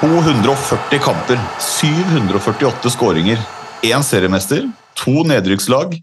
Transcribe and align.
240 0.00 0.98
kamper, 0.98 1.40
748 1.60 2.90
skåringer, 2.90 3.38
én 3.82 4.02
seriemester, 4.02 4.64
to 4.94 5.22
nedrykkslag. 5.24 5.94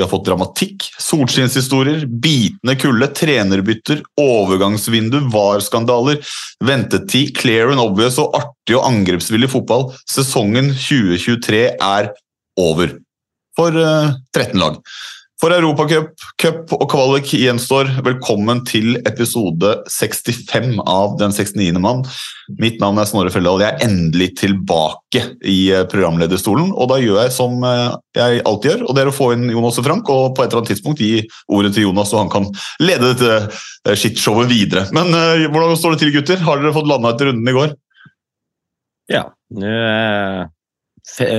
Vi 0.00 0.04
har 0.04 0.08
fått 0.08 0.24
dramatikk, 0.24 0.86
solskinnshistorier, 0.96 2.06
bitende 2.08 2.72
kulde, 2.80 3.04
trenerbytter, 3.12 3.98
overgangsvindu, 4.16 5.18
VAR-skandaler, 5.28 6.22
ventetid, 6.64 7.34
clear 7.36 7.68
and 7.68 7.82
obvious 7.82 8.16
og 8.22 8.32
artig 8.38 8.78
og 8.78 8.86
angrepsvillig 8.88 9.50
fotball. 9.52 9.90
Sesongen 10.08 10.72
2023 10.72 11.60
er 11.76 12.08
over. 12.56 12.96
For 13.60 13.76
eh, 13.76 14.16
13 14.32 14.56
lag. 14.62 14.80
For 15.40 15.54
Europacup, 15.56 16.10
cup 16.36 16.72
og 16.76 16.82
kvalik 16.92 17.30
gjenstår. 17.32 17.88
Velkommen 18.04 18.58
til 18.68 18.98
episode 19.08 19.70
65 19.88 20.74
av 20.84 21.14
Den 21.16 21.32
69. 21.32 21.78
mann. 21.80 22.02
Mitt 22.60 22.76
navn 22.82 23.00
er 23.00 23.08
Snorre 23.08 23.32
Felldal. 23.32 23.62
Jeg 23.64 23.72
er 23.72 23.86
endelig 23.86 24.34
tilbake 24.42 25.22
i 25.48 25.70
eh, 25.72 25.86
programlederstolen. 25.88 26.74
Og 26.76 26.90
da 26.92 27.00
gjør 27.00 27.22
jeg 27.22 27.32
som 27.32 27.56
eh, 27.64 27.96
jeg 28.20 28.44
alltid 28.52 28.68
gjør, 28.74 28.84
og 28.84 28.98
det 28.98 29.06
er 29.06 29.12
å 29.14 29.16
få 29.16 29.30
inn 29.38 29.48
Jonas 29.48 29.80
og 29.80 29.88
Frank. 29.88 30.12
Og 30.12 30.36
på 30.36 30.44
et 30.44 30.50
eller 30.50 30.60
annet 30.60 30.74
tidspunkt 30.74 31.00
gi 31.00 31.24
ordet 31.48 31.72
til 31.72 31.88
Jonas, 31.88 32.12
så 32.12 32.20
han 32.20 32.32
kan 32.36 32.50
lede 32.84 33.14
dette 33.14 33.40
eh, 33.40 33.96
shitshowet 33.96 34.52
videre. 34.52 34.90
Men 34.92 35.08
uh, 35.16 35.48
hvordan 35.48 35.72
står 35.80 35.96
det 35.96 36.02
til, 36.04 36.14
gutter? 36.20 36.44
Har 36.44 36.60
dere 36.60 36.76
fått 36.76 36.92
landa 36.92 37.14
etter 37.14 37.32
runden 37.32 37.48
i 37.48 37.56
går? 37.56 37.76
Ja, 39.16 39.24
fe- 39.56 40.50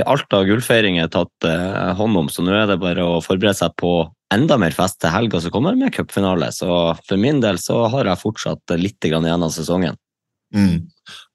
alt 0.06 0.34
av 0.36 0.46
gullfeiring 0.48 0.98
er 1.02 1.12
tatt 1.12 1.48
eh, 1.48 1.92
hånd 1.98 2.18
om, 2.18 2.30
så 2.32 2.44
nå 2.46 2.54
er 2.56 2.68
det 2.70 2.80
bare 2.82 3.06
å 3.06 3.22
forberede 3.24 3.58
seg 3.58 3.76
på 3.80 3.94
enda 4.32 4.58
mer 4.62 4.76
fest 4.76 5.00
til 5.02 5.12
helga 5.14 5.42
som 5.44 5.54
kommer 5.54 5.76
med 5.78 5.94
cupfinale. 5.96 6.52
Så 6.56 6.68
for 7.08 7.20
min 7.20 7.42
del 7.44 7.60
så 7.62 7.84
har 7.92 8.10
jeg 8.10 8.22
fortsatt 8.22 8.76
litt 8.80 9.08
igjen 9.08 9.28
av 9.32 9.52
sesongen. 9.54 10.00
Mm. 10.56 10.88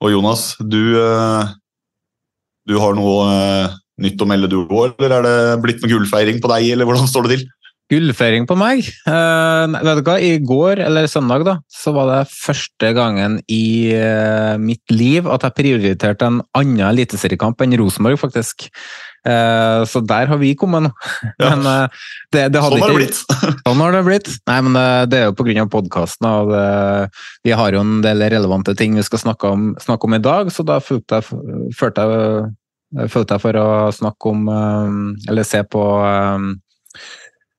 Og 0.05 0.13
Jonas, 0.13 0.51
du, 0.61 0.97
eh, 1.01 1.53
du 2.69 2.77
har 2.83 2.97
noe 2.97 3.27
eh, 3.33 3.77
nytt 4.05 4.21
å 4.21 4.29
melde 4.29 4.51
du 4.53 4.59
òg, 4.65 4.97
eller 5.01 5.19
er 5.19 5.27
det 5.27 5.61
blitt 5.65 5.83
noe 5.83 5.93
gullfeiring 5.95 6.41
på 6.43 6.51
deg, 6.53 6.73
eller 6.75 6.89
hvordan 6.89 7.09
står 7.09 7.27
det 7.27 7.37
til? 7.37 7.47
Gullfeiring 7.87 8.49
på 8.51 8.57
meg. 8.59 8.87
Uh, 9.07 9.71
vet 9.71 10.01
du 10.01 10.09
hva, 10.09 10.17
I 10.19 10.41
går, 10.43 10.81
eller 10.83 11.07
søndag, 11.11 11.45
da, 11.47 11.53
så 11.71 11.93
var 11.95 12.09
det 12.11 12.23
første 12.33 12.91
gangen 12.97 13.37
i 13.47 13.95
uh, 13.95 14.57
mitt 14.59 14.91
liv 14.91 15.29
at 15.31 15.47
jeg 15.47 15.55
prioriterte 15.55 16.27
en 16.27 16.41
annen 16.59 16.83
eliteseriekamp 16.89 17.63
enn 17.63 17.77
Rosenborg, 17.79 18.19
faktisk. 18.19 18.67
Uh, 19.23 19.87
så 19.87 20.03
der 20.03 20.27
har 20.33 20.43
vi 20.43 20.57
kommet 20.59 20.89
nå. 20.89 20.93
Ja. 21.43 21.53
Men 21.55 21.63
det, 22.35 22.49
det 22.55 22.65
Sånn 22.65 22.75
har 22.83 22.91
det 22.91 22.99
blitt. 22.99 23.23
Sånn 23.69 23.85
har 23.85 23.95
det 23.95 24.03
blitt. 24.09 24.33
Nei, 24.51 24.59
men 24.67 24.81
det 25.13 25.23
er 25.23 25.31
jo 25.31 25.39
pga. 25.39 25.69
podkasten. 25.71 26.27
Og 26.27 26.53
det- 26.57 27.09
vi 27.47 27.55
har 27.55 27.75
jo 27.75 27.87
en 27.87 28.01
del 28.03 28.27
relevante 28.35 28.75
ting 28.75 28.99
vi 28.99 29.07
skal 29.07 29.23
snakke 29.23 29.55
om, 29.55 29.73
snakke 29.79 30.11
om 30.11 30.19
i 30.19 30.23
dag, 30.27 30.51
så 30.51 30.67
da 30.67 30.81
følte 30.83 31.21
jeg, 31.21 31.71
følte 31.79 32.03
jeg, 32.03 33.11
følte 33.15 33.37
jeg 33.37 33.43
for 33.47 33.59
å 33.63 33.69
snakke 33.95 34.31
om 34.33 34.47
Eller 35.29 35.47
se 35.47 35.63
på 35.63 35.83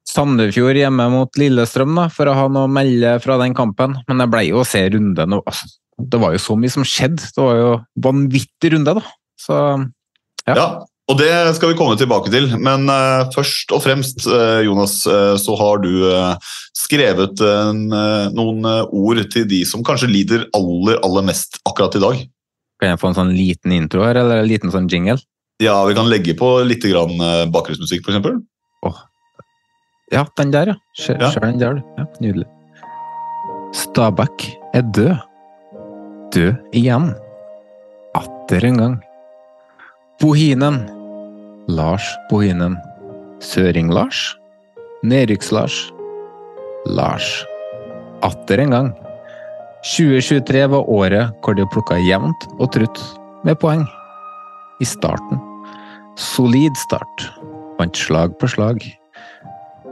Sandefjord 0.07 0.79
hjemme 0.79 1.09
mot 1.12 1.40
Lillestrøm, 1.40 1.95
da, 2.00 2.07
for 2.13 2.29
å 2.29 2.35
ha 2.38 2.47
noe 2.51 2.68
å 2.68 2.72
melde 2.72 3.18
fra 3.23 3.38
den 3.41 3.56
kampen. 3.57 3.97
Men 4.07 4.23
det 4.23 4.29
ble 4.31 4.45
jo 4.47 4.62
å 4.62 4.68
se 4.68 4.85
runden. 4.94 5.40
altså, 5.41 5.68
Det 5.97 6.22
var 6.22 6.35
jo 6.35 6.44
så 6.44 6.56
mye 6.59 6.73
som 6.73 6.85
skjedde. 6.88 7.28
Det 7.35 7.44
var 7.44 7.57
jo 7.59 7.72
vanvittig 8.07 8.73
runde, 8.75 9.00
da. 9.00 9.17
Så 9.38 9.57
Ja, 10.47 10.67
og 11.07 11.19
det 11.19 11.31
skal 11.56 11.72
vi 11.72 11.78
komme 11.79 12.00
tilbake 12.00 12.31
til. 12.31 12.50
Men 12.56 12.88
uh, 12.91 13.28
først 13.35 13.72
og 13.75 13.84
fremst, 13.84 14.25
uh, 14.31 14.63
Jonas, 14.63 15.00
uh, 15.07 15.35
så 15.40 15.56
har 15.59 15.84
du 15.84 15.91
skrevet 16.75 17.41
en, 17.44 17.88
noen 18.31 18.67
ord 18.96 19.23
til 19.34 19.47
de 19.50 19.63
som 19.67 19.84
kanskje 19.84 20.07
lider 20.07 20.46
aller, 20.56 21.00
aller 21.03 21.25
mest 21.28 21.59
akkurat 21.67 21.96
i 22.00 22.03
dag. 22.03 22.28
kan 22.79 22.94
jeg 22.94 23.00
få 23.01 23.09
en 23.09 23.17
sånn 23.17 23.34
liten 23.35 23.73
intro 23.73 24.06
her, 24.06 24.19
eller 24.22 24.40
en 24.40 24.47
liten 24.47 24.72
sånn 24.72 24.88
jingle? 24.88 25.17
Ja, 25.59 25.81
vi 25.90 25.96
kan 25.97 26.07
legge 26.07 26.35
på 26.38 26.51
litt 26.63 26.85
grann 26.85 27.17
bakgrunnsmusikk, 27.51 28.06
f.eks. 28.06 28.38
Ja, 30.12 30.25
den 30.38 30.51
der, 30.53 30.68
ja. 30.68 30.75
Ser, 30.95 31.18
Ja. 31.19 31.29
den 31.40 31.59
der, 31.59 31.73
du. 31.73 31.81
Ja, 31.97 32.06
nydelig. 32.22 32.45
Stabæk 33.73 34.57
er 34.73 34.81
død. 34.81 35.16
Død 36.34 36.53
igjen. 36.73 37.13
Atter 38.16 38.66
en 38.66 38.78
gang. 38.78 38.96
Bohinen. 40.19 40.90
Lars 41.67 42.07
Bohinen. 42.29 42.78
Søring-Lars. 43.40 44.38
Nedrykks-Lars. 45.03 45.91
Lars. 46.85 47.46
Atter 48.23 48.59
en 48.63 48.72
gang. 48.72 48.94
2023 49.84 50.67
var 50.72 50.90
året 50.90 51.31
hvor 51.44 51.53
de 51.56 51.66
plukka 51.72 51.96
jevnt 52.01 52.47
og 52.59 52.72
trutt 52.72 53.00
med 53.46 53.59
poeng. 53.59 53.85
I 54.81 54.85
starten. 54.85 55.40
Solid 56.17 56.75
start. 56.78 57.28
Vant 57.79 57.96
slag 57.97 58.34
på 58.40 58.47
slag. 58.50 58.81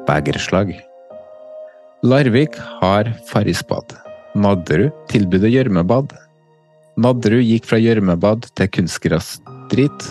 Begerslag. 0.08 0.76
Larvik 2.04 2.58
har 2.82 3.14
Farrisbad. 3.32 3.96
Nadderud 4.36 4.94
tilbudet 5.10 5.50
gjørmebad. 5.50 6.12
Nadderud 7.02 7.42
gikk 7.42 7.66
fra 7.66 7.80
gjørmebad 7.82 8.46
til 8.54 8.70
kunstgressdrit. 8.78 10.10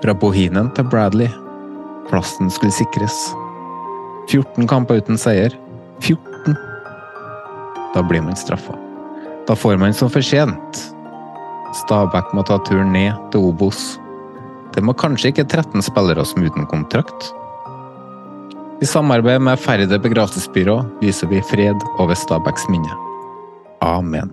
Fra 0.00 0.14
Bohinen 0.16 0.70
til 0.76 0.88
Bradley. 0.88 1.28
Plassen 2.08 2.48
skulle 2.52 2.72
sikres. 2.72 3.18
14 4.32 4.68
kamper 4.70 5.02
uten 5.04 5.20
seier. 5.20 5.52
14! 6.00 6.56
Da 7.94 8.02
blir 8.08 8.24
man 8.24 8.40
straffa. 8.40 8.78
Da 9.44 9.54
får 9.54 9.76
man 9.82 9.92
som 9.92 10.08
fortjent. 10.08 10.80
Stabæk 11.84 12.32
må 12.32 12.42
ta 12.48 12.56
turen 12.64 12.94
ned 12.96 13.12
til 13.34 13.50
Obos. 13.52 13.98
Det 14.74 14.82
må 14.82 14.96
kanskje 14.96 15.34
ikke 15.34 15.44
13 15.44 15.84
spillere 15.84 16.24
som 16.24 16.46
uten 16.46 16.64
kontrakt. 16.70 17.34
I 18.84 18.86
samarbeid 18.86 19.40
med 19.40 19.56
Færde 19.64 19.96
begravelsesbyrå 19.96 20.74
viser 21.00 21.30
vi 21.30 21.38
fred 21.48 21.84
over 22.02 22.16
Stabæks 22.18 22.66
minne. 22.68 22.92
Amen. 23.80 24.28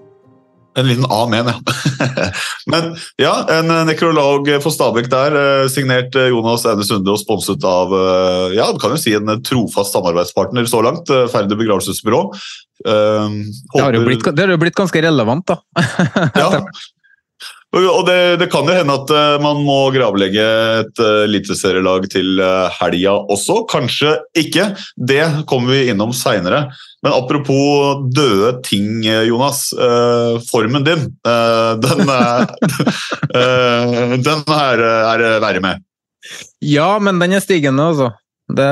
En 0.76 0.90
liten 0.90 1.06
amen, 1.08 1.48
ja. 1.48 1.54
Men 2.74 2.90
ja, 3.22 3.32
en 3.56 3.72
nekrolog 3.88 4.50
for 4.64 4.76
Stabæk 4.76 5.08
der, 5.14 5.38
eh, 5.40 5.70
signert 5.72 6.18
eh, 6.20 6.28
Jonas 6.34 6.68
Aune 6.68 6.84
Sunde 6.84 7.14
og 7.14 7.22
sponset 7.22 7.64
av 7.64 7.96
eh, 7.96 8.58
ja, 8.58 8.68
du 8.76 8.82
kan 8.82 8.92
jo 8.92 9.00
si 9.00 9.16
en 9.16 9.38
trofast 9.40 9.96
samarbeidspartner 9.96 10.68
så 10.68 10.84
langt, 10.84 11.08
eh, 11.08 11.32
begravelsesbyrå. 11.32 11.56
begravelsesbyrå. 11.64 12.24
håper... 12.84 13.78
Det 13.78 13.86
har 13.88 14.00
jo 14.02 14.08
blitt, 14.10 14.34
det 14.36 14.50
har 14.50 14.58
jo 14.58 14.64
blitt 14.66 14.80
ganske 14.84 15.08
relevant, 15.08 15.48
da. 15.48 15.62
Ja. 16.36 16.58
Og 17.72 18.04
det, 18.04 18.36
det, 18.42 18.50
kan 18.52 18.68
jo 18.68 18.74
hende 18.76 18.96
at 19.00 19.12
uh, 19.16 19.38
man 19.40 19.62
må 19.64 19.78
gravlegge 19.96 20.44
et 20.82 21.02
eliteserielag 21.24 22.10
til 22.12 22.42
uh, 22.44 22.68
helga 22.82 23.14
også. 23.32 23.62
Kanskje 23.72 24.18
ikke. 24.36 24.74
Det 25.00 25.24
kommer 25.48 25.78
vi 25.78 25.86
innom 25.94 26.12
seinere. 26.16 26.66
Men 27.02 27.16
apropos 27.16 28.04
døde 28.14 28.58
ting, 28.68 29.00
Jonas. 29.26 29.72
Formen 30.52 30.84
din, 30.86 31.08
den, 31.82 32.04
den 34.22 34.44
er, 34.54 34.84
er 35.16 35.24
verre 35.42 35.64
med. 35.64 35.82
Ja, 36.62 37.00
men 37.02 37.18
den 37.24 37.34
er 37.34 37.42
stigende, 37.42 37.88
altså. 37.90 38.12
Det, 38.52 38.70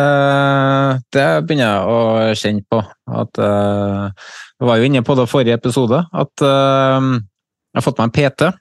det 1.15 1.25
begynner 1.47 1.65
jeg 1.65 1.89
å 1.89 2.37
kjenne 2.37 2.67
på. 2.69 2.83
At, 3.17 3.41
jeg 3.41 4.69
var 4.69 4.77
jo 4.77 4.91
inne 4.91 5.01
på 5.07 5.17
det 5.17 5.29
forrige 5.31 5.57
episode, 5.57 6.03
at 6.13 6.45
jeg 6.45 7.79
har 7.79 7.87
fått 7.87 8.03
meg 8.03 8.11
en 8.11 8.17
PT. 8.19 8.53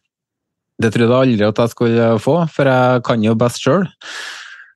Det 0.78 0.92
trodde 0.94 1.10
jeg 1.10 1.32
aldri 1.32 1.46
at 1.48 1.58
jeg 1.58 1.72
skulle 1.72 2.10
få, 2.22 2.36
for 2.54 2.70
jeg 2.70 3.02
kan 3.06 3.24
jo 3.24 3.34
best 3.38 3.64
sjøl, 3.64 3.88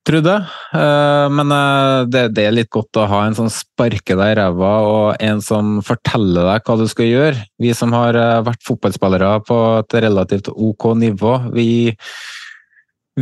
trodde. 0.06 0.34
Eh, 0.74 1.26
men 1.30 1.54
eh, 1.54 1.98
det, 2.10 2.24
det, 2.36 2.46
er 2.46 2.56
litt 2.56 2.70
godt 2.74 2.98
å 2.98 3.06
ha 3.10 3.22
en 3.26 3.36
som 3.38 3.50
sparker 3.52 4.18
deg 4.18 4.34
i 4.34 4.38
ræva, 4.40 4.72
og 4.88 5.22
en 5.22 5.42
som 5.44 5.76
forteller 5.86 6.48
deg 6.48 6.66
hva 6.66 6.78
du 6.80 6.86
skal 6.90 7.08
gjøre. 7.08 7.44
Vi 7.62 7.74
som 7.78 7.94
har 7.94 8.18
eh, 8.18 8.40
vært 8.48 8.64
fotballspillere 8.66 9.36
på 9.46 9.60
et 9.82 9.98
relativt 10.06 10.50
ok 10.52 10.90
nivå, 11.04 11.36
vi, 11.54 11.68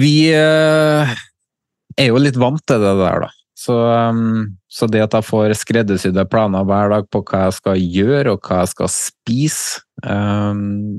vi 0.01 0.15
er 0.33 2.09
jo 2.09 2.23
litt 2.23 2.41
vant 2.41 2.65
til 2.65 2.81
det 2.81 2.97
der, 3.03 3.27
da. 3.27 3.35
Så, 3.61 3.75
så, 4.73 4.87
det 4.89 5.03
at 5.05 5.13
jeg 5.13 5.27
får 5.29 5.53
skreddersydde 5.61 6.23
planer 6.33 6.65
hver 6.65 6.95
dag 6.95 7.09
på 7.13 7.21
hva 7.29 7.43
jeg 7.43 7.57
skal 7.59 7.83
gjøre 7.83 8.33
og 8.33 8.47
hva 8.49 8.63
jeg 8.63 8.71
skal 8.71 8.89
spise, 8.95 9.83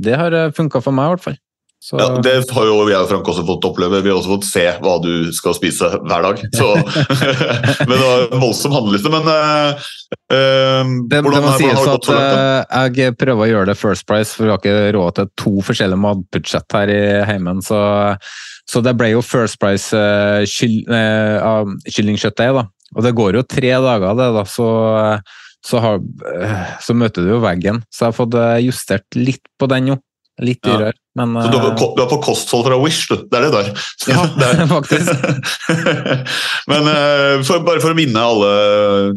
det 0.05 0.19
har 0.21 0.35
funka 0.53 0.83
for 0.85 0.93
meg, 0.93 1.07
i 1.07 1.15
hvert 1.15 1.25
fall. 1.25 1.39
Så... 1.81 1.97
Ja, 1.97 2.11
det 2.21 2.31
har 2.53 2.65
jo 2.69 2.75
jeg 2.85 3.01
og 3.01 3.07
Frank 3.09 3.29
også 3.31 3.41
fått 3.41 3.65
oppleve. 3.65 4.03
Vi 4.05 4.11
har 4.11 4.19
også 4.19 4.35
fått 4.35 4.45
se 4.45 4.65
hva 4.83 4.99
du 5.01 5.31
skal 5.33 5.55
spise 5.57 5.87
hver 5.97 6.27
dag. 6.27 6.41
Så, 6.53 6.67
men 7.87 7.93
det 7.95 8.01
var 8.03 8.25
en 8.27 8.43
voldsom 8.43 8.75
handleliste. 8.75 9.09
Men 9.09 9.25
uh, 9.25 9.87
det, 11.09 11.23
hvordan, 11.25 11.39
det 11.39 11.41
må 11.47 11.55
sies 11.57 11.89
at 11.89 12.09
uh, 12.13 12.91
jeg 12.93 13.15
prøver 13.17 13.47
å 13.47 13.49
gjøre 13.49 13.71
det 13.71 13.77
First 13.79 14.05
Price, 14.05 14.35
for 14.35 14.45
vi 14.45 14.53
har 14.53 14.61
ikke 14.61 14.91
råd 14.93 15.17
til 15.17 15.31
to 15.41 15.55
forskjellige 15.71 16.03
matbudsjett 16.03 16.77
her 16.77 16.93
i 16.93 17.01
heimen. 17.31 17.65
Så, 17.65 17.81
så, 18.69 18.85
det 18.85 18.93
ble 19.01 19.09
jo 19.15 19.25
First 19.25 19.57
Price 19.63 19.89
uh, 19.97 20.45
kyll, 20.45 20.83
uh, 20.85 21.65
kyllingkjøttdeig, 21.89 22.61
da. 22.61 22.67
Og 22.93 23.07
det 23.07 23.15
går 23.17 23.39
jo 23.39 23.45
tre 23.57 23.73
dager, 23.87 24.21
det, 24.21 24.29
da. 24.37 24.45
Så, 24.45 24.69
så, 25.65 25.81
har, 25.81 25.97
så 26.85 26.93
møter 26.93 27.25
du 27.25 27.33
jo 27.33 27.41
veggen. 27.41 27.81
Så 27.89 28.05
jeg 28.05 28.13
har 28.13 28.19
fått 28.21 28.41
justert 28.67 29.17
litt 29.17 29.49
på 29.57 29.73
den 29.73 29.95
jo. 29.95 29.99
Litt 30.39 30.61
dyrere, 30.63 30.93
ja. 30.95 31.25
men 31.25 31.35
Så 31.43 31.49
du 31.51 31.57
er, 31.59 31.73
på, 31.75 31.87
du 31.97 32.01
er, 32.01 32.07
på, 32.09 32.17
kosthold 32.23 32.63
fra 32.65 32.77
Wish, 32.79 33.09
du? 33.11 33.25
Det 33.27 33.37
er 33.37 33.49
det 33.49 33.51
der? 33.51 33.71
Ja, 34.07 34.21
det 34.31 34.47
er. 34.47 34.61
faktisk. 34.77 35.09
men 36.71 36.87
uh, 36.87 37.41
for, 37.45 37.65
bare 37.67 37.81
for 37.83 37.91
å 37.91 37.97
minne 37.97 38.21
alle, 38.23 38.51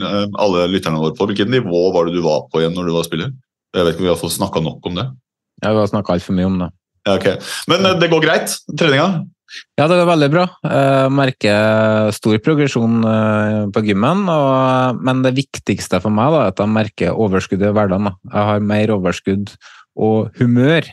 uh, 0.03 0.25
alle, 0.43 0.67
lytterne 0.73 0.99
våre 1.01 1.15
på, 1.17 1.29
hvilket 1.31 1.53
nivå 1.53 1.87
var 1.95 2.09
det 2.09 2.17
du 2.17 2.25
var 2.25 2.49
på 2.51 2.61
igjen 2.61 2.75
når 2.77 2.91
du 2.91 2.97
var 2.97 3.07
spiller? 3.07 3.31
Jeg 3.75 3.87
vet 3.87 3.95
ikke 3.95 4.05
om 4.05 4.09
vi 4.09 4.13
har 4.13 4.21
fått 4.21 4.35
snakka 4.37 4.63
nok 4.65 4.91
om 4.91 4.99
det? 4.99 5.07
Ja, 5.63 5.71
vi 5.71 5.81
har 5.81 5.93
snakka 5.93 6.17
altfor 6.17 6.37
mye 6.37 6.51
om 6.51 6.59
det. 6.65 6.69
Ja, 7.05 7.15
okay. 7.15 7.39
Men 7.71 7.87
det 8.01 8.11
går 8.11 8.23
greit? 8.25 8.53
Treninga? 8.75 9.25
Ja, 9.79 9.87
det 9.87 9.97
går 9.99 10.09
veldig 10.09 10.29
bra. 10.33 10.45
Jeg 10.67 11.11
merker 11.15 12.11
stor 12.17 12.39
progresjon 12.43 13.05
på 13.75 13.83
gymmen. 13.87 14.25
Og, 14.31 15.03
men 15.05 15.21
det 15.27 15.35
viktigste 15.37 16.01
for 16.03 16.15
meg 16.15 16.33
da, 16.33 16.41
er 16.47 16.55
at 16.55 16.63
jeg 16.63 16.75
merker 16.75 17.19
overskudd 17.27 17.63
i 17.63 17.73
hverdagen. 17.77 18.09
Jeg 18.31 18.49
har 18.51 18.65
mer 18.65 18.95
overskudd 18.97 19.53
og 19.95 20.35
humør 20.39 20.91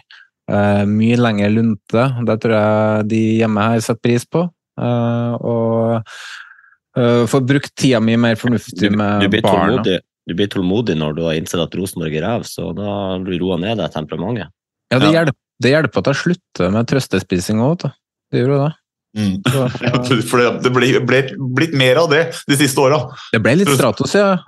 Uh, 0.52 0.84
mye 0.90 1.18
lengre 1.20 1.50
lunte. 1.54 2.06
Det 2.28 2.38
tror 2.44 2.56
jeg 2.58 3.10
de 3.12 3.20
hjemme 3.40 3.68
her 3.72 3.84
setter 3.84 4.04
pris 4.04 4.26
på. 4.28 4.46
Uh, 4.82 5.34
og 5.38 6.08
uh, 6.98 7.24
får 7.30 7.44
brukt 7.48 7.76
tida 7.78 8.02
mi 8.04 8.18
mer 8.20 8.40
fornuftig 8.40 8.92
med 8.92 9.28
du, 9.28 9.38
du 9.38 9.46
barna. 9.46 10.00
Du 10.30 10.36
blir 10.38 10.50
tålmodig 10.52 10.96
når 11.00 11.16
du 11.18 11.24
har 11.26 11.38
innsett 11.40 11.62
at 11.64 11.76
Rosenborg 11.76 12.14
er 12.14 12.26
ræv, 12.26 12.44
så 12.48 12.70
da 12.78 12.92
roer 13.26 13.62
ned 13.62 13.80
det 13.82 13.90
temperamentet. 13.96 14.52
Ja, 14.92 15.00
det, 15.00 15.08
ja. 15.08 15.14
Hjelper, 15.16 15.40
det 15.64 15.72
hjelper 15.72 16.04
at 16.04 16.10
jeg 16.12 16.20
slutter 16.20 16.76
med 16.76 16.90
trøstespising 16.92 17.64
òg, 17.66 17.88
det 17.88 18.44
gjør 18.44 18.54
jo 18.54 18.60
det. 18.62 18.70
Mm. 19.18 19.42
For 20.30 20.40
det, 20.40 20.50
det 20.64 20.72
ble, 20.72 20.90
ble, 21.04 21.22
blitt 21.58 21.74
mer 21.78 22.00
av 22.04 22.12
det 22.12 22.22
de 22.48 22.58
siste 22.60 22.80
åra. 22.80 23.02
Det 23.34 23.42
ble 23.44 23.58
litt 23.60 23.72
Stratos, 23.76 24.16
ja. 24.16 24.38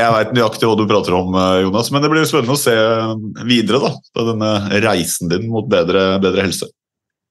jeg 0.00 0.14
veit 0.16 0.32
nøyaktig 0.34 0.68
hva 0.68 0.78
du 0.78 0.86
prater 0.90 1.14
om, 1.16 1.34
eh, 1.38 1.60
Jonas, 1.64 1.92
men 1.94 2.02
det 2.02 2.10
blir 2.12 2.26
spennende 2.28 2.56
å 2.56 2.60
se 2.60 2.74
videre 3.46 3.82
da, 3.84 3.92
denne 4.32 4.54
reisen 4.84 5.30
din 5.30 5.46
mot 5.52 5.68
bedre, 5.70 6.14
bedre 6.22 6.48
helse. 6.48 6.70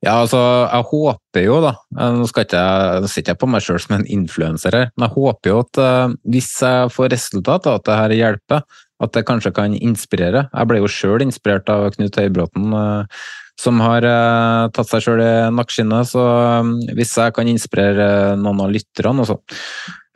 Ja, 0.03 0.17
altså, 0.19 0.39
jeg 0.67 0.83
håper 0.89 1.45
jo, 1.45 1.59
da 1.63 1.77
Nå 2.11 2.25
skal 2.27 2.43
ikke 2.43 2.59
jeg, 2.59 3.11
sitter 3.11 3.31
jeg 3.31 3.39
på 3.39 3.47
meg 3.47 3.63
sjøl 3.63 3.77
som 3.79 3.93
en 3.95 4.07
influenser 4.11 4.75
her, 4.75 4.89
men 4.97 5.05
jeg 5.07 5.15
håper 5.15 5.51
jo 5.51 5.59
at 5.61 5.79
uh, 5.79 6.15
hvis 6.27 6.49
jeg 6.59 6.89
får 6.91 7.13
resultat, 7.13 7.69
at 7.71 7.85
det 7.87 7.99
her 8.01 8.15
hjelper, 8.17 8.65
at 9.03 9.15
det 9.15 9.23
kanskje 9.27 9.53
kan 9.55 9.75
inspirere. 9.75 10.45
Jeg 10.51 10.69
ble 10.69 10.81
jo 10.81 10.91
sjøl 10.91 11.23
inspirert 11.23 11.71
av 11.71 11.87
Knut 11.95 12.19
Høybråten. 12.19 12.75
Uh, 12.75 13.23
som 13.59 13.79
har 13.83 14.05
uh, 14.05 14.69
tatt 14.73 14.89
seg 14.89 15.05
sjøl 15.05 15.23
i 15.23 15.31
nakkeskinnet. 15.53 16.09
Så 16.09 16.21
um, 16.23 16.75
hvis 16.97 17.13
jeg 17.19 17.35
kan 17.35 17.49
inspirere 17.49 18.07
noen 18.39 18.63
av 18.65 18.73
lytterne 18.73 19.25
også 19.25 19.39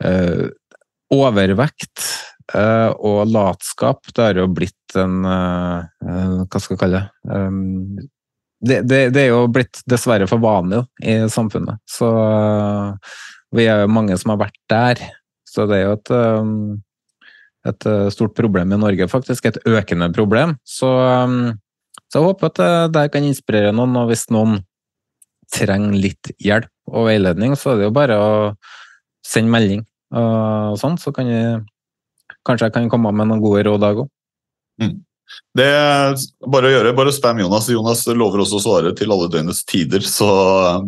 uh, 0.04 0.48
Overvekt 1.08 2.02
uh, 2.52 2.90
og 2.92 3.30
latskap, 3.32 4.10
det 4.12 4.24
har 4.26 4.40
jo 4.42 4.50
blitt 4.52 4.74
en 4.98 5.22
Hva 5.24 6.60
skal 6.60 6.74
jeg 6.74 6.80
kalle 6.80 7.00
det? 7.00 7.32
Um, 7.32 8.08
det, 8.58 8.82
det, 8.90 8.98
det, 9.14 9.22
er 9.22 9.30
jo 9.30 9.46
blitt 9.52 9.80
dessverre 9.88 10.26
for 10.28 10.42
vanlig 10.42 10.82
i 11.00 11.14
samfunnet. 11.30 11.78
Så 11.88 12.08
vi 13.54 13.68
er 13.70 13.84
jo 13.84 13.92
mange 13.94 14.16
som 14.18 14.34
har 14.34 14.40
vært 14.42 14.58
der. 14.68 15.02
Så 15.48 15.68
det 15.70 15.78
er 15.78 15.84
jo 15.86 15.94
et, 15.94 16.12
et 17.70 17.86
stort 18.16 18.34
problem 18.36 18.74
i 18.74 18.80
Norge, 18.80 19.06
faktisk. 19.12 19.46
Et 19.46 19.60
økende 19.78 20.10
problem. 20.16 20.56
Så 20.66 20.90
så 22.08 22.20
jeg 22.20 22.28
håper 22.30 22.50
at 22.50 22.58
det 22.60 22.72
det 22.96 23.06
kan 23.14 23.26
inspirere 23.28 23.72
noen, 23.76 23.96
og 24.00 24.10
hvis 24.10 24.26
noen 24.34 24.62
trenger 25.52 25.96
litt 25.96 26.30
hjelp 26.44 26.70
og 26.92 27.08
veiledning, 27.08 27.56
så 27.56 27.72
er 27.72 27.80
det 27.80 27.88
jo 27.88 27.96
bare 27.96 28.16
å 28.20 28.30
sende 29.24 29.52
melding 29.52 29.84
og 30.16 30.78
sånn, 30.80 30.96
så 31.00 31.12
kan 31.12 31.28
jeg 31.28 31.58
kanskje 32.48 32.68
jeg 32.68 32.76
kan 32.76 32.88
komme 32.92 33.12
med 33.12 33.28
noen 33.28 33.42
gode 33.44 33.66
råd 33.66 33.84
òg. 33.90 34.06
Mm. 34.80 34.96
Det 35.58 35.64
er 35.66 36.14
bare 36.48 36.68
å 36.68 36.72
gjøre. 36.72 36.94
Bare 36.96 37.12
spam 37.12 37.40
Jonas. 37.42 37.68
Jonas 37.68 38.06
lover 38.16 38.40
også 38.44 38.60
å 38.60 38.62
svare 38.64 38.94
til 38.96 39.12
alle 39.12 39.28
døgnets 39.32 39.60
tider, 39.68 40.04
så 40.06 40.28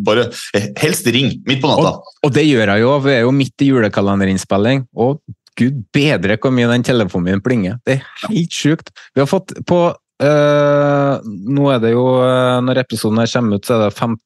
bare 0.00 0.30
eh, 0.56 0.70
helst 0.80 1.08
ring 1.12 1.34
midt 1.48 1.60
på 1.60 1.68
natta. 1.68 1.98
Og, 1.98 2.14
og 2.24 2.32
det 2.36 2.46
gjør 2.46 2.72
jeg 2.72 2.84
jo. 2.86 2.94
Vi 3.04 3.12
er 3.12 3.24
jo 3.26 3.34
midt 3.36 3.64
i 3.64 3.68
julekalenderinnspilling, 3.68 4.86
og 4.96 5.20
gud 5.60 5.82
bedre 5.92 6.38
hvor 6.40 6.54
mye 6.56 6.70
den 6.70 6.86
telefonen 6.86 7.34
min 7.34 7.44
plinger. 7.44 7.76
Det 7.84 7.98
er 7.98 8.30
helt 8.30 8.56
sjukt. 8.56 8.94
Vi 9.12 9.20
har 9.20 9.28
fått 9.28 9.52
på 9.68 9.82
Uh, 10.20 11.16
nå 11.24 11.64
er 11.72 11.78
det 11.80 11.94
jo, 11.94 12.02
uh, 12.20 12.58
Når 12.60 12.82
episoden 12.82 13.22
kommer 13.24 13.56
ut, 13.56 13.64
så 13.64 13.78
er 13.78 13.86
det 13.86 13.96
5. 13.96 14.18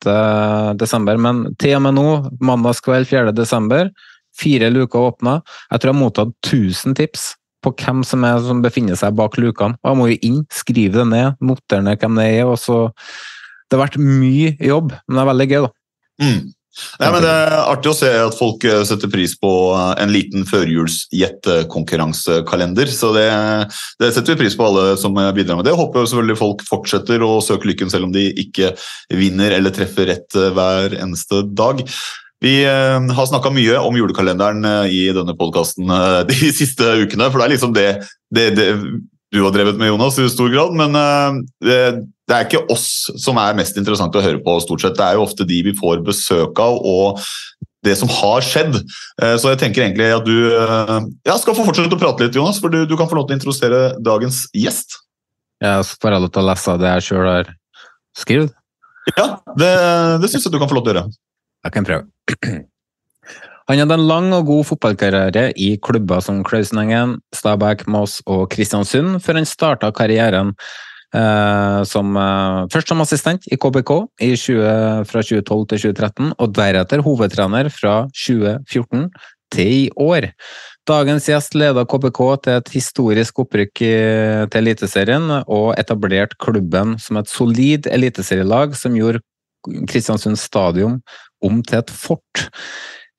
desember. 0.81 1.21
Men 1.21 1.45
til 1.63 1.77
og 1.79 1.85
med 1.87 1.97
nå, 1.99 2.09
mandagskveld 2.43 3.07
4. 3.11 3.35
desember, 3.37 3.93
fire 4.35 4.73
luker 4.75 5.13
åpna. 5.13 5.39
Jeg 5.71 5.81
tror 5.81 5.93
jeg 5.93 5.95
har 5.95 6.03
mottatt 6.03 6.35
1000 6.43 6.99
tips 6.99 7.33
på 7.65 7.73
hvem 7.81 8.03
som, 8.05 8.25
er, 8.27 8.43
som 8.45 8.61
befinner 8.65 8.99
seg 8.99 9.15
bak 9.17 9.39
lukene. 9.41 9.79
Og 9.83 9.93
jeg 9.93 10.01
må 10.01 10.11
jo 10.11 10.19
inn, 10.29 10.43
skrive 10.53 11.01
det 11.01 11.07
ned, 11.13 11.39
notere 11.45 11.87
ned 11.87 12.03
hvem 12.03 12.21
det 12.21 12.27
er. 12.35 12.45
og 12.51 12.59
så 12.61 12.83
Det 12.91 13.79
har 13.79 13.87
vært 13.87 14.03
mye 14.03 14.53
jobb, 14.61 14.93
men 15.07 15.17
det 15.17 15.23
er 15.23 15.31
veldig 15.31 15.49
gøy, 15.53 15.61
da. 15.65 15.73
Mm. 16.25 16.43
Ja, 16.99 17.13
men 17.13 17.23
Det 17.23 17.31
er 17.31 17.53
artig 17.61 17.91
å 17.91 17.95
se 17.97 18.09
at 18.25 18.39
folk 18.39 18.65
eh, 18.67 18.85
setter 18.87 19.09
pris 19.11 19.39
på 19.39 19.75
eh, 19.75 20.03
en 20.03 20.13
liten 20.15 20.45
førjulsjettekonkurransekalender. 20.49 22.87
Så 22.91 23.13
det, 23.17 23.31
det, 24.03 24.13
setter 24.15 24.33
vi 24.35 24.41
pris 24.45 24.57
på, 24.59 24.67
alle 24.67 24.97
som 25.01 25.15
bidrar 25.15 25.57
med 25.59 25.65
det. 25.69 25.79
Håper 25.79 26.07
selvfølgelig 26.07 26.39
folk 26.41 26.61
fortsetter 26.67 27.19
å 27.23 27.41
søke 27.45 27.69
lykken 27.71 27.91
selv 27.93 28.05
om 28.09 28.13
de 28.15 28.25
ikke 28.45 28.67
vinner 29.15 29.51
eller 29.57 29.71
treffer 29.75 30.05
rett 30.11 30.31
eh, 30.39 30.53
hver 30.55 30.87
eneste 30.99 31.37
dag. 31.55 31.77
Vi 32.45 32.65
har 32.67 33.27
snakka 33.31 33.51
mye 33.55 33.77
om 33.81 33.97
julekalenderen 33.97 34.65
i 34.93 35.13
denne 35.17 35.35
podkasten 35.39 35.89
de 36.29 36.51
siste 36.53 36.85
ukene. 37.01 37.31
For 37.31 37.39
det 37.41 37.45
er 37.47 37.55
liksom 37.55 37.73
det, 37.73 38.05
det, 38.35 38.51
det 38.59 38.67
du 39.33 39.41
har 39.41 39.53
drevet 39.55 39.77
med, 39.81 39.89
Jonas, 39.89 40.19
i 40.21 40.29
stor 40.29 40.51
grad. 40.53 40.73
Men 40.77 40.93
det, 42.29 42.35
er 42.37 42.47
ikke 42.47 42.65
oss 42.73 42.89
som 43.21 43.39
er 43.41 43.57
mest 43.59 43.77
interessant 43.81 44.15
å 44.17 44.23
høre 44.25 44.41
på, 44.45 44.57
stort 44.65 44.85
sett. 44.85 44.97
Det 44.99 45.05
er 45.05 45.19
jo 45.19 45.27
ofte 45.27 45.47
de 45.49 45.61
vi 45.67 45.75
får 45.77 46.03
besøk 46.07 46.61
av, 46.63 46.79
og 46.81 47.21
det 47.85 47.97
som 48.01 48.11
har 48.11 48.45
skjedd. 48.45 48.79
Eh, 49.21 49.37
så 49.41 49.53
jeg 49.53 49.61
tenker 49.61 49.85
egentlig 49.85 50.11
at 50.17 50.27
du 50.27 50.37
eh, 50.49 50.99
ja, 51.29 51.37
skal 51.41 51.57
få 51.57 51.67
fortsette 51.67 51.97
å 51.97 52.01
prate 52.01 52.27
litt, 52.27 52.39
Jonas, 52.39 52.61
for 52.63 52.73
du, 52.73 52.83
du 52.89 52.97
kan 53.01 53.11
få 53.11 53.19
lov 53.19 53.29
til 53.29 53.37
å 53.37 53.41
introdusere 53.41 53.83
dagens 54.05 54.47
gjest. 54.57 55.01
Jeg 55.65 55.89
får 56.01 56.17
lov 56.17 56.31
til 56.33 56.45
å 56.45 56.49
lese 56.51 56.77
det 56.81 56.93
jeg 56.97 57.09
sjøl 57.09 57.29
har 57.29 57.51
skrevet. 58.19 58.55
Ja, 59.13 59.27
det, 59.61 59.73
det 60.23 60.31
syns 60.33 60.47
jeg 60.47 60.55
du 60.55 60.61
kan 60.63 60.71
få 60.71 60.79
lov 60.79 60.87
til 60.87 60.95
å 60.95 60.97
gjøre. 60.97 61.19
Jeg 61.65 61.77
kan 61.77 61.89
prøve. 61.89 62.09
Han 63.65 63.81
hadde 63.81 63.97
en 63.97 64.09
lang 64.09 64.27
og 64.37 64.49
god 64.51 64.67
fotballkarriere 64.69 65.47
i 65.57 65.71
klubber 65.81 66.21
som 66.21 66.43
Klausenengen, 66.45 67.15
Stabæk, 67.33 67.87
Moss 67.89 68.19
og 68.29 68.51
Kristiansund, 68.53 69.23
før 69.25 69.39
han 69.41 69.49
starta 69.49 69.89
karrieren 69.97 70.51
som, 71.87 72.17
eh, 72.17 72.61
først 72.73 72.91
som 72.91 73.01
assistent 73.05 73.47
i 73.47 73.57
KBK 73.57 73.93
i 74.21 74.35
20, 74.37 75.05
fra 75.07 75.23
2012 75.23 75.67
til 75.71 75.83
2013, 75.87 76.33
og 76.39 76.55
deretter 76.57 77.05
hovedtrener 77.05 77.71
fra 77.71 78.09
2014 78.11 79.11
til 79.55 79.73
i 79.87 79.91
år. 80.01 80.31
Dagens 80.89 81.29
gjest 81.31 81.55
leda 81.55 81.85
KBK 81.89 82.21
til 82.45 82.59
et 82.59 82.73
historisk 82.75 83.39
opprykk 83.45 83.79
til 84.51 84.59
Eliteserien, 84.61 85.31
og 85.47 85.79
etablerte 85.79 86.37
klubben 86.37 86.99
som 87.01 87.17
et 87.17 87.31
solid 87.31 87.87
eliteserielag 87.87 88.75
som 88.77 88.99
gjorde 88.99 89.23
Kristiansund 89.89 90.37
stadion 90.37 90.99
om 91.45 91.63
til 91.65 91.79
et 91.79 91.91
fort. 91.91 92.49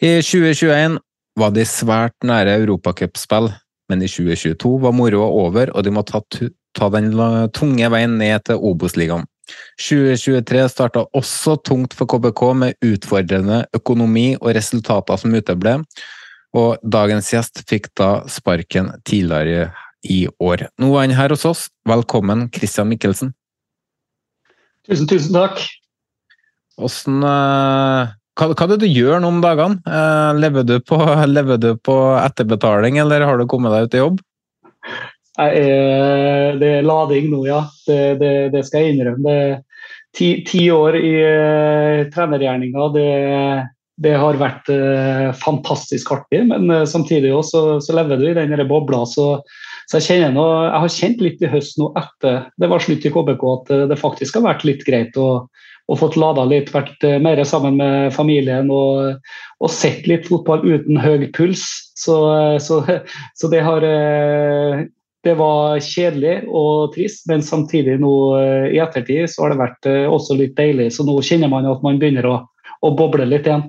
I 0.03 0.19
2021 0.21 0.99
var 1.39 1.55
de 1.55 1.65
svært 1.67 2.15
nære 2.25 2.59
europacupspill, 2.61 3.49
men 3.89 4.03
i 4.03 4.09
2022 4.09 4.75
var 4.83 4.95
moroa 4.95 5.27
over, 5.45 5.71
og 5.73 5.85
de 5.85 5.93
må 5.93 6.03
ta, 6.07 6.21
ta 6.75 6.89
den 6.93 7.13
tunge 7.55 7.89
veien 7.93 8.17
ned 8.19 8.45
til 8.49 8.59
Obos-ligaen. 8.59 9.25
2023 9.77 10.65
starta 10.73 11.05
også 11.13 11.57
tungt 11.65 11.93
for 11.97 12.09
KBK 12.09 12.43
med 12.57 12.85
utfordrende 12.85 13.63
økonomi 13.77 14.33
og 14.39 14.53
resultater 14.57 15.19
som 15.21 15.35
uteble, 15.37 15.79
og 16.55 16.81
dagens 16.81 17.29
gjest 17.33 17.61
fikk 17.69 17.91
da 17.99 18.09
sparken 18.31 18.93
tidligere 19.05 19.69
i 20.05 20.25
år. 20.41 20.67
Nå 20.81 20.93
er 20.95 21.07
han 21.07 21.15
her 21.17 21.33
hos 21.33 21.45
oss. 21.49 21.65
Velkommen, 21.89 22.47
Christian 22.55 22.89
Mikkelsen. 22.91 23.33
Tusen, 24.85 25.09
tusen 25.09 25.33
takk. 25.35 25.63
Hvordan, 26.77 27.23
eh, 27.25 28.13
hva, 28.37 28.47
hva 28.51 28.65
er 28.65 28.71
det 28.73 28.81
du 28.83 28.87
gjør 28.91 29.21
nå 29.23 29.31
om 29.33 29.41
dagene? 29.43 29.81
Eh, 29.87 30.31
lever 30.37 30.67
du, 30.67 30.77
på, 30.79 30.99
lever 31.35 31.61
du 31.61 31.71
på 31.81 31.97
etterbetaling, 32.21 32.99
eller 33.03 33.25
har 33.25 33.41
du 33.41 33.47
kommet 33.49 33.73
deg 33.73 33.87
ut 33.87 33.97
i 33.97 34.03
jobb? 34.03 34.23
Er, 35.41 36.55
det 36.59 36.71
er 36.77 36.85
lading 36.87 37.29
nå, 37.31 37.43
ja. 37.49 37.65
Det, 37.87 37.99
det, 38.21 38.33
det 38.53 38.65
skal 38.67 38.85
jeg 38.85 38.95
innrømme. 38.95 39.37
Ti, 40.15 40.29
ti 40.47 40.67
år 40.71 40.95
i 40.95 41.13
uh, 41.19 42.05
trenergjerninga. 42.13 42.85
Det, 42.95 43.09
det, 44.05 44.13
har 44.21 44.39
vært 44.39 44.71
uh, 44.71 45.33
fantastisk 45.35 46.13
artig, 46.15 46.45
men 46.47 46.71
uh, 46.71 46.85
samtidig 46.87 47.33
også, 47.35 47.81
så 47.83 47.97
lever 47.97 48.21
du 48.21 48.29
i 48.29 48.37
den 48.37 48.55
bobla. 48.69 49.03
Så, 49.11 49.27
så 49.91 49.99
jeg, 49.99 50.31
nå, 50.31 50.45
jeg 50.69 50.83
har 50.85 50.95
kjent 50.95 51.25
litt 51.25 51.43
i 51.43 51.51
høst 51.51 51.81
nå 51.81 51.91
etter 51.99 52.47
det 52.61 52.71
var 52.71 52.83
slutt 52.83 53.03
i 53.05 53.11
KBK 53.11 53.45
at 53.51 53.75
det 53.91 53.99
faktisk 53.99 54.39
har 54.39 54.47
vært 54.47 54.65
litt 54.67 54.87
greit 54.87 55.19
å 55.19 55.45
og 55.91 55.99
fått 56.01 56.17
lada 56.17 56.45
litt, 56.49 56.71
vært 56.73 57.03
eh, 57.05 57.19
mer 57.21 57.41
sammen 57.45 57.77
med 57.77 58.13
familien 58.15 58.71
og, 58.73 59.19
og 59.61 59.73
sett 59.73 60.07
litt 60.09 60.27
fotball 60.29 60.65
uten 60.65 60.97
høy 61.01 61.27
puls. 61.35 61.65
Så, 61.97 62.17
eh, 62.33 62.57
så, 62.63 62.81
så 63.39 63.51
det 63.53 63.61
har 63.65 63.85
eh, 63.85 64.85
det 65.25 65.33
var 65.39 65.81
kjedelig 65.83 66.35
og 66.47 66.93
trist, 66.95 67.25
men 67.29 67.43
samtidig 67.45 67.97
nå 68.01 68.13
i 68.69 68.77
ettertid 68.81 69.27
så 69.31 69.45
har 69.45 69.53
det 69.53 69.61
vært 69.63 69.89
også 70.13 70.37
litt 70.37 70.53
deilig. 70.57 70.91
Så 70.93 71.05
nå 71.07 71.17
kjenner 71.25 71.49
man 71.51 71.65
at 71.69 71.81
man 71.85 71.97
begynner 72.01 72.27
å, 72.29 72.35
å 72.85 72.91
boble 72.97 73.25
litt 73.27 73.49
igjen. 73.49 73.65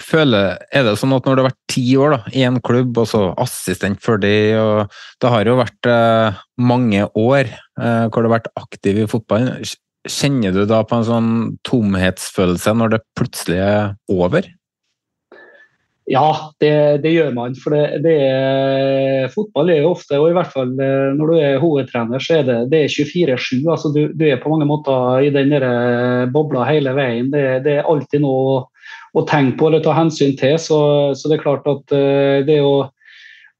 Føler, 0.00 0.62
er 0.72 0.86
det 0.86 0.94
sånn 0.96 1.12
at 1.12 1.26
når 1.28 1.36
du 1.36 1.42
har 1.42 1.50
vært 1.50 1.72
ti 1.74 1.84
år 2.00 2.14
da, 2.14 2.20
i 2.32 2.44
en 2.48 2.56
klubb, 2.64 2.96
og 3.02 3.08
så 3.10 3.20
assistent 3.40 4.00
for 4.00 4.20
de, 4.22 4.32
og 4.56 4.94
det 5.20 5.32
har 5.34 5.48
jo 5.48 5.58
vært 5.58 5.88
eh, 5.92 6.40
mange 6.56 7.04
år 7.20 7.50
eh, 7.50 8.04
hvor 8.06 8.22
du 8.22 8.30
har 8.30 8.38
vært 8.38 8.52
aktiv 8.60 9.02
i 9.04 9.08
fotballen, 9.10 9.64
Kjenner 10.02 10.50
du 10.50 10.64
da 10.66 10.80
på 10.82 10.96
en 10.98 11.04
sånn 11.06 11.34
tomhetsfølelse 11.62 12.72
når 12.74 12.88
det 12.90 12.98
plutselig 13.14 13.60
er 13.62 13.92
over? 14.10 14.48
Ja, 16.12 16.52
det, 16.60 16.72
det 17.00 17.14
gjør 17.14 17.30
man. 17.32 17.54
For 17.56 17.72
det, 17.72 18.02
det 18.04 18.14
er, 18.26 19.30
fotball 19.32 19.70
er 19.72 19.80
jo 19.80 19.94
ofte, 19.94 20.18
og 20.20 20.28
i 20.28 20.34
hvert 20.36 20.50
fall 20.52 20.74
eh, 20.76 21.12
når 21.16 21.30
du 21.30 21.36
er 21.38 21.62
hovedtrener, 21.62 22.20
så 22.20 22.40
er 22.40 22.48
det, 22.48 22.56
det 22.72 22.82
er 22.84 22.92
24-7. 22.92 23.62
altså 23.64 23.92
du, 23.94 24.02
du, 24.12 24.26
er 24.28 24.42
på 24.42 24.52
mange 24.52 24.68
måter 24.68 25.24
i 25.24 25.30
den 25.32 25.54
eh, 25.56 26.26
bobla 26.34 26.66
hele 26.68 26.92
veien. 26.98 27.30
Det, 27.32 27.46
det, 27.64 27.78
er 27.78 27.88
alltid 27.88 28.26
noe 28.26 28.58
å, 29.16 29.24
tenke 29.24 29.56
på 29.56 29.70
eller 29.70 29.80
ta 29.84 29.94
hensyn 29.96 30.36
til. 30.36 30.58
Så, 30.60 30.82
så 31.16 31.32
det 31.32 31.38
er 31.38 31.46
klart 31.46 31.70
at 31.72 31.96
eh, 31.96 32.42
det 32.44 32.58
å, 32.60 32.74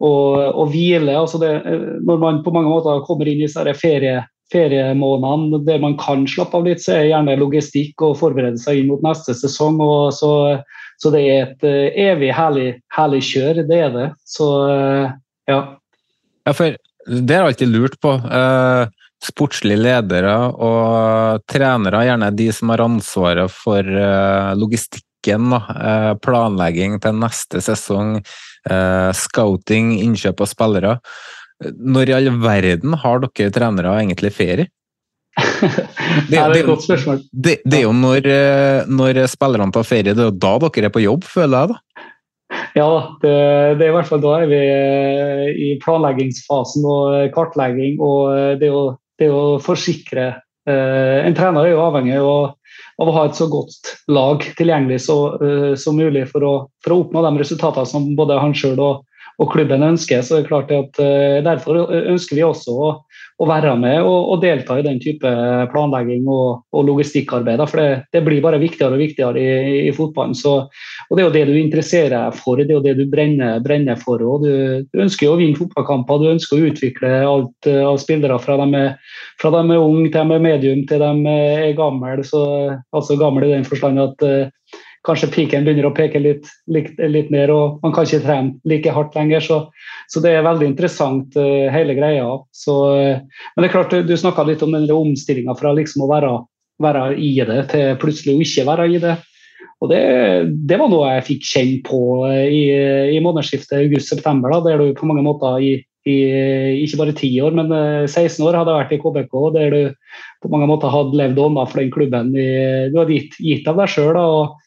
å, 0.04 0.12
å 0.52 0.68
hvile 0.68 1.16
altså 1.16 1.40
Når 1.40 2.20
man 2.20 2.42
på 2.44 2.52
mange 2.52 2.68
måter 2.68 3.00
kommer 3.08 3.32
inn 3.32 3.46
i 3.46 3.76
ferie 3.78 4.20
feriemånedene 4.52 5.62
der 5.64 5.80
man 5.80 5.96
kan 5.96 6.26
slappe 6.28 6.58
av 6.58 6.66
litt, 6.68 6.82
så 6.84 6.98
er 6.98 7.08
gjerne 7.14 7.38
logistikk 7.40 8.02
og 8.04 8.18
forberede 8.20 8.60
seg 8.60 8.82
inn 8.82 8.90
mot 8.92 9.00
neste 9.00 9.32
sesong. 9.38 9.80
og 9.80 10.12
Så, 10.12 10.32
så, 11.02 11.10
det 11.10 11.22
er 11.26 11.40
et 11.48 11.64
uh, 11.66 12.00
evig 12.04 12.30
herlig, 12.36 12.66
herlig, 12.94 13.22
kjør, 13.26 13.62
det 13.66 13.78
er 13.88 13.94
det. 13.94 14.08
Så 14.28 14.48
uh, 14.70 15.14
ja. 15.50 15.60
Ja, 16.46 16.54
for 16.54 16.76
det 17.06 17.34
har 17.34 17.42
jeg 17.42 17.54
alltid 17.56 17.72
lurt 17.72 17.96
på. 18.02 18.12
Uh, 18.22 18.86
sportslige 19.22 19.78
ledere 19.78 20.34
og 20.50 21.42
trenere, 21.50 22.04
gjerne 22.06 22.30
de 22.34 22.48
som 22.54 22.72
har 22.74 22.82
ansvaret 22.82 23.52
for 23.54 23.86
logistikken, 24.58 25.52
planlegging 26.26 26.96
til 27.04 27.20
neste 27.20 27.62
sesong, 27.62 28.16
scouting, 29.14 29.92
innkjøp 30.02 30.42
av 30.42 30.50
spillere. 30.50 30.96
Når 31.62 32.10
i 32.10 32.16
all 32.16 32.32
verden 32.42 32.98
har 32.98 33.22
dere 33.22 33.54
trenere 33.54 33.94
egentlig 34.00 34.34
ferie? 34.34 34.66
Det, 36.28 36.28
det, 36.28 36.38
er 36.38 36.54
et 36.58 36.66
godt 36.68 36.84
spørsmål. 36.84 37.20
Det, 37.32 37.58
det, 37.64 37.78
er 37.78 37.84
jo 37.86 37.92
når, 37.96 38.26
eh, 38.28 38.88
når 38.90 39.22
spillerne 39.32 39.72
tar 39.74 39.86
ferie, 39.86 40.14
det 40.16 40.26
er 40.26 40.34
da 40.36 40.54
dere 40.60 40.88
er 40.88 40.94
på 40.94 41.04
jobb, 41.04 41.26
føler 41.28 41.56
jeg 41.56 41.72
da? 41.72 42.08
Ja, 42.76 42.88
det, 43.22 43.32
det, 43.78 43.86
er 43.86 43.90
i 43.90 43.94
hvert 43.96 44.08
fall 44.08 44.22
da 44.24 44.32
er 44.42 44.50
vi 44.50 44.60
eh, 44.60 45.44
i 45.56 45.68
planleggingsfasen 45.82 46.88
og 46.88 47.36
kartlegging. 47.36 48.00
Og 48.04 48.58
det 48.60 48.72
å, 48.72 48.82
det 49.20 49.30
å 49.32 49.44
forsikre 49.62 50.26
eh, 50.32 51.18
En 51.24 51.36
trener 51.38 51.68
er 51.68 51.74
jo 51.74 51.86
avhengig 51.86 52.18
av, 52.20 52.52
av, 53.00 53.08
å 53.08 53.16
ha 53.16 53.24
et 53.28 53.38
så 53.38 53.48
godt 53.52 53.94
lag 54.12 54.44
tilgjengelig 54.58 55.00
som 55.06 55.96
mulig 55.96 56.26
for 56.30 56.44
å, 56.44 56.52
for 56.84 56.94
å, 56.94 57.00
oppnå 57.06 57.24
de 57.24 57.32
resultatene 57.40 57.88
som 57.88 58.12
både 58.18 58.40
han 58.40 58.54
sjøl 58.56 58.76
og, 58.84 59.02
og 59.40 59.52
klubben 59.54 59.84
ønsker. 59.86 60.20
så 60.20 60.36
det 60.36 60.44
er 60.44 60.50
klart 60.52 60.76
at 60.76 61.00
Derfor 61.48 61.86
ønsker 61.88 62.36
vi 62.36 62.44
også 62.46 62.76
å, 62.76 62.92
å 63.42 63.48
være 63.48 63.72
med 63.80 64.04
og, 64.06 64.28
og, 64.32 64.40
delta 64.42 64.76
i 64.78 64.84
den 64.86 65.00
type 65.02 65.30
planlegging 65.72 66.28
og, 66.30 66.62
og 66.70 66.86
logistikkarbeid. 66.86 67.62
For 67.70 67.80
det, 67.80 67.88
det, 68.14 68.22
blir 68.26 68.42
bare 68.44 68.60
viktigere 68.62 68.94
og 68.94 69.02
viktigere 69.02 69.42
i, 69.42 69.72
i 69.88 69.92
fotballen. 69.96 70.36
Så, 70.38 70.54
og 71.08 71.18
Det 71.18 71.24
er 71.24 71.26
jo 71.26 71.34
det 71.34 71.44
du 71.50 71.58
interesserer 71.58 72.14
deg 72.14 72.38
for, 72.38 72.60
det 72.60 72.70
er 72.70 72.78
jo 72.78 72.84
det 72.84 72.94
du 73.00 73.04
brenner, 73.10 73.58
brenner 73.64 73.98
for. 73.98 74.22
Og 74.22 74.46
du, 74.46 74.52
du, 74.86 75.02
ønsker 75.02 75.26
jo 75.26 75.34
å 75.34 75.40
vinne 75.40 75.58
fotballkamper, 75.58 76.22
du 76.22 76.32
ønsker 76.36 76.58
å 76.58 76.70
utvikle 76.70 77.12
alt 77.26 77.70
uh, 77.70 77.82
av 77.90 77.98
spillere 78.02 78.38
fra 78.42 78.58
de 78.62 78.68
er, 78.78 79.18
fra 79.42 79.52
de 79.56 79.62
er 79.64 79.82
unge 79.82 80.08
til 80.12 80.32
de 80.32 80.38
er 80.38 80.46
medium 80.46 80.86
til 80.88 81.02
de 81.02 81.36
er 81.36 81.76
gamle. 81.78 82.26
Så, 82.26 82.42
altså 82.94 83.18
gamle 83.20 83.48
i 83.48 83.54
den 83.56 83.66
forstand 83.66 84.02
at 84.02 84.26
uh, 84.26 84.50
kanskje 85.06 85.30
piken 85.34 85.66
begynner 85.66 85.88
å 85.88 85.94
peke 85.94 86.20
litt, 86.22 86.46
litt, 86.70 86.94
litt, 87.10 87.30
mer, 87.34 87.50
og 87.50 87.82
man 87.82 87.94
kan 87.94 88.06
ikke 88.06 88.22
trene 88.22 88.54
like 88.68 88.94
hardt 88.94 89.16
lenger. 89.18 89.42
Så, 89.44 89.58
så 90.12 90.22
det 90.22 90.36
er 90.36 90.46
veldig 90.46 90.68
interessant, 90.68 91.36
uh, 91.38 91.66
hele 91.74 91.96
greia. 91.98 92.28
Så, 92.54 92.76
uh, 92.94 93.42
men 93.54 93.64
det 93.64 93.70
er 93.70 93.74
klart, 93.74 93.98
du 94.06 94.14
snakka 94.18 94.46
litt 94.48 94.62
om 94.64 94.74
den 94.76 94.88
omstillinga 94.94 95.56
fra 95.58 95.74
liksom 95.76 96.06
å 96.06 96.10
være, 96.12 96.32
være, 96.82 97.06
i 97.18 97.34
det 97.48 97.60
til 97.74 97.94
plutselig 98.02 98.36
å 98.36 98.46
ikke 98.46 98.66
være 98.70 98.88
i 98.94 99.02
det. 99.02 99.18
Og 99.82 99.90
det, 99.90 100.02
det 100.70 100.78
var 100.78 100.90
noe 100.90 101.16
jeg 101.16 101.28
fikk 101.32 101.48
kjenne 101.50 101.80
på 101.88 102.02
uh, 102.22 102.44
i, 102.46 102.66
i 103.16 103.22
månedsskiftet 103.24 103.80
august-september, 103.82 104.54
der 104.68 104.78
du 104.78 104.94
på 104.98 105.10
mange 105.10 105.26
måter 105.26 105.58
i, 105.58 105.74
i, 106.06 106.18
ikke 106.86 107.02
bare 107.02 107.18
10 107.18 107.42
år, 107.42 107.58
men 107.58 107.74
16 108.06 108.38
år 108.46 108.60
hadde 108.60 108.70
jeg 108.70 108.84
vært 108.84 108.94
i 108.94 109.02
KBK, 109.02 109.36
der 109.58 109.74
du 109.74 109.82
på 110.42 110.50
mange 110.50 110.66
måter 110.70 110.90
hadde 110.90 111.18
levd 111.18 111.38
ånda 111.42 111.66
for 111.66 111.82
den 111.82 111.90
klubben. 111.94 112.34
Du 112.34 112.96
hadde 112.98 113.14
gitt, 113.14 113.38
gitt 113.42 113.68
av 113.70 113.78
deg 113.78 113.90
sjøl. 113.90 114.18
Uh, 114.18 114.61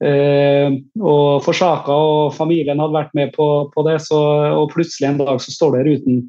og 0.00 1.42
forsaka, 1.44 1.92
og 1.92 2.32
familien 2.32 2.80
hadde 2.80 2.96
vært 2.96 3.14
med 3.18 3.34
på, 3.36 3.46
på 3.74 3.84
det. 3.84 3.98
Så, 4.06 4.18
og 4.56 4.70
plutselig 4.72 5.10
en 5.10 5.20
dag 5.20 5.40
så 5.44 5.52
står 5.52 5.74
du 5.74 5.80
her 5.80 5.90
uten 5.98 6.20
du 6.20 6.28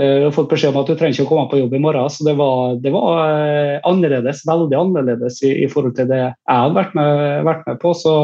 og 0.00 0.30
fått 0.32 0.48
beskjed 0.48 0.72
om 0.72 0.80
at 0.80 0.88
du 0.88 0.94
trenger 0.96 1.18
ikke 1.18 1.26
å 1.26 1.28
komme 1.28 1.50
på 1.50 1.58
jobb 1.58 1.74
i 1.76 1.80
morgen. 1.84 2.08
Så 2.08 2.24
det 2.24 2.32
var, 2.38 2.78
det 2.80 2.92
var 2.94 3.18
uh, 3.28 3.74
annerledes, 3.88 4.40
veldig 4.48 4.78
annerledes 4.78 5.42
i, 5.44 5.50
i, 5.64 5.68
forhold 5.68 5.96
til 5.98 6.08
det 6.08 6.20
jeg 6.22 6.32
hadde 6.48 6.78
vært 6.78 6.94
med, 6.96 7.42
vært 7.44 7.66
med 7.68 7.80
på. 7.82 7.92
Så 8.00 8.14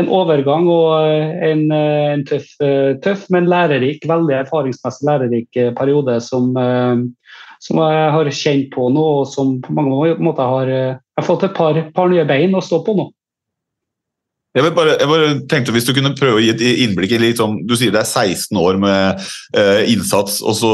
en 0.00 0.08
overgang 0.08 0.68
og 0.72 1.04
en, 1.44 1.66
en 1.74 2.24
tøff, 2.28 2.48
tøff, 3.04 3.26
men 3.34 3.50
lærerik, 3.52 4.06
veldig 4.08 4.38
erfaringsmessig 4.40 5.08
lærerik 5.10 5.60
periode 5.76 6.16
som, 6.24 6.56
som 7.60 7.82
jeg 7.84 8.08
har 8.16 8.32
kjent 8.40 8.70
på 8.72 8.88
nå, 8.94 9.04
og 9.20 9.28
som 9.28 9.58
på 9.64 9.76
mange 9.76 10.16
måter 10.24 10.56
har 10.56 10.72
jeg 10.74 11.20
har 11.20 11.28
fått 11.28 11.44
et 11.46 11.54
par, 11.54 11.76
par 11.94 12.08
nye 12.10 12.24
bein 12.26 12.56
å 12.56 12.64
stå 12.64 12.80
på 12.86 12.96
nå. 12.96 13.10
Jeg, 14.54 14.70
bare, 14.76 14.92
jeg 15.00 15.10
bare, 15.10 15.30
tenkte 15.50 15.72
Hvis 15.74 15.86
du 15.88 15.90
kunne 15.96 16.14
prøve 16.14 16.38
å 16.38 16.42
gi 16.44 16.52
et 16.52 16.62
innblikk 16.84 17.16
i 17.16 17.32
sånn, 17.34 17.56
Du 17.66 17.74
sier 17.78 17.94
det 17.94 18.04
er 18.04 18.06
16 18.06 18.60
år 18.60 18.78
med 18.78 19.24
eh, 19.58 19.82
innsats, 19.90 20.38
og 20.46 20.54
så 20.58 20.70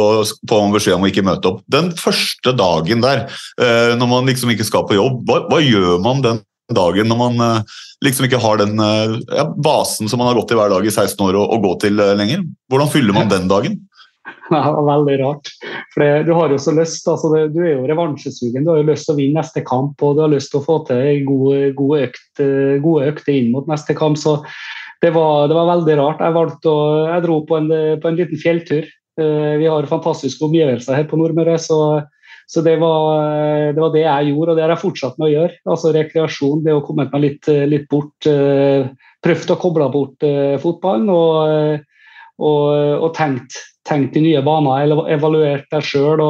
får 0.48 0.62
man 0.66 0.74
beskjed 0.74 0.98
om 0.98 1.06
å 1.06 1.10
ikke 1.10 1.24
møte 1.24 1.48
opp. 1.54 1.64
Den 1.70 1.90
første 1.96 2.52
dagen 2.56 3.00
der, 3.04 3.24
eh, 3.60 3.96
når 3.96 4.10
man 4.10 4.28
liksom 4.28 4.52
ikke 4.52 4.68
skal 4.68 4.84
på 4.88 4.98
jobb, 4.98 5.22
hva, 5.28 5.42
hva 5.48 5.62
gjør 5.64 5.96
man 6.04 6.20
den 6.26 6.42
dagen 6.74 7.08
når 7.10 7.18
man 7.18 7.44
eh, 7.44 7.78
liksom 8.04 8.26
ikke 8.28 8.40
har 8.42 8.60
den 8.60 8.80
eh, 8.84 9.16
ja, 9.36 9.46
basen 9.48 10.10
som 10.10 10.20
man 10.20 10.30
har 10.30 10.38
gått 10.38 10.52
i 10.54 10.58
hver 10.58 10.72
dag 10.72 10.86
i 10.86 10.92
16 10.92 11.16
år, 11.26 11.38
å 11.40 11.60
gå 11.62 11.74
til 11.82 12.00
eh, 12.02 12.14
lenger? 12.18 12.44
Hvordan 12.70 12.92
fyller 12.92 13.16
man 13.16 13.32
den 13.32 13.48
dagen? 13.50 13.80
det 14.54 14.60
var 14.60 14.88
veldig 14.90 15.16
rart. 15.22 15.52
For 15.94 16.26
Du 16.26 16.34
har 16.36 16.52
jo 16.52 16.58
så 16.60 16.74
lyst, 16.76 17.08
altså 17.08 17.30
du 17.32 17.60
er 17.62 17.72
jo 17.76 17.88
revansjesugen. 17.88 18.66
Du 18.66 18.72
har 18.74 18.82
jo 18.82 18.90
lyst 18.90 19.08
til 19.08 19.16
å 19.16 19.20
vinne 19.20 19.40
neste 19.40 19.64
kamp 19.66 20.02
og 20.04 20.18
du 20.18 20.24
har 20.24 20.32
lyst 20.32 20.52
til 20.52 20.60
å 20.60 20.66
få 20.66 20.80
til 20.90 21.24
gode, 21.28 21.72
gode, 21.78 22.04
økt, 22.10 22.44
gode 22.84 23.10
økter 23.12 23.36
inn 23.36 23.50
mot 23.54 23.70
neste 23.70 23.96
kamp. 23.98 24.18
så 24.20 24.40
det 25.00 25.14
var, 25.14 25.48
det 25.48 25.56
var 25.56 25.68
veldig 25.70 25.96
rart. 25.96 26.20
Jeg, 26.20 26.56
å, 26.68 26.78
jeg 27.08 27.24
dro 27.24 27.36
på 27.48 27.56
en, 27.56 27.70
på 28.02 28.10
en 28.10 28.18
liten 28.18 28.40
fjelltur. 28.40 28.88
Eh, 29.20 29.52
vi 29.60 29.68
har 29.68 29.88
fantastiske 29.88 30.44
omgivelser 30.44 30.98
her 30.98 31.06
på 31.08 31.18
Nordmøre. 31.20 31.58
så, 31.58 32.02
så 32.50 32.62
det, 32.66 32.76
var, 32.82 33.72
det, 33.72 33.80
var, 33.80 33.92
det 33.94 34.04
jeg 34.04 34.32
gjorde, 34.32 34.52
og 34.52 34.58
det 34.58 34.64
har 34.64 34.74
jeg 34.74 34.84
fortsatt 34.84 35.20
med 35.20 35.28
å 35.28 35.32
gjøre. 35.32 35.60
Altså 35.74 35.94
Rekreasjon, 35.96 36.64
det 36.66 36.74
å 36.76 36.82
komme 36.84 37.08
meg 37.12 37.24
litt, 37.24 37.50
litt 37.70 37.88
bort. 37.90 38.28
Eh, 38.28 38.90
prøvd 39.24 39.54
å 39.54 39.60
koble 39.60 39.88
bort 39.92 40.26
eh, 40.26 40.56
fotballen 40.60 41.08
og, 41.12 41.86
og, 42.40 43.04
og 43.04 43.12
tenkt 43.16 43.58
tenkt 43.88 44.16
i 44.16 44.24
nye 44.24 44.42
baner 44.44 44.84
eller 44.84 45.08
evaluert 45.14 45.68
deg 45.72 45.86
sjøl. 45.86 46.22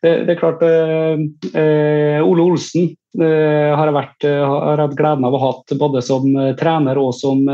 Det, 0.00 0.14
det, 0.26 0.34
er 0.34 0.40
klart 0.40 0.62
eh, 0.64 1.22
eh, 1.52 2.18
Ole 2.24 2.46
Olsen 2.46 2.88
eh, 2.88 3.70
har 3.76 3.90
jeg 3.90 3.96
vært, 3.96 4.26
eh, 4.28 4.40
har 4.40 4.82
hatt 4.84 4.96
gleden 4.98 5.26
av 5.28 5.36
å 5.36 5.42
ha 5.42 5.50
både 5.80 6.02
som 6.04 6.28
eh, 6.34 6.54
trener 6.60 7.00
og 7.00 7.12
som 7.16 7.44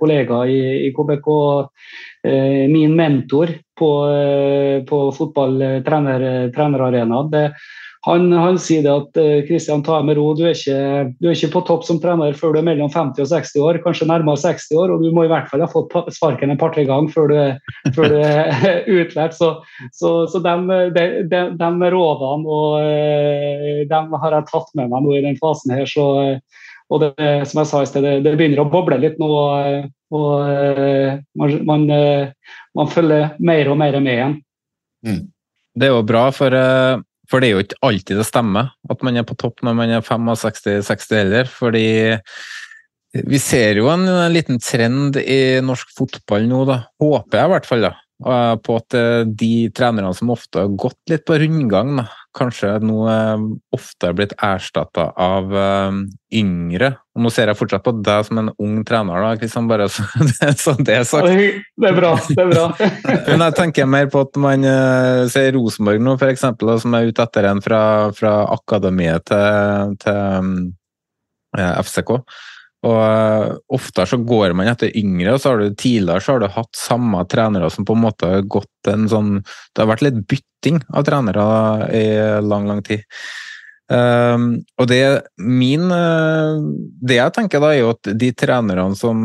kollega 0.00 0.44
i, 0.46 0.60
i 0.88 0.92
KBK. 0.96 1.28
Min 2.68 2.96
mentor 2.96 3.48
på, 3.78 3.90
på 4.88 5.12
fotballtrenerarena. 5.16 7.22
Han, 8.06 8.32
han, 8.32 8.58
sier 8.62 8.86
at 8.92 9.16
Kristian, 9.48 9.82
ta 9.84 10.02
med 10.06 10.16
ro. 10.16 10.34
Du 10.38 10.44
er, 10.46 10.54
ikke, 10.54 11.14
du 11.18 11.28
er, 11.28 11.34
ikke, 11.34 11.50
på 11.56 11.62
topp 11.66 11.82
som 11.86 11.98
trener 12.02 12.36
før 12.38 12.50
du 12.54 12.58
er 12.60 12.66
mellom 12.68 12.90
50 12.94 13.24
og 13.24 13.28
60 13.32 13.56
år, 13.64 13.74
kanskje 13.84 14.08
nærmere 14.08 14.38
60 14.40 14.68
år. 14.78 14.88
Og 14.94 14.98
du 15.02 15.08
må 15.14 15.20
i 15.26 15.32
hvert 15.32 15.48
fall 15.50 15.62
ha 15.64 15.68
fått 15.72 15.92
sparken 16.14 16.50
et 16.54 16.60
par-tre 16.60 16.82
ganger 16.88 17.10
før 17.14 17.26
du, 17.32 17.36
er 18.22 18.82
utlært. 19.00 19.34
Så, 19.36 19.48
så, 19.90 20.08
så 20.30 20.38
de, 20.44 20.54
de, 20.94 21.04
de, 21.28 21.40
de, 21.58 21.68
rådene 21.96 22.48
og 22.48 22.66
har 24.22 24.32
jeg 24.38 24.48
tatt 24.52 24.68
med 24.78 24.86
meg 24.94 25.00
nå 25.04 25.10
i 25.18 25.26
den 25.26 25.40
fasen 25.42 25.70
her. 25.74 25.86
Så, 25.90 26.04
og 26.88 27.02
det, 27.04 27.30
som 27.50 27.62
jeg 27.62 27.68
sa 27.70 27.82
i 27.84 27.88
sted, 27.90 28.06
det, 28.24 28.36
begynner 28.38 28.62
å 28.62 28.70
boble 28.72 28.96
litt 29.02 29.18
nå. 29.20 29.28
Og, 30.08 30.44
man, 31.36 31.56
man, 31.68 31.82
man, 32.72 32.88
følger 32.88 33.34
mer 33.44 33.68
og 33.68 33.76
mer 33.76 33.98
med 34.00 34.14
igjen. 34.14 34.38
Mm. 35.04 35.20
Det 35.78 35.88
er 35.88 35.92
jo 35.92 36.06
bra, 36.08 36.24
for 36.32 36.56
for 37.28 37.42
det 37.42 37.50
er 37.50 37.56
jo 37.58 37.64
ikke 37.64 37.82
alltid 37.84 38.20
det 38.20 38.26
stemmer 38.26 38.70
at 38.88 39.04
man 39.04 39.20
er 39.20 39.26
på 39.28 39.36
topp 39.36 39.60
når 39.66 39.76
man 39.76 39.90
er 39.92 40.04
65-60 40.04 41.18
heller. 41.18 41.50
Fordi 41.52 41.88
vi 43.28 43.40
ser 43.40 43.80
jo 43.80 43.90
en 43.92 44.06
liten 44.32 44.60
trend 44.62 45.18
i 45.20 45.60
norsk 45.64 45.92
fotball 45.96 46.48
nå, 46.48 46.62
da. 46.68 46.80
Håper 47.00 47.40
jeg 47.40 47.50
i 47.50 47.52
hvert 47.54 47.68
fall, 47.68 47.84
da. 47.84 47.92
På 48.18 48.78
at 48.80 48.94
eh, 48.98 49.20
de 49.30 49.68
trenerne 49.70 50.10
som 50.16 50.32
ofte 50.34 50.64
har 50.64 50.72
gått 50.74 51.12
litt 51.12 51.22
på 51.28 51.36
rundgang, 51.38 52.00
kanskje 52.34 52.72
nå 52.82 53.04
ofte 53.74 54.08
har 54.08 54.16
blitt 54.18 54.34
erstatta 54.42 55.08
av 55.18 55.54
yngre. 56.34 56.90
Og 57.16 57.24
nå 57.24 57.32
ser 57.34 57.50
jeg 57.50 57.58
fortsatt 57.58 57.82
på 57.86 57.94
deg 57.98 58.26
som 58.28 58.40
en 58.42 58.50
ung 58.62 58.76
trener, 58.86 59.22
da, 59.24 59.32
Kristian, 59.40 59.70
bare 59.70 59.88
så 59.90 60.04
det, 60.30 60.52
så 60.60 60.74
det 60.78 60.98
er 61.00 61.06
sagt. 61.08 61.30
Det 61.30 61.88
er 61.90 61.96
bra. 61.96 62.12
det 62.28 62.44
er 62.44 62.52
bra. 62.52 62.66
Men 63.30 63.46
jeg 63.48 63.56
tenker 63.58 63.90
mer 63.90 64.10
på 64.12 64.22
at 64.26 64.38
man 64.38 64.66
ser 65.32 65.50
Rosenborg 65.56 66.04
nå, 66.04 66.18
f.eks., 66.18 66.46
som 66.84 66.98
er 66.98 67.10
ute 67.10 67.26
etter 67.26 67.50
en 67.50 67.64
fra, 67.64 67.82
fra 68.14 68.36
akademiet 68.54 69.26
til, 69.32 69.98
til 70.04 70.62
eh, 71.58 71.74
FCK. 71.82 72.16
Og 72.86 72.94
uh, 72.94 73.56
ofte 73.74 74.04
så 74.06 74.20
går 74.22 74.54
man 74.54 74.70
etter 74.70 74.94
yngre, 74.98 75.34
og 75.34 75.42
så 75.42 75.52
har 75.52 75.62
du 75.62 75.74
tidligere 75.74 76.22
så 76.22 76.36
har 76.36 76.44
du 76.44 76.52
hatt 76.54 76.78
samme 76.78 77.24
trenere 77.30 77.70
som 77.74 77.86
på 77.88 77.96
en 77.96 78.04
måte 78.04 78.30
har 78.30 78.46
gått 78.46 78.90
en 78.90 79.08
sånn 79.10 79.32
Det 79.42 79.82
har 79.82 79.90
vært 79.90 80.04
litt 80.06 80.20
bytting 80.30 80.78
av 80.94 81.06
trenere 81.08 81.46
i 81.94 82.06
lang, 82.44 82.68
lang 82.70 82.84
tid. 82.86 83.02
Um, 83.90 84.50
og 84.76 84.90
det 84.90 85.00
min 85.40 85.88
uh, 85.88 86.60
Det 87.00 87.16
jeg 87.16 87.34
tenker 87.34 87.62
da, 87.64 87.72
er 87.72 87.80
jo 87.80 87.94
at 87.96 88.10
de 88.20 88.28
trenerne 88.36 88.94
som 89.00 89.22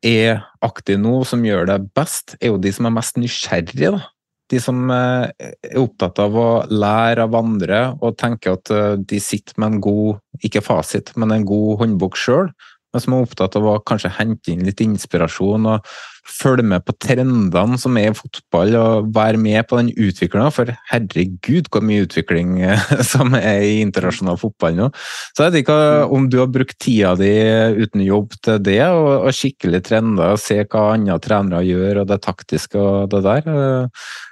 er 0.00 0.40
aktive 0.64 0.98
nå, 0.98 1.18
som 1.28 1.44
gjør 1.44 1.68
det 1.68 1.82
best, 1.94 2.38
er 2.40 2.54
jo 2.54 2.62
de 2.62 2.72
som 2.72 2.88
er 2.88 2.96
mest 2.96 3.20
nysgjerrige. 3.20 3.98
da 3.98 4.19
de 4.50 4.60
som 4.62 4.82
eh, 4.90 5.30
er 5.38 5.78
opptatt 5.80 6.18
av 6.22 6.36
å 6.36 6.48
lære 6.70 7.26
av 7.26 7.38
andre 7.38 7.82
og 8.00 8.18
tenker 8.20 8.58
at 8.58 8.74
eh, 8.74 8.96
de 8.98 9.22
sitter 9.22 9.56
med 9.60 9.76
en 9.76 9.84
god, 9.84 10.20
ikke 10.46 10.64
fasit, 10.64 11.14
men 11.16 11.34
en 11.34 11.46
god 11.48 11.84
håndbok 11.84 12.18
sjøl, 12.18 12.50
men 12.90 13.02
som 13.02 13.14
er 13.14 13.26
opptatt 13.26 13.58
av 13.58 13.68
å 13.70 13.80
kanskje 13.86 14.10
hente 14.16 14.50
inn 14.50 14.64
litt 14.66 14.82
inspirasjon 14.82 15.68
og 15.70 15.90
følge 16.30 16.64
med 16.66 16.84
på 16.86 16.94
trendene 17.00 17.78
som 17.80 17.96
er 17.98 18.10
i 18.10 18.16
fotball, 18.16 18.74
og 18.78 19.10
være 19.14 19.38
med 19.40 19.66
på 19.68 19.78
den 19.80 19.90
utviklinga. 19.90 20.50
For 20.54 20.70
herregud, 20.90 21.70
hvor 21.70 21.84
mye 21.86 22.04
utvikling 22.06 22.56
som 23.12 23.34
er 23.38 23.64
i 23.66 23.76
internasjonal 23.84 24.38
fotball 24.40 24.76
nå. 24.78 24.88
Så 25.34 25.46
jeg 25.46 25.54
vet 25.54 25.64
ikke 25.64 25.78
om 26.14 26.28
du 26.30 26.40
har 26.42 26.50
brukt 26.52 26.78
tida 26.82 27.14
di 27.18 27.32
uten 27.80 28.04
jobb 28.06 28.34
til 28.46 28.58
det, 28.66 28.82
og, 28.88 29.12
og 29.28 29.36
skikkelig 29.36 29.82
trender, 29.86 30.34
og 30.34 30.42
se 30.42 30.60
hva 30.64 30.90
andre 30.94 31.18
trenere 31.22 31.62
gjør, 31.66 32.02
og 32.02 32.10
det 32.10 32.20
taktiske 32.26 32.78
og 32.80 33.14
det 33.14 33.24
der. 33.26 33.54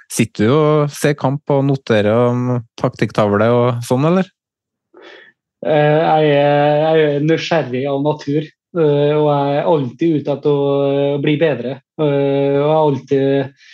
Sitter 0.09 0.49
du 0.49 0.53
og 0.55 0.93
ser 0.93 1.13
kamp 1.17 1.51
og 1.53 1.63
noterer 1.67 2.31
om 2.31 2.45
taktikktavle 2.79 3.49
og 3.53 3.83
sånn, 3.85 4.07
eller? 4.09 4.29
Eh, 5.65 6.23
jeg 6.23 6.29
er 6.39 7.25
nysgjerrig 7.25 7.83
av 7.91 7.99
natur, 8.05 8.45
eh, 8.47 9.13
og 9.13 9.27
jeg 9.27 9.57
er 9.57 9.69
alltid 9.73 10.15
ute 10.15 10.35
etter 10.37 10.63
å 10.63 11.19
bli 11.21 11.35
bedre. 11.41 11.75
Eh, 11.99 12.55
og 12.55 12.63
jeg 12.63 12.69
er 12.69 12.79
alltid 12.79 13.67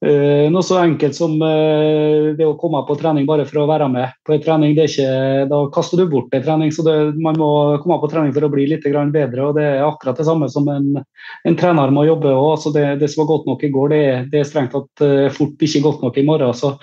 noe 0.00 0.64
så 0.64 0.78
enkelt 0.80 1.12
som 1.12 1.34
uh, 1.44 2.30
det 2.36 2.46
å 2.48 2.56
komme 2.60 2.80
på 2.88 2.94
trening 2.96 3.26
bare 3.28 3.44
for 3.44 3.60
å 3.60 3.66
være 3.68 3.88
med 3.92 4.14
på 4.24 4.32
en 4.32 4.40
trening. 4.40 4.72
ikke, 4.72 5.44
Da 5.50 5.58
kaster 5.74 6.00
du 6.00 6.06
bort 6.08 6.32
en 6.32 6.42
trening, 6.46 6.72
så 6.72 6.84
det, 6.86 6.94
man 7.20 7.36
må 7.36 7.50
komme 7.82 7.98
på 8.00 8.08
trening 8.08 8.32
for 8.32 8.46
å 8.46 8.52
bli 8.52 8.64
litt 8.70 8.86
bedre. 9.12 9.44
og 9.44 9.54
Det 9.58 9.66
er 9.66 9.84
akkurat 9.84 10.16
det 10.16 10.24
samme 10.24 10.48
som 10.48 10.68
en, 10.72 11.04
en 11.44 11.56
trener 11.56 11.92
må 11.92 12.06
jobbe 12.08 12.32
også. 12.32 12.72
Det, 12.72 12.86
det, 13.00 13.10
som 13.12 13.26
var 13.26 13.36
godt 13.36 13.46
nok 13.52 13.64
i 13.64 13.72
går, 13.76 13.88
det, 13.92 14.02
det 14.32 14.40
er 14.40 14.48
strengt 14.48 14.72
tatt 14.72 15.04
uh, 15.04 15.28
fort 15.36 15.60
ikke 15.60 15.84
godt 15.84 16.02
nok 16.02 16.16
i 16.16 16.24
morgen. 16.24 16.54
så 16.54 16.78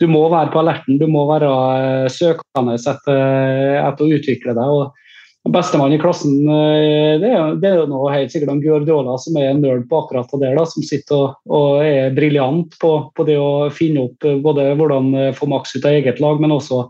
Du 0.00 0.08
må 0.10 0.26
være 0.28 0.50
på 0.50 0.58
alerten, 0.58 0.98
du 0.98 1.06
må 1.06 1.22
være 1.30 2.10
søkende 2.10 2.74
etter 2.76 4.02
å 4.02 4.10
utvikle 4.18 4.58
deg. 4.58 4.66
og 4.66 5.05
Bestemann 5.52 5.92
i 5.92 5.98
klassen 5.98 6.48
eh, 6.48 7.18
det 7.20 7.30
er, 7.30 7.54
det 7.60 7.70
er 7.70 7.86
noe 7.90 8.10
helt 8.12 8.32
sikkert 8.32 8.54
om 8.54 8.62
Guardiola, 8.62 9.16
som 9.20 9.36
er 9.38 9.52
en 9.52 9.62
nerd 9.62 9.86
på 9.90 10.00
akkurat 10.02 10.32
det. 10.40 10.52
Da, 10.56 10.64
som 10.68 10.84
sitter 10.86 11.16
og, 11.16 11.38
og 11.46 11.84
er 11.84 12.14
briljant 12.16 12.74
på, 12.82 12.92
på, 13.14 13.26
det 13.28 13.38
å 13.40 13.68
finne 13.74 14.08
opp 14.08 14.26
eh, 14.26 14.40
både 14.42 14.72
hvordan 14.78 15.12
eh, 15.14 15.32
få 15.36 15.48
maks 15.50 15.76
ut 15.76 15.86
av 15.86 15.98
eget 15.98 16.20
lag, 16.22 16.42
men 16.42 16.54
også 16.56 16.86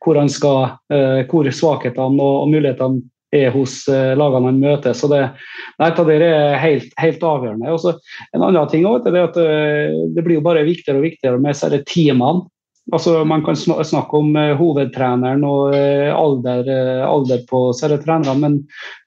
hvor, 0.00 0.16
skal, 0.32 0.78
hvor 1.28 1.48
svakhetene 1.52 2.22
og, 2.24 2.36
og 2.46 2.46
mulighetene 2.48 3.02
er 3.36 3.50
hos 3.52 3.82
lagene 3.86 4.48
han 4.48 4.62
møter. 4.62 4.94
Så 4.96 5.10
det, 5.12 5.18
nei, 5.78 5.90
det 5.92 6.14
er 6.24 6.56
helt, 6.58 6.94
helt 6.98 7.26
avgjørende. 7.28 7.74
Også, 7.76 7.92
en 8.32 8.46
annen 8.46 8.70
ting 8.72 8.86
også, 8.88 9.12
er 9.12 9.26
at 9.28 9.36
det 10.16 10.24
blir 10.24 10.38
jo 10.38 10.46
bare 10.46 10.64
viktigere 10.64 11.02
og 11.02 11.04
viktigere 11.04 11.42
med 11.42 11.52
disse 11.52 11.82
teamene 11.84 12.48
Altså, 12.92 13.24
man 13.24 13.44
kan 13.46 13.56
snakke 13.56 14.18
om 14.18 14.34
uh, 14.36 14.56
hovedtreneren 14.58 15.44
og 15.46 15.74
uh, 15.74 16.10
alder, 16.14 16.66
uh, 16.66 17.04
alder, 17.06 17.44
på 17.48 17.68
disse 17.70 18.00
trenerne, 18.02 18.36
men 18.40 18.58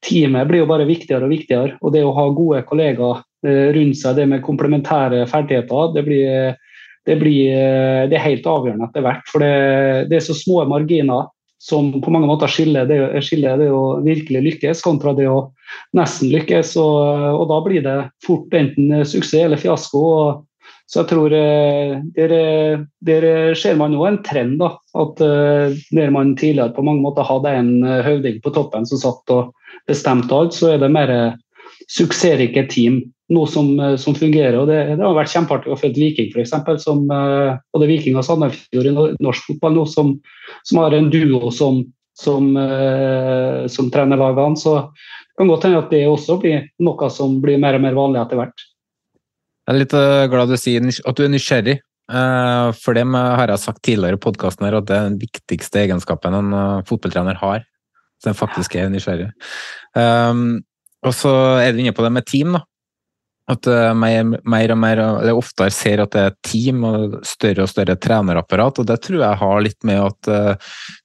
teamet 0.05 0.47
blir 0.49 0.63
jo 0.63 0.69
bare 0.69 0.87
viktigere 0.87 1.27
og 1.27 1.33
viktigere. 1.33 1.77
Og 1.81 1.95
det 1.95 2.03
å 2.05 2.15
ha 2.15 2.27
gode 2.35 2.63
kollegaer 2.69 3.23
rundt 3.43 3.97
seg, 3.99 4.15
det 4.15 4.25
med 4.31 4.43
komplementære 4.45 5.25
ferdigheter, 5.27 5.89
det 5.91 6.03
blir, 6.05 6.53
det, 7.03 7.17
blir, 7.19 7.49
det 8.07 8.15
er 8.15 8.23
helt 8.23 8.45
avgjørende 8.47 8.87
etter 8.87 9.03
hvert. 9.03 9.25
For 9.27 9.43
det, 9.43 10.05
det, 10.07 10.15
er 10.15 10.23
så 10.23 10.35
små 10.37 10.61
marginer 10.71 11.25
som 11.59 11.89
på 11.99 12.13
mange 12.15 12.29
måter 12.29 12.47
skiller 12.47 12.87
det, 12.87 13.01
skiller 13.27 13.59
det 13.59 13.67
å 13.67 13.99
virkelig 14.05 14.45
lykkes 14.47 14.85
kontra 14.85 15.11
det 15.17 15.27
å 15.27 15.49
nesten 15.99 16.31
lykkes. 16.31 16.71
Og, 16.79 17.03
og 17.41 17.43
da 17.51 17.59
blir 17.67 17.83
det 17.83 17.97
fort 18.23 18.55
enten 18.55 19.03
suksess 19.03 19.43
eller 19.43 19.59
fiasko. 19.59 20.05
og 20.07 20.47
så 20.93 21.01
jeg 21.01 21.09
tror 21.09 21.33
eh, 21.33 21.93
der, 22.13 22.33
der 23.01 23.55
ser 23.57 23.77
man 23.79 23.95
nå 23.95 24.03
en 24.05 24.19
trend. 24.21 24.59
da, 24.61 24.75
at 25.01 25.21
eh, 25.25 25.73
Der 25.89 26.11
man 26.13 26.35
tidligere 26.37 26.75
på 26.75 26.83
mange 26.85 27.01
måter 27.01 27.25
hadde 27.25 27.49
en 27.49 27.71
eh, 27.81 28.03
høvding 28.05 28.37
på 28.43 28.51
toppen 28.53 28.85
som 28.85 28.99
satt 29.01 29.33
og 29.33 29.55
bestemte 29.89 30.35
alt, 30.37 30.53
så 30.53 30.75
er 30.75 30.83
det 30.83 30.91
mer 30.93 31.09
suksessrike 31.89 32.67
team. 32.69 33.01
Noe 33.33 33.49
som, 33.49 33.71
som 33.97 34.13
fungerer. 34.13 34.59
og 34.59 34.67
det, 34.69 34.77
det, 34.91 35.01
har 35.01 35.15
vært 35.17 35.31
kjempeartig 35.31 35.71
å 35.73 35.77
følge 35.79 35.97
Viking, 35.97 36.29
f.eks. 36.29 36.83
Som 36.83 37.07
både 37.07 37.87
Viking 37.89 38.19
og 38.19 38.27
Sandefjord 38.27 38.89
i 38.91 38.93
norsk 39.23 39.47
fotball 39.47 39.79
nå, 39.79 39.87
som, 39.89 40.11
som 40.67 40.81
har 40.83 40.93
en 40.93 41.09
duo 41.09 41.49
som, 41.55 41.79
som, 42.19 42.51
som 43.73 43.89
trener 43.95 44.21
lagene. 44.21 44.59
Så 44.59 44.75
det 44.83 45.39
kan 45.39 45.49
godt 45.49 45.65
hende 45.65 45.81
at 45.81 45.89
det 45.95 46.03
også 46.11 46.37
blir 46.43 46.67
noe 46.83 47.09
som 47.15 47.39
blir 47.41 47.57
mer 47.63 47.79
og 47.79 47.85
mer 47.87 47.97
vanlig 47.97 48.21
etter 48.21 48.43
hvert. 48.43 48.67
Jeg 49.63 49.71
er 49.71 49.79
litt 49.79 49.93
eh, 49.95 50.25
glad 50.27 50.51
du 50.51 50.59
sier 50.59 50.83
at 50.83 51.15
du 51.15 51.23
er 51.23 51.31
nysgjerrig. 51.31 51.77
Eh, 52.11 52.69
for 52.83 52.97
det 52.97 53.05
har 53.15 53.53
jeg 53.53 53.63
sagt 53.63 53.79
tidligere 53.87 54.19
i 54.19 54.25
podkasten 54.25 54.67
at 54.67 54.89
det 54.89 54.97
er 54.97 55.07
den 55.07 55.21
viktigste 55.21 55.85
egenskapen 55.85 56.35
en 56.35 56.51
eh, 56.57 56.83
fotballtrener 56.89 57.39
har. 57.39 57.63
Så 58.19 58.31
den 58.31 58.37
faktisk 58.39 58.75
er 58.75 58.91
nysgjerrig. 58.91 59.29
Um, 59.95 60.61
og 61.03 61.15
så 61.15 61.31
er 61.63 61.73
du 61.73 61.81
inne 61.83 61.95
på 61.95 62.03
det 62.03 62.11
med 62.15 62.27
team, 62.27 62.55
da. 62.55 62.63
At 63.51 63.67
jeg 63.67 63.95
mer, 63.99 64.71
og 64.71 64.77
mer, 64.79 64.99
eller 65.03 65.35
oftere 65.35 65.71
ser 65.75 65.99
at 65.99 66.13
det 66.15 66.21
er 66.29 66.37
team 66.47 66.85
og 66.87 67.17
større 67.27 67.65
og 67.65 67.71
større 67.71 67.97
trenerapparat. 67.99 68.79
og 68.79 68.87
Det 68.87 68.95
tror 69.03 69.19
jeg 69.19 69.39
har 69.41 69.65
litt 69.65 69.83
med 69.83 69.99
at 69.99 70.29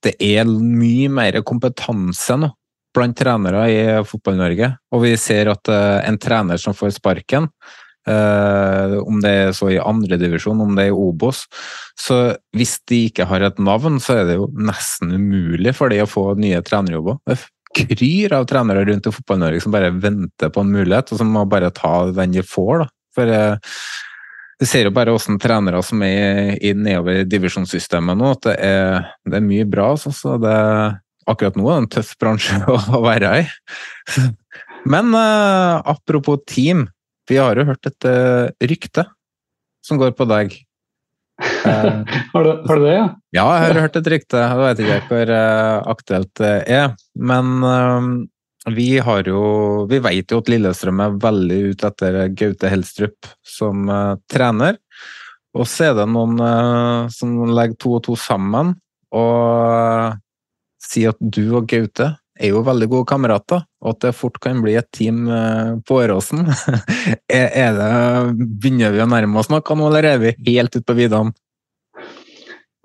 det 0.07 0.12
er 0.23 0.47
mye 0.47 1.11
mer 1.11 1.40
kompetanse 1.42 2.38
nå 2.38 2.53
blant 2.94 3.18
trenere 3.18 3.64
i 3.75 3.83
Fotball-Norge. 4.07 4.71
Og 4.94 5.03
vi 5.03 5.16
ser 5.18 5.51
at 5.51 5.73
en 5.75 6.21
trener 6.23 6.62
som 6.62 6.79
får 6.79 6.94
sparken, 7.01 7.51
om 8.09 9.21
det 9.23 9.35
er 9.42 9.53
så 9.57 9.68
i 9.73 9.81
andredivisjon, 9.81 10.61
om 10.64 10.75
det 10.77 10.88
er 10.88 10.92
i 10.92 10.97
Obos, 10.97 11.44
så 11.99 12.18
hvis 12.57 12.79
de 12.88 13.05
ikke 13.11 13.27
har 13.29 13.44
et 13.47 13.61
navn, 13.62 13.99
så 14.03 14.21
er 14.21 14.29
det 14.29 14.38
jo 14.38 14.49
nesten 14.55 15.12
umulig 15.14 15.75
for 15.77 15.92
de 15.92 16.03
å 16.05 16.11
få 16.11 16.33
nye 16.40 16.62
trenerjobber. 16.64 17.21
Det 17.29 17.38
kryr 17.75 18.33
av 18.33 18.47
trenere 18.49 18.85
rundt 18.88 19.07
i 19.07 19.12
Fotball-Norge 19.12 19.62
som 19.62 19.75
bare 19.75 19.92
venter 19.94 20.53
på 20.53 20.64
en 20.64 20.73
mulighet, 20.73 21.12
og 21.12 21.21
som 21.21 21.33
må 21.35 21.44
bare 21.51 21.73
ta 21.75 22.09
den 22.14 22.37
de 22.37 22.44
får. 22.47 22.85
da. 22.85 22.88
For 23.16 23.35
eh, 23.35 23.75
Vi 24.59 24.66
ser 24.66 24.88
jo 24.88 24.94
bare 24.94 25.14
hvordan 25.14 25.38
trenere 25.38 25.83
som 25.87 26.03
er 26.03 26.57
i 26.59 26.73
nedover 26.75 27.23
divisjonssystemet 27.31 28.18
nå, 28.18 28.33
at 28.35 28.47
det 28.49 28.57
er, 28.66 29.11
det 29.29 29.38
er 29.38 29.47
mye 29.47 29.68
bra. 29.71 29.92
Så, 30.01 30.11
så 30.16 30.35
det, 30.42 30.57
akkurat 31.31 31.59
nå 31.59 31.68
er 31.68 31.75
det 31.77 31.85
en 31.85 31.90
tøff 31.99 32.14
bransje 32.18 32.59
å, 32.66 32.79
å 32.99 33.03
være 33.05 33.35
i. 33.42 33.49
Men 34.88 35.12
eh, 35.14 35.75
apropos 35.94 36.42
team, 36.49 36.87
vi 37.29 37.37
har 37.41 37.59
jo 37.59 37.67
hørt 37.69 37.88
et 37.88 38.09
uh, 38.09 38.49
rykte 38.64 39.05
som 39.85 40.01
går 40.01 40.14
på 40.17 40.27
deg. 40.29 40.57
Uh, 41.38 42.03
har, 42.33 42.45
du, 42.45 42.51
har, 42.67 42.81
du, 42.81 42.85
det, 42.85 42.95
ja? 42.97 43.05
Ja, 43.37 43.45
jeg 43.59 43.69
har 43.69 43.81
hørt 43.85 44.01
et 44.01 44.11
rykte. 44.14 44.43
Jeg 44.43 44.61
vet 44.62 44.83
ikke 44.85 44.99
hvor 45.12 45.33
uh, 45.35 45.93
aktuelt 45.93 46.33
det 46.41 46.55
er. 46.79 46.91
Men 47.14 47.55
uh, 47.62 48.73
vi 48.75 48.91
har 49.01 49.29
jo 49.31 49.43
Vi 49.88 50.01
vet 50.05 50.33
jo 50.35 50.43
at 50.43 50.51
Lillestrøm 50.53 51.01
er 51.01 51.21
veldig 51.23 51.61
ute 51.73 51.88
etter 51.88 52.19
Gaute 52.37 52.73
Helstrup 52.73 53.31
som 53.47 53.88
trener. 54.29 54.77
Og 55.57 55.64
så 55.71 55.88
er 55.88 55.95
det 55.97 56.05
noen 56.12 56.37
som 57.09 57.38
legger 57.49 57.79
to 57.81 57.95
og 57.97 58.03
to 58.05 58.17
sammen 58.21 58.75
og 59.17 60.19
sier 60.85 61.14
at 61.14 61.23
du 61.23 61.47
og 61.57 61.64
Gaute 61.71 62.11
er 62.38 62.53
jo 62.53 62.61
veldig 62.67 62.88
gode 62.93 63.09
kamerater, 63.09 63.64
og 63.79 63.93
at 63.93 64.01
det 64.07 64.14
fort 64.19 64.41
kan 64.43 64.62
bli 64.64 64.75
et 64.79 64.88
team 64.95 65.29
på 65.87 66.01
Åråsen. 66.03 66.49
er 67.31 67.77
begynner 68.35 68.95
vi 68.95 69.05
å 69.05 69.11
nærme 69.11 69.38
oss 69.38 69.51
noe 69.53 69.62
nå, 69.62 69.91
eller 69.91 70.09
er 70.09 70.25
vi 70.25 70.35
helt 70.49 70.75
ute 70.75 70.87
på 70.88 70.99
viddene? 70.99 71.37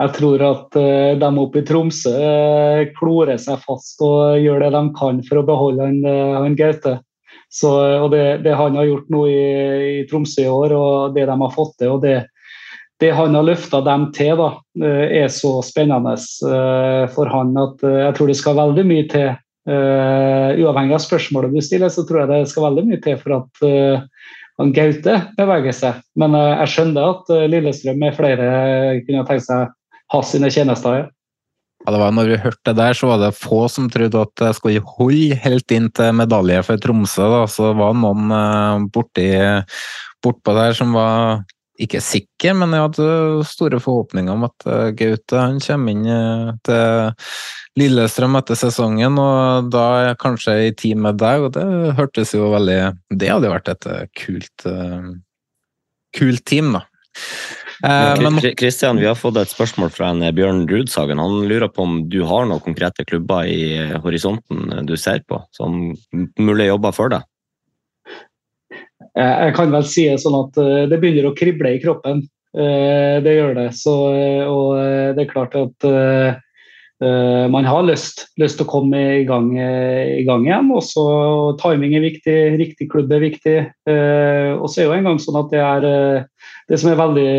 Jeg 0.01 0.13
tror 0.17 0.41
at 0.41 0.75
uh, 0.75 1.13
de 1.21 1.29
oppe 1.39 1.61
i 1.61 1.65
Tromsø 1.67 2.11
uh, 2.11 2.83
klorer 2.97 3.39
seg 3.41 3.61
fast 3.61 4.01
og 4.03 4.41
gjør 4.41 4.65
det 4.65 4.71
de 4.73 4.83
kan 4.97 5.21
for 5.27 5.39
å 5.39 5.47
beholde 5.47 5.85
han, 5.85 5.99
han 6.43 6.57
Gaute. 6.59 6.97
Så, 7.53 7.69
og 8.01 8.09
det, 8.09 8.41
det, 8.45 8.55
han 8.57 8.77
har 8.79 8.87
gjort 8.89 9.11
nå 9.13 9.27
i, 9.29 9.41
i, 9.99 10.05
Tromsø 10.09 10.41
i 10.41 10.49
år, 10.49 10.73
og 10.73 11.17
det 11.17 11.27
de 11.29 11.35
har 11.37 11.53
fått 11.53 11.75
til, 11.77 11.91
og 11.93 12.01
det, 12.01 12.15
det 13.01 13.11
han 13.13 13.37
har 13.37 13.45
løfta 13.45 13.83
dem 13.85 14.07
til, 14.15 14.33
da, 14.39 14.49
er 14.89 15.29
så 15.29 15.59
spennende 15.65 16.15
for 17.13 17.29
han 17.29 17.53
at 17.61 17.85
jeg 17.85 18.15
tror 18.17 18.31
det 18.31 18.37
skal 18.39 18.57
veldig 18.57 18.85
mye 18.89 19.05
til. 19.11 19.29
Uavhengig 19.69 20.97
av 20.97 21.03
spørsmålet 21.03 21.53
du 21.55 21.61
stiller, 21.63 21.91
så 21.93 22.03
tror 22.07 22.23
jeg 22.23 22.31
det 22.33 22.51
skal 22.51 22.65
veldig 22.65 22.83
mye 22.89 23.01
til 23.03 23.15
for 23.21 23.37
at 23.37 23.61
han 24.59 24.73
Gaute 24.75 25.15
beveger 25.37 25.75
seg. 25.77 26.01
Men 26.19 26.35
jeg 26.35 26.71
skjønner 26.73 27.13
at 27.13 27.31
Lillestrøm 27.49 28.01
med 28.01 28.17
flere 28.17 28.49
kunne 29.07 29.23
tenkt 29.29 29.47
seg 29.47 29.71
ha 30.13 30.21
sine 30.27 30.51
tjenester. 30.51 30.99
Ja. 30.99 31.07
Ja, 31.83 31.91
det 31.91 31.99
var 31.99 32.13
når 32.15 32.29
vi 32.31 32.39
hørte 32.39 32.69
det 32.69 32.77
der, 32.79 32.95
så 32.95 33.09
var 33.09 33.19
det 33.19 33.33
få 33.35 33.65
som 33.71 33.89
trodde 33.91 34.21
at 34.23 34.31
det 34.39 34.53
skulle 34.55 34.83
holde 34.95 35.39
helt 35.43 35.73
inn 35.75 35.89
til 35.91 36.15
medalje 36.15 36.61
for 36.63 36.79
Tromsø. 36.79 37.25
Da. 37.33 37.41
Så 37.51 37.71
det 37.71 37.79
var 37.81 37.97
noen 37.99 38.31
uh, 38.31 38.85
borti, 38.93 39.27
bortpå 40.23 40.55
der 40.55 40.77
som 40.77 40.95
var 40.95 41.43
ikke 41.85 42.01
sikker, 42.03 42.55
men 42.57 42.75
jeg 42.75 42.85
hadde 42.87 43.47
store 43.49 43.79
forhåpninger 43.83 44.33
om 44.33 44.47
at 44.47 44.67
uh, 44.69 44.89
Gaute 44.97 45.39
han 45.39 45.59
kommer 45.63 45.95
inn 45.95 46.07
uh, 46.07 46.53
til 46.65 47.81
Lillestrøm 47.81 48.37
etter 48.37 48.59
sesongen, 48.59 49.17
og 49.17 49.71
da 49.73 49.85
er 50.03 50.19
kanskje 50.21 50.57
i 50.67 50.73
team 50.77 51.01
med 51.07 51.17
deg, 51.21 51.47
og 51.47 51.55
det 51.55 51.65
hørtes 51.97 52.35
jo 52.35 52.51
veldig 52.53 52.79
Det 53.09 53.31
hadde 53.31 53.49
vært 53.49 53.71
et 53.73 53.87
kult, 54.19 54.67
kult 56.13 56.45
team, 56.45 56.75
da. 56.77 56.83
Kristian, 58.55 58.97
eh, 58.97 59.01
vi 59.01 59.07
har 59.07 59.15
fått 59.15 59.37
et 59.37 59.51
spørsmål 59.51 59.91
fra 59.91 60.11
en 60.13 60.23
eh, 60.23 60.31
Bjørn 60.31 60.63
Rudsagen. 60.69 61.19
Han 61.19 61.47
lurer 61.49 61.67
på 61.67 61.83
om 61.83 61.97
du 62.09 62.21
har 62.23 62.47
noen 62.47 62.63
konkrete 62.63 63.03
klubber 63.05 63.49
i 63.49 63.75
eh, 63.75 63.97
horisonten 64.03 64.85
du 64.87 64.95
ser 64.97 65.23
på, 65.27 65.41
som 65.51 65.91
mulig 66.39 66.69
jobber 66.69 66.95
for 66.95 67.11
deg? 67.11 67.27
Jeg 69.13 69.53
kan 69.53 69.73
vel 69.73 69.85
si 69.85 70.07
sånn 70.17 70.39
at 70.39 70.55
det 70.89 70.97
begynner 70.97 71.27
å 71.29 71.35
krible 71.37 71.75
i 71.75 71.81
kroppen. 71.83 72.23
Det 72.53 73.33
gjør 73.33 73.53
det. 73.59 73.67
Så, 73.77 73.93
og 74.49 74.73
det 75.13 75.21
er 75.21 75.29
klart 75.29 75.53
at 75.57 75.85
man 77.53 77.67
har 77.67 77.85
lyst, 77.85 78.23
lyst 78.41 78.57
til 78.57 78.65
å 78.65 78.71
komme 78.71 79.01
i 79.19 79.23
gang, 79.29 79.51
i 79.53 80.23
gang 80.25 80.47
igjen. 80.47 80.71
Også, 80.73 81.03
timing 81.61 81.93
er 81.97 82.05
viktig, 82.07 82.37
riktig 82.57 82.89
klubb 82.89 83.13
er 83.13 83.21
viktig. 83.27 83.57
Og 84.57 84.65
så 84.65 84.81
er 84.81 84.89
jo 84.89 84.97
en 84.97 85.21
sånn 85.21 85.41
at 85.43 85.53
det 85.53 85.61
er 85.61 85.87
det 86.69 86.79
som 86.79 86.91
er 86.91 86.99
veldig 86.99 87.29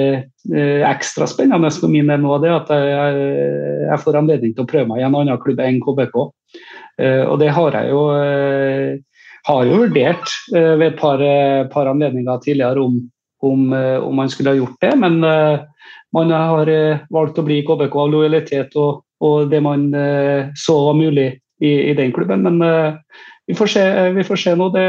eh, 0.55 0.83
ekstra 0.85 1.29
spennende 1.31 1.71
for 1.75 1.93
min 1.93 2.11
del 2.11 2.21
nå, 2.23 2.37
det 2.43 2.51
er 2.51 2.59
at 2.59 2.73
jeg, 2.75 3.27
jeg, 3.89 4.01
får 4.05 4.21
anledning 4.21 4.55
til 4.55 4.67
å 4.67 4.71
prøve 4.71 4.91
meg 4.91 5.01
i 5.01 5.07
en 5.07 5.17
annen 5.17 5.41
klubb 5.41 5.63
enn 5.65 5.81
KBK. 5.85 6.19
Eh, 7.01 7.23
og 7.25 7.39
det 7.41 7.53
har 7.57 7.79
jeg 7.79 7.93
jo, 7.95 8.03
eh, 8.19 9.14
har 9.45 9.67
jo 9.69 9.81
vurdert 9.83 10.33
eh, 10.57 10.73
ved 10.79 10.87
et 10.93 11.01
par, 11.01 11.23
eh, 11.23 11.67
par, 11.73 11.91
anledninger 11.91 12.41
tidligere 12.45 12.81
om, 12.81 12.99
om, 13.45 13.73
eh, 13.77 13.99
om, 14.01 14.17
man 14.17 14.31
skulle 14.33 14.55
ha 14.55 14.59
gjort 14.59 14.81
det, 14.81 14.95
men 15.01 15.21
man 16.15 16.31
har 16.31 16.71
valgt 17.11 17.39
å 17.41 17.45
bli 17.47 17.63
KBK 17.67 17.97
av 17.99 18.11
lojalitet 18.13 18.77
og, 18.79 19.03
og 19.25 19.49
det 19.51 19.59
man 19.65 19.89
så 20.55 20.77
var 20.87 20.95
mulig 20.95 21.27
i, 21.59 21.73
i 21.91 21.95
den 21.99 22.13
klubben. 22.15 22.45
Men 22.47 22.63
vi 23.51 23.57
får 23.59 23.73
se, 23.73 23.83
vi 24.15 24.23
får 24.23 24.39
se 24.39 24.53
nå. 24.55 24.69
Det, 24.71 24.85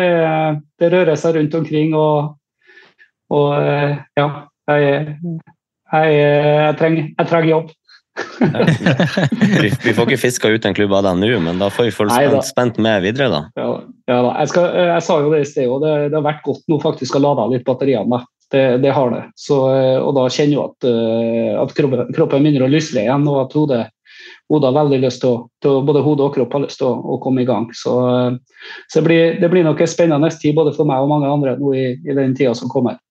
det 0.77 0.91
rører 0.93 1.17
seg 1.17 1.39
rundt 1.39 1.57
omkring. 1.57 1.95
og 1.97 2.35
og 3.33 3.57
ja, 3.57 4.27
jeg, 4.69 5.15
jeg, 5.89 6.11
jeg, 6.13 6.75
trenger, 6.77 7.07
jeg 7.09 7.31
trenger 7.31 7.49
jobb. 7.49 7.71
Vi, 9.61 9.71
vi, 9.83 9.93
får 9.93 10.07
ikke 10.07 10.19
fiska 10.19 10.51
ut 10.53 10.65
en 10.65 10.75
klubb 10.75 10.93
av 10.95 11.03
deg 11.07 11.19
nå, 11.19 11.31
men 11.43 11.59
da 11.59 11.67
får 11.73 11.89
vi 11.89 11.95
følge 11.95 12.15
spent, 12.15 12.47
spent, 12.47 12.77
med 12.83 13.03
videre, 13.03 13.27
da. 13.31 13.41
Ja, 13.59 13.67
ja 14.11 14.19
da. 14.27 14.31
Jeg, 14.39 14.51
skal, 14.53 14.69
jeg, 14.79 15.01
sa 15.07 15.17
jo 15.23 15.33
det 15.33 15.41
i 15.43 15.49
sted, 15.49 15.67
òg, 15.67 15.83
det, 15.83 15.95
det, 16.07 16.17
har 16.17 16.27
vært 16.27 16.45
godt 16.45 16.63
nå 16.71 16.79
faktisk 16.83 17.17
å 17.17 17.23
lade 17.25 17.49
litt 17.51 17.67
batteriene. 17.67 18.21
Det, 18.53 18.63
det, 18.83 18.91
har 18.93 19.09
det. 19.11 19.23
Så, 19.41 19.57
eh, 19.73 19.97
og 19.97 20.13
da 20.15 20.27
kjenner 20.29 20.53
jeg 20.53 20.63
at, 20.63 20.87
eh, 20.87 21.51
at 21.59 21.71
kroppen, 21.75 22.11
kroppen, 22.15 22.45
begynner 22.45 22.67
å 22.67 22.71
lysle 22.71 23.01
igjen, 23.01 23.25
og 23.27 23.39
at 23.41 23.55
hodet, 23.57 23.79
hodet 24.53 24.69
har 24.69 24.77
veldig 24.77 24.99
lyst 25.01 25.23
til 25.23 25.33
å, 25.33 25.79
både 25.83 26.03
hodet 26.05 26.27
og 26.27 26.37
kropp 26.37 26.53
har 26.53 26.63
lyst 26.67 26.79
til 26.79 26.91
å, 26.91 26.93
å 27.15 27.17
komme 27.23 27.41
i 27.41 27.49
gang. 27.49 27.65
Så, 27.75 27.95
så 28.85 29.01
det, 29.01 29.05
blir, 29.07 29.39
det, 29.41 29.49
blir, 29.51 29.65
nok 29.65 29.81
en 29.81 29.91
spennende 29.91 30.29
tid 30.37 30.55
både 30.55 30.75
for 30.77 30.87
meg 30.87 31.03
og 31.03 31.11
mange 31.11 31.31
andre 31.31 31.57
nå 31.59 31.73
i, 31.73 31.87
i 32.05 32.15
den 32.15 32.37
tida 32.37 32.53
som 32.55 32.71
kommer. 32.71 33.01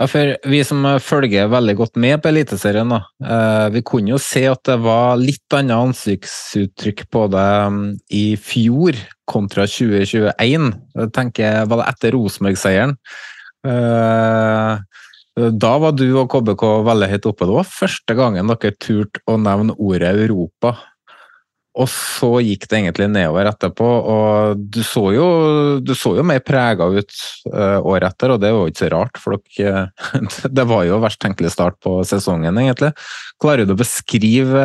Ja, 0.00 0.06
for 0.08 0.30
Vi 0.48 0.62
som 0.64 0.86
følger 1.04 1.50
veldig 1.52 1.74
godt 1.76 1.98
med 2.00 2.22
på 2.22 2.30
Eliteserien, 2.30 2.88
da, 2.88 3.02
eh, 3.20 3.66
vi 3.74 3.82
kunne 3.84 4.14
jo 4.14 4.18
se 4.18 4.46
at 4.48 4.62
det 4.64 4.78
var 4.80 5.18
litt 5.20 5.52
annet 5.52 5.76
ansiktsuttrykk 5.76 7.02
på 7.12 7.26
det 7.28 7.50
mm, 7.74 7.82
i 8.16 8.24
fjor 8.40 8.96
kontra 9.28 9.66
2021. 9.68 10.70
Jeg 10.96 11.12
tenker, 11.12 11.66
Var 11.68 11.82
det 11.82 11.88
etter 11.92 12.16
Rosenborg-seieren? 12.16 12.96
Eh, 13.68 14.80
da 15.52 15.72
var 15.84 15.92
du 15.92 16.06
og 16.16 16.30
KBK 16.32 16.64
veldig 16.88 17.10
høyt 17.12 17.28
oppe. 17.28 17.44
Det 17.44 17.58
var 17.58 17.68
første 17.68 18.16
gangen 18.16 18.48
dere 18.48 18.72
turte 18.80 19.20
å 19.28 19.36
nevne 19.36 19.76
ordet 19.76 20.16
Europa 20.16 20.78
og 21.78 21.86
så 21.86 22.28
gikk 22.42 22.64
det 22.66 22.80
egentlig 22.80 23.06
nedover 23.12 23.46
etterpå, 23.46 23.88
og 24.12 24.62
du 24.74 24.80
så 24.82 25.04
jo, 25.14 25.26
du 25.78 25.92
så 25.94 26.16
jo 26.16 26.24
mer 26.26 26.42
prega 26.42 26.88
ut 26.90 27.14
uh, 27.52 27.78
året 27.78 28.08
etter, 28.08 28.34
og 28.34 28.40
det 28.42 28.50
var 28.50 28.64
jo 28.64 28.72
ikke 28.72 28.82
så 28.82 28.90
rart, 28.90 29.20
for 29.22 29.38
dere, 29.38 29.84
det 30.58 30.66
var 30.66 30.82
jo 30.88 30.98
verst 31.04 31.20
tenkelig 31.22 31.52
start 31.54 31.78
på 31.84 31.94
sesongen, 32.08 32.58
egentlig. 32.58 32.90
Klarer 33.40 33.68
du 33.68 33.76
å 33.76 33.78
beskrive 33.78 34.64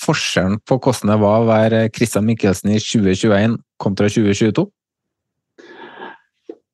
forskjellen 0.00 0.62
på 0.64 0.80
hvordan 0.80 1.12
det 1.12 1.20
var 1.26 1.44
å 1.44 1.50
være 1.50 1.84
Christian 1.92 2.24
Michelsen 2.28 2.72
i 2.72 2.80
2021 2.80 3.60
kontra 3.82 4.08
2022? 4.08 4.64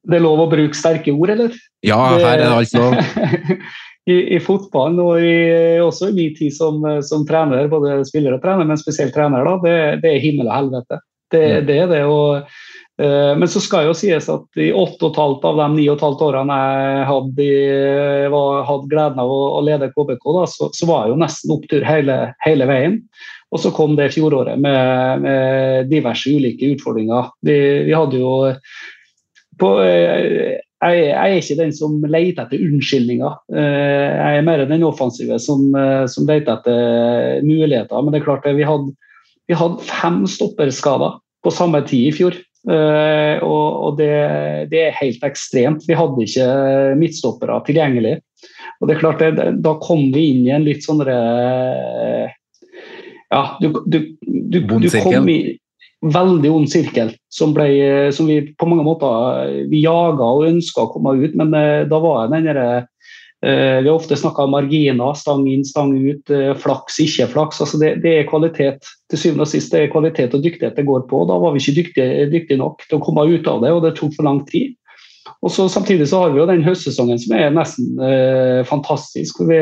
Det 0.03 0.19
er 0.19 0.23
lov 0.23 0.47
å 0.47 0.51
bruke 0.51 0.79
sterke 0.79 1.15
ord, 1.15 1.35
eller? 1.35 1.59
Ja, 1.87 1.99
her 2.15 2.37
er 2.37 2.47
det 2.47 2.53
alt 2.55 2.79
lov. 2.79 2.95
i, 4.11 4.17
i 4.37 4.41
fotballen 4.43 4.99
og 5.03 5.23
i, 5.23 5.79
også 5.83 6.11
i 6.11 6.17
min 6.17 6.35
tid 6.35 6.55
som, 6.55 6.83
som, 7.07 7.27
trener, 7.29 7.71
både 7.71 8.01
spiller 8.09 8.37
og 8.37 8.43
trener, 8.43 8.67
men 8.67 8.81
spesielt 8.81 9.15
trener, 9.15 9.47
da, 9.47 9.57
det, 9.63 9.79
det 10.03 10.15
er 10.17 10.25
himmel 10.25 10.51
og 10.51 10.57
helvete. 10.57 10.99
Det, 11.33 11.43
mm. 11.43 11.67
det 11.69 11.77
er 11.79 11.93
det. 11.93 12.01
Og, 12.11 12.49
uh, 13.03 13.33
men 13.39 13.51
så 13.51 13.63
skal 13.63 13.87
jo 13.87 13.95
sies 13.97 14.27
at 14.33 14.61
i 14.61 14.73
åtte 14.75 15.07
og 15.07 15.13
et 15.13 15.21
halvt 15.23 15.47
av 15.53 15.61
de 15.63 15.69
ni 15.77 15.87
og 15.87 15.97
et 15.97 16.07
halvt 16.07 16.25
årene 16.29 16.57
jeg 16.63 17.05
hadde, 17.13 17.47
var, 18.35 18.65
hadde 18.73 18.91
gleden 18.91 19.23
av 19.23 19.37
å, 19.37 19.39
å 19.61 19.63
lede 19.69 19.93
KBK, 19.95 20.27
da, 20.39 20.49
så, 20.51 20.73
så, 20.75 20.89
var 20.91 21.07
jeg 21.07 21.15
jo 21.15 21.23
nesten 21.23 21.55
opptur 21.55 21.87
hele, 21.87 22.19
hele 22.47 22.69
veien. 22.71 22.99
Og 23.53 23.61
så 23.61 23.71
kom 23.77 23.95
det 23.99 24.15
fjoråret 24.15 24.59
med, 24.65 25.23
med 25.23 25.91
diverse 25.93 26.31
ulike 26.33 26.73
utfordringer. 26.73 27.31
Vi, 27.45 27.57
vi 27.87 27.95
hadde 27.95 28.19
jo 28.19 28.35
på, 29.61 29.73
uh, 29.79 30.59
jeg, 30.83 31.03
jeg, 31.09 31.15
er 31.15 31.41
ikke 31.41 31.59
den 31.61 31.75
som 31.77 31.99
leter 32.03 32.43
etter 32.45 32.63
unnskyldninger. 32.67 33.37
Jeg 33.55 34.39
er 34.39 34.47
mer 34.47 34.65
den 34.67 34.83
offensive 34.87 35.39
som, 35.43 35.69
som 36.11 36.27
leter 36.29 36.59
etter 36.59 37.43
muligheter. 37.47 38.03
Men 38.03 38.13
det 38.13 38.21
er 38.21 38.27
klart 38.27 38.49
vi 38.59 38.67
hadde, 38.67 38.91
vi 39.51 39.59
hadde 39.59 39.87
fem 39.87 40.23
stopperskader 40.27 41.21
på 41.43 41.55
samme 41.55 41.83
tid 41.87 42.09
i 42.09 42.17
fjor. 42.17 42.35
Og, 42.67 43.69
og 43.87 43.97
det, 43.99 44.11
det, 44.75 44.83
er 44.89 45.01
helt 45.01 45.23
ekstremt. 45.27 45.87
Vi 45.87 45.99
hadde 45.99 46.27
ikke 46.27 46.51
midtstoppere 46.99 47.63
tilgjengelig. 47.67 48.19
Og 48.81 48.89
det 48.89 48.97
er 48.97 49.03
klart, 49.03 49.23
det, 49.23 49.49
Da 49.63 49.77
kom 49.83 50.09
vi 50.15 50.29
inn 50.33 50.47
i 50.49 50.55
en 50.55 50.67
litt 50.67 50.83
sånn 50.87 51.03
Ja, 53.33 53.43
du, 53.63 53.71
du, 53.87 53.99
du, 54.27 54.59
du 54.67 54.89
kom 54.99 55.31
i 55.31 55.62
veldig 56.03 56.51
ond 56.51 56.71
sirkel 56.71 57.13
som, 57.31 57.53
ble, 57.55 57.69
som 58.15 58.27
vi 58.27 58.41
på 58.59 58.67
mange 58.67 58.85
måter 58.87 59.53
vi 59.71 59.85
jaga 59.85 60.27
og 60.27 60.49
ønska 60.49 60.87
å 60.87 60.91
komme 60.91 61.15
ut, 61.21 61.37
men 61.39 61.55
uh, 61.55 61.85
da 61.87 62.01
var 62.03 62.33
den 62.33 62.49
derre 62.49 62.67
Eh, 63.47 63.83
vi 63.83 63.89
har 63.89 63.97
ofte 63.97 64.17
snakka 64.17 64.47
marginer, 64.47 65.15
stang 65.19 65.49
inn, 65.51 65.65
stang 65.67 65.97
ut, 65.99 66.31
eh, 66.31 66.53
flaks, 66.55 67.01
ikke 67.03 67.27
flaks. 67.27 67.59
Altså 67.65 67.81
det, 67.81 67.97
det, 68.05 68.13
er 68.21 68.29
kvalitet 68.29 68.87
til 69.11 69.19
syvende 69.19 69.43
og 69.43 69.51
sist. 69.51 69.73
Det 69.75 69.81
er 69.81 69.91
kvalitet 69.91 70.37
og 70.39 70.45
dyktighet 70.45 70.79
det 70.79 70.87
går 70.87 71.09
på. 71.11 71.25
Da 71.27 71.41
var 71.43 71.55
vi 71.55 71.59
ikke 71.59 71.75
dyktige, 71.81 72.29
dyktige, 72.31 72.61
nok 72.61 72.87
til 72.87 73.01
å 73.01 73.03
komme 73.03 73.27
ut 73.27 73.51
av 73.51 73.65
det, 73.65 73.73
og 73.75 73.83
det 73.83 73.97
tok 73.99 74.15
for 74.15 74.29
lang 74.29 74.45
tid. 74.47 74.77
Og 75.43 75.51
så 75.51 75.67
Samtidig 75.71 76.07
så 76.11 76.23
har 76.23 76.31
vi 76.31 76.39
jo 76.39 76.47
den 76.47 76.63
høstsesongen 76.63 77.19
som 77.19 77.35
er 77.35 77.51
nesten 77.51 77.99
eh, 77.99 78.63
fantastisk. 78.69 79.43
Vi, 79.51 79.59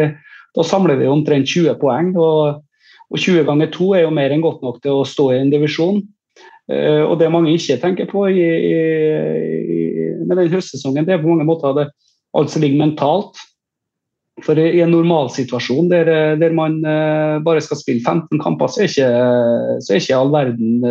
da 0.57 0.67
samler 0.67 1.01
vi 1.01 1.09
omtrent 1.09 1.49
20 1.49 1.81
poeng. 1.81 2.13
og, 2.21 2.61
og 3.09 3.17
20 3.17 3.49
ganger 3.49 3.73
2 3.73 3.93
er 3.97 4.05
jo 4.05 4.13
mer 4.13 4.35
enn 4.35 4.45
godt 4.45 4.61
nok 4.61 4.83
til 4.85 5.01
å 5.01 5.09
stå 5.09 5.33
i 5.33 5.41
en 5.41 5.55
divisjon. 5.57 6.05
Eh, 6.71 7.03
og 7.03 7.19
det 7.19 7.31
mange 7.33 7.53
ikke 7.57 7.79
tenker 7.83 8.09
på 8.11 8.27
i, 8.31 8.41
i, 8.41 8.75
med 10.27 10.39
den 10.39 10.51
høstsesongen, 10.53 11.07
det 11.07 11.17
er 11.17 11.23
på 11.23 11.31
mange 11.33 11.47
måter 11.49 11.75
det, 11.77 11.89
alt 12.39 12.53
som 12.53 12.63
ligger 12.63 12.79
mentalt. 12.85 13.41
For 14.41 14.57
I 14.57 14.81
en 14.81 14.95
normalsituasjon 14.95 15.91
der, 15.91 16.09
der 16.41 16.55
man 16.57 16.79
uh, 16.81 17.43
bare 17.45 17.61
skal 17.61 17.77
spille 17.77 18.01
15 18.01 18.41
kamper, 18.41 18.71
så 18.73 18.81
er 18.81 18.89
ikke, 18.89 19.09
så 19.85 19.93
er 19.93 20.01
ikke 20.01 20.17
all 20.17 20.31
verden 20.33 20.87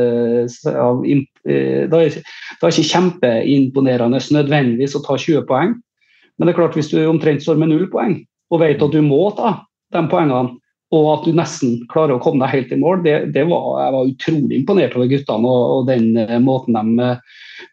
av, 0.69 0.99
uh, 1.01 1.79
Da 1.89 2.01
er 2.03 2.19
ikke 2.67 2.85
kjempeimponerende 2.91 4.21
nødvendigvis 4.35 4.93
å 4.99 5.01
ta 5.07 5.17
20 5.17 5.47
poeng. 5.49 5.73
Men 6.37 6.45
det 6.45 6.53
er 6.53 6.59
klart 6.59 6.77
hvis 6.77 6.91
du 6.91 6.99
omtrent 7.07 7.41
står 7.41 7.57
med 7.57 7.71
null 7.71 7.87
poeng 7.89 8.19
og 8.53 8.61
vet 8.61 8.85
at 8.85 8.93
du 8.93 9.01
må 9.05 9.23
ta 9.37 9.55
de 9.95 10.05
poengene, 10.11 10.58
og 10.95 11.07
at 11.13 11.27
du 11.27 11.35
nesten 11.37 11.75
klarer 11.91 12.15
å 12.15 12.21
komme 12.23 12.41
deg 12.45 12.55
helt 12.55 12.71
i 12.73 12.79
mål, 12.81 13.03
det, 13.05 13.17
det 13.35 13.43
var, 13.49 13.67
jeg 13.83 13.93
var 13.93 14.09
utrolig 14.13 14.57
imponert 14.57 14.95
over 14.97 15.11
guttene 15.11 15.51
og, 15.51 15.75
og 15.75 15.89
den 15.91 16.15
måten 16.41 16.77
de 16.77 17.11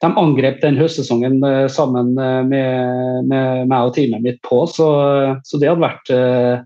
de 0.03 0.13
angrep 0.21 0.61
den 0.63 0.79
høstsesongen 0.79 1.43
eh, 1.47 1.67
sammen 1.73 2.15
eh, 2.21 2.41
med, 2.47 3.27
med 3.31 3.69
meg 3.71 3.91
og 3.91 3.95
teamet 3.97 4.25
mitt 4.25 4.41
på, 4.47 4.65
så, 4.71 4.89
så 5.47 5.61
det 5.61 5.71
hadde 5.71 5.85
vært 5.85 6.13
uh, 6.15 6.65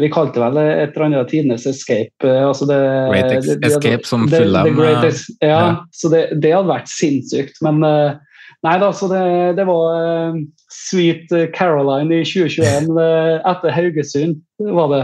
vi 0.00 0.08
kalte 0.12 0.40
vel 0.40 0.56
et 0.62 0.94
eller 0.94 1.06
annet 1.08 1.28
tidenes 1.28 1.66
escape. 1.68 2.24
Altså 2.24 2.64
det, 2.70 2.78
Great 3.12 3.32
det, 3.34 3.58
det, 3.60 3.68
escape 3.68 4.08
som 4.08 4.24
fyller 4.32 4.70
Fulham. 4.70 5.18
Ja, 5.44 5.48
ja, 5.50 5.58
så 5.92 6.08
det, 6.12 6.22
det, 6.40 6.54
hadde 6.56 6.70
vært 6.70 6.88
sinnssykt. 6.88 7.60
Men 7.64 7.82
uh, 7.84 8.16
nei 8.64 8.78
da, 8.80 8.88
så 8.96 9.10
det, 9.12 9.24
det 9.58 9.66
var 9.68 9.92
uh, 10.32 10.40
Sweet 10.82 11.30
Caroline 11.54 12.20
i 12.20 12.26
2021 12.26 12.92
etter 13.52 13.74
Haugesund, 13.74 14.42
var 14.58 14.92
det. 14.92 15.02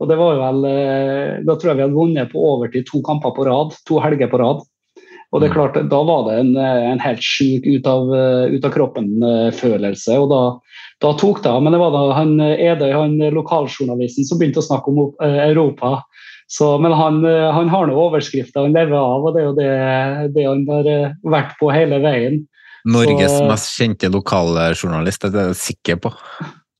Og 0.00 0.08
det 0.10 0.16
var 0.18 0.34
jo 0.34 0.40
vel 0.40 1.44
Da 1.46 1.54
tror 1.54 1.70
jeg 1.70 1.78
vi 1.78 1.84
hadde 1.84 1.96
vunnet 1.96 2.32
på 2.32 2.42
overtid 2.42 2.88
to 2.88 3.00
kamper 3.06 3.32
på 3.36 3.46
rad, 3.48 3.76
to 3.88 4.00
helger 4.02 4.30
på 4.32 4.40
rad. 4.40 4.64
Og 5.30 5.38
det 5.38 5.46
er 5.46 5.52
mm. 5.52 5.56
klart, 5.56 5.78
Da 5.90 6.00
var 6.06 6.24
det 6.26 6.38
en, 6.42 6.54
en 6.58 7.02
helt 7.02 7.22
sjuk 7.22 7.66
ut 7.66 7.86
av, 7.86 8.10
ut 8.50 8.66
av 8.66 8.74
kroppen-følelse. 8.74 10.16
og 10.18 10.30
da, 10.32 10.42
da, 11.04 11.12
tok 11.20 11.42
det 11.44 11.52
av. 11.52 11.62
Men 11.62 11.76
det 11.76 11.82
var 11.82 11.94
da 11.94 12.04
han 12.18 12.34
Edøy, 12.40 12.90
han 12.90 13.18
lokaljournalisten, 13.36 14.26
som 14.26 14.40
begynte 14.40 14.62
å 14.62 14.66
snakke 14.66 14.90
om 14.90 15.02
Europa. 15.22 16.00
Så, 16.50 16.72
men 16.82 16.94
han, 16.98 17.22
han 17.54 17.70
har 17.70 17.86
nå 17.86 17.94
overskrifter 17.94 18.66
han 18.66 18.74
lever 18.74 18.98
av, 18.98 19.28
og 19.28 19.36
det 19.36 19.42
er 19.42 19.46
jo 19.46 19.58
det, 19.58 19.74
det 20.34 20.46
han 20.48 20.64
har 20.66 20.88
vært 21.36 21.54
på 21.60 21.70
hele 21.70 22.00
veien. 22.02 22.40
Norges 22.84 23.34
Så, 23.36 23.44
mest 23.48 23.74
kjente 23.76 24.10
lokaljournalist, 24.12 25.28
det 25.28 25.42
er 25.42 25.52
jeg 25.52 25.60
sikker 25.60 26.00
på. 26.06 26.14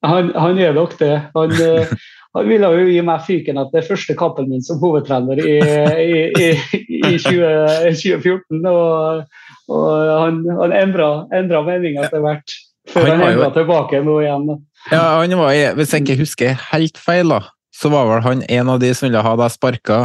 Han, 0.06 0.30
han 0.32 0.58
er 0.58 0.72
nok 0.76 0.96
det. 1.00 1.16
Han, 1.36 1.52
Han 2.36 2.46
ville 2.46 2.68
jo 2.78 2.86
gi 2.86 3.00
meg 3.02 3.22
fyken 3.26 3.58
at 3.58 3.72
det 3.72 3.80
er 3.80 3.88
første 3.88 4.14
kampen 4.18 4.46
min 4.52 4.62
som 4.62 4.78
hovedtrener 4.78 5.40
i, 5.42 5.56
i, 5.58 6.18
i, 6.30 6.50
i 7.10 7.16
20, 7.18 7.88
2014. 7.98 8.60
Og, 8.70 9.24
og 9.70 9.88
han, 10.14 10.44
han 10.60 10.74
endra 10.78 11.62
mening 11.66 11.98
etter 11.98 12.22
hvert, 12.22 12.54
før 12.90 13.08
han, 13.08 13.24
han 13.24 13.32
endra 13.32 13.50
tilbake 13.56 14.02
nå 14.06 14.20
igjen. 14.22 14.52
Ja, 14.92 15.02
han 15.18 15.34
var, 15.40 15.56
Hvis 15.80 15.96
jeg 15.96 16.06
ikke 16.06 16.20
husker 16.22 16.62
helt 16.70 17.02
feil, 17.02 17.34
da, 17.34 17.42
så 17.80 17.88
var 17.88 18.08
vel 18.10 18.24
han 18.26 18.42
en 18.42 18.68
av 18.68 18.80
de 18.82 18.90
som 18.92 19.06
ville 19.06 19.22
ha 19.24 19.32
deg 19.40 19.52
sparka. 19.54 20.02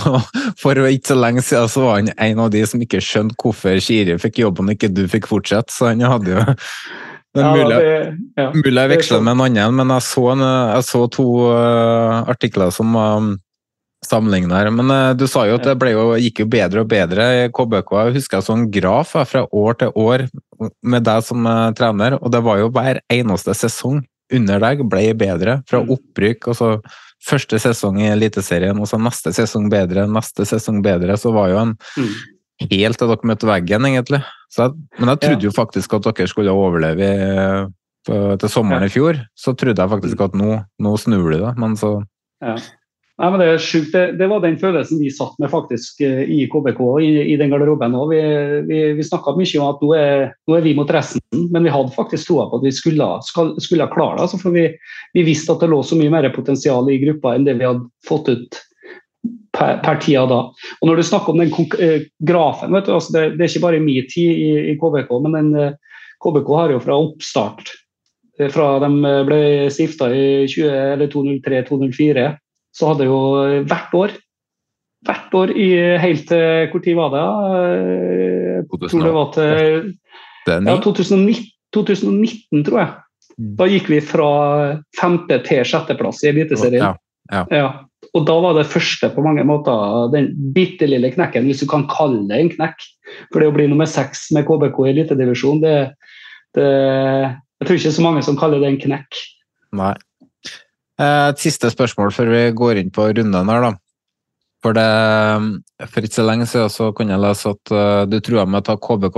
For 0.62 0.78
ikke 0.88 1.12
så 1.12 1.16
lenge 1.18 1.44
siden 1.46 1.70
så 1.70 1.84
var 1.84 2.00
han 2.00 2.10
en 2.16 2.42
av 2.42 2.50
de 2.50 2.64
som 2.66 2.82
ikke 2.82 3.02
skjønte 3.04 3.38
hvorfor 3.38 3.78
Kiri 3.84 4.16
fikk 4.18 4.42
jobben 4.42 4.70
og 4.70 4.74
ikke 4.74 4.90
du 4.90 5.04
fikk 5.10 5.28
fortsette. 5.30 5.70
Så 5.70 5.92
han 5.92 6.02
hadde 6.02 6.34
jo 6.34 6.42
det 7.32 7.40
er 7.40 7.54
mulig, 7.54 7.76
ja, 8.36 8.48
mulig 8.52 8.74
jeg 8.74 8.90
veksler 8.96 9.22
med 9.24 9.38
en 9.38 9.44
annen, 9.46 9.78
men 9.78 9.94
jeg 9.94 10.04
så, 10.04 10.26
en, 10.34 10.42
jeg 10.74 10.84
så 10.84 11.06
to 11.14 11.26
uh, 11.46 12.18
artikler 12.28 12.74
som 12.74 12.92
um, 12.98 13.30
sammenligna 14.04 14.58
her. 14.58 14.72
Men 14.74 14.90
uh, 14.92 15.12
du 15.16 15.24
sa 15.30 15.46
jo 15.48 15.56
at 15.56 15.64
det 15.64 15.92
jo, 15.94 16.10
gikk 16.20 16.42
jo 16.42 16.48
bedre 16.52 16.82
og 16.82 16.90
bedre 16.90 17.28
i 17.38 17.46
KBK. 17.54 17.94
Jeg 18.08 18.16
husker 18.18 18.40
jeg 18.40 18.48
så 18.48 18.58
en 18.58 18.66
graf 18.74 19.14
uh, 19.16 19.24
fra 19.28 19.46
år 19.46 19.78
til 19.80 19.94
år 19.94 20.26
med 20.82 21.06
deg 21.06 21.22
som 21.24 21.46
uh, 21.46 21.70
trener, 21.78 22.18
og 22.18 22.34
det 22.34 22.42
var 22.44 22.60
jo 22.60 22.68
hver 22.74 23.00
eneste 23.14 23.56
sesong 23.56 24.02
under 24.32 24.60
deg 24.66 24.84
ble 24.90 25.06
bedre. 25.16 25.60
Fra 25.70 25.80
mm. 25.86 25.94
opprykk, 25.96 26.50
og 26.52 26.58
så 26.58 26.74
første 27.22 27.58
sesong 27.62 28.00
i 28.02 28.10
Eliteserien, 28.10 28.78
og 28.82 28.88
så 28.90 28.98
neste 29.00 29.32
sesong 29.36 29.68
bedre, 29.72 30.08
neste 30.10 30.46
sesong 30.48 30.80
bedre. 30.84 31.16
Så 31.20 31.34
var 31.34 31.52
jo 31.52 31.60
en 31.62 31.76
mm 31.96 32.14
helt 32.70 32.98
til 33.00 33.10
dere 33.10 33.28
møtte 33.28 33.48
veggen, 33.48 33.86
egentlig. 33.88 34.20
Jeg, 34.56 34.74
men 35.00 35.12
jeg 35.12 35.22
trodde 35.22 35.48
jo 35.48 35.54
faktisk 35.54 35.96
at 35.96 36.08
dere 36.10 36.28
skulle 36.30 36.54
overleve 36.54 37.08
på, 38.06 38.18
til 38.42 38.52
sommeren 38.52 38.86
i 38.86 38.92
fjor. 38.92 39.20
Så 39.38 39.56
trodde 39.58 39.80
jeg 39.80 39.92
faktisk 39.92 40.22
at 40.26 40.36
nå, 40.38 40.60
nå 40.82 40.94
snur 41.00 41.30
det, 41.32 41.42
men 41.60 41.76
så 41.80 41.96
ja. 42.42 42.56
Nei, 43.22 43.28
men 43.30 43.38
Det 43.38 43.46
er 43.46 43.60
sjukt. 43.62 43.92
Det, 43.94 44.16
det, 44.18 44.26
var 44.26 44.40
den 44.42 44.56
følelsen 44.58 44.98
vi 44.98 45.10
satt 45.14 45.36
med 45.38 45.50
faktisk 45.52 46.00
eh, 46.02 46.24
i 46.26 46.40
KBK, 46.50 46.80
i, 47.06 47.10
i 47.30 47.36
den 47.38 47.52
garderoben 47.52 47.94
òg. 47.94 48.10
Vi, 48.10 48.22
vi, 48.66 48.80
vi 48.98 49.06
snakka 49.06 49.36
mye 49.38 49.60
om 49.62 49.68
at 49.68 49.84
nå 49.84 49.92
er, 49.94 50.24
nå 50.50 50.56
er, 50.56 50.64
vi 50.66 50.74
mot 50.74 50.90
resten, 50.90 51.44
men 51.54 51.62
vi 51.62 51.70
hadde 51.70 51.94
faktisk 51.94 52.32
troa 52.32 52.48
på 52.50 52.58
at 52.58 52.66
vi 52.66 52.74
skulle, 52.74 53.06
skal, 53.28 53.54
skulle 53.62 53.86
klare 53.94 54.18
det. 54.18 54.26
Altså, 54.26 54.42
for 54.42 54.58
vi, 54.58 54.66
vi, 55.14 55.26
visste 55.28 55.54
at 55.54 55.62
det 55.62 55.70
lå 55.70 55.78
så 55.86 56.00
mye 56.00 56.10
mer 56.10 56.26
potensial 56.34 56.90
i 56.90 56.98
gruppa 57.04 57.36
enn 57.36 57.46
det 57.46 57.54
vi 57.62 57.68
hadde 57.68 57.86
fått 58.08 58.32
ut 58.32 58.60
per, 59.54 59.78
per 59.86 60.02
tida 60.02 60.26
da. 60.26 60.42
Og 60.80 60.90
Når 60.90 60.98
du 60.98 61.06
snakker 61.12 61.36
om 61.36 61.44
den 61.44 61.54
eh, 61.78 62.10
grafen, 62.26 62.74
du, 62.74 62.90
altså 62.90 63.14
det, 63.14 63.26
det, 63.36 63.46
er 63.46 63.54
ikke 63.54 63.66
bare 63.68 63.86
min 63.86 64.10
tid 64.10 64.34
i, 64.34 64.52
i, 64.74 64.78
KBK, 64.82 65.14
men 65.22 65.38
den, 65.38 65.56
eh, 65.62 65.98
KBK 66.26 66.54
har 66.58 66.74
jo 66.74 66.82
fra 66.82 66.98
oppstart, 67.06 67.76
fra 68.50 68.72
de 68.82 69.10
ble 69.28 69.42
stifta 69.70 70.08
i 70.10 70.48
2003-2004, 70.50 72.32
så 72.72 72.92
hadde 72.92 73.08
jo 73.08 73.18
hvert 73.68 73.96
år 73.96 74.14
hvert 75.06 75.34
år 75.34 75.52
i 75.58 75.68
helt 76.02 76.26
til 76.30 76.68
Hvor 76.70 76.82
tid 76.82 76.98
var 76.98 77.14
det? 77.14 77.22
Jeg 78.62 78.90
tror 78.90 79.06
det 79.06 79.14
var 79.16 79.32
til 79.34 80.66
ja, 80.66 80.76
2019, 80.82 81.48
2019, 81.74 82.64
tror 82.66 82.78
jeg. 82.82 82.90
Mm. 83.38 83.54
Da 83.58 83.68
gikk 83.70 83.88
vi 83.90 84.00
fra 84.04 84.32
femte 84.98 85.38
til 85.46 85.64
sjetteplass 85.66 86.22
i 86.24 86.30
Eliteserien. 86.32 86.82
Ja, 86.82 86.92
ja. 87.32 87.44
ja. 87.50 87.68
Og 88.12 88.26
da 88.28 88.34
var 88.44 88.58
det 88.58 88.68
første 88.68 89.08
på 89.14 89.22
mange 89.24 89.44
måter 89.48 90.10
den 90.12 90.32
bitte 90.54 90.88
lille 90.90 91.12
knekken, 91.14 91.46
hvis 91.48 91.62
du 91.62 91.68
kan 91.70 91.86
kalle 91.90 92.26
det 92.28 92.40
en 92.40 92.50
knekk. 92.52 92.88
For 93.32 93.40
det 93.40 93.48
å 93.48 93.54
bli 93.54 93.68
nummer 93.70 93.88
seks 93.88 94.26
med 94.36 94.44
KBK 94.48 94.82
i 94.84 94.90
elitedivisjon, 94.92 95.62
det, 95.62 95.76
det 96.58 96.66
Jeg 96.66 97.68
tror 97.68 97.78
ikke 97.78 97.94
så 97.96 98.04
mange 98.04 98.24
som 98.26 98.38
kaller 98.38 98.60
det 98.60 98.72
en 98.72 98.82
knekk. 98.82 99.22
Nei. 99.78 99.94
Eh, 101.02 101.28
et 101.32 101.42
siste 101.42 101.70
spørsmål 101.72 102.12
før 102.14 102.30
vi 102.32 102.42
går 102.58 102.82
inn 102.82 102.92
på 102.94 103.08
runden 103.10 103.52
her, 103.52 103.66
da. 103.66 103.72
For, 104.62 104.76
det, 104.78 105.88
for 105.90 106.06
ikke 106.06 106.20
så 106.20 106.26
lenge 106.28 106.46
siden 106.46 106.70
så 106.70 106.92
kunne 106.94 107.16
jeg 107.16 107.22
lese 107.24 107.50
at 107.50 107.72
uh, 107.74 108.04
du 108.06 108.20
trua 108.22 108.44
med 108.46 108.60
å 108.60 108.66
ta 108.68 108.76
KBK 108.78 109.16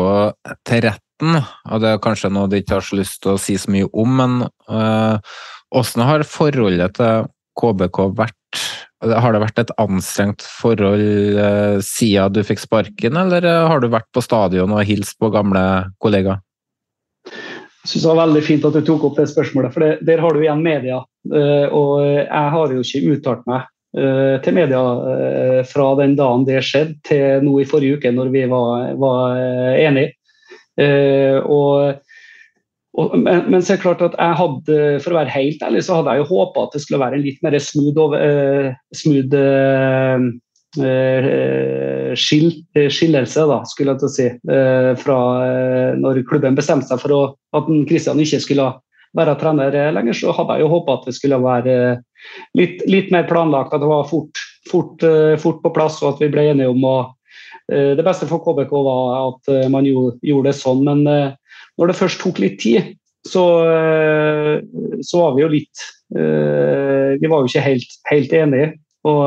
til 0.64 0.80
retten. 0.86 1.36
og 1.68 1.82
Det 1.82 1.90
er 1.90 2.00
kanskje 2.06 2.30
noe 2.32 2.48
du 2.48 2.56
ikke 2.56 2.78
har 2.78 2.86
så 2.86 2.96
lyst 2.96 3.20
til 3.20 3.34
å 3.34 3.42
si 3.42 3.58
så 3.60 3.74
mye 3.74 3.90
om, 3.92 4.14
men 4.22 4.38
hvordan 4.64 6.00
øh, 6.00 6.08
har 6.08 6.24
forholdet 6.24 6.96
til 6.96 7.28
KBK 7.60 8.00
vært 8.16 8.62
har 9.04 9.34
det 9.34 9.42
vært 9.42 9.60
et 9.60 9.72
anstrengt 9.82 10.44
forhold 10.46 11.36
eh, 11.40 11.76
siden 11.84 12.34
du 12.34 12.40
fikk 12.46 12.62
sparken, 12.62 13.18
eller 13.20 13.44
eh, 13.44 13.66
har 13.68 13.82
du 13.82 13.90
vært 13.92 14.08
på 14.14 14.22
stadion 14.24 14.72
og 14.72 14.84
hilst 14.88 15.18
på 15.20 15.28
gamle 15.34 15.64
kollegaer? 16.02 16.40
Jeg 17.84 17.90
synes 17.90 18.04
det 18.06 18.10
var 18.14 18.22
veldig 18.22 18.40
fint 18.46 18.64
at 18.64 18.76
du 18.78 18.80
tok 18.80 19.02
opp 19.04 19.18
det 19.20 19.26
spørsmålet, 19.28 19.74
for 19.74 19.84
det, 19.84 19.90
der 20.08 20.20
har 20.24 20.32
du 20.32 20.40
igjen 20.40 20.62
media. 20.64 21.02
Uh, 21.28 21.66
og 21.68 21.90
jeg 22.06 22.52
har 22.54 22.72
jo 22.72 22.80
ikke 22.80 23.12
uttalt 23.12 23.42
meg 23.48 23.66
uh, 24.00 24.36
til 24.44 24.56
media 24.56 24.80
uh, 24.80 25.60
fra 25.68 25.90
den 26.00 26.14
dagen 26.16 26.46
det 26.48 26.62
skjedde, 26.64 26.96
til 27.04 27.44
nå 27.44 27.58
i 27.60 27.66
forrige 27.68 27.98
uke, 27.98 28.12
når 28.16 28.32
vi 28.32 28.46
var, 28.48 28.88
var 29.00 29.36
enige. 29.76 30.16
og 31.44 32.00
og, 32.94 33.14
men, 33.18 33.50
men, 33.50 33.62
så 33.62 33.72
er 33.72 33.76
det 33.76 33.82
klart 33.82 34.02
at 34.06 34.12
jeg 34.14 34.38
hadde, 34.38 34.74
for 35.02 35.10
å 35.10 35.16
være 35.18 35.32
helt 35.34 35.62
ærlig, 35.66 35.80
så 35.82 35.96
hadde 35.98 36.12
jeg 36.14 36.22
jo 36.22 36.28
håpa 36.28 36.62
at 36.62 36.76
det 36.76 36.82
skulle 36.84 37.00
være 37.02 37.18
en 37.18 37.24
litt 37.24 37.40
mer 37.42 37.56
smooth, 37.58 37.98
over, 37.98 38.74
smooth 38.94 39.34
skillelse, 42.18 43.44
da, 43.50 43.58
skulle 43.68 43.94
jeg 43.94 44.00
til 44.00 44.08
å 44.08 44.14
si, 44.14 44.26
fra 45.02 45.18
når 46.00 46.22
klubben 46.28 46.56
bestemte 46.58 46.88
seg 46.90 47.02
for 47.02 47.14
å, 47.14 47.20
at 47.56 47.70
Kristian 47.88 48.22
ikke 48.22 48.40
skulle 48.42 48.68
være 49.14 49.36
trener 49.38 49.76
lenger, 49.94 50.16
så 50.18 50.34
hadde 50.34 50.56
jeg 50.56 50.64
jo 50.64 50.72
håpa 50.72 50.98
at 50.98 51.06
det 51.08 51.14
skulle 51.16 51.38
være 51.42 51.76
litt, 52.58 52.82
litt, 52.90 53.12
mer 53.14 53.28
planlagt, 53.30 53.74
at 53.74 53.82
det 53.82 53.90
var 53.90 54.08
fort, 54.10 54.34
fort, 54.70 55.04
fort, 55.42 55.60
på 55.62 55.74
plass, 55.76 56.00
og 56.02 56.14
at 56.14 56.24
vi 56.24 56.32
ble 56.34 56.48
enige 56.52 56.72
om 56.72 56.82
å 56.88 56.96
Det 57.64 58.04
beste 58.04 58.26
for 58.28 58.42
KBK 58.44 58.72
var 58.84 59.30
at 59.30 59.48
man 59.72 59.86
gjorde 59.86 60.42
det 60.44 60.52
sånn, 60.58 60.82
men 60.84 61.00
når 61.08 61.86
det 61.88 61.96
først 61.96 62.20
tok 62.20 62.38
litt 62.42 62.58
tid, 62.60 62.92
så, 63.24 63.44
så 65.00 65.22
var 65.22 65.32
vi 65.32 65.44
jo 65.44 65.48
litt 65.48 65.84
Vi 66.12 67.30
var 67.30 67.40
jo 67.40 67.48
ikke 67.48 67.64
helt, 67.64 67.96
helt 68.10 68.34
enige. 68.36 68.66
Og, 69.04 69.24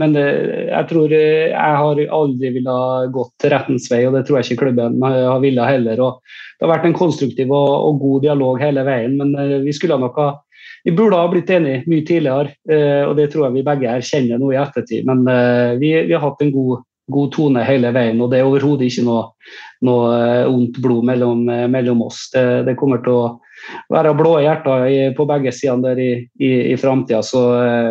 men 0.00 0.16
jeg 0.18 0.84
tror 0.90 1.12
jeg 1.14 1.52
har 1.56 2.00
aldri 2.12 2.50
ville 2.58 2.78
gått 3.14 3.46
rettens 3.48 3.88
vei, 3.88 4.02
og 4.04 4.16
det 4.16 4.26
tror 4.28 4.40
jeg 4.40 4.50
ikke 4.50 4.66
klubben 4.66 4.98
har 5.00 5.40
villet 5.40 5.70
heller. 5.70 6.02
Og 6.04 6.18
det 6.58 6.66
har 6.66 6.74
vært 6.74 6.88
en 6.90 6.96
konstruktiv 6.98 7.52
og, 7.52 7.70
og, 7.88 8.02
god 8.02 8.26
dialog 8.26 8.60
hele 8.60 8.84
veien, 8.84 9.16
men 9.20 9.62
vi 9.64 9.72
skulle 9.76 10.00
nok 10.00 10.18
ha 10.20 10.32
vi 10.84 10.92
burde 10.92 11.16
ha 11.16 11.28
blitt 11.32 11.48
enige 11.48 11.86
mye 11.88 12.04
tidligere, 12.04 12.50
og 13.08 13.14
det 13.16 13.30
tror 13.32 13.46
jeg 13.46 13.54
vi 13.54 13.62
begge 13.64 13.88
erkjenner 13.88 14.36
nå 14.36 14.50
i 14.52 14.58
ettertid. 14.60 15.06
Men 15.08 15.22
vi, 15.80 15.94
vi 16.04 16.12
har 16.12 16.20
hatt 16.20 16.42
en 16.44 16.50
god, 16.52 16.82
god, 17.08 17.30
tone 17.32 17.62
hele 17.64 17.88
veien, 17.96 18.20
og 18.20 18.28
det 18.28 18.42
er 18.42 18.48
overhodet 18.48 18.90
ikke 18.90 19.06
noe, 19.06 19.22
noe 19.88 20.18
ondt 20.50 20.82
blod 20.84 21.06
mellom, 21.08 21.46
mellom 21.72 22.04
oss. 22.04 22.26
Det, 22.34 22.44
det, 22.68 22.76
kommer 22.80 23.00
til 23.04 23.16
å 23.16 23.24
være 23.92 24.14
blå 24.18 24.34
hjerter 24.42 25.14
på 25.16 25.26
begge 25.28 25.52
sider 25.54 25.82
der 25.82 26.00
i, 26.00 26.10
i, 26.40 26.50
i 26.72 26.76
framtida. 26.80 27.20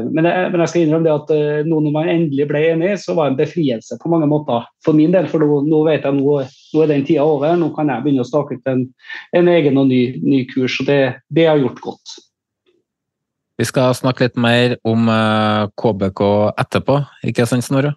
Men, 0.10 0.28
men, 0.28 0.60
jeg 0.64 0.72
skal 0.72 0.86
innrømme 0.86 1.08
det 1.08 1.16
at 1.16 1.66
nå 1.70 1.80
når 1.86 1.96
man 1.96 2.12
endelig 2.12 2.48
ble 2.50 2.64
enig, 2.74 2.94
så 3.02 3.16
var 3.18 3.30
det 3.30 3.34
en 3.34 3.40
befrielse 3.44 3.98
på 4.02 4.12
mange 4.12 4.30
måter. 4.32 4.68
For 4.86 4.98
min 4.98 5.16
del, 5.16 5.30
for 5.32 5.44
nå, 5.44 5.64
nå 5.70 5.82
vet 5.88 6.06
jeg 6.06 6.20
nå, 6.20 6.38
nå 6.74 6.84
er 6.84 6.94
den 6.94 7.08
tida 7.08 7.26
over. 7.26 7.56
Nå 7.60 7.72
kan 7.78 7.92
jeg 7.92 8.06
begynne 8.06 8.26
å 8.26 8.30
stake 8.30 8.60
ut 8.60 8.70
en, 8.72 8.86
en 9.38 9.50
egen 9.56 9.82
og 9.82 9.90
ny, 9.90 10.04
ny 10.24 10.44
kurs, 10.52 10.80
og 10.84 10.92
det, 10.92 11.02
det 11.34 11.50
har 11.50 11.62
gjort 11.62 11.82
godt. 11.88 12.20
Vi 13.62 13.68
skal 13.70 13.94
snakke 13.94 14.26
litt 14.28 14.40
mer 14.42 14.80
om 14.88 15.10
KBK 15.78 16.24
etterpå, 16.64 17.04
ikke 17.30 17.46
sant 17.50 17.66
Snorre? 17.66 17.94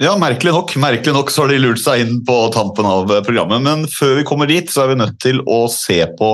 Ja, 0.00 0.14
merkelig 0.16 0.52
nok. 0.52 0.76
Merkelig 0.80 1.12
nok 1.12 1.30
så 1.30 1.42
har 1.42 1.50
de 1.52 1.58
lurt 1.60 1.80
seg 1.82 2.00
inn 2.00 2.20
på 2.24 2.34
tampen 2.54 2.86
av 2.88 3.10
programmet. 3.26 3.60
Men 3.60 3.82
før 3.92 4.14
vi 4.16 4.22
kommer 4.24 4.48
dit, 4.48 4.70
så 4.72 4.86
er 4.86 4.94
vi 4.94 4.94
nødt 4.96 5.18
til 5.20 5.42
å 5.44 5.66
se 5.68 5.98
på 6.16 6.30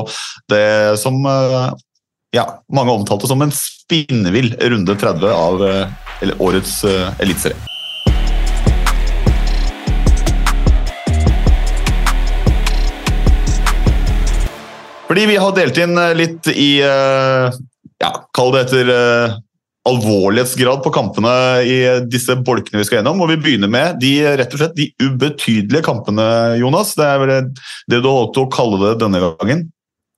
det 0.52 0.94
som 1.02 1.16
ja, 2.30 2.44
mange 2.70 2.94
omtalte 2.94 3.26
som 3.26 3.42
en 3.42 3.50
spinnevill 3.50 4.52
runde 4.70 4.94
30 4.94 5.34
av 5.34 5.64
årets 6.46 6.76
eliteserie. 7.18 7.58
Fordi 15.10 15.26
vi 15.32 15.40
har 15.42 15.58
delt 15.58 15.82
inn 15.82 15.98
litt 16.14 16.52
i 16.54 16.70
ja, 16.86 18.14
kall 18.30 18.54
det 18.54 18.62
etter 18.68 18.94
uh, 18.94 19.36
alvorlighetsgrad 19.86 20.82
på 20.84 20.92
kampene 20.94 21.32
i 21.66 21.76
disse 22.10 22.34
bolkene 22.46 22.80
vi 22.80 22.88
skal 22.88 23.00
gjennom. 23.00 23.22
Og 23.22 23.30
vi 23.32 23.38
begynner 23.42 23.70
med 23.70 24.00
de, 24.02 24.12
rett 24.38 24.56
og 24.56 24.62
slett, 24.62 24.76
de 24.78 24.90
ubetydelige 25.02 25.86
kampene, 25.86 26.26
Jonas. 26.60 26.94
Det 26.98 27.06
er 27.06 27.22
vel 27.22 27.34
det 27.92 28.02
du 28.02 28.10
holdt 28.10 28.40
å 28.42 28.48
kalle 28.52 28.80
det 28.82 28.96
denne 29.04 29.22
gangen. 29.22 29.66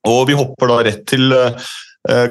Og 0.09 0.24
vi 0.31 0.37
hopper 0.38 0.70
da 0.70 0.81
rett 0.87 1.04
til 1.11 1.35
uh, 1.35 1.68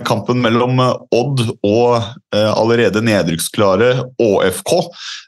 kampen 0.08 0.40
mellom 0.42 0.80
Odd 1.13 1.44
og 1.66 2.08
allerede 2.34 3.04
nedrykksklare 3.06 3.92
ÅFK. 4.22 4.72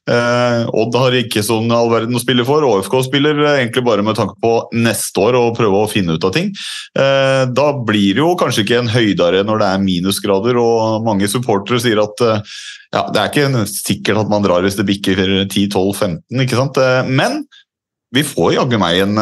Odd 0.09 0.97
har 0.97 1.17
ikke 1.19 1.43
sånn 1.45 1.69
all 1.75 1.91
verden 1.91 2.17
å 2.17 2.21
spille 2.23 2.45
for. 2.47 2.65
ÅFK 2.65 2.95
spiller 3.05 3.43
egentlig 3.55 3.85
bare 3.85 4.05
med 4.05 4.17
tanke 4.17 4.35
på 4.41 4.53
neste 4.73 5.21
år 5.21 5.37
og 5.37 5.55
prøve 5.59 5.83
å 5.83 5.91
finne 5.91 6.17
ut 6.17 6.25
av 6.25 6.33
ting. 6.35 6.49
Da 6.95 7.67
blir 7.77 8.17
det 8.17 8.23
jo 8.23 8.33
kanskje 8.39 8.65
ikke 8.65 8.81
en 8.81 8.91
høydare 8.91 9.45
når 9.45 9.61
det 9.61 9.69
er 9.69 9.85
minusgrader, 9.85 10.59
og 10.59 11.05
mange 11.05 11.29
supportere 11.29 11.79
sier 11.83 12.01
at 12.01 12.25
ja, 12.25 13.05
det 13.13 13.21
er 13.21 13.29
ikke 13.29 13.65
sikkert 13.69 14.23
at 14.23 14.31
man 14.33 14.45
drar 14.45 14.65
hvis 14.65 14.79
det 14.79 14.87
bikker 14.89 15.19
10-12-15, 15.45 16.21
ikke 16.41 16.57
sant. 16.57 16.79
Men 17.05 17.43
vi 18.09 18.23
får 18.25 18.55
jaggu 18.55 18.79
meg 18.81 19.03
en 19.03 19.19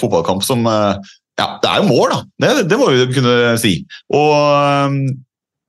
fotballkamp 0.00 0.40
som 0.46 0.64
ja, 1.38 1.46
det 1.62 1.70
er 1.70 1.80
jo 1.80 1.88
mål, 1.88 2.12
da. 2.12 2.20
Det, 2.42 2.68
det 2.68 2.78
må 2.80 2.90
vi 2.92 3.06
kunne 3.14 3.34
si. 3.60 3.74
Og 4.12 4.32
um, 4.90 5.02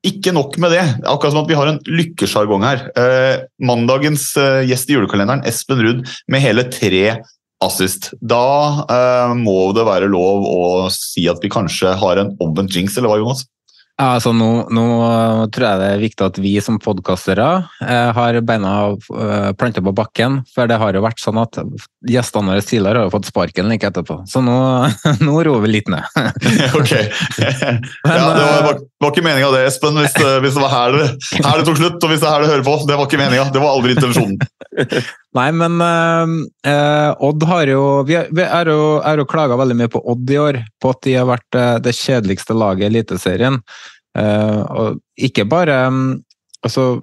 ikke 0.07 0.33
nok 0.33 0.57
med 0.61 0.73
det. 0.73 0.81
Akkurat 1.05 1.33
som 1.33 1.43
at 1.43 1.51
vi 1.51 1.57
har 1.57 1.69
en 1.69 1.79
lykkesjargong 1.85 2.65
her. 2.65 2.87
Eh, 2.97 3.43
mandagens 3.61 4.31
eh, 4.39 4.63
gjest 4.69 4.89
i 4.89 4.97
julekalenderen, 4.97 5.45
Espen 5.47 5.83
Ruud, 5.83 6.01
med 6.31 6.41
hele 6.41 6.65
tre 6.73 7.19
assist. 7.61 8.09
Da 8.17 8.41
eh, 8.89 9.35
må 9.37 9.69
det 9.77 9.85
være 9.85 10.09
lov 10.09 10.47
å 10.49 10.63
si 10.95 11.27
at 11.29 11.41
vi 11.43 11.53
kanskje 11.53 11.93
har 12.01 12.21
en 12.21 12.33
omvendt 12.41 12.75
jinx, 12.75 12.97
eller 12.97 13.13
hva, 13.13 13.19
Jonas? 13.21 13.45
Ja, 14.01 14.15
altså 14.15 14.31
nå, 14.33 14.47
nå, 14.73 14.83
tror 15.53 15.67
jeg 15.67 15.77
det 15.77 15.87
er 15.93 15.99
viktig 16.01 16.23
at 16.25 16.37
vi 16.41 16.55
som 16.63 16.79
podkastere 16.81 17.47
eh, 17.85 18.07
har 18.17 18.39
beina 18.47 18.71
eh, 18.97 19.51
planta 19.53 19.83
på 19.85 19.93
bakken. 19.93 20.39
For 20.49 20.65
det 20.69 20.79
har 20.81 20.97
jo 20.97 21.03
vært 21.05 21.21
sånn 21.21 21.37
at 21.37 21.59
gjestene 22.09 22.55
våre 22.55 22.63
tidligere 22.65 23.03
har 23.05 23.13
fått 23.13 23.29
sparken 23.29 23.69
like 23.69 23.85
etterpå. 23.91 24.23
Så 24.31 24.41
nå, 24.41 24.55
nå 25.27 25.35
roer 25.45 25.61
vi 25.67 25.75
litt 25.75 25.91
ned. 25.93 26.01
ok. 26.79 26.95
Men, 27.37 27.85
ja, 28.09 28.25
det 28.33 28.49
var, 28.65 28.81
var, 29.01 29.07
var 29.07 29.15
ikke 29.15 29.23
meninga 29.25 29.49
det, 29.55 29.61
Espen, 29.67 29.97
hvis, 29.97 30.13
hvis, 30.43 30.55
det 30.55 30.61
var 30.61 30.71
her 30.71 30.97
det, 30.97 31.07
her 31.41 31.59
det 31.59 31.65
tok 31.67 31.79
slutt. 31.79 31.97
Og 31.97 32.11
hvis 32.11 32.21
det 32.21 32.29
er 32.29 32.35
her 32.35 32.45
det 32.45 32.51
hører 32.51 32.65
på. 32.67 32.75
Det 32.87 32.97
var 32.99 33.09
ikke 33.09 33.21
meninga. 33.21 33.47
Det 33.53 33.63
var 33.63 33.75
aldri 33.75 33.95
intensjonen. 33.97 34.37
Nei, 35.37 35.47
men 35.55 35.77
uh, 35.81 37.23
Odd 37.27 37.45
har 37.47 37.69
jo 37.71 37.83
Vi 38.07 38.15
har 38.15 38.69
jo, 38.71 38.81
jo 39.01 39.27
klaga 39.29 39.57
veldig 39.59 39.77
mye 39.79 39.91
på 39.91 40.03
Odd 40.13 40.31
i 40.31 40.39
år, 40.41 40.59
på 40.81 40.93
at 40.93 41.01
de 41.07 41.15
har 41.17 41.29
vært 41.29 41.59
uh, 41.59 41.77
det 41.83 41.95
kjedeligste 41.97 42.57
laget 42.57 42.85
i 42.85 42.91
Eliteserien. 42.91 43.61
Uh, 44.17 44.61
og 44.75 44.99
ikke 45.15 45.47
bare 45.47 45.85
um, 45.87 46.19
Altså, 46.61 46.99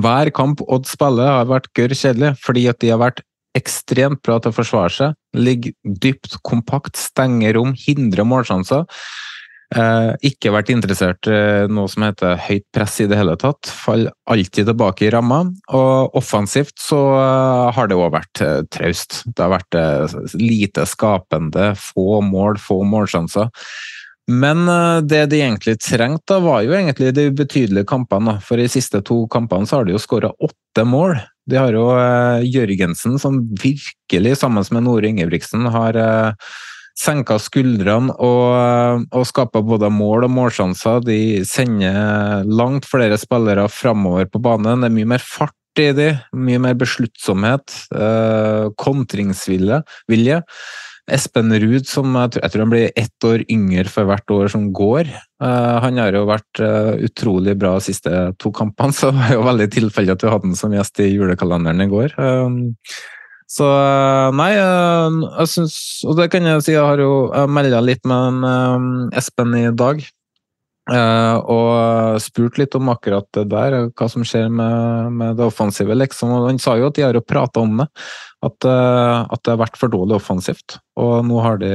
hver 0.00 0.30
kamp 0.32 0.62
Odd 0.72 0.86
spiller 0.88 1.28
har 1.28 1.50
vært 1.50 1.68
gørr 1.76 1.92
kjedelig, 1.92 2.30
fordi 2.40 2.64
at 2.70 2.78
de 2.80 2.94
har 2.94 3.02
vært 3.02 3.20
ekstremt 3.58 4.22
bra 4.24 4.38
til 4.40 4.52
å 4.52 4.56
forsvare 4.56 4.94
seg. 4.94 5.18
Ligger 5.36 5.74
dypt, 5.84 6.38
kompakt, 6.46 6.96
stenger 6.96 7.58
rom, 7.58 7.74
hindrer 7.76 8.24
målsjanser. 8.28 8.86
Eh, 9.70 10.12
ikke 10.26 10.50
vært 10.50 10.72
interessert 10.74 11.28
i 11.30 11.34
eh, 11.34 11.68
noe 11.70 11.86
som 11.90 12.02
heter 12.02 12.40
høyt 12.42 12.64
press 12.74 12.96
i 13.04 13.06
det 13.10 13.20
hele 13.20 13.36
tatt. 13.38 13.70
Faller 13.70 14.10
alltid 14.30 14.66
tilbake 14.66 15.06
i 15.06 15.12
ramma. 15.14 15.44
Og 15.78 16.16
offensivt 16.18 16.74
så 16.82 16.98
eh, 17.14 17.68
har 17.76 17.90
det 17.90 17.98
òg 17.98 18.10
vært 18.16 18.42
traust. 18.74 19.22
Det 19.30 19.44
har 19.44 19.54
vært 19.54 19.78
lite 20.34 20.86
skapende, 20.90 21.72
få 21.78 22.18
mål, 22.26 22.58
få 22.58 22.82
målsjanser. 22.88 23.52
Men 24.30 24.62
det 25.10 25.24
de 25.32 25.40
egentlig 25.42 25.74
trengte, 25.82 26.36
var 26.44 26.60
jo 26.62 26.74
egentlig 26.76 27.08
de 27.16 27.24
betydelige 27.34 27.88
kampene. 27.90 28.36
For 28.46 28.58
i 28.60 28.66
de 28.66 28.70
siste 28.70 29.00
to 29.06 29.24
kampene 29.30 29.66
så 29.66 29.80
har 29.80 29.86
de 29.88 29.96
jo 29.96 30.02
skåra 30.02 30.30
åtte 30.38 30.84
mål. 30.86 31.16
De 31.50 31.58
har 31.58 31.74
jo 31.74 31.88
Jørgensen, 32.46 33.16
som 33.18 33.40
virkelig, 33.58 34.36
sammen 34.38 34.66
med 34.70 34.86
Nore 34.86 35.10
Ingebrigtsen, 35.10 35.66
har 35.74 35.98
senka 37.00 37.38
skuldrene 37.40 38.12
og, 38.20 39.06
og 39.16 39.24
skaper 39.28 39.64
både 39.66 39.90
mål 39.92 40.28
og 40.28 40.34
målsjanser. 40.36 41.00
De 41.06 41.20
sender 41.48 42.44
langt 42.44 42.88
flere 42.88 43.18
spillere 43.20 43.68
framover 43.72 44.28
på 44.30 44.42
banen. 44.44 44.84
Det 44.84 44.90
er 44.90 44.98
mye 44.98 45.12
mer 45.16 45.24
fart 45.24 45.56
i 45.80 45.90
de, 45.96 46.12
mye 46.36 46.60
mer 46.60 46.76
besluttsomhet, 46.76 47.72
eh, 47.94 48.68
kontringsvilje. 48.80 49.82
Espen 51.10 51.50
Ruud, 51.62 51.86
som 51.88 52.12
jeg 52.14 52.34
tror, 52.34 52.44
jeg 52.44 52.52
tror, 52.52 52.62
han 52.64 52.72
blir 52.72 52.98
ett 52.98 53.26
år 53.26 53.44
yngre 53.50 53.86
for 53.90 54.08
hvert 54.08 54.34
år 54.34 54.50
som 54.52 54.68
går. 54.76 55.10
Uh, 55.42 55.78
han 55.82 55.98
har 55.98 56.14
jo 56.14 56.26
vært 56.28 56.60
uh, 56.62 56.92
utrolig 57.02 57.56
bra 57.58 57.72
de 57.78 57.86
siste 57.88 58.12
to 58.38 58.52
kampene, 58.54 58.94
så 58.98 59.10
det 59.10 59.18
var 59.18 59.32
jo 59.34 59.46
veldig 59.48 59.70
tilfeldig 59.74 60.14
at 60.14 60.26
vi 60.26 60.34
hadde 60.34 60.52
han 60.52 60.60
som 60.60 60.76
gjest 60.76 61.02
i 61.02 61.08
julekalenderen 61.10 61.86
i 61.86 61.88
går. 61.90 62.14
Um, 62.20 62.60
så 63.50 63.66
eh, 63.66 64.28
nei, 64.38 64.52
eh, 64.54 65.18
jeg 65.40 65.50
syns 65.56 65.76
Og 66.06 66.14
det 66.20 66.30
kan 66.30 66.46
jeg 66.46 66.62
si, 66.62 66.76
jeg 66.76 66.86
har 66.86 67.02
jo 67.02 67.28
melda 67.50 67.82
litt 67.82 68.06
med 68.06 68.30
en, 68.30 68.40
eh, 68.46 69.18
Espen 69.20 69.56
i 69.58 69.68
dag. 69.74 70.06
Og 70.90 72.16
spurt 72.18 72.56
litt 72.58 72.72
om 72.74 72.88
akkurat 72.90 73.26
det 73.36 73.44
der, 73.52 73.74
hva 73.94 74.06
som 74.10 74.24
skjer 74.26 74.48
med, 74.50 75.12
med 75.14 75.36
det 75.38 75.44
offensive. 75.46 75.94
liksom. 75.94 76.32
Og 76.34 76.48
han 76.48 76.58
sa 76.58 76.74
jo 76.80 76.88
at 76.88 76.96
de 76.96 77.04
har 77.04 77.14
jo 77.14 77.22
prata 77.22 77.62
om 77.62 77.76
det, 77.78 77.86
at, 78.42 78.66
at, 78.66 79.38
det 79.44 79.52
har 79.52 79.60
vært 79.60 79.78
for 79.78 79.92
dårlig 79.92 80.16
offensivt. 80.16 80.80
Og 80.98 81.22
nå 81.28 81.38
har 81.44 81.60
de, 81.62 81.70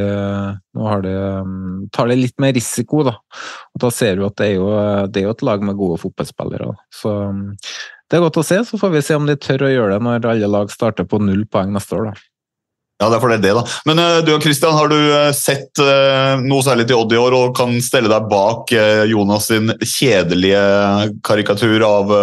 nå 0.76 0.90
har 0.90 1.06
de 1.06 1.16
tar 1.96 2.12
de 2.12 2.18
litt 2.20 2.36
mer 2.44 2.52
risiko, 2.58 3.06
da. 3.08 3.16
Og 3.78 3.86
da 3.86 3.94
ser 3.94 4.20
du 4.20 4.26
at 4.28 4.36
det 4.42 4.50
er 4.50 4.58
jo, 4.58 4.68
det 5.08 5.22
er 5.22 5.30
jo 5.30 5.38
et 5.38 5.48
lag 5.48 5.64
med 5.64 5.80
gode 5.80 6.02
fotballspillere. 6.04 6.74
Så 7.00 7.16
det 8.10 8.18
er 8.18 8.24
godt 8.28 8.38
å 8.38 8.46
se, 8.46 8.62
så 8.68 8.78
får 8.78 8.94
vi 8.94 9.04
se 9.06 9.18
om 9.18 9.26
de 9.26 9.36
tør 9.40 9.66
å 9.66 9.74
gjøre 9.74 9.98
det 9.98 10.06
når 10.06 10.30
alle 10.36 10.50
lag 10.52 10.72
starter 10.74 11.08
på 11.10 11.20
null 11.24 11.46
poeng 11.50 11.74
neste 11.74 11.98
år. 11.98 12.12
da. 12.12 12.26
Ja, 12.96 13.10
det 13.12 13.18
er 13.18 13.22
for 13.26 13.32
det, 13.32 13.38
er 13.42 13.44
det 13.44 13.56
da. 13.58 13.64
Men 13.90 14.00
uh, 14.00 14.22
du 14.24 14.30
og 14.38 14.46
Christian, 14.46 14.76
har 14.78 14.88
du 14.88 14.96
uh, 14.96 15.34
sett 15.36 15.82
uh, 15.84 16.40
noe 16.40 16.64
særlig 16.64 16.86
til 16.88 17.02
Odd 17.02 17.12
i 17.12 17.20
år 17.20 17.36
og 17.36 17.56
kan 17.58 17.74
stelle 17.84 18.08
deg 18.12 18.30
bak 18.32 18.72
Jonas 19.10 19.50
sin 19.52 19.74
kjedelige 19.82 20.62
karikatur 21.28 21.84
av, 21.84 22.14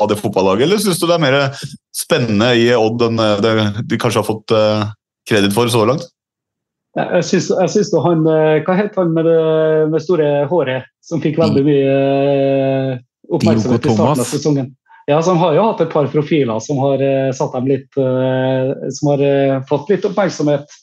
av 0.00 0.08
det 0.08 0.16
fotballaget, 0.22 0.64
eller 0.66 0.80
syns 0.80 1.02
du 1.02 1.06
det 1.10 1.18
er 1.18 1.24
mer 1.26 1.38
spennende 1.92 2.48
i 2.56 2.70
Odd 2.78 3.04
enn 3.10 3.20
det 3.44 3.52
de 3.90 4.00
kanskje 4.00 4.22
har 4.22 4.28
fått 4.28 4.56
kreditt 5.28 5.52
for 5.56 5.68
så 5.72 5.84
langt? 5.90 6.08
Jeg 6.96 7.24
syns 7.28 7.92
han 8.04 8.24
Hva 8.24 8.76
het 8.76 8.96
han 9.00 9.12
med 9.16 9.28
det 9.28 9.38
med 9.92 10.04
store 10.04 10.46
håret, 10.48 10.88
som 11.04 11.20
fikk 11.24 11.40
veldig 11.40 11.64
mye 11.68 11.96
oppmerksomhet 13.32 13.84
i 13.84 13.96
starten 13.98 14.24
av 14.24 14.32
sesongen? 14.32 14.72
Ja, 15.06 15.22
så 15.22 15.30
De 15.30 15.38
har 15.38 15.56
jo 15.56 15.66
hatt 15.66 15.82
et 15.82 15.92
par 15.92 16.06
profiler 16.12 16.62
som 16.62 16.78
har 16.82 17.02
uh, 17.02 17.32
satt 17.34 17.56
dem 17.56 17.68
litt 17.70 17.98
uh, 17.98 18.72
Som 18.94 19.14
har 19.14 19.24
uh, 19.24 19.60
fått 19.68 19.90
litt 19.90 20.06
oppmerksomhet. 20.06 20.78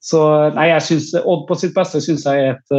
Så 0.00 0.20
nei, 0.56 0.70
jeg 0.70 0.86
synes, 0.86 1.10
Odd 1.28 1.44
på 1.48 1.58
sitt 1.60 1.74
beste 1.76 2.00
syns 2.00 2.24
jeg 2.24 2.40
er 2.40 2.54
et, 2.54 2.70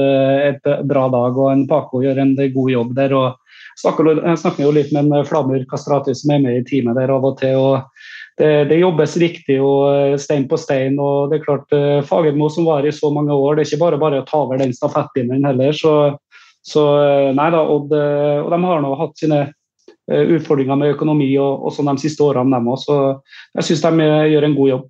et, 0.47 0.69
bra 0.89 1.03
dag, 1.13 1.35
og 1.37 1.51
en 1.51 1.67
Paco 1.69 1.99
gjør 2.01 2.17
en 2.23 2.31
god 2.33 2.71
jobb 2.73 2.95
der. 2.97 3.13
og 3.13 3.59
snakker, 3.77 4.09
Jeg 4.17 4.39
snakker 4.41 4.65
jo 4.65 4.71
litt 4.73 4.89
med 4.89 5.11
en 5.11 5.27
Flamur 5.29 5.61
Kastrati 5.69 6.15
som 6.17 6.33
er 6.33 6.41
med 6.41 6.57
i 6.57 6.65
teamet 6.65 6.97
der 6.97 7.13
av 7.13 7.27
og 7.29 7.37
til. 7.37 7.61
og 7.61 7.85
det, 8.41 8.71
det, 8.71 8.81
jobbes 8.81 9.19
riktig 9.21 9.59
og 9.61 10.17
stein 10.17 10.47
på 10.49 10.57
stein. 10.57 10.97
og 10.97 11.29
det 11.29 11.37
er 11.37 11.45
klart 11.45 11.77
Fagermo 12.09 12.49
som 12.49 12.65
var 12.65 12.89
i 12.89 12.95
så 12.95 13.13
mange 13.13 13.37
år, 13.37 13.55
det 13.55 13.67
er 13.67 13.69
ikke 13.69 13.83
bare 13.85 14.01
bare 14.01 14.23
å 14.23 14.25
ta 14.25 14.41
over 14.41 14.57
den 14.57 14.73
stafettpinnen 14.73 15.45
heller. 15.45 15.77
så, 15.77 16.17
så 16.65 16.87
nei 17.37 17.51
da, 17.53 17.61
Odd, 17.61 17.93
og 17.93 18.49
de 18.49 18.63
har 18.65 18.81
nå 18.81 18.97
hatt 18.97 19.21
sine 19.21 19.45
Eh, 19.45 19.61
utfordringer 20.38 20.80
med 20.80 20.95
økonomi 20.95 21.30
og, 21.41 21.68
og 21.68 21.76
sånn 21.76 21.91
de 21.93 22.03
siste 22.05 22.26
årene, 22.26 22.53
dem 22.55 22.72
òg. 22.72 22.82
Så 22.82 22.97
jeg 23.59 23.70
syns 23.70 23.86
de 23.86 24.07
eh, 24.07 24.32
gjør 24.34 24.49
en 24.49 24.57
god 24.57 24.74
jobb. 24.76 24.89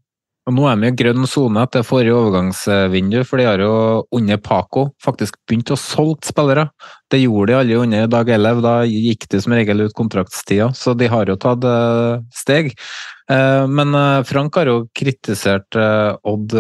Og 0.49 0.55
Nå 0.57 0.63
er 0.65 0.79
de 0.81 0.89
i 0.89 0.95
grønn 0.97 1.27
sone 1.29 1.61
etter 1.61 1.83
forrige 1.85 2.15
overgangsvindu, 2.17 3.19
for 3.29 3.37
de 3.37 3.45
har 3.45 3.61
jo 3.61 3.73
under 4.17 4.39
Paco 4.41 4.87
faktisk 5.03 5.37
begynt 5.45 5.69
å 5.69 5.77
solge 5.77 6.31
spillere. 6.31 6.65
Det 7.13 7.19
gjorde 7.21 7.53
de 7.53 7.57
alle 7.59 7.77
under 7.83 8.07
Dag 8.09 8.31
Elev, 8.33 8.63
da 8.65 8.79
gikk 8.89 9.27
de 9.29 9.41
som 9.43 9.53
regel 9.53 9.85
ut 9.85 9.93
kontraktstida, 9.97 10.71
så 10.73 10.95
de 10.97 11.11
har 11.13 11.29
jo 11.29 11.37
tatt 11.37 11.67
uh, 11.67 12.23
steg. 12.33 12.73
Uh, 13.31 13.63
men 13.71 13.95
uh, 13.95 14.23
Frank 14.27 14.57
har 14.59 14.67
jo 14.67 14.77
kritisert 14.97 15.77
Odd 15.77 16.55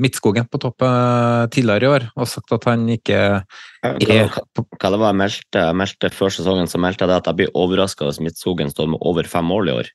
Midtskogen 0.00 0.48
på 0.50 0.58
toppet 0.62 1.52
tidligere 1.54 1.86
i 1.86 1.92
år, 1.92 2.08
og 2.18 2.30
sagt 2.30 2.52
at 2.56 2.66
han 2.66 2.88
ikke 2.90 3.20
er 3.22 3.38
Hva 3.86 4.90
det 4.90 4.98
var 4.98 5.12
jeg 5.12 5.20
meldte, 5.20 5.64
meldte 5.78 6.10
før 6.14 6.34
sesongen, 6.34 6.70
så 6.70 6.80
meldte 6.82 7.06
jeg 7.06 7.12
det 7.12 7.20
at 7.20 7.30
jeg 7.30 7.40
blir 7.42 7.56
overraska 7.58 8.08
hvis 8.08 8.22
Midtskogen 8.24 8.74
står 8.74 8.90
med 8.94 9.06
over 9.06 9.30
fem 9.30 9.46
mål 9.46 9.70
i 9.70 9.78
år. 9.78 9.94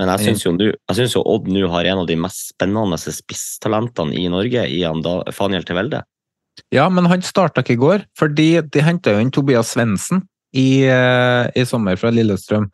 Men 0.00 0.10
jeg 0.10 0.34
syns 0.34 0.42
jo, 0.42 0.54
jo, 0.58 1.22
Odd 1.22 1.46
nå 1.50 1.68
har 1.70 1.86
en 1.86 2.02
av 2.02 2.08
de 2.08 2.16
mest 2.18 2.50
spennende 2.50 2.98
spisstalentene 2.98 4.16
i 4.18 4.26
Norge, 4.30 4.66
i 4.66 4.82
Faniel 5.34 5.66
Tevelde. 5.66 6.02
Ja, 6.74 6.88
men 6.90 7.06
han 7.10 7.22
starta 7.26 7.62
ikke 7.62 7.76
i 7.76 7.82
går, 7.82 8.06
fordi 8.18 8.48
de 8.74 8.82
henta 8.84 9.14
jo 9.14 9.22
inn 9.22 9.32
Tobias 9.34 9.74
Svendsen 9.74 10.24
i, 10.54 10.86
eh, 10.86 11.46
i, 11.54 11.64
sommer 11.66 11.98
fra 11.98 12.12
Lillestrøm. 12.14 12.68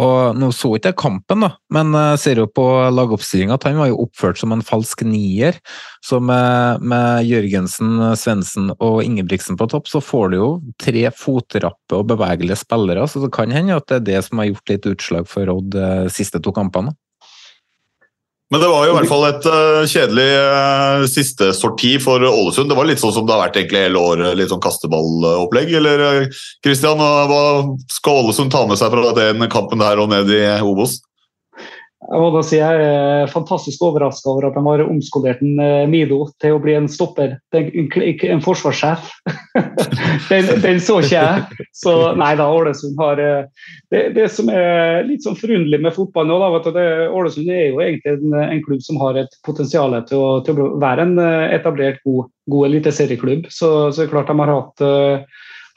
Og 0.00 0.38
Nå 0.38 0.48
så 0.56 0.70
ikke 0.76 0.92
jeg 0.92 0.98
kampen, 1.00 1.42
da, 1.44 1.50
men 1.74 1.92
jeg 1.92 2.20
ser 2.22 2.40
jo 2.40 2.46
på 2.48 2.64
lagoppstillinga 2.94 3.58
at 3.58 3.66
han 3.68 3.76
var 3.76 3.90
jo 3.90 3.98
oppført 4.06 4.40
som 4.40 4.54
en 4.54 4.64
falsk 4.64 5.02
nier. 5.04 5.58
Så 6.04 6.16
med, 6.22 6.80
med 6.80 7.28
Jørgensen, 7.28 8.00
Svendsen 8.16 8.72
og 8.78 9.02
Ingebrigtsen 9.04 9.58
på 9.60 9.68
topp, 9.68 9.90
så 9.92 10.00
får 10.00 10.32
du 10.32 10.38
jo 10.38 10.48
tre 10.80 11.04
fotrappe 11.12 11.98
og 11.98 12.08
bevegelige 12.08 12.62
spillere. 12.62 13.04
Så 13.04 13.20
det 13.24 13.34
kan 13.36 13.52
hende 13.52 13.76
at 13.76 13.90
det 13.90 14.00
er 14.00 14.08
det 14.08 14.24
som 14.28 14.40
har 14.40 14.48
gjort 14.52 14.72
litt 14.72 14.90
utslag 14.94 15.28
for 15.28 15.52
Odd 15.52 15.72
de 15.72 15.82
eh, 15.82 16.10
siste 16.12 16.40
to 16.42 16.52
kampene. 16.54 16.94
Men 18.52 18.60
det 18.60 18.68
var 18.68 18.84
jo 18.84 18.92
i 18.92 18.96
hvert 18.98 19.08
fall 19.08 19.22
et 19.30 19.46
uh, 19.48 19.84
kjedelig 19.88 20.26
uh, 20.36 21.04
siste 21.08 21.46
sorti 21.56 21.94
for 22.02 22.20
Ålesund. 22.20 22.68
Det 22.68 22.76
var 22.76 22.84
litt 22.84 23.00
sånn 23.00 23.14
som 23.16 23.24
det 23.24 23.32
har 23.32 23.46
vært 23.46 23.56
egentlig 23.56 23.86
hele 23.86 24.02
året, 24.02 24.36
litt 24.36 24.52
sånn 24.52 24.60
kasteballopplegg. 24.60 25.72
Eller 25.78 26.26
Kristian, 26.60 27.00
uh, 27.00 27.22
hva 27.30 27.40
skal 27.88 28.26
Ålesund 28.26 28.52
ta 28.52 28.66
med 28.68 28.76
seg 28.76 28.92
fra 28.92 29.14
den 29.16 29.48
kampen 29.48 29.80
der 29.80 30.02
og 30.04 30.12
ned 30.12 30.28
i 30.36 30.42
Obos? 30.60 30.98
Jeg 32.12 32.20
må 32.20 32.28
da 32.34 32.40
si 32.44 32.58
jeg 32.58 32.80
er 32.84 33.30
fantastisk 33.32 33.80
overraska 33.86 34.28
over 34.28 34.50
at 34.50 34.56
de 34.58 34.62
har 34.66 34.82
omskolert 34.84 35.40
en 35.40 35.60
eh, 35.64 35.86
Mido 35.88 36.26
til 36.42 36.58
å 36.58 36.60
bli 36.60 36.74
en 36.76 36.88
stopper. 36.90 37.38
Ikke 37.56 38.28
en 38.34 38.42
forsvarssjef. 38.44 39.08
den, 40.28 40.50
den, 40.60 40.82
så 40.84 40.98
ikke 41.00 41.22
jeg. 41.22 41.66
Så 41.72 41.94
nei 42.20 42.34
da, 42.36 42.50
Ålesund 42.52 43.00
har 43.00 43.22
eh, 43.22 43.48
det, 43.94 44.04
det, 44.18 44.28
som 44.34 44.52
er 44.52 45.06
litt 45.08 45.24
sånn 45.24 45.40
forunderlig 45.40 45.80
med 45.86 45.96
fotball 45.96 46.28
nå, 46.28 46.36
da, 46.42 46.52
vet 46.52 46.68
du, 46.68 46.72
det, 46.76 46.86
Ålesund 47.16 47.48
er 47.48 47.64
jo 47.70 47.80
egentlig 47.80 48.18
en, 48.18 48.36
en, 48.44 48.64
klubb 48.66 48.84
som 48.84 49.00
har 49.00 49.22
et 49.22 49.40
potensial 49.48 49.96
til 50.10 50.20
å, 50.20 50.30
til 50.44 50.60
å 50.60 50.70
være 50.84 51.08
en 51.08 51.16
eh, 51.22 51.56
etablert, 51.56 52.04
god, 52.04 52.28
god 52.52 52.68
eliteserieklubb. 52.68 53.48
Så, 53.48 53.72
så 53.88 54.02
det 54.02 54.10
er 54.10 54.12
klart 54.12 54.28
de 54.28 54.36
har 54.42 54.52
hatt, 54.52 54.84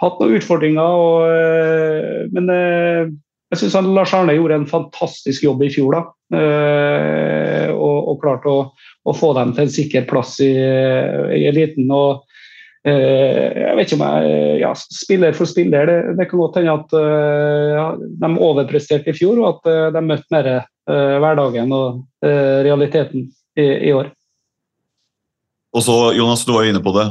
hatt 0.03 0.19
noen 0.19 0.35
utfordringer. 0.35 0.99
Og, 0.99 2.35
men 2.35 3.15
jeg 3.53 3.61
syns 3.61 3.75
Lars 3.93 4.13
Arne 4.15 4.35
gjorde 4.35 4.57
en 4.59 4.69
fantastisk 4.69 5.45
jobb 5.45 5.63
i 5.65 5.71
fjor. 5.73 5.95
da, 5.95 6.03
eh, 6.39 7.73
og, 7.73 7.97
og 8.11 8.21
klarte 8.23 8.49
å, 8.51 8.61
å, 9.05 9.13
få 9.13 9.33
dem 9.37 9.53
til 9.53 9.67
en 9.67 9.75
sikker 9.75 10.07
plass 10.09 10.39
i, 10.43 10.51
i 10.51 11.43
eliten. 11.51 11.91
og 11.93 12.25
eh, 12.87 13.53
jeg 13.61 13.77
vet 13.77 13.91
ikke 13.91 13.99
om 13.99 14.05
jeg 14.07 14.59
ja, 14.63 14.71
Spiller 14.81 15.37
for 15.37 15.49
spiller, 15.49 15.91
det, 15.91 16.15
det 16.17 16.29
kan 16.29 16.41
godt 16.41 16.57
hende 16.59 16.77
at 16.79 16.95
ja, 16.97 17.87
de 18.25 18.29
overpresterte 18.33 19.13
i 19.13 19.17
fjor, 19.17 19.41
og 19.41 19.49
at 19.53 19.93
de 19.95 20.05
møtte 20.05 20.33
mer 20.33 20.51
hverdagen 20.85 21.71
og 21.73 22.03
realiteten 22.21 23.27
i, 23.57 23.65
i, 23.89 23.91
år. 23.93 24.11
Og 25.75 25.83
så, 25.83 25.95
Jonas, 26.15 26.45
du 26.45 26.53
var 26.53 26.65
inne 26.69 26.81
på 26.81 26.93
det. 26.95 27.07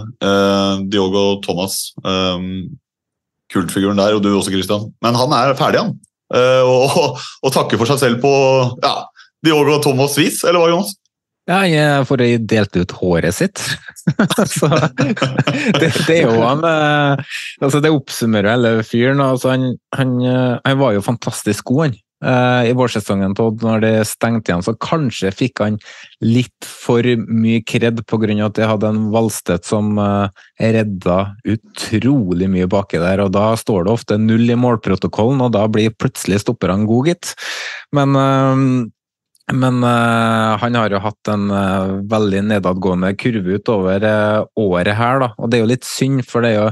Diogo 0.90 1.40
Thomas. 1.44 1.92
kultfiguren 3.52 3.98
der, 4.00 4.16
og 4.16 4.22
du 4.24 4.30
også, 4.32 4.54
Christian. 4.54 4.88
Men 5.04 5.18
han 5.18 5.34
er 5.36 5.54
ferdig, 5.58 5.82
han. 5.82 5.94
Eh, 6.34 6.66
og, 6.66 7.20
og, 7.44 7.54
takke 7.54 7.78
for 7.80 7.90
seg 7.90 8.00
selv 8.02 8.20
på 8.24 8.34
ja, 8.82 8.94
Diogo 9.44 9.78
Thomas 9.84 10.18
vis, 10.18 10.42
eller 10.46 10.62
hva, 10.62 10.70
Jonas? 10.72 10.94
Ja, 11.44 11.58
jeg 11.68 12.06
får 12.08 12.22
delt 12.48 12.76
ut 12.78 12.92
håret 13.02 13.36
sitt. 13.36 13.60
så, 14.54 14.70
det, 15.76 15.90
det, 16.06 16.14
er 16.14 16.22
jo 16.24 16.38
han 16.40 16.64
eh, 16.64 17.34
altså 17.64 17.80
Det 17.84 17.92
oppsummerer 17.92 18.54
hele 18.54 18.72
fyren. 18.86 19.20
Altså 19.20 19.52
han, 19.52 19.66
han, 19.96 20.14
eh, 20.24 20.54
han, 20.64 20.78
var 20.80 20.96
jo 20.96 21.04
fantastisk 21.04 21.68
god, 21.68 21.82
han. 21.84 21.98
Uh, 22.24 22.64
i 22.64 22.72
vårsesongen 22.72 23.34
Todd, 23.36 23.60
når 23.60 23.82
det 23.84 23.92
stengte 24.08 24.48
igjen, 24.48 24.64
så 24.64 24.72
kanskje 24.80 25.32
fikk 25.34 25.60
han 25.60 25.76
litt 26.24 26.64
for 26.64 27.04
mye 27.28 27.60
kred 27.68 28.00
pga. 28.08 28.46
at 28.46 28.56
de 28.56 28.68
hadde 28.70 28.88
en 28.88 29.02
Valstedt 29.12 29.68
som 29.68 29.98
uh, 30.00 30.32
redda 30.56 31.18
utrolig 31.44 32.48
mye 32.48 32.68
baki 32.70 33.02
der. 33.02 33.20
og 33.20 33.34
Da 33.36 33.52
står 33.60 33.84
det 33.84 33.92
ofte 33.92 34.18
null 34.18 34.48
i 34.48 34.56
målprotokollen, 34.56 35.44
og 35.44 35.52
da 35.52 35.66
blir 35.68 35.92
plutselig 35.92 36.40
stopperne 36.46 36.88
gode, 36.88 37.12
gitt. 37.12 37.34
Men 37.92 38.16
uh, 38.16 38.88
men 39.52 39.84
uh, 39.84 40.56
han 40.56 40.76
har 40.78 40.92
jo 40.94 41.02
hatt 41.04 41.28
en 41.28 41.50
uh, 41.52 42.00
veldig 42.08 42.40
nedadgående 42.48 43.10
kurve 43.20 43.58
utover 43.58 44.04
uh, 44.08 44.46
året 44.56 44.96
her, 44.96 45.18
da. 45.20 45.28
Og 45.36 45.50
det 45.50 45.58
er 45.58 45.64
jo 45.64 45.72
litt 45.74 45.84
synd, 45.84 46.22
for 46.24 46.40
det 46.40 46.54
er 46.54 46.62
jo 46.62 46.70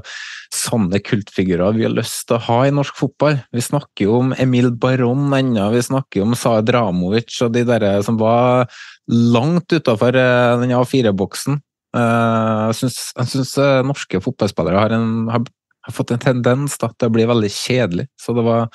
sånne 0.57 1.01
kultfigurer 1.05 1.77
vi 1.77 1.85
har 1.85 1.93
lyst 1.93 2.27
til 2.29 2.39
å 2.39 2.45
ha 2.47 2.57
i 2.65 2.73
norsk 2.73 2.97
fotball. 2.97 3.37
Vi 3.53 3.65
snakker 3.65 4.07
jo 4.07 4.17
om 4.23 4.33
Emil 4.41 4.71
Baron 4.73 5.27
ennå, 5.37 5.67
vi 5.75 5.85
snakker 5.85 6.23
jo 6.23 6.31
om 6.31 6.37
Saad 6.39 6.71
Dramovic 6.71 7.37
og 7.45 7.53
de 7.53 7.65
der 7.69 7.87
som 8.07 8.17
var 8.21 8.65
langt 9.13 9.73
utafor 9.73 10.17
den 10.17 10.73
A4-boksen. 10.77 11.59
Jeg 11.93 12.77
syns 12.81 13.57
norske 13.85 14.21
fotballspillere 14.25 14.81
har, 14.81 14.95
en, 14.97 15.27
har, 15.33 15.45
har, 15.89 15.97
fått 15.97 16.15
en 16.15 16.25
tendens 16.25 16.79
da, 16.81 16.89
til 16.93 17.11
å 17.11 17.17
bli 17.17 17.27
veldig 17.29 17.53
kjedelig, 17.53 18.09
så 18.21 18.37
det 18.37 18.45
var 18.49 18.69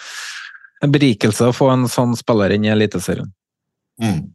en 0.85 0.93
berikelse 0.93 1.49
å 1.49 1.55
få 1.55 1.71
en 1.73 1.87
sånn 1.89 2.17
spiller 2.17 2.53
inn 2.53 2.65
i 2.65 2.73
Eliteserien. 2.73 3.31
Mm. 4.03 4.25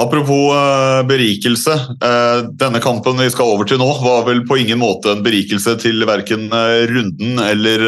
Apropos 0.00 0.50
uh, 0.56 1.02
berikelse. 1.06 1.74
Uh, 2.00 2.48
denne 2.56 2.80
kampen 2.80 3.18
vi 3.20 3.28
skal 3.30 3.50
over 3.52 3.68
til 3.68 3.78
nå, 3.80 3.88
var 4.00 4.24
vel 4.24 4.40
på 4.48 4.56
ingen 4.62 4.80
måte 4.80 5.12
en 5.12 5.24
berikelse 5.24 5.76
til 5.82 6.06
verken 6.08 6.48
uh, 6.48 6.82
runden 6.88 7.42
eller 7.44 7.84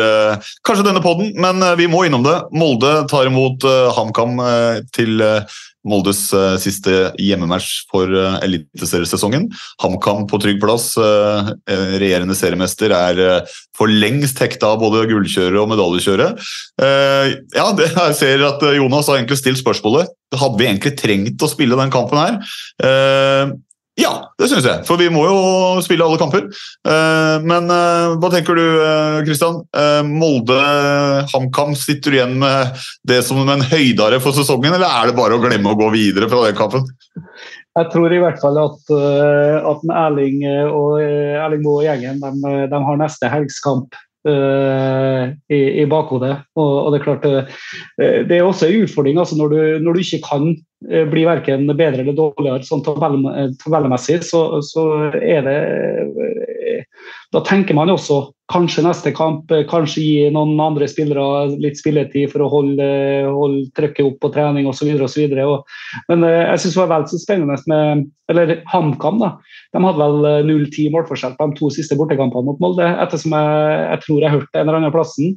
kanskje 0.66 0.84
denne 0.84 1.02
podden, 1.04 1.32
men 1.40 1.64
vi 1.80 1.88
må 1.90 2.04
innom 2.04 2.26
det. 2.26 2.36
Molde 2.52 2.92
tar 3.10 3.30
imot 3.30 3.64
HamKam 3.96 4.36
til 4.94 5.24
Moldes 5.85 6.20
uh, 6.32 6.55
siste 6.61 7.12
hjemmematch 7.20 7.85
for 7.93 8.09
uh, 8.09 8.39
eliteseriesesongen. 8.45 9.51
HamKam 9.82 10.24
på 10.30 10.41
trygg 10.43 10.61
plass, 10.62 10.93
uh, 10.97 11.53
regjerende 12.01 12.37
seriemester, 12.39 12.95
er 12.95 13.45
for 13.76 13.91
lengst 13.91 14.41
hekta 14.41 14.72
av 14.72 14.80
både 14.82 15.05
gullkjøret 15.11 15.61
og 15.61 15.70
medaljekjøret. 15.72 16.41
ja, 16.80 17.66
jeg 17.78 18.16
ser 18.18 18.45
at 18.47 18.62
Jonas 18.76 19.09
har 19.11 19.18
egentlig 19.18 19.39
stilt 19.41 19.61
spørsmålet 19.61 20.12
hadde 20.35 20.59
vi 20.59 20.66
egentlig 20.66 20.95
trengt 20.99 21.43
å 21.43 21.51
spille 21.51 21.78
den 21.78 21.93
kampen 21.95 22.18
her. 22.18 22.39
Ja, 23.95 24.11
det 24.40 24.49
syns 24.51 24.66
jeg. 24.66 24.82
For 24.88 24.99
vi 24.99 25.07
må 25.12 25.22
jo 25.28 25.34
spille 25.84 26.03
alle 26.03 26.18
kamper. 26.18 26.49
Eh, 26.51 27.45
men 27.47 27.70
eh, 27.70 28.14
hva 28.18 28.30
tenker 28.32 28.59
du, 28.59 28.64
Kristian? 29.26 29.61
Eh, 29.70 30.01
Molde-HamKam, 30.09 31.76
sitter 31.78 32.11
du 32.11 32.18
igjen 32.18 32.34
med 32.42 32.74
det 33.07 33.20
som 33.26 33.38
en 33.47 33.62
høydare 33.62 34.18
for 34.24 34.34
sesongen, 34.34 34.74
eller 34.74 34.90
er 34.90 35.11
det 35.11 35.18
bare 35.18 35.38
å 35.38 35.42
glemme 35.42 35.70
å 35.70 35.78
gå 35.78 35.92
videre 35.95 36.30
fra 36.30 36.47
den 36.49 36.59
kampen? 36.59 36.88
jeg 37.74 37.88
tror 37.90 38.12
i 38.14 38.20
hvert 38.22 38.38
fall 38.38 38.55
at, 38.61 38.90
at 39.66 39.80
Erling 39.90 40.45
og 40.70 41.01
Erling 41.03 41.64
Moe 41.64 41.80
og 41.80 41.86
gjengen 41.88 42.20
de, 42.22 42.53
de 42.70 42.80
har 42.86 43.01
neste 43.01 43.26
helgskamp 43.32 43.97
i, 44.24 45.58
i, 45.82 45.84
bakhodet. 45.90 46.32
Og, 46.56 46.70
og, 46.80 46.86
det 46.92 46.98
er 46.98 47.04
klart 47.04 47.26
det 48.28 48.38
er 48.38 48.44
også 48.44 48.70
en 48.70 48.86
utfordring 48.86 49.18
altså 49.20 49.36
når, 49.36 49.52
du, 49.52 49.84
når 49.84 49.96
du 49.96 50.00
ikke 50.00 50.22
kan 50.24 50.46
bli 51.12 51.26
verken 51.28 51.68
bedre 51.76 52.00
eller 52.00 52.16
dårligere 52.16 52.64
sånn 52.64 52.84
tabellmessig, 52.86 54.22
så, 54.24 54.46
så 54.64 54.86
er 55.20 55.44
det 55.44 55.58
da 57.34 57.42
tenker 57.42 57.74
man 57.74 57.90
også 57.90 58.20
kanskje 58.52 58.84
neste 58.84 59.10
kamp, 59.16 59.50
eh, 59.50 59.64
kanskje 59.66 60.02
gi 60.02 60.30
noen 60.34 60.60
andre 60.62 60.86
spillere 60.90 61.56
litt 61.62 61.80
spilletid 61.80 62.30
for 62.30 62.44
å 62.44 62.50
holde, 62.52 62.86
holde 63.26 63.64
trykket 63.74 64.06
opp 64.06 64.20
på 64.22 64.30
trening 64.36 64.68
osv. 64.70 64.92
Men 64.94 66.26
eh, 66.28 66.42
jeg 66.52 66.62
syns 66.62 66.76
det 66.76 66.82
var 66.82 66.92
vel 66.92 67.08
så 67.10 67.20
spennende 67.22 67.58
med 67.72 68.06
eller 68.30 68.54
HamKam. 68.70 69.18
da, 69.20 69.34
De 69.74 69.82
hadde 69.82 69.98
vel 70.06 70.46
0-10 70.46 70.84
eh, 70.86 70.92
målforskjell 70.94 71.34
på 71.38 71.48
de 71.50 71.58
to 71.58 71.70
siste 71.74 71.96
bortekampene 71.98 72.46
mot 72.46 72.60
Molde, 72.62 72.86
ettersom 73.02 73.34
jeg, 73.34 73.80
jeg 73.88 74.02
tror 74.04 74.22
jeg 74.22 74.34
hørte 74.36 74.60
en 74.60 74.68
eller 74.68 74.78
annen 74.78 74.94
plassen. 74.94 75.34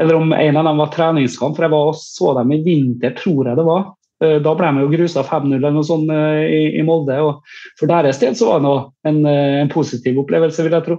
Eller 0.00 0.16
om 0.16 0.30
en 0.32 0.58
av 0.58 0.68
dem 0.68 0.78
var 0.80 0.92
treningskamp, 0.94 1.56
for 1.56 1.66
jeg 1.66 1.74
var 1.74 1.90
og 1.90 1.98
så 1.98 2.30
dem 2.38 2.54
i 2.54 2.62
vinter, 2.64 3.16
tror 3.18 3.50
jeg 3.50 3.58
det 3.58 3.66
var. 3.66 3.90
Da 4.22 4.52
ble 4.54 4.68
de 4.70 4.84
jo 4.84 4.90
grusa 4.92 5.24
5-0 5.26 5.56
eller 5.56 5.74
noe 5.74 5.82
sånt 5.82 6.10
i, 6.14 6.60
i 6.78 6.82
Molde. 6.86 7.16
og 7.18 7.56
For 7.80 7.90
deres 7.90 8.20
del 8.22 8.36
så 8.38 8.52
var 8.52 8.62
det 8.62 8.74
en, 9.10 9.18
en 9.26 9.72
positiv 9.72 10.20
opplevelse, 10.22 10.62
vil 10.62 10.76
jeg 10.78 10.86
tro. 10.86 10.96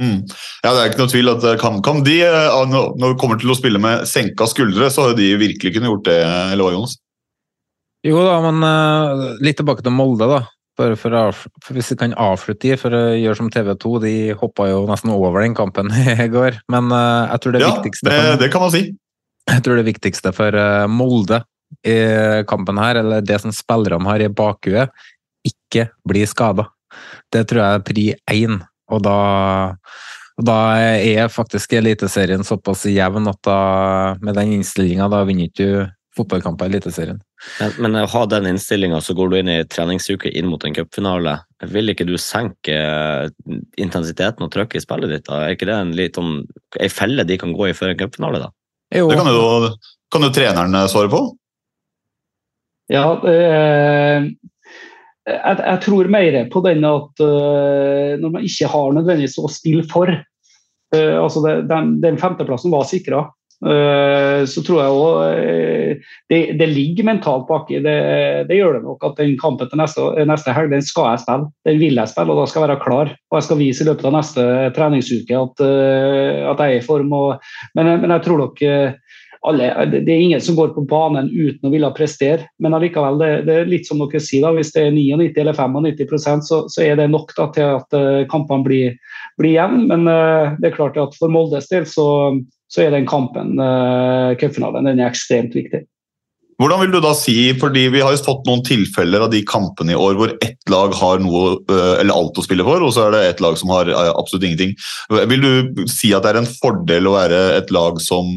Mm. 0.00 0.22
Ja, 0.62 0.70
Det 0.70 0.78
er 0.78 0.92
ikke 0.92 1.02
noe 1.02 1.12
tvil 1.12 1.32
at 1.34 1.48
KamKam 1.60 2.04
de, 2.06 2.20
eh, 2.24 2.54
når 2.70 3.02
det 3.02 3.18
kommer 3.20 3.40
til 3.42 3.50
å 3.50 3.58
spille 3.58 3.82
med 3.82 4.06
senka 4.08 4.46
skuldre, 4.48 4.88
så 4.94 5.08
har 5.08 5.18
de 5.18 5.34
virkelig 5.42 5.74
kunnet 5.74 5.90
gjort 5.90 6.06
det, 6.06 6.20
eller 6.22 6.64
hva, 6.64 6.72
Jonas? 6.78 6.96
Jo 8.06 8.22
da, 8.24 8.38
men 8.46 8.64
litt 9.44 9.58
tilbake 9.60 9.84
til 9.84 9.92
Molde, 9.92 10.30
da. 10.30 10.40
Bare 10.80 10.96
for, 10.96 11.12
for 11.36 11.76
Hvis 11.76 11.92
vi 11.92 11.98
kan 12.00 12.16
avslutte 12.16 12.78
for 12.80 12.96
å 12.96 13.02
gjøre 13.18 13.36
som 13.36 13.52
TV 13.52 13.74
2. 13.76 13.94
De 14.04 14.14
hoppa 14.40 14.70
jo 14.70 14.82
nesten 14.88 15.12
over 15.12 15.44
den 15.44 15.56
kampen 15.58 15.92
i 16.24 16.28
går. 16.32 16.62
Men 16.72 16.88
uh, 16.94 17.28
jeg 17.34 17.44
tror 17.44 17.56
det 17.56 17.62
ja, 17.64 17.70
viktigste 17.76 18.08
det, 18.08 18.18
for, 18.18 18.40
det 18.40 18.50
kan 18.54 18.64
man 18.64 18.74
si. 18.74 18.84
Jeg 19.50 19.64
tror 19.66 19.80
det 19.80 19.88
viktigste 19.88 20.32
for 20.36 20.56
uh, 20.56 20.88
Molde 20.88 21.42
i 21.86 21.96
kampen 22.50 22.80
her, 22.82 22.98
eller 22.98 23.22
det 23.22 23.38
som 23.42 23.52
spillerne 23.54 24.08
har 24.08 24.24
i 24.24 24.30
bakhuet, 24.32 24.90
ikke 25.46 25.86
bli 26.08 26.24
skada. 26.26 26.66
Det 27.30 27.44
tror 27.48 27.62
jeg 27.62 27.78
er 27.78 27.84
pri 27.86 28.06
én 28.34 28.56
og 28.90 29.04
da, 29.06 29.18
og 30.34 30.46
da 30.48 30.58
er 30.98 31.30
faktisk 31.30 31.76
Eliteserien 31.78 32.42
såpass 32.46 32.82
jevn 32.90 33.30
at 33.30 33.38
da, 33.46 33.60
med 34.18 34.34
den 34.34 34.56
innstillinga, 34.56 35.06
da 35.12 35.22
vinner 35.28 35.46
ikke 35.46 35.68
du 35.68 35.76
fotballkamper 36.16 36.66
i 36.66 36.72
Eliteserien. 36.72 37.20
Men, 37.60 37.74
men 37.84 37.98
å 38.02 38.06
ha 38.10 38.22
den 38.30 38.48
innstillinga, 38.50 39.00
så 39.04 39.14
går 39.16 39.30
du 39.30 39.36
inn 39.38 39.50
i 39.52 39.58
treningsuke 39.70 40.32
inn 40.36 40.48
mot 40.50 40.64
en 40.66 40.74
cupfinale. 40.76 41.36
Vil 41.70 41.92
ikke 41.92 42.06
du 42.08 42.16
senke 42.20 42.76
intensiteten 43.80 44.46
og 44.46 44.52
trykket 44.54 44.80
i 44.80 44.84
spillet 44.84 45.14
ditt? 45.14 45.26
da? 45.28 45.44
Er 45.44 45.56
ikke 45.56 45.70
det 45.70 45.76
en 45.76 45.94
litt 45.96 46.18
sånn, 46.18 46.40
ei 46.80 46.90
felle 46.92 47.26
de 47.28 47.38
kan 47.40 47.54
gå 47.56 47.70
i 47.70 47.76
før 47.76 47.94
en 47.94 48.00
cupfinale? 48.02 48.42
da? 48.42 48.50
Jo. 48.96 49.10
Det 49.10 49.20
kan 49.20 49.30
jo, 49.30 49.74
kan 50.10 50.26
jo 50.26 50.32
treneren 50.34 50.80
svare 50.90 51.12
på. 51.12 51.22
Ja, 52.90 53.06
øh, 53.22 54.30
jeg, 55.30 55.58
jeg, 55.60 55.78
tror 55.84 56.10
mer 56.10 56.38
på 56.50 56.62
den 56.64 56.86
at 56.88 57.22
uh, 57.22 58.16
når 58.18 58.32
man 58.34 58.46
ikke 58.46 58.70
har 58.72 58.96
nødvendigvis 58.96 59.38
å 59.38 59.50
spille 59.52 59.84
for 59.90 60.10
uh, 60.10 61.16
altså 61.20 61.42
det, 61.44 61.54
den, 61.70 61.92
den, 62.02 62.18
femteplassen 62.20 62.72
var 62.74 62.88
sikra. 62.88 63.28
Uh, 63.60 64.46
så 64.48 64.62
tror 64.64 64.78
jeg 64.80 64.92
òg 64.96 65.98
det, 66.32 66.38
det, 66.56 66.68
ligger 66.70 67.04
mentalt 67.10 67.44
baki. 67.48 67.82
Det, 67.84 67.96
det, 68.48 68.56
gjør 68.56 68.78
det 68.78 68.84
nok 68.86 69.04
at 69.04 69.18
den 69.20 69.34
kampen 69.40 69.68
til 69.68 69.80
neste, 69.80 70.04
neste, 70.28 70.54
helg 70.56 70.72
den 70.72 70.84
skal 70.84 71.10
jeg 71.10 71.24
spille. 71.24 71.50
Den 71.68 71.80
vil 71.82 72.00
jeg 72.00 72.12
spille, 72.12 72.32
og 72.32 72.40
da 72.40 72.46
skal 72.48 72.64
jeg 72.64 72.70
være 72.70 72.84
klar. 72.84 73.10
Og 73.30 73.38
jeg 73.38 73.48
skal 73.48 73.60
vise 73.60 73.84
i 73.84 73.88
løpet 73.90 74.06
av 74.08 74.14
neste 74.16 74.44
treningsuke 74.76 75.42
at, 75.44 75.64
at 75.64 76.62
jeg 76.62 76.76
er 76.76 76.78
i 76.78 76.86
form. 76.86 77.12
Og, 77.16 77.50
men, 77.76 77.90
men, 78.00 78.14
jeg 78.14 78.24
tror 78.26 78.46
nok 78.46 78.62
alle, 79.50 79.68
det 79.92 80.12
er 80.12 80.22
ingen 80.22 80.40
som 80.44 80.56
går 80.56 80.72
på 80.76 80.84
banen 80.88 81.28
uten 81.32 81.68
å 81.68 81.72
ville 81.72 81.88
prestere, 81.96 82.44
men 82.60 82.76
allikevel, 82.76 83.16
det, 83.20 83.30
det, 83.46 83.54
er 83.56 83.70
litt 83.70 83.88
som 83.88 84.02
dere 84.02 84.20
sier, 84.20 84.44
da, 84.44 84.50
hvis 84.52 84.72
det 84.74 84.82
er 84.84 84.92
99 84.92 85.40
eller 85.40 85.56
95% 85.56 86.44
så, 86.44 86.58
så 86.68 86.84
er 86.84 87.00
det 87.00 87.08
nok 87.12 87.32
da, 87.36 87.46
til 87.56 87.76
at 87.78 88.00
kampene 88.32 88.64
blir, 88.64 88.96
blir 89.40 89.56
jevne. 89.56 89.84
Men 89.92 90.08
det 90.60 90.70
er 90.70 90.76
klart 90.76 91.00
at 91.00 91.16
for 91.20 91.32
Moldes 91.32 91.68
del 91.72 91.88
så, 91.88 92.08
så 92.70 92.84
er 92.84 92.94
den 92.94 93.08
kampen, 93.10 93.56
uh, 93.58 94.36
cupfinalen, 94.40 94.86
den 94.86 95.02
er 95.02 95.10
ekstremt 95.10 95.56
viktig. 95.58 95.84
Hvordan 96.60 96.82
vil 96.82 96.90
du 96.92 96.98
da 97.00 97.14
si, 97.16 97.54
fordi 97.56 97.86
Vi 97.88 98.02
har 98.04 98.12
jo 98.12 98.20
fått 98.20 98.44
noen 98.44 98.60
tilfeller 98.66 99.24
av 99.24 99.30
de 99.32 99.40
kampene 99.48 99.94
i 99.94 99.98
år 99.98 100.18
hvor 100.18 100.34
ett 100.44 100.60
lag 100.68 100.92
har 100.98 101.22
noe 101.24 101.54
eller 101.70 102.12
alt 102.12 102.36
å 102.36 102.44
spille 102.44 102.66
for, 102.66 102.84
og 102.84 102.92
så 102.92 103.06
er 103.06 103.14
det 103.14 103.22
ett 103.30 103.40
lag 103.40 103.56
som 103.56 103.72
har 103.72 103.88
absolutt 104.10 104.44
ingenting. 104.44 104.74
Vil 105.30 105.40
du 105.40 105.86
si 105.88 106.12
at 106.12 106.26
det 106.26 106.34
er 106.34 106.40
en 106.42 106.50
fordel 106.60 107.08
å 107.08 107.16
være 107.16 107.40
et 107.56 107.72
lag 107.72 107.96
som 108.04 108.28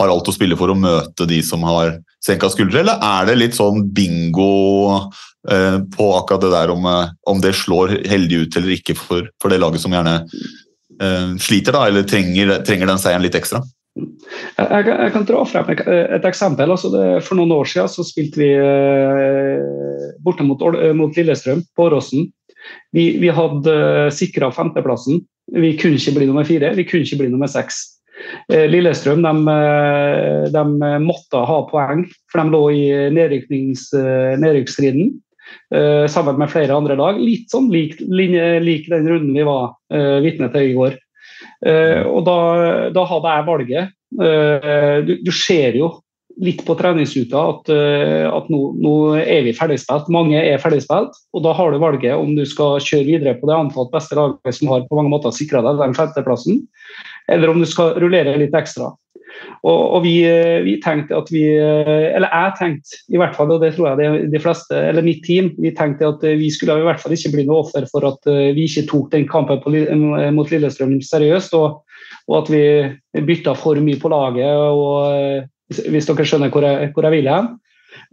har 0.00 0.10
alt 0.10 0.26
å 0.26 0.34
spille 0.34 0.58
for 0.58 0.74
å 0.74 0.78
møte 0.78 1.28
de 1.30 1.38
som 1.46 1.62
har 1.70 1.94
senka 2.24 2.50
skuldre, 2.50 2.82
eller 2.82 2.98
er 2.98 3.30
det 3.30 3.38
litt 3.38 3.54
sånn 3.54 3.86
bingo 3.94 5.06
på 5.46 6.10
akkurat 6.18 6.42
det 6.42 6.50
der 6.56 6.74
om, 6.74 6.82
om 7.30 7.40
det 7.40 7.54
slår 7.56 8.00
heldig 8.10 8.42
ut 8.42 8.58
eller 8.58 8.74
ikke 8.74 8.98
for, 8.98 9.30
for 9.38 9.54
det 9.54 9.62
laget 9.62 9.86
som 9.86 9.94
gjerne 9.94 10.18
sliter 11.38 11.78
da, 11.78 11.86
eller 11.86 12.02
trenger, 12.10 12.58
trenger 12.66 12.90
den 12.90 12.98
seieren 12.98 13.22
litt 13.22 13.38
ekstra? 13.38 13.62
Jeg, 13.98 14.86
jeg, 14.88 15.12
kan 15.14 15.26
dra 15.28 15.42
frem 15.48 15.68
et 15.74 16.26
eksempel. 16.28 16.70
Altså 16.74 16.90
det, 16.92 17.04
for 17.26 17.38
noen 17.38 17.54
år 17.56 17.68
siden 17.70 17.90
så 17.92 18.04
spilte 18.06 18.40
vi 18.40 18.50
eh, 18.54 20.08
borte 20.24 20.46
mot, 20.46 20.62
eh, 20.72 20.94
mot, 20.96 21.14
Lillestrøm 21.16 21.62
på 21.76 21.86
Åråsen. 21.88 22.26
Vi, 22.94 23.04
vi, 23.22 23.30
hadde 23.34 23.74
eh, 23.74 24.08
sikra 24.14 24.50
femteplassen. 24.54 25.22
Vi 25.54 25.74
kunne 25.80 26.00
ikke 26.00 26.16
bli 26.18 26.28
nummer 26.28 26.46
fire, 26.48 26.74
vi 26.76 26.86
kunne 26.88 27.06
ikke 27.06 27.22
bli 27.22 27.32
nummer 27.32 27.50
seks. 27.50 27.74
Lillestrøm 28.50 29.22
de, 29.22 29.32
de, 30.50 30.62
måtte 30.98 31.38
ha 31.46 31.58
poeng, 31.70 32.00
for 32.26 32.42
de 32.42 32.50
lå 32.50 32.62
i 32.74 32.80
nedrykksstriden. 33.14 35.12
Sammen 36.10 36.40
med 36.40 36.50
flere 36.50 36.74
andre 36.74 36.96
lag. 36.98 37.20
Litt 37.22 37.46
sånn 37.54 37.70
lik, 37.70 37.94
lik 38.02 38.90
den 38.90 39.06
runden 39.06 39.38
vi 39.38 39.46
var 39.46 39.70
vitne 40.26 40.50
til 40.50 40.66
i 40.66 40.74
går. 40.74 40.98
Uh, 41.66 42.04
og 42.06 42.20
da, 42.26 42.36
da, 42.94 43.06
hadde 43.10 43.32
jeg 43.34 43.46
valget. 43.48 43.96
Uh, 44.18 45.00
du, 45.06 45.16
du, 45.26 45.32
ser 45.34 45.74
jo 45.78 45.90
litt 46.38 46.60
på 46.62 46.76
treningsuka 46.78 47.40
at, 47.50 47.72
uh, 47.72 48.28
at 48.30 48.46
nå, 48.52 48.60
nå, 48.78 48.94
er 49.18 49.42
vi 49.48 49.56
ferdigspilt. 49.56 50.10
Mange 50.14 50.38
er 50.38 50.62
ferdigspilt, 50.62 51.18
og 51.34 51.44
da 51.46 51.54
har 51.58 51.74
du 51.74 51.80
valget 51.82 52.14
om 52.14 52.36
du 52.38 52.44
skal 52.46 52.78
kjøre 52.84 53.08
videre 53.08 53.34
på 53.40 53.50
det 53.50 53.58
antatt 53.58 53.90
beste 53.94 54.18
laget 54.18 54.60
som 54.60 54.70
har 54.70 54.86
på 54.86 55.00
mange 55.00 55.12
måter 55.12 55.34
sikra 55.34 55.64
deg 55.66 55.82
den 55.82 55.98
femteplassen, 55.98 56.62
eller 57.28 57.50
om 57.52 57.58
du 57.62 57.68
skal 57.68 57.98
rullere 57.98 58.38
litt 58.38 58.54
ekstra. 58.56 58.92
Og, 59.66 59.78
og 59.96 60.04
vi, 60.04 60.14
eh, 60.26 60.60
vi, 60.62 60.76
tenkte 60.82 61.16
at 61.18 61.30
vi 61.34 61.42
eh, 61.50 62.14
Eller 62.14 62.30
jeg 62.30 62.54
tenkte 62.60 63.00
i 63.10 63.18
hvert 63.18 63.34
fall, 63.36 63.50
og 63.54 63.62
det 63.62 63.72
tror 63.74 63.90
jeg 63.90 63.98
de, 64.00 64.30
de 64.32 64.42
fleste, 64.42 64.76
eller 64.90 65.06
mitt 65.06 65.24
team, 65.26 65.50
vi 65.58 65.72
tenkte 65.76 66.12
at 66.12 66.24
vi 66.38 66.50
skulle 66.54 66.78
i 66.78 66.86
hvert 66.86 67.02
fall 67.02 67.14
ikke 67.14 67.32
bli 67.34 67.46
noe 67.48 67.64
offer 67.64 67.86
for 67.90 68.06
at 68.08 68.30
eh, 68.30 68.52
vi 68.56 68.68
ikke 68.68 68.86
tok 68.90 69.10
den 69.14 69.26
kampen 69.30 69.62
på, 69.64 69.74
mot 70.34 70.50
Lillestrøm 70.52 70.98
seriøst, 71.04 71.56
og, 71.58 71.80
og, 72.28 72.34
at 72.42 72.52
vi 72.52 73.22
bytta 73.26 73.56
for 73.58 73.80
mye 73.82 74.00
på 74.00 74.12
laget. 74.12 74.46
og 74.46 75.80
Hvis 75.90 76.08
dere 76.08 76.28
skjønner 76.28 76.52
hvor 76.54 76.66
jeg, 76.66 76.92
hvor 76.94 77.08
jeg 77.08 77.18
vil 77.18 77.30
hen. 77.32 77.54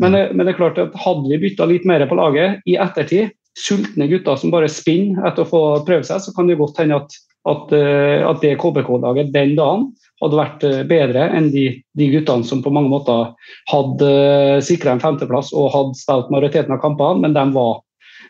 Men, 0.02 0.16
men, 0.34 0.44
det 0.44 0.56
er 0.56 0.60
klart 0.60 0.80
at 0.82 0.96
hadde 1.06 1.30
vi 1.30 1.42
bytta 1.46 1.68
litt 1.70 1.86
mer 1.88 2.04
på 2.10 2.18
laget 2.18 2.64
i 2.68 2.78
ettertid, 2.82 3.36
sultne 3.56 4.08
gutter 4.12 4.40
som 4.40 4.52
bare 4.52 4.72
spinner 4.72 5.30
etter 5.30 5.46
å 5.46 5.50
få 5.52 5.62
prøve 5.88 6.04
seg, 6.08 6.24
så 6.24 6.34
kan 6.36 6.50
det 6.50 6.58
godt 6.60 6.82
hende 6.82 6.98
at, 7.00 7.16
at, 7.48 7.76
at 7.76 8.42
det 8.44 8.58
KBK-laget 8.60 9.32
den 9.36 9.54
dagen 9.60 9.86
hadde 10.26 10.40
vært 10.40 10.66
eh, 10.68 10.84
bedre 10.88 11.30
enn 11.38 11.50
de, 11.54 11.66
de 11.98 12.10
guttene 12.14 12.48
som 12.48 12.64
på 12.66 12.74
mange 12.74 12.92
måter 12.92 13.34
hadde 13.72 14.12
eh, 14.12 14.62
sikra 14.66 14.96
en 14.96 15.04
femteplass 15.04 15.54
og 15.56 15.72
hadde 15.74 16.00
spilt 16.00 16.32
majoriteten 16.34 16.76
av 16.76 16.82
kampene, 16.84 17.24
men 17.26 17.36
de, 17.38 17.46
var, 17.56 17.80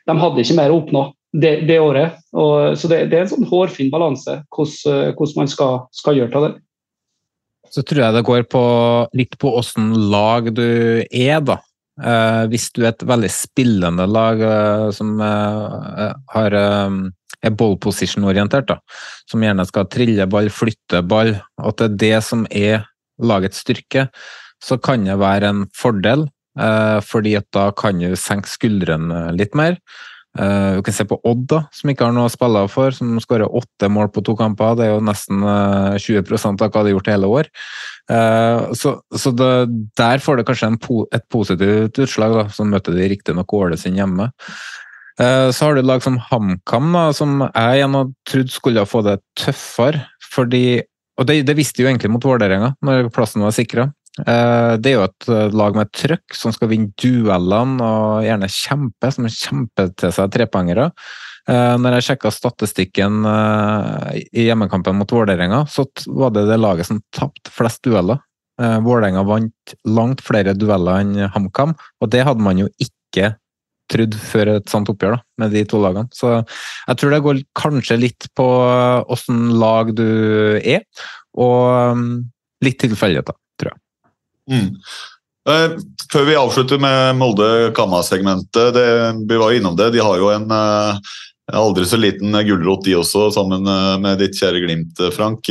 de 0.10 0.18
hadde 0.22 0.43
ikke 0.43 0.60
mer 0.60 0.74
å 0.74 0.82
oppnå 0.82 1.06
det, 1.36 1.56
det 1.70 1.80
året. 1.84 2.20
Og, 2.36 2.76
så 2.80 2.91
det, 2.91 3.06
det, 3.12 3.18
er 3.18 3.26
en 3.26 3.34
sånn 3.34 3.50
hårfin 3.50 3.91
balanse 3.93 4.39
hvordan, 4.56 5.10
eh, 5.12 5.36
man 5.39 5.52
skal, 5.52 5.82
skal 5.96 6.20
gjøre 6.20 6.34
til 6.36 6.48
det. 6.48 6.54
Så 7.74 7.84
tror 7.84 8.04
jeg 8.06 8.16
det 8.16 8.28
går 8.28 8.43
på, 8.48 8.66
litt 9.18 9.39
på 9.41 9.52
åssen 9.60 9.89
lag 10.12 10.52
du 10.56 10.68
er, 11.10 11.39
da. 11.43 11.60
Eh, 11.96 12.43
hvis 12.52 12.68
du 12.76 12.82
er 12.84 12.91
et 12.91 13.06
veldig 13.08 13.30
spillende 13.32 14.04
lag 14.10 14.41
eh, 14.43 14.88
som 14.96 15.14
eh, 15.24 16.10
har 16.34 16.58
er 17.46 17.54
ball 17.56 17.76
position-orientert, 17.80 18.74
som 19.30 19.43
gjerne 19.43 19.66
skal 19.70 19.88
trille 19.91 20.26
ball, 20.28 20.50
flytte 20.52 21.04
ball, 21.06 21.36
at 21.62 21.78
det 21.80 21.88
er 21.88 22.00
det 22.02 22.18
som 22.26 22.46
er 22.50 22.88
lagets 23.22 23.62
styrke, 23.64 24.08
så 24.64 24.80
kan 24.82 25.06
det 25.06 25.20
være 25.22 25.52
en 25.52 25.62
fordel, 25.78 26.26
fordi 27.06 27.36
at 27.38 27.46
da 27.54 27.68
kan 27.76 28.00
du 28.00 28.16
senke 28.18 28.50
skuldrene 28.50 29.28
litt 29.36 29.54
mer. 29.60 29.76
Uh, 30.36 30.78
du 30.78 30.82
kan 30.84 30.96
se 30.96 31.06
på 31.08 31.18
Odd, 31.24 31.46
da, 31.48 31.62
som 31.72 31.92
ikke 31.92 32.08
har 32.08 32.16
noe 32.16 32.28
å 32.28 32.32
spille 32.34 32.66
for, 32.72 32.92
som 32.96 33.14
skårer 33.24 33.48
åtte 33.48 33.88
mål 33.92 34.10
på 34.12 34.24
to 34.28 34.36
kamper. 34.40 34.76
Det 34.76 34.88
er 34.88 34.94
jo 34.94 35.04
nesten 35.08 35.46
uh, 35.46 35.96
20% 36.02 36.64
av 36.66 36.72
hva 36.72 36.84
de 36.84 36.92
har 36.92 36.96
gjort 36.98 37.08
i 37.08 37.14
hele 37.16 37.30
år. 37.32 37.52
Uh, 38.12 38.74
så, 38.76 38.98
så 39.16 39.32
det, 39.32 39.52
der 40.00 40.24
får 40.24 40.42
det 40.42 40.48
kanskje 40.50 40.74
po 40.84 41.06
et 41.16 41.24
positivt 41.32 42.02
utslag, 42.04 42.36
da, 42.36 42.48
så 42.52 42.68
møter 42.68 42.98
de 42.98 43.08
riktignok 43.14 43.56
Ålesund 43.56 44.02
hjemme. 44.02 44.32
Så 45.16 45.64
har 45.64 45.78
du 45.78 45.80
lag 45.80 46.02
som 46.04 46.18
HamKam, 46.20 46.90
som 47.16 47.38
jeg 47.46 47.78
igjen 47.78 47.94
har 47.96 48.10
trodd 48.28 48.50
skulle 48.52 48.84
få 48.84 49.00
det 49.06 49.14
tøffere. 49.40 50.02
fordi 50.20 50.82
og 51.16 51.28
det, 51.30 51.46
det 51.48 51.56
visste 51.56 51.80
jo 51.80 51.88
egentlig 51.88 52.12
mot 52.12 52.26
Vålerenga, 52.28 52.74
når 52.84 53.08
plassen 53.16 53.44
var 53.46 53.56
sikra. 53.56 53.88
Eh, 54.24 54.74
det 54.80 54.91
er 54.91 54.95
jo 54.95 55.05
et 55.05 55.28
eh, 55.28 55.55
lag 55.59 55.76
med 55.76 55.91
trøkk 55.91 56.38
som 56.38 56.53
skal 56.55 56.70
vinne 56.72 56.93
duellene 57.01 57.84
og 57.84 58.24
gjerne 58.24 58.51
kjempe, 58.51 59.11
som 59.11 59.28
kjemper 59.28 59.91
til 59.99 60.13
seg 60.16 60.32
trepoengere. 60.34 60.89
Eh, 61.51 61.74
når 61.82 61.97
jeg 61.97 62.07
sjekka 62.09 62.32
statistikken 62.34 63.28
i 63.28 64.47
hjemmekampen 64.47 64.97
mot 64.97 65.11
Vålerenga, 65.11 65.66
så 65.70 65.88
var 66.07 66.34
det 66.36 66.47
det 66.49 66.61
laget 66.61 66.89
som 66.89 67.03
tapte 67.16 67.53
flest 67.53 67.84
dueller. 67.86 68.24
Vålerenga 68.55 69.26
vant 69.28 69.74
langt 69.84 70.22
flere 70.24 70.53
dueller 70.55 71.01
enn 71.03 71.26
HamKam, 71.34 71.74
og 71.76 72.11
det 72.13 72.22
hadde 72.24 72.43
man 72.45 72.61
jo 72.61 72.70
ikke 72.80 73.34
trodd 73.91 74.16
før 74.16 74.53
et 74.53 74.72
sånt 74.72 74.88
oppgjør 74.89 75.18
da, 75.18 75.20
med 75.43 75.51
de 75.51 75.66
to 75.68 75.82
lagene. 75.84 76.07
Så 76.16 76.32
jeg 76.39 77.01
tror 77.01 77.11
det 77.11 77.20
går 77.26 77.41
kanskje 77.59 77.99
litt 77.99 78.30
på 78.39 78.47
åssen 79.11 79.49
lag 79.59 79.91
du 79.99 80.07
er, 80.63 80.88
og 81.36 81.99
mm, 81.99 82.13
litt 82.63 82.80
tilfeldigheter. 82.80 83.36
Mm. 84.52 84.72
Uh, 85.46 85.78
før 86.10 86.26
vi 86.26 86.39
avslutter 86.39 86.82
med 86.82 87.20
Molde-Kamma-segmentet, 87.20 88.82
vi 89.30 89.38
var 89.38 89.54
jo 89.54 89.62
innom 89.62 89.78
det. 89.78 89.91
De 89.93 90.02
har 90.02 90.18
jo 90.18 90.32
en 90.34 90.50
uh, 90.50 90.98
aldri 91.54 91.86
så 91.86 92.00
liten 92.02 92.34
gulrot, 92.48 92.82
de 92.88 92.96
også, 92.98 93.28
sammen 93.36 93.68
uh, 93.70 93.93
med 94.02 94.18
ditt 94.24 94.38
kjære 94.39 94.64
Glimt, 94.64 95.02
Frank. 95.14 95.46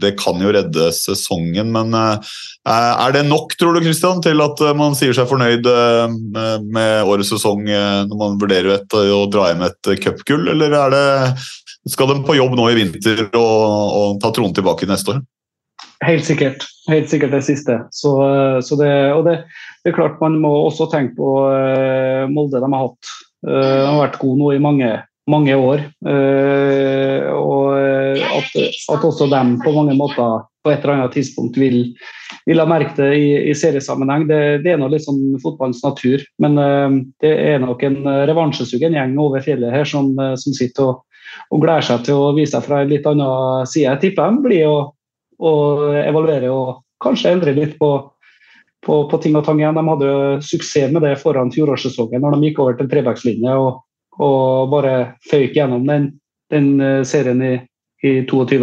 det 0.00 0.14
kan 0.20 0.40
jo 0.40 0.52
redde 0.56 0.88
sesongen, 0.96 1.68
men 1.74 1.92
er 1.96 3.12
det 3.12 3.26
nok, 3.28 3.52
tror 3.60 3.76
du, 3.76 3.82
Christian, 3.84 4.22
til 4.24 4.40
at 4.44 4.62
man 4.76 4.96
sier 4.96 5.12
seg 5.16 5.28
fornøyd 5.28 5.68
med 6.72 7.08
årets 7.08 7.32
sesong 7.34 7.64
når 7.64 8.16
man 8.16 8.38
vurderer 8.40 8.78
et, 8.78 8.96
å 8.96 9.26
dra 9.32 9.50
hjem 9.50 9.66
et 9.68 9.92
cupgull, 10.04 10.48
eller 10.54 10.76
det, 10.92 11.04
skal 11.92 12.12
de 12.12 12.22
på 12.24 12.36
jobb 12.36 12.56
nå 12.56 12.70
i 12.72 12.80
vinter 12.80 13.26
og, 13.28 13.60
og 14.00 14.18
ta 14.24 14.32
tronen 14.36 14.56
tilbake 14.56 14.88
neste 14.88 15.16
år? 15.16 15.22
Helt 16.04 16.24
sikkert. 16.24 16.64
Helt 16.88 17.10
sikkert 17.12 17.34
det 17.34 17.42
siste. 17.44 17.76
Så, 17.92 18.14
så 18.64 18.76
det, 18.80 18.92
og 19.12 19.26
det, 19.26 19.42
det, 19.84 19.90
er 19.90 19.98
klart 19.98 20.20
man 20.22 20.38
må 20.40 20.52
også 20.64 20.88
tenke 20.92 21.18
på 21.18 21.32
uh, 21.52 22.24
Molde 22.32 22.60
de 22.62 22.70
har 22.72 22.86
hatt. 22.86 23.10
Uh, 23.44 23.52
de 23.52 23.88
har 23.90 24.00
vært 24.06 24.20
gode 24.22 24.40
nå 24.40 24.54
i 24.56 24.62
mange, 24.64 24.88
mange 25.30 25.56
år. 25.56 25.84
Og 27.40 27.66
at, 27.76 28.54
at, 28.56 29.04
også 29.04 29.28
dem 29.30 29.58
på 29.64 29.74
mange 29.76 29.94
måter 29.98 30.46
på 30.64 30.72
et 30.72 30.82
eller 30.82 30.96
annet 30.96 31.14
tidspunkt 31.16 31.56
vil, 31.60 31.78
vil 32.48 32.60
ha 32.60 32.66
merket 32.68 32.98
det 33.00 33.10
i, 33.16 33.28
i 33.48 33.54
seriesammenheng. 33.56 34.26
Det, 34.28 34.40
det 34.64 34.72
er 34.72 34.80
nå 34.80 34.88
litt 34.92 35.04
sånn 35.04 35.38
fotballens 35.40 35.84
natur. 35.84 36.24
Men 36.42 36.56
det 37.22 37.30
er 37.32 37.60
nok 37.62 37.84
en 37.86 38.00
revansjesugen 38.28 38.96
gjeng 38.96 39.14
over 39.20 39.44
fjellet 39.44 39.72
her 39.76 39.88
som, 39.88 40.12
som 40.16 40.56
sitter 40.56 40.94
og, 40.94 41.04
og 41.52 41.62
gleder 41.62 41.86
seg 41.86 42.08
til 42.08 42.24
å 42.24 42.32
vise 42.36 42.56
seg 42.56 42.66
fra 42.66 42.82
en 42.82 42.92
litt 42.92 43.08
annen 43.08 43.68
side. 43.68 43.86
Jeg 43.86 44.02
tipper 44.04 44.32
de 44.32 44.48
blir 44.48 44.66
å 44.68 44.78
og 45.40 45.84
evaluere 46.00 46.50
og 46.52 46.82
kanskje 47.02 47.34
endre 47.34 47.54
litt 47.56 47.76
på, 47.80 47.90
på, 48.84 48.98
på 49.10 49.20
ting 49.22 49.38
og 49.38 49.46
tang 49.46 49.62
igjen. 49.62 49.78
De 49.78 49.86
hadde 49.88 50.12
suksess 50.44 50.92
med 50.92 51.04
det 51.06 51.16
foran 51.22 51.52
fjorårssesongen 51.54 52.22
når 52.24 52.36
de 52.36 52.50
gikk 52.50 52.62
over 52.64 52.78
til 52.78 52.90
trebackslinje 52.92 53.56
og, 53.56 53.82
og, 54.18 54.68
bare 54.74 54.94
føyk 55.30 55.56
gjennom 55.56 55.88
den, 55.88 56.12
den 56.52 56.72
eh, 56.84 57.02
serien 57.08 57.42
i, 57.46 57.56
i 58.04 58.20
22. 58.28 58.60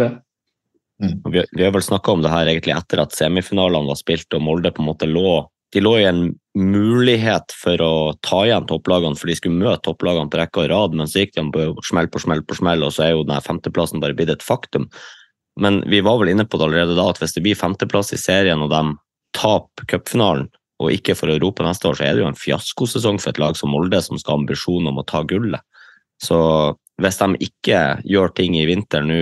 Mm. 0.98 1.14
Vi, 1.30 1.42
vi, 1.42 1.62
har 1.62 1.74
vel 1.74 1.84
snakka 1.84 2.14
om 2.14 2.24
det 2.24 2.32
her 2.32 2.50
egentlig 2.50 2.74
etter 2.74 3.04
at 3.04 3.14
semifinalene 3.14 3.90
var 3.90 3.98
spilt 3.98 4.34
og 4.34 4.42
Molde 4.42 4.74
på 4.74 4.82
en 4.82 4.90
måte 4.90 5.10
lå 5.10 5.40
de 5.72 5.82
lå 5.84 5.98
i 6.00 6.06
en 6.08 6.22
mulighet 6.56 7.52
for 7.52 7.82
å 7.84 7.94
ta 8.24 8.40
igjen 8.46 8.66
topplagene, 8.70 9.18
for 9.20 9.28
de 9.28 9.36
skulle 9.36 9.60
møte 9.60 9.84
topplagene 9.84 10.30
på 10.32 10.40
rekke 10.40 10.62
og 10.62 10.70
rad, 10.72 10.96
men 10.96 11.10
så 11.10 11.22
gikk 11.22 11.34
de 11.36 11.44
på 11.52 11.84
smell 11.84 12.08
på 12.08 12.22
smell 12.24 12.40
på 12.48 12.56
smell, 12.56 12.86
og 12.86 12.94
så 12.96 13.04
er 13.04 13.12
jo 13.12 13.26
denne 13.26 13.42
femteplassen 13.44 14.00
bare 14.02 14.16
blitt 14.16 14.32
et 14.32 14.44
faktum. 14.44 14.88
Men 15.58 15.82
vi 15.90 16.00
var 16.06 16.20
vel 16.20 16.32
inne 16.32 16.46
på 16.46 16.58
det 16.58 16.68
allerede 16.68 16.96
da, 16.98 17.08
at 17.10 17.20
hvis 17.22 17.34
det 17.36 17.42
blir 17.44 17.58
femteplass 17.58 18.14
i 18.14 18.20
serien 18.20 18.62
og 18.64 18.70
de 18.72 18.82
taper 19.36 19.88
cupfinalen, 19.90 20.48
og 20.78 20.94
ikke 20.94 21.16
får 21.18 21.34
Europa 21.34 21.64
neste 21.66 21.90
år, 21.90 21.98
så 21.98 22.04
er 22.06 22.14
det 22.14 22.22
jo 22.22 22.28
en 22.30 22.38
fiaskosesong 22.38 23.18
for 23.18 23.32
et 23.32 23.40
lag 23.42 23.56
som 23.58 23.72
Molde, 23.74 23.98
som 24.02 24.18
skal 24.20 24.36
ha 24.36 24.42
ambisjon 24.44 24.86
om 24.86 25.00
å 25.00 25.06
ta 25.06 25.24
gullet. 25.26 25.64
Så 26.22 26.38
hvis 27.02 27.18
de 27.18 27.48
ikke 27.48 27.80
gjør 28.06 28.30
ting 28.38 28.54
i 28.58 28.66
vinter 28.68 29.02
nå 29.06 29.18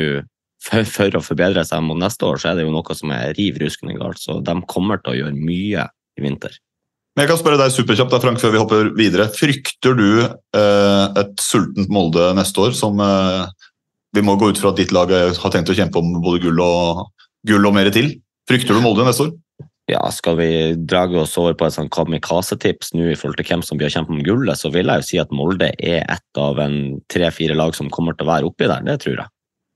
for, 0.67 0.85
for, 0.89 1.17
å 1.17 1.25
forbedre 1.25 1.65
seg 1.65 1.85
mot 1.85 1.99
neste 2.01 2.29
år, 2.29 2.41
så 2.41 2.51
er 2.51 2.59
det 2.59 2.67
jo 2.67 2.75
noe 2.75 2.97
som 2.99 3.13
er 3.15 3.33
riv 3.39 3.61
ruskende 3.63 3.97
galt. 3.97 4.21
Så 4.21 4.39
de 4.45 4.57
kommer 4.69 5.01
til 5.01 5.15
å 5.15 5.19
gjøre 5.21 5.37
mye 5.37 5.89
i 5.89 6.25
vinter. 6.25 6.57
Men 7.17 7.25
jeg 7.25 7.31
kan 7.31 7.41
spørre 7.41 7.61
deg 7.61 7.73
superkjapt 7.73 8.13
da, 8.13 8.21
Frank, 8.21 8.41
før 8.43 8.53
vi 8.53 8.61
hopper 8.61 8.89
videre. 8.97 9.31
Frykter 9.33 9.97
du 9.97 10.11
eh, 10.21 11.07
et 11.23 11.41
sultent 11.41 11.89
Molde 11.93 12.29
neste 12.37 12.61
år, 12.61 12.77
som 12.77 13.01
eh, 13.01 13.66
vi 14.17 14.25
må 14.25 14.37
gå 14.41 14.51
ut 14.53 14.61
fra 14.61 14.73
at 14.73 14.81
ditt 14.81 14.95
lag 14.97 15.13
har 15.13 15.53
tenkt 15.53 15.73
å 15.73 15.77
kjempe 15.77 16.01
om 16.01 16.17
både 16.25 16.43
gull 16.47 16.63
og, 16.65 17.07
gull 17.49 17.69
og 17.69 17.77
mer 17.77 17.91
til. 17.95 18.15
Frykter 18.49 18.77
du 18.77 18.83
Molde 18.85 19.07
neste 19.07 19.29
år? 19.29 19.35
Ja, 19.87 20.03
Skal 20.11 20.37
vi 20.41 20.49
drage 20.75 21.21
oss 21.21 21.37
over 21.39 21.55
på 21.55 21.69
et 21.69 21.77
sånn 21.77 21.91
kamikaze-tips 21.95 22.91
nå 22.97 23.13
i 23.13 23.19
forhold 23.19 23.39
til 23.39 23.47
hvem 23.53 23.63
som 23.63 23.79
blir 23.79 23.87
å 23.87 23.95
kjempe 23.95 24.15
om 24.15 24.25
gullet, 24.27 24.59
så 24.59 24.73
vil 24.75 24.91
jeg 24.91 25.03
jo 25.03 25.07
si 25.07 25.21
at 25.23 25.35
Molde 25.35 25.71
er 25.79 26.03
et 26.03 26.41
av 26.43 26.59
en 26.63 26.97
tre-fire 27.13 27.55
lag 27.55 27.77
som 27.79 27.91
kommer 27.95 28.17
til 28.17 28.27
å 28.27 28.33
være 28.33 28.51
oppi 28.51 28.67
der. 28.67 28.83
Det 28.89 28.99
tror 29.05 29.21
jeg. 29.23 29.31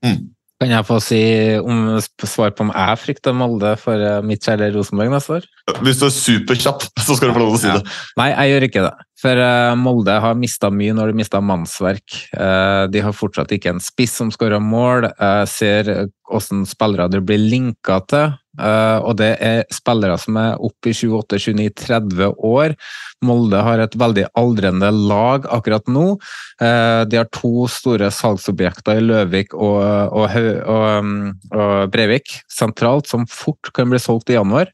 Mm. 0.07 0.21
Kan 0.61 0.75
jeg 0.75 0.85
få 0.85 0.99
si 1.01 1.21
om, 1.57 1.95
svar 2.29 2.51
på 2.53 2.67
om 2.67 2.71
jeg 2.75 3.01
frykter 3.01 3.33
Molde 3.33 3.71
for 3.81 3.97
eh, 3.97 4.19
mitt 4.29 4.45
kjære 4.45 4.69
Rosenborg 4.75 5.15
neste 5.15 5.39
år? 5.39 5.47
Hvis 5.81 6.03
du 6.03 6.05
er 6.05 6.13
superkjapp, 6.13 6.85
så 7.07 7.17
skal 7.17 7.31
du 7.31 7.39
få 7.39 7.41
lov 7.41 7.55
til 7.55 7.57
å 7.57 7.63
si 7.63 7.71
det. 7.79 7.95
Nei, 8.21 8.27
jeg 8.35 8.53
gjør 8.53 8.67
ikke 8.69 8.83
det. 8.85 8.93
For 9.21 9.41
uh, 9.41 9.73
Molde 9.81 10.19
har 10.21 10.37
mista 10.37 10.69
mye 10.73 10.97
når 10.97 11.13
de 11.13 11.21
mista 11.23 11.41
mannsverk. 11.45 12.05
Uh, 12.35 12.85
de 12.93 13.01
har 13.05 13.17
fortsatt 13.17 13.53
ikke 13.57 13.73
en 13.73 13.81
spiss 13.81 14.19
som 14.21 14.33
skårer 14.33 14.61
mål. 14.61 15.09
Jeg 15.09 15.51
ser 15.53 15.91
hvordan 16.29 16.69
spillere 16.69 17.09
det 17.13 17.25
blir 17.25 17.41
linka 17.41 18.01
til. 18.13 18.37
Uh, 18.59 18.99
og 19.07 19.15
det 19.21 19.31
er 19.47 19.61
spillere 19.71 20.17
som 20.19 20.35
er 20.41 20.59
oppe 20.59 20.91
i 20.91 20.95
28-29-30 20.97 22.33
år. 22.35 22.75
Molde 23.23 23.61
har 23.63 23.83
et 23.83 23.95
veldig 23.95 24.27
aldrende 24.39 24.91
lag 24.91 25.47
akkurat 25.55 25.87
nå. 25.87 26.17
Uh, 26.59 27.07
de 27.07 27.21
har 27.21 27.31
to 27.31 27.69
store 27.71 28.11
salgsobjekter 28.15 28.99
i 28.99 29.07
Løvik 29.07 29.55
og, 29.55 29.79
og, 30.11 30.35
og, 30.35 30.85
um, 30.99 31.15
og, 31.55 31.93
Breivik 31.95 32.41
sentralt, 32.51 33.07
som 33.11 33.29
fort 33.31 33.71
kan 33.77 33.93
bli 33.93 34.03
solgt 34.03 34.35
i 34.35 34.39
januar. 34.39 34.73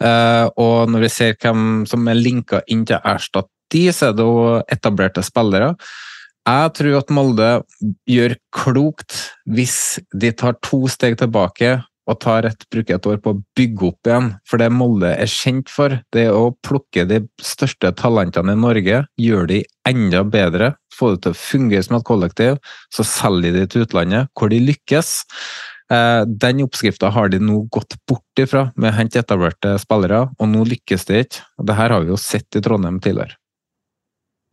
Uh, 0.00 0.48
og 0.56 0.88
når 0.88 1.04
vi 1.04 1.12
ser 1.12 1.36
hvem 1.36 1.84
som 1.90 2.08
er 2.08 2.16
linka 2.16 2.64
inn 2.72 2.86
til 2.88 2.96
å 2.96 3.04
erstatte 3.16 3.52
de, 3.70 3.84
så 3.94 4.08
er 4.08 4.16
det 4.16 4.24
jo 4.24 4.46
etablerte 4.72 5.22
spillere. 5.22 5.74
Jeg 6.48 6.72
tror 6.74 6.96
at 6.98 7.12
Molde 7.12 7.50
gjør 8.08 8.34
klokt 8.56 9.18
hvis 9.44 10.00
de 10.16 10.32
tar 10.32 10.56
to 10.64 10.86
steg 10.90 11.18
tilbake 11.20 11.76
og 12.10 12.18
tar 12.22 12.48
et, 12.48 12.66
bruker 12.72 12.98
et 12.98 13.08
år 13.08 13.18
på 13.22 13.34
å 13.34 13.40
bygge 13.58 13.88
opp 13.90 14.10
igjen. 14.10 14.30
For 14.48 14.62
det 14.62 14.70
Molde 14.74 15.12
er 15.14 15.30
kjent 15.30 15.70
for, 15.72 15.96
det 16.14 16.26
er 16.26 16.36
å 16.36 16.52
plukke 16.66 17.06
de 17.08 17.22
største 17.44 17.92
talentene 17.98 18.56
i 18.56 18.60
Norge, 18.60 19.02
gjøre 19.20 19.50
de 19.52 19.60
enda 19.88 20.24
bedre, 20.26 20.74
få 20.94 21.14
det 21.14 21.24
til 21.24 21.34
å 21.34 21.40
fungere 21.40 21.86
som 21.86 21.98
et 21.98 22.06
kollektiv, 22.08 22.58
så 22.94 23.06
selger 23.06 23.56
de 23.56 23.66
til 23.70 23.86
utlandet, 23.86 24.30
hvor 24.36 24.52
de 24.52 24.60
lykkes. 24.64 25.12
Eh, 25.90 26.22
den 26.42 26.62
oppskrifta 26.66 27.10
har 27.14 27.30
de 27.32 27.40
nå 27.42 27.64
gått 27.72 27.96
bort 28.08 28.42
ifra 28.42 28.68
med 28.76 28.92
å 28.92 28.96
hente 28.98 29.22
etablerte 29.22 29.74
spillere, 29.82 30.26
og 30.38 30.50
nå 30.50 30.66
lykkes 30.74 31.06
de 31.08 31.22
ikke. 31.24 31.44
Det 31.66 31.78
her 31.78 31.94
har 31.94 32.04
vi 32.04 32.12
jo 32.12 32.20
sett 32.20 32.58
i 32.58 32.62
Trondheim 32.64 33.00
tidligere. 33.02 33.38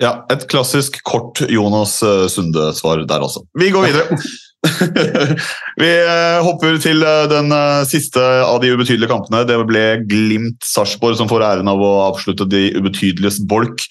Ja, 0.01 0.27
et 0.29 0.45
klassisk 0.49 0.99
kort 1.05 1.41
Jonas 1.49 1.97
eh, 2.05 2.27
Sunde-svar 2.29 3.01
der 3.09 3.25
også. 3.25 3.47
Vi 3.57 3.71
går 3.73 3.89
videre. 3.89 4.17
vi 5.81 5.89
eh, 6.01 6.39
hopper 6.41 6.79
til 6.81 7.03
eh, 7.05 7.25
den 7.29 7.51
eh, 7.53 7.83
siste 7.87 8.21
av 8.21 8.57
de 8.63 8.71
ubetydelige 8.73 9.09
kampene. 9.11 9.43
Det 9.47 9.57
ble 9.69 9.83
Glimt-Sarpsborg 10.09 11.19
som 11.19 11.29
får 11.29 11.45
æren 11.45 11.71
av 11.71 11.81
å 11.83 11.91
avslutte 12.07 12.47
de 12.49 12.67
ubetydeliges 12.77 13.39
bolk. 13.49 13.85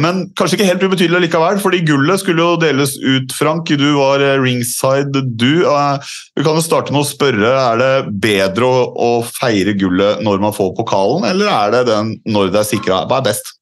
Men 0.00 0.22
kanskje 0.38 0.56
ikke 0.56 0.68
helt 0.70 0.84
ubetydelig 0.86 1.26
likevel, 1.26 1.58
fordi 1.60 1.82
gullet 1.84 2.22
skulle 2.22 2.44
jo 2.46 2.60
deles 2.62 2.94
ut, 3.02 3.34
Frank. 3.36 3.68
Du 3.68 3.88
var 3.98 4.22
ringside, 4.40 5.24
du. 5.36 5.66
Vi 5.66 6.46
kan 6.46 6.56
jo 6.56 6.64
starte 6.64 6.94
med 6.94 7.02
å 7.02 7.08
spørre, 7.08 7.50
er 7.50 7.80
det 7.82 7.92
bedre 8.24 8.70
å 8.96 9.12
feire 9.28 9.76
gullet 9.76 10.24
når 10.24 10.40
man 10.40 10.56
får 10.56 10.72
pokalen, 10.78 11.28
eller 11.28 11.52
er 11.52 11.76
det 11.76 11.86
den 11.92 12.14
når 12.30 12.54
det 12.54 12.62
er 12.62 12.70
sikra? 12.72 13.04
Hva 13.10 13.20
er 13.20 13.28
best? 13.28 13.59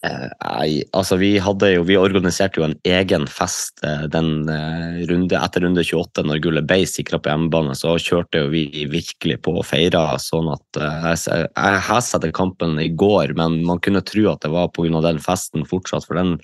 Nei, 0.00 0.80
altså 0.96 1.18
vi 1.20 1.34
hadde 1.44 1.68
jo 1.74 1.82
Vi 1.84 1.98
organiserte 2.00 2.56
jo 2.56 2.64
en 2.64 2.76
egen 2.88 3.26
fest 3.28 3.82
eh, 3.84 4.06
den 4.08 4.48
eh, 4.48 5.02
runde, 5.10 5.36
etter 5.36 5.60
runde 5.66 5.84
28, 5.84 6.24
når 6.24 6.40
gullet 6.40 6.68
ble 6.70 6.78
sikra 6.88 7.20
på 7.20 7.28
hjemmebane. 7.28 7.76
Så 7.76 7.98
kjørte 8.00 8.46
jo 8.46 8.48
vi 8.54 8.64
virkelig 8.88 9.42
på 9.44 9.58
og 9.60 9.66
feira. 9.68 10.06
Sånn 10.22 10.48
at 10.54 10.80
jeg, 10.80 11.20
jeg, 11.26 11.52
jeg 11.52 12.24
til 12.24 12.34
kampen 12.36 12.80
i 12.80 12.88
går, 12.88 13.36
men 13.36 13.60
man 13.68 13.82
kunne 13.84 14.04
tro 14.06 14.24
at 14.32 14.40
det 14.46 14.52
var 14.54 14.72
pga. 14.72 15.04
den 15.04 15.20
festen 15.20 15.68
fortsatt. 15.68 16.08
For 16.08 16.16
den 16.16 16.38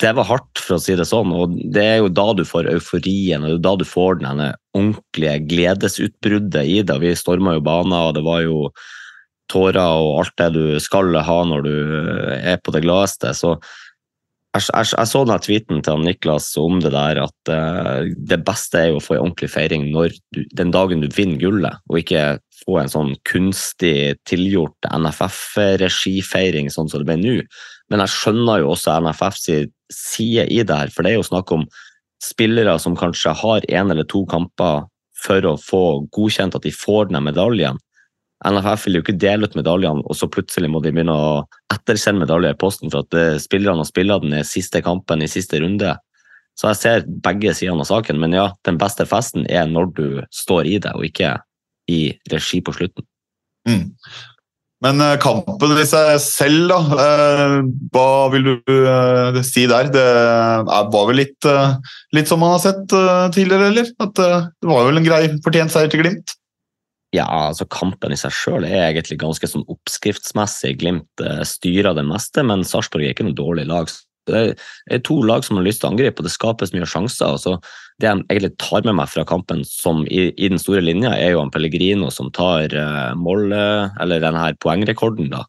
det 0.00 0.12
var 0.16 0.26
hardt, 0.26 0.58
for 0.58 0.76
å 0.76 0.82
si 0.82 0.96
det 0.98 1.06
sånn. 1.08 1.32
Og 1.36 1.52
det 1.74 1.84
er 1.84 1.98
jo 2.00 2.08
da 2.12 2.30
du 2.34 2.42
får 2.48 2.70
euforien, 2.72 3.44
og 3.44 3.52
det 3.52 3.58
er 3.58 3.66
da 3.68 3.74
du 3.78 3.84
får 3.86 4.20
den 4.22 4.42
ordentlige 4.76 5.36
gledesutbruddet 5.52 6.64
i 6.66 6.80
det. 6.86 6.96
Vi 7.04 7.12
storma 7.18 7.54
jo 7.56 7.64
baner, 7.64 8.08
og 8.08 8.16
det 8.16 8.24
var 8.26 8.42
jo 8.44 8.70
tårer 9.50 9.82
og 9.82 10.22
alt 10.22 10.36
det 10.40 10.50
du 10.56 10.64
skal 10.82 11.14
ha 11.26 11.38
når 11.46 11.66
du 11.66 11.74
er 12.40 12.60
på 12.62 12.74
det 12.74 12.84
gladeste. 12.86 13.34
Så 13.36 13.56
jeg, 14.50 14.64
jeg, 14.66 14.86
jeg 14.96 15.06
så 15.06 15.22
den 15.26 15.42
tweeten 15.44 15.82
til 15.86 16.04
Niklas 16.04 16.48
om 16.58 16.80
det 16.82 16.90
der, 16.94 17.20
at 17.22 17.50
uh, 17.52 18.06
det 18.16 18.40
beste 18.46 18.80
er 18.80 18.88
jo 18.90 18.98
å 18.98 19.04
få 19.04 19.16
en 19.16 19.26
ordentlig 19.28 19.50
feiring 19.52 19.90
når 19.94 20.16
du, 20.34 20.42
den 20.58 20.72
dagen 20.74 21.04
du 21.04 21.10
vinner 21.14 21.38
gullet, 21.38 21.82
og 21.86 22.00
ikke 22.00 22.40
få 22.64 22.80
en 22.80 22.90
sånn 22.90 23.12
kunstig 23.28 24.18
tilgjort 24.28 24.90
NFF-regifeiring 24.90 26.70
sånn 26.72 26.90
som 26.90 27.02
det 27.02 27.08
ble 27.08 27.20
nå. 27.20 27.36
Men 27.90 28.02
jeg 28.04 28.14
skjønner 28.16 28.64
jo 28.64 28.72
også 28.74 28.98
NFFs 29.06 29.46
side 29.94 30.48
i 30.50 30.64
det 30.66 30.80
her, 30.82 30.90
for 30.94 31.06
det 31.06 31.14
er 31.14 31.20
jo 31.20 31.30
snakk 31.30 31.54
om 31.54 31.66
spillere 32.20 32.74
som 32.82 32.98
kanskje 32.98 33.32
har 33.38 33.64
én 33.70 33.92
eller 33.92 34.06
to 34.08 34.24
kamper 34.28 34.84
for 35.20 35.46
å 35.46 35.56
få 35.60 35.84
godkjent 36.14 36.56
at 36.56 36.66
de 36.66 36.72
får 36.74 37.10
den 37.10 37.22
medaljen. 37.24 37.78
NFF 38.46 38.86
vil 38.86 38.96
jo 38.96 39.02
ikke 39.04 39.18
dele 39.20 39.48
ut 39.48 39.56
medaljene, 39.58 40.04
og 40.06 40.16
så 40.16 40.28
plutselig 40.32 40.70
må 40.72 40.80
de 40.80 40.92
begynne 40.94 41.12
å 41.12 41.42
ettersende 41.72 42.24
medaljer 42.24 42.54
i 42.54 42.60
posten 42.60 42.92
for 42.92 43.04
at 43.04 43.16
eh, 43.18 43.36
spillerne 43.42 43.84
har 43.84 43.88
spilt 43.88 44.24
den 44.24 44.38
i 44.38 44.46
siste 44.48 44.80
kampen 44.84 45.20
i 45.20 45.28
siste 45.28 45.60
runde. 45.60 45.92
Så 46.56 46.70
jeg 46.70 46.80
ser 46.80 47.06
begge 47.24 47.52
sidene 47.56 47.84
av 47.84 47.90
saken, 47.90 48.20
men 48.20 48.36
ja, 48.36 48.50
den 48.68 48.80
beste 48.80 49.06
festen 49.08 49.44
er 49.48 49.68
når 49.68 49.92
du 49.96 50.08
står 50.34 50.68
i 50.72 50.80
det, 50.80 50.92
og 50.96 51.04
ikke 51.08 51.36
i 51.92 52.02
regi 52.32 52.62
på 52.64 52.74
slutten. 52.76 53.04
Mm. 53.68 53.86
Men 54.86 55.04
eh, 55.04 55.18
kampen 55.20 55.76
i 55.76 55.86
seg 55.88 56.16
selv, 56.24 56.72
da. 56.72 56.80
Eh, 57.04 57.56
hva 57.92 58.08
vil 58.32 58.54
du 58.56 59.40
si 59.44 59.68
der? 59.68 59.92
Det 59.92 60.08
var 60.64 61.08
vel 61.12 61.20
litt, 61.26 61.52
litt 62.16 62.32
som 62.32 62.40
man 62.40 62.56
har 62.56 62.64
sett 62.64 62.86
tidligere, 63.36 63.68
eller? 63.68 63.92
At 64.00 64.16
det 64.16 64.72
var 64.72 64.88
vel 64.88 65.02
en 65.02 65.10
grei 65.12 65.26
fortjent 65.44 65.76
seier 65.76 65.92
til 65.92 66.06
Glimt? 66.06 66.39
Ja, 67.16 67.26
altså 67.26 67.66
kampen 67.66 68.12
i 68.14 68.18
seg 68.18 68.34
sjøl 68.34 68.64
er 68.68 68.84
egentlig 68.92 69.18
ganske 69.18 69.48
sånn 69.50 69.66
oppskriftsmessig. 69.72 70.76
Glimt 70.78 71.24
styrer 71.48 71.96
det 71.98 72.04
meste, 72.06 72.44
men 72.46 72.62
Sarpsborg 72.62 73.08
er 73.08 73.16
ikke 73.16 73.26
noe 73.26 73.38
dårlig 73.38 73.66
lag. 73.66 73.90
Det 74.30 74.42
er 74.90 75.02
to 75.06 75.16
lag 75.26 75.44
som 75.46 75.58
har 75.58 75.66
lyst 75.66 75.82
til 75.82 75.88
å 75.88 75.92
angripe, 75.94 76.20
og 76.20 76.28
det 76.28 76.34
skapes 76.34 76.74
mye 76.74 76.88
sjanser. 76.88 77.34
Altså, 77.34 77.56
det 78.00 78.08
jeg 78.08 78.22
egentlig 78.28 78.52
tar 78.62 78.86
med 78.86 78.96
meg 79.00 79.10
fra 79.12 79.24
kampen 79.28 79.64
som 79.66 80.04
i, 80.06 80.28
i 80.30 80.50
den 80.52 80.60
store 80.60 80.84
linja, 80.84 81.12
er 81.16 81.34
jo 81.34 81.42
han 81.42 81.52
Pellegrino 81.54 82.10
som 82.14 82.30
tar 82.36 82.72
uh, 82.76 83.12
mål, 83.18 83.50
eller 83.52 84.22
denne 84.22 84.46
poengrekorden 84.62 85.32
da, 85.34 85.44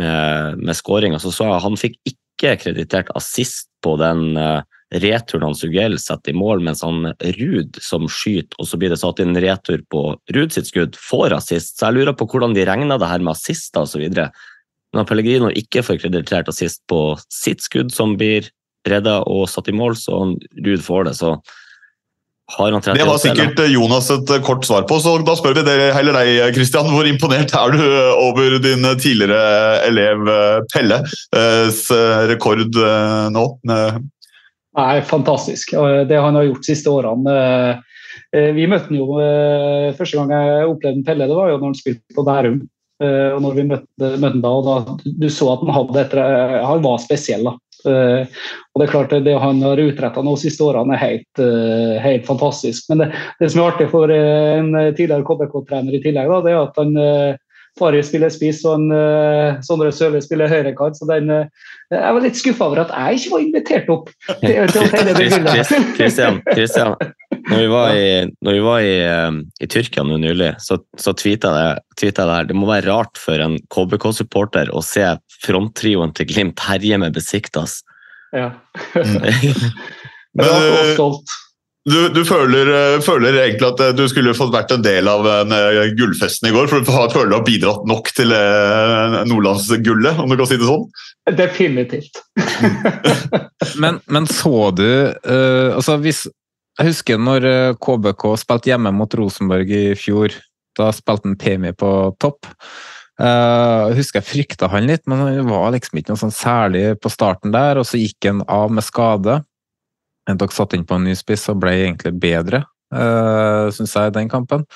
med, 0.00 0.62
med 0.62 0.78
skåring. 0.78 1.16
Altså, 1.18 1.34
så 1.34 1.50
han 1.62 1.78
fikk 1.80 1.98
ikke 2.08 2.56
kreditert 2.64 3.12
assist 3.18 3.68
på 3.84 3.96
den 4.00 4.32
uh, 4.38 4.62
returen 5.00 5.46
han 5.46 5.56
Sugell 5.56 5.96
setter 6.00 6.34
i 6.34 6.36
mål, 6.36 6.60
mens 6.66 6.82
han 6.84 7.12
Ruud 7.38 7.78
som 7.80 8.04
skyter, 8.10 8.58
og 8.60 8.68
så 8.68 8.76
blir 8.80 8.92
det 8.92 9.00
satt 9.00 9.22
inn 9.24 9.38
retur 9.40 9.80
på 9.92 10.02
Ruud 10.36 10.52
sitt 10.52 10.68
skudd, 10.68 10.98
får 11.00 11.36
assist. 11.38 11.78
Så 11.78 11.88
jeg 11.88 12.00
lurer 12.00 12.16
på 12.18 12.28
hvordan 12.28 12.56
de 12.56 12.66
regner 12.68 13.00
det 13.00 13.08
her 13.08 13.24
med 13.24 13.32
assister 13.32 13.86
osv. 13.86 14.04
Når 14.92 15.08
Pellegrino 15.08 15.48
ikke 15.56 15.84
får 15.86 16.02
kreditert 16.02 16.50
assist 16.52 16.82
på 16.90 17.16
sitt 17.32 17.64
skudd, 17.64 17.94
som 17.94 18.18
blir 18.20 18.50
redda 18.88 19.22
og 19.30 19.48
satt 19.48 19.70
i 19.70 19.76
mål, 19.76 19.96
så 19.96 20.24
Ruud 20.66 20.84
får 20.84 21.08
det. 21.08 21.16
så 21.22 21.36
har 22.52 22.72
han 22.72 22.82
38, 22.82 22.98
det 22.98 23.08
var 23.08 23.20
sikkert? 23.22 23.60
Jonas 23.72 24.10
et 24.12 24.32
kort 24.44 24.66
svar 24.66 24.82
på, 24.84 24.98
så 25.00 25.14
da 25.24 25.36
spør 25.38 25.54
vi 25.56 25.62
det, 25.64 25.76
heller 25.96 26.18
deg, 26.18 26.52
Christian. 26.52 26.90
Hvor 26.92 27.06
imponert 27.08 27.54
er 27.56 27.72
du 27.72 27.84
over 28.18 28.58
din 28.60 28.84
tidligere 29.00 29.78
elev 29.86 30.26
Pelles 30.74 31.86
rekord 32.28 32.76
nå? 33.32 33.46
Nei, 34.78 35.00
Fantastisk. 35.04 35.74
Det 36.08 36.20
han 36.24 36.38
har 36.38 36.46
gjort 36.48 36.62
de 36.62 36.70
siste 36.70 36.92
årene. 36.92 37.34
Vi 38.32 38.64
møtte 38.68 38.88
han 38.88 38.96
jo 38.96 39.18
Første 39.98 40.16
gang 40.16 40.32
jeg 40.32 40.68
opplevde 40.70 41.04
Pelle, 41.04 41.26
det 41.28 41.36
var 41.36 41.50
jo 41.50 41.58
når 41.58 41.66
han 41.66 41.76
spilte 41.76 42.16
på 42.16 42.24
Bærum. 42.24 42.62
Og 43.02 43.40
når 43.44 43.58
vi 43.58 43.66
møtte, 43.68 44.08
møtte 44.22 44.32
han 44.32 44.44
da, 44.44 44.52
og 44.56 44.64
da, 44.64 45.12
Du 45.20 45.28
så 45.32 45.50
at 45.52 45.66
han 45.66 45.74
hadde 45.76 46.00
etter, 46.06 46.22
han 46.64 46.84
var 46.86 47.04
spesiell. 47.04 47.44
da. 47.50 47.56
Uh, 47.82 48.22
og 48.72 48.80
Det 48.80 48.86
er 48.86 48.92
klart 48.92 49.14
det 49.26 49.38
han 49.42 49.62
har 49.64 49.80
utretta 49.82 50.22
de 50.22 50.34
siste 50.40 50.64
årene, 50.64 50.94
er 50.96 51.02
helt, 51.02 51.42
uh, 51.42 51.98
helt 52.02 52.26
fantastisk. 52.28 52.86
Men 52.90 53.02
det, 53.02 53.08
det, 53.40 53.50
som 53.50 53.62
er 53.62 53.72
artig 53.72 53.88
for 53.92 54.12
uh, 54.12 54.58
en 54.58 54.70
tidligere 54.94 55.26
KBK-trener 55.26 55.98
i 55.98 56.02
tillegg, 56.04 56.30
da, 56.30 56.40
det 56.44 56.54
er 56.54 56.60
at 56.62 56.78
han 56.78 56.92
Fari 57.80 58.02
spiller 58.04 58.32
spiss 58.32 58.60
og 58.68 58.80
en, 58.80 58.90
Sondre 59.64 59.92
Sørli 59.94 60.20
spiller 60.24 60.50
høyrekant. 60.50 60.98
Så 60.98 61.08
den, 61.08 61.30
jeg 61.92 62.16
var 62.16 62.24
litt 62.24 62.38
skuffa 62.38 62.68
over 62.68 62.82
at 62.84 62.92
jeg 62.92 63.20
ikke 63.20 63.32
var 63.32 63.44
invitert 63.46 63.92
opp. 63.94 64.10
til, 64.42 64.74
til 64.74 65.46
Kristian, 65.96 66.40
Kristian, 66.50 66.96
når 67.48 67.62
vi 67.62 67.70
var 67.72 67.96
i, 67.96 68.10
vi 68.44 68.62
var 68.64 68.84
i, 68.86 68.96
i 69.64 69.70
Tyrkia 69.72 70.04
nå 70.06 70.18
nylig, 70.20 70.52
så, 70.62 70.78
så 71.00 71.14
tweeta 71.16 71.52
jeg, 71.56 71.84
jeg 72.02 72.14
det 72.18 72.28
her. 72.28 72.50
Det 72.50 72.58
må 72.58 72.68
være 72.68 72.88
rart 72.90 73.20
for 73.20 73.42
en 73.42 73.56
KBK-supporter 73.72 74.72
å 74.72 74.84
se 74.84 75.06
fronttrioen 75.42 76.12
til 76.16 76.28
Glimt 76.30 76.62
herje 76.68 77.00
med 77.02 77.16
Besiktas. 77.16 77.80
Ja. 78.32 78.52
Men 80.36 80.48
jeg 80.48 80.92
stolt. 80.94 81.38
Du, 81.82 81.96
du 82.14 82.20
føler, 82.22 82.68
føler, 83.02 83.40
egentlig 83.42 83.66
at 83.72 83.96
du 83.98 84.04
skulle 84.06 84.36
fått 84.38 84.52
vært 84.54 84.70
en 84.70 84.84
del 84.84 85.08
av 85.10 85.26
gullfesten 85.98 86.46
i 86.46 86.52
går? 86.54 86.68
For 86.70 86.84
du 86.84 86.86
føler 86.86 87.32
du 87.32 87.34
har 87.34 87.46
bidratt 87.46 87.88
nok 87.90 88.12
til 88.14 88.30
nordlandsgullet, 89.26 90.20
om 90.22 90.30
du 90.30 90.36
kan 90.38 90.50
si 90.50 90.60
det 90.60 90.68
sånn? 90.68 90.86
Definitivt. 91.38 92.22
men, 93.82 93.98
men, 94.06 94.30
så 94.30 94.70
du 94.74 94.86
uh, 94.86 95.74
altså 95.74 95.98
hvis, 96.02 96.24
Jeg 96.78 96.88
husker 96.88 97.20
når 97.20 97.46
KBK 97.82 98.24
spilte 98.40 98.72
hjemme 98.72 98.94
mot 98.94 99.18
Rosenborg 99.18 99.70
i 99.74 99.84
fjor. 99.98 100.38
Da 100.78 100.88
spilte 100.94 101.28
han 101.28 101.38
Pemi 101.40 101.74
på 101.76 101.92
topp. 102.22 102.46
Uh, 103.20 103.90
jeg 103.92 103.98
husker 104.00 104.22
jeg 104.22 104.30
frykta 104.30 104.70
han 104.72 104.88
litt, 104.88 105.04
men 105.10 105.20
han 105.20 105.50
var 105.50 105.74
liksom 105.74 105.98
ikke 105.98 106.14
noe 106.14 106.22
sånn 106.22 106.34
særlig 106.34 106.86
på 107.02 107.12
starten 107.12 107.54
der. 107.54 107.82
Og 107.82 107.90
så 107.90 108.00
gikk 108.00 108.30
han 108.30 108.46
av 108.46 108.70
med 108.72 108.86
skade. 108.86 109.42
Dere 110.30 110.54
satte 110.54 110.78
inn 110.78 110.86
på 110.86 110.98
en 110.98 111.08
ny 111.08 111.16
spiss 111.18 111.48
og 111.50 111.62
ble 111.64 111.72
egentlig 111.80 112.12
bedre, 112.22 112.62
uh, 112.94 113.66
syns 113.74 113.96
jeg, 113.98 114.12
i 114.12 114.16
den 114.20 114.30
kampen. 114.30 114.66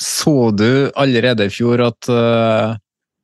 Så 0.00 0.50
du 0.56 0.90
allerede 0.96 1.48
i 1.48 1.52
fjor 1.52 1.82
at 1.84 2.08
uh, 2.12 2.76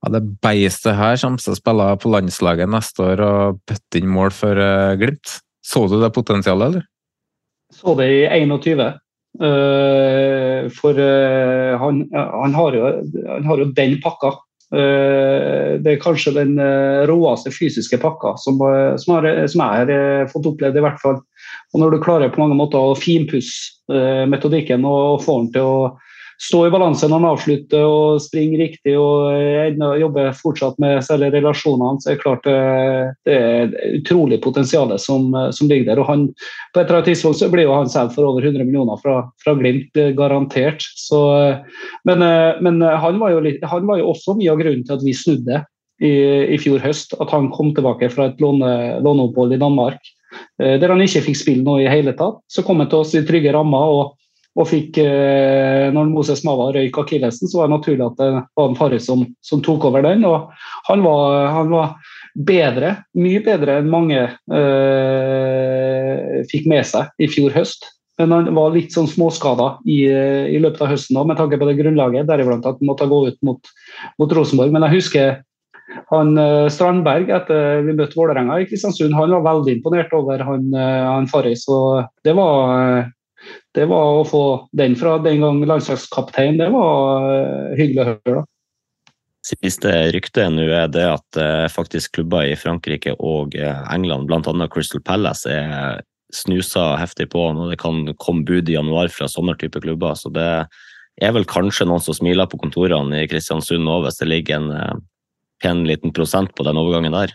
ja, 0.03 0.11
det 0.17 0.23
beistet 0.43 0.97
her 0.99 1.19
kommer 1.21 1.43
til 1.43 1.55
å 1.55 1.59
spille 1.59 1.89
på 2.03 2.11
landslaget 2.11 2.71
neste 2.71 3.05
år 3.07 3.23
og 3.27 3.61
putte 3.69 4.01
inn 4.01 4.11
mål 4.11 4.33
for 4.35 4.59
uh, 4.59 4.95
Glimt? 4.99 5.39
Så 5.63 5.85
du 5.87 6.01
det 6.01 6.11
potensialet, 6.15 6.73
eller? 6.73 6.89
Så 7.73 7.95
det 8.01 8.09
i 8.11 8.43
21. 8.43 8.83
Uh, 9.41 10.67
for 10.75 10.99
uh, 10.99 11.79
han, 11.81 12.03
han, 12.13 12.57
har 12.57 12.79
jo, 12.79 12.89
han, 13.29 13.47
har 13.47 13.63
jo, 13.63 13.71
den 13.77 14.01
pakka. 14.03 14.35
Det 14.73 15.91
er 15.91 15.99
kanskje 16.01 16.31
den 16.33 16.55
råeste 17.05 17.51
fysiske 17.53 17.99
pakka 18.01 18.31
som, 18.41 18.57
som, 18.97 19.11
har, 19.13 19.27
som, 19.53 19.61
jeg 19.61 19.83
har 19.91 20.31
fått 20.33 20.49
opplevd, 20.49 20.79
i 20.81 20.85
hvert 20.87 21.03
fall. 21.03 21.19
Og 21.73 21.81
når 21.81 21.95
du 21.95 22.03
klarer 22.05 22.33
på 22.33 22.43
mange 22.43 22.59
måter 22.59 22.81
å 22.81 22.97
finpusse 22.99 23.71
metodikken 24.29 24.85
og 24.89 25.23
få 25.25 25.39
den 25.41 25.53
til 25.55 25.69
å 25.69 25.77
stå 26.43 26.65
i 26.67 26.71
balanse 26.73 27.07
når 27.07 27.21
han 27.21 27.29
avslutter 27.31 27.85
og 27.87 28.23
springer 28.23 28.65
riktig 28.65 28.95
og 28.99 29.31
enda 29.37 29.93
jobber 30.01 30.33
fortsatt 30.35 30.79
med 30.83 31.03
særlig 31.07 31.31
relasjonene, 31.37 32.03
så 32.03 32.11
er 32.11 32.17
det 32.17 32.23
klart 32.25 32.49
eh, 32.51 33.13
det 33.29 33.37
er 33.37 33.99
utrolig 34.01 34.41
potensial 34.43 34.91
som, 34.99 35.31
som, 35.55 35.71
ligger 35.71 35.93
der. 35.93 36.03
og 36.03 36.11
han, 36.11 36.25
På 36.75 36.81
et 36.81 36.87
eller 36.89 37.01
annet 37.01 37.13
tidspunkt 37.13 37.39
så 37.39 37.51
blir 37.53 37.69
jo 37.69 37.77
han 37.77 37.91
selv 37.93 38.15
for 38.17 38.27
over 38.27 38.43
100 38.45 38.67
millioner 38.67 38.99
fra, 39.03 39.21
fra 39.45 39.55
Glimt, 39.59 39.93
eh, 39.97 40.15
garantert. 40.19 40.83
Så, 40.99 41.21
men, 42.09 42.25
eh, 42.27 42.63
men 42.65 42.83
han, 42.83 43.21
var 43.23 43.39
litt, 43.45 43.63
han, 43.63 43.87
var 43.87 44.03
jo 44.03 44.11
også 44.15 44.35
mye 44.39 44.55
av 44.55 44.63
grunnen 44.63 44.83
til 44.89 44.99
at 44.99 45.07
vi 45.07 45.15
snudde 45.17 45.63
i, 46.03 46.15
i 46.57 46.59
fjor 46.59 46.83
høst. 46.83 47.15
At 47.23 47.31
han 47.35 47.53
kom 47.55 47.71
tilbake 47.77 48.11
fra 48.11 48.33
et 48.33 48.43
låne, 48.43 48.99
låneopphold 49.05 49.55
i 49.55 49.63
Danmark 49.63 50.11
der 50.59 50.93
han 50.93 51.03
ikke 51.05 51.25
fikk 51.29 51.39
spille 51.39 51.65
noe 51.67 51.85
i 51.85 51.91
hele 51.91 52.15
tatt. 52.19 52.41
Så 52.51 52.65
kom 52.67 52.83
han 52.83 52.91
til 52.91 53.03
oss 53.05 53.15
i 53.19 53.25
trygge 53.27 53.53
rammer. 53.55 53.95
og 54.01 54.19
og 54.53 54.69
fikk, 54.69 54.99
eh, 55.01 55.89
når 55.95 56.11
Moses 56.13 56.43
Mava 56.45 56.69
røyk 56.75 56.99
akillesen, 57.01 57.49
så 57.49 57.63
var 57.63 57.71
det 57.71 57.77
naturlig 57.79 58.05
at 58.05 58.19
det 58.21 58.29
var 58.59 58.69
en 58.69 58.77
Farris 58.77 59.07
som, 59.09 59.25
som, 59.45 59.63
tok 59.65 59.87
over 59.89 60.05
den. 60.05 60.27
og 60.29 60.53
Han 60.91 61.05
var, 61.07 61.47
han 61.55 61.73
var 61.73 61.95
bedre, 62.37 62.97
mye 63.17 63.41
bedre 63.45 63.79
enn 63.81 63.91
mange 63.93 64.21
øh, 64.53 66.43
fikk 66.53 66.69
med 66.69 66.85
seg 66.89 67.09
i 67.17 67.31
fjor 67.33 67.55
høst. 67.57 67.89
Men 68.21 68.35
han 68.37 68.51
var 68.55 68.75
litt 68.75 68.93
sånn 68.93 69.09
småskada 69.09 69.79
i, 69.89 70.05
i 70.05 70.61
løpet 70.61 70.85
av 70.85 70.93
høsten 70.93 71.17
med 71.17 71.39
tanke 71.41 71.57
på 71.59 71.67
det 71.71 71.79
grunnlaget. 71.81 72.29
Deriblant 72.29 72.69
at 72.69 72.77
han 72.77 72.91
måtte 72.91 73.09
gå 73.09 73.23
ut 73.31 73.39
mot, 73.47 73.73
mot 74.21 74.37
Rosenborg. 74.37 74.71
Men 74.75 74.85
jeg 74.85 74.99
husker 75.01 75.41
han 76.13 76.37
eh, 76.39 76.69
Strandberg 76.73 77.33
etter 77.35 77.83
vi 77.87 77.97
møtte 77.99 78.19
Vålerenga 78.19 78.61
i 78.61 78.69
Kristiansund, 78.71 79.17
han 79.17 79.35
var 79.37 79.45
veldig 79.47 79.79
imponert 79.79 80.15
over 80.17 80.45
han, 80.47 80.71
eh, 80.75 81.03
han 81.09 81.29
Farris. 81.31 81.67
Og 81.73 82.05
det 82.27 82.37
var 82.39 83.11
det 83.75 83.89
var 83.91 84.21
å 84.21 84.25
få 84.29 84.45
den 84.77 84.95
fra 84.95 85.17
den 85.19 85.43
gang 85.43 85.63
landslagskaptein, 85.67 86.61
det 86.61 86.69
var 86.71 87.27
hyggelig 87.79 88.03
å 88.03 88.11
høre. 88.13 88.35
da. 88.39 88.45
Siste 89.43 89.91
ryktet 90.15 90.53
nå 90.55 90.69
er 90.71 90.87
det 90.95 91.03
at 91.03 91.39
eh, 91.41 91.67
faktisk 91.73 92.15
klubber 92.15 92.47
i 92.47 92.55
Frankrike 92.55 93.17
og 93.19 93.57
eh, 93.59 93.81
England, 93.91 94.29
bl.a. 94.31 94.69
Crystal 94.71 95.03
Palace, 95.03 95.51
er 95.51 96.05
snusa 96.33 96.93
heftig 96.97 97.27
på 97.33 97.49
når 97.53 97.73
det 97.73 97.81
kan 97.83 98.07
komme 98.23 98.47
bud 98.49 98.71
i 98.71 98.77
januar 98.77 99.11
fra 99.13 99.27
sånne 99.29 99.57
type 99.61 99.83
klubber. 99.83 100.15
Så 100.17 100.31
det 100.33 100.47
er 101.21 101.35
vel 101.35 101.49
kanskje 101.51 101.89
noen 101.91 102.01
som 102.01 102.15
smiler 102.17 102.47
på 102.49 102.61
kontorene 102.63 103.25
i 103.25 103.29
Kristiansund 103.29 103.83
nå, 103.85 103.99
hvis 104.05 104.23
det 104.23 104.31
ligger 104.31 104.61
en 104.61 104.71
eh, 104.79 104.95
pen 105.63 105.85
liten 105.89 106.13
prosent 106.15 106.55
på 106.57 106.67
den 106.67 106.81
overgangen 106.81 107.15
der. 107.15 107.35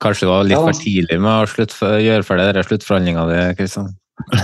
Kanskje 0.00 0.26
det 0.26 0.30
var 0.32 0.46
litt 0.46 0.60
for 0.60 0.76
tidlig 0.76 1.18
med 1.18 1.32
å 1.32 1.48
slutt, 1.50 1.74
gjøre 1.80 2.26
ferdig 2.26 2.46
denne 2.50 2.66
sluttforhandlinga 2.66 3.24
di, 3.30 3.40
Kristian? 3.58 3.90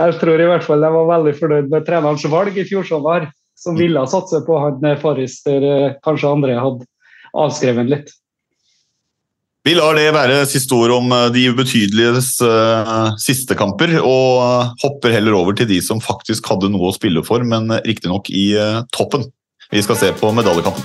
jeg 0.00 0.12
tror 0.20 0.40
i 0.40 0.48
hvert 0.48 0.64
fall 0.64 0.80
jeg 0.80 0.94
var 0.96 1.10
veldig 1.10 1.34
fornøyd 1.36 1.66
med 1.70 1.84
trenerens 1.86 2.24
valg 2.32 2.56
i 2.56 2.64
fjor 2.66 2.84
sommer, 2.88 3.28
som 3.60 3.76
ville 3.78 4.00
satse 4.10 4.40
på 4.46 4.58
han 4.58 4.82
Forrester 5.00 5.60
kanskje 6.04 6.32
andre 6.32 6.56
hadde 6.58 6.88
avskrevet 7.34 7.90
litt. 7.90 8.12
Vi 9.64 9.72
lar 9.72 9.96
det 9.96 10.10
være 10.12 10.42
siste 10.44 10.76
ord 10.76 10.92
om 10.98 11.12
eh, 11.16 11.30
de 11.32 11.46
ubetydeliges 11.54 12.34
uh, 12.44 13.14
siste 13.20 13.56
kamper, 13.56 13.94
og 14.04 14.74
hopper 14.82 15.14
heller 15.14 15.38
over 15.38 15.56
til 15.56 15.70
de 15.70 15.78
som 15.84 16.02
faktisk 16.04 16.50
hadde 16.52 16.68
noe 16.72 16.90
å 16.90 16.96
spille 16.96 17.22
for, 17.24 17.40
men 17.48 17.72
riktignok 17.86 18.28
i 18.28 18.50
uh, 18.60 18.82
toppen. 18.92 19.24
Vi 19.74 19.82
skal 19.82 19.96
se 19.96 20.12
på 20.12 20.28
medaljekampen. 20.32 20.82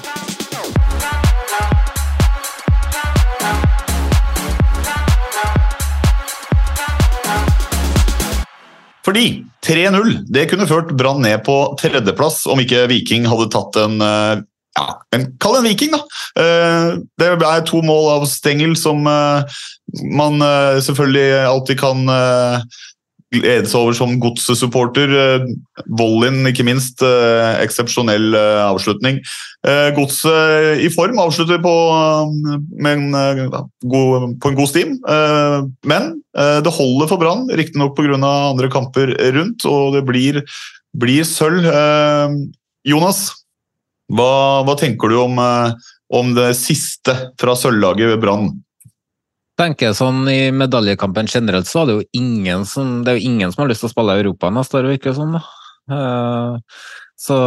Fordi 9.05 9.45
3-0 9.67 10.15
det 10.33 10.47
kunne 10.49 10.65
ført 10.65 10.89
Brann 10.97 11.21
ned 11.21 11.43
på 11.45 11.59
tredjeplass 11.77 12.47
om 12.49 12.61
ikke 12.65 12.87
Viking 12.89 13.29
hadde 13.29 13.51
tatt 13.53 13.77
en 13.77 14.01
ja, 14.01 14.87
en, 15.13 15.29
Kall 15.37 15.59
det 15.59 15.61
en 15.61 15.69
viking, 15.69 15.93
da. 15.93 16.01
Det 17.19 17.29
ble 17.37 17.53
to 17.69 17.83
mål 17.85 18.09
av 18.15 18.27
Stengel 18.31 18.73
som 18.79 19.05
man 19.05 20.45
selvfølgelig 20.81 21.45
alltid 21.45 21.81
kan 21.81 22.09
glede 23.33 23.69
seg 23.69 23.79
over 23.79 23.95
som 23.97 24.15
godssupporter. 24.21 25.11
Vollin, 25.99 26.41
ikke 26.49 26.65
minst. 26.67 27.03
Eksepsjonell 27.03 28.33
avslutning. 28.65 29.19
Godset 29.97 30.83
i 30.83 30.89
form 30.93 31.19
avslutter 31.21 31.61
på, 31.63 31.73
en, 32.89 33.03
god, 33.93 34.29
på 34.41 34.51
en 34.51 34.57
god 34.57 34.71
stim. 34.71 34.95
Men 35.89 36.13
det 36.65 36.75
holder 36.75 37.11
for 37.11 37.21
Brann, 37.21 37.45
riktignok 37.53 37.97
pga. 37.97 38.17
andre 38.19 38.71
kamper 38.71 39.13
rundt, 39.35 39.65
og 39.69 39.97
det 39.97 40.05
blir, 40.07 40.41
blir 40.97 41.27
sølv. 41.27 41.67
Jonas, 42.87 43.27
hva, 44.09 44.63
hva, 44.65 44.77
tenker 44.79 45.11
du 45.11 45.19
om, 45.21 45.37
om 46.09 46.33
det 46.37 46.53
siste 46.57 47.13
fra 47.39 47.53
sølvlaget 47.59 48.15
ved 48.15 48.23
Brann? 48.23 48.49
Tenker 49.59 49.95
sånn 49.97 50.23
I 50.31 50.49
medaljekampen 50.55 51.29
generelt 51.29 51.69
så 51.69 51.83
er 51.83 51.89
det 51.89 51.97
jo 51.97 52.07
ingen 52.21 52.65
som, 52.67 53.01
det 53.03 53.13
er 53.13 53.19
jo 53.19 53.31
ingen 53.33 53.53
som 53.53 53.63
har 53.63 53.71
lyst 53.71 53.83
til 53.83 53.89
å 53.89 53.93
spille 53.93 54.17
i 54.17 54.23
Europa 54.23 54.51
neste 54.53 54.79
år, 54.79 54.89
virker 54.93 55.11
det 55.11 55.19
som. 55.19 55.37
Uh, 55.89 56.59
så, 57.19 57.37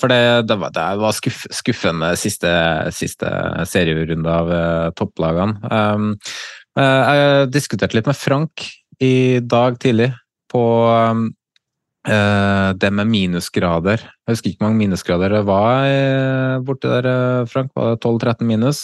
for 0.00 0.10
det, 0.10 0.22
det, 0.50 0.56
var, 0.58 0.72
det 0.74 0.86
var 1.02 1.14
skuff, 1.14 1.44
skuffende 1.54 2.12
siste, 2.18 2.52
siste 2.96 3.30
serierunde 3.70 4.30
av 4.34 4.50
uh, 4.50 4.86
topplagene. 4.98 5.60
Uh, 5.70 6.38
jeg 6.80 7.50
diskuterte 7.52 7.98
litt 7.98 8.08
med 8.08 8.18
Frank 8.18 8.64
i 9.02 9.40
dag 9.42 9.78
tidlig 9.82 10.12
på 10.50 10.62
det 12.00 12.88
med 12.96 13.10
minusgrader. 13.10 14.00
Jeg 14.00 14.32
husker 14.32 14.48
ikke 14.48 14.62
hvor 14.62 14.70
mange 14.70 14.80
minusgrader 14.80 15.34
det 15.34 15.42
var 15.44 16.62
borti 16.64 16.88
der, 16.88 17.08
Frank. 17.50 17.74
Var 17.76 17.90
det 17.90 18.06
12-13 18.06 18.48
minus? 18.48 18.80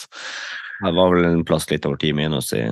Det 0.82 0.92
var 0.96 1.12
vel 1.14 1.28
en 1.28 1.44
plass 1.46 1.68
litt 1.70 1.86
over 1.88 2.00
ti 2.00 2.12
minus 2.16 2.52
i 2.56 2.64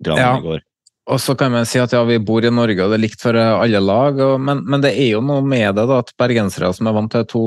Drammen 0.00 0.22
ja. 0.24 0.34
i 0.38 0.46
går. 0.46 0.66
Og 1.10 1.18
så 1.18 1.34
kan 1.38 1.50
man 1.52 1.66
si 1.66 1.80
at 1.82 1.92
ja, 1.94 2.02
vi 2.06 2.20
bor 2.22 2.44
i 2.44 2.52
Norge 2.52 2.84
og 2.84 2.92
det 2.92 2.98
er 2.98 3.02
likt 3.02 3.22
for 3.22 3.34
alle 3.34 3.80
lag, 3.82 4.18
og, 4.22 4.34
men, 4.42 4.60
men, 4.68 4.82
det 4.84 4.92
er 4.94 5.14
jo 5.16 5.22
noe 5.24 5.42
med 5.42 5.74
det 5.78 5.86
da, 5.90 6.02
at 6.04 6.12
bergensere 6.20 6.70
som 6.76 6.90
er 6.90 6.94
vant 6.94 7.10
til 7.14 7.24
to, 7.30 7.44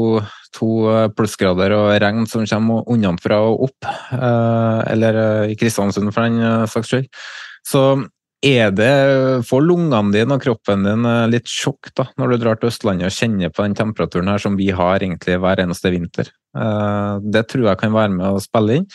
to 0.56 0.72
plussgrader 1.16 1.76
og 1.78 1.94
regn 2.04 2.28
som 2.30 2.48
kommer 2.50 2.90
unnafra 2.92 3.40
og 3.46 3.70
opp, 3.70 3.88
eh, 4.18 4.82
eller 4.92 5.22
i 5.54 5.58
Kristiansund 5.60 6.12
for 6.12 6.28
den 6.28 6.68
saks 6.72 6.92
skyld, 6.92 7.08
så 7.64 7.86
er 8.44 8.74
det 8.76 8.94
for 9.48 9.64
lungene 9.64 10.12
dine 10.12 10.36
og 10.36 10.44
kroppen 10.44 10.84
din 10.84 11.08
litt 11.32 11.48
sjokk 11.48 11.94
da, 11.96 12.10
når 12.20 12.34
du 12.34 12.42
drar 12.42 12.60
til 12.60 12.74
Østlandet 12.74 13.08
og 13.08 13.16
kjenner 13.16 13.54
på 13.54 13.64
den 13.64 13.78
temperaturen 13.80 14.34
her 14.34 14.44
som 14.44 14.58
vi 14.60 14.68
har 14.76 14.98
egentlig 14.98 15.38
hver 15.40 15.62
eneste 15.64 15.94
vinter. 15.94 16.28
Det 17.24 17.46
tror 17.48 17.70
jeg 17.70 17.80
kan 17.80 17.96
være 17.96 18.12
med 18.18 18.28
å 18.28 18.44
spille 18.44 18.82
inn. 18.82 18.90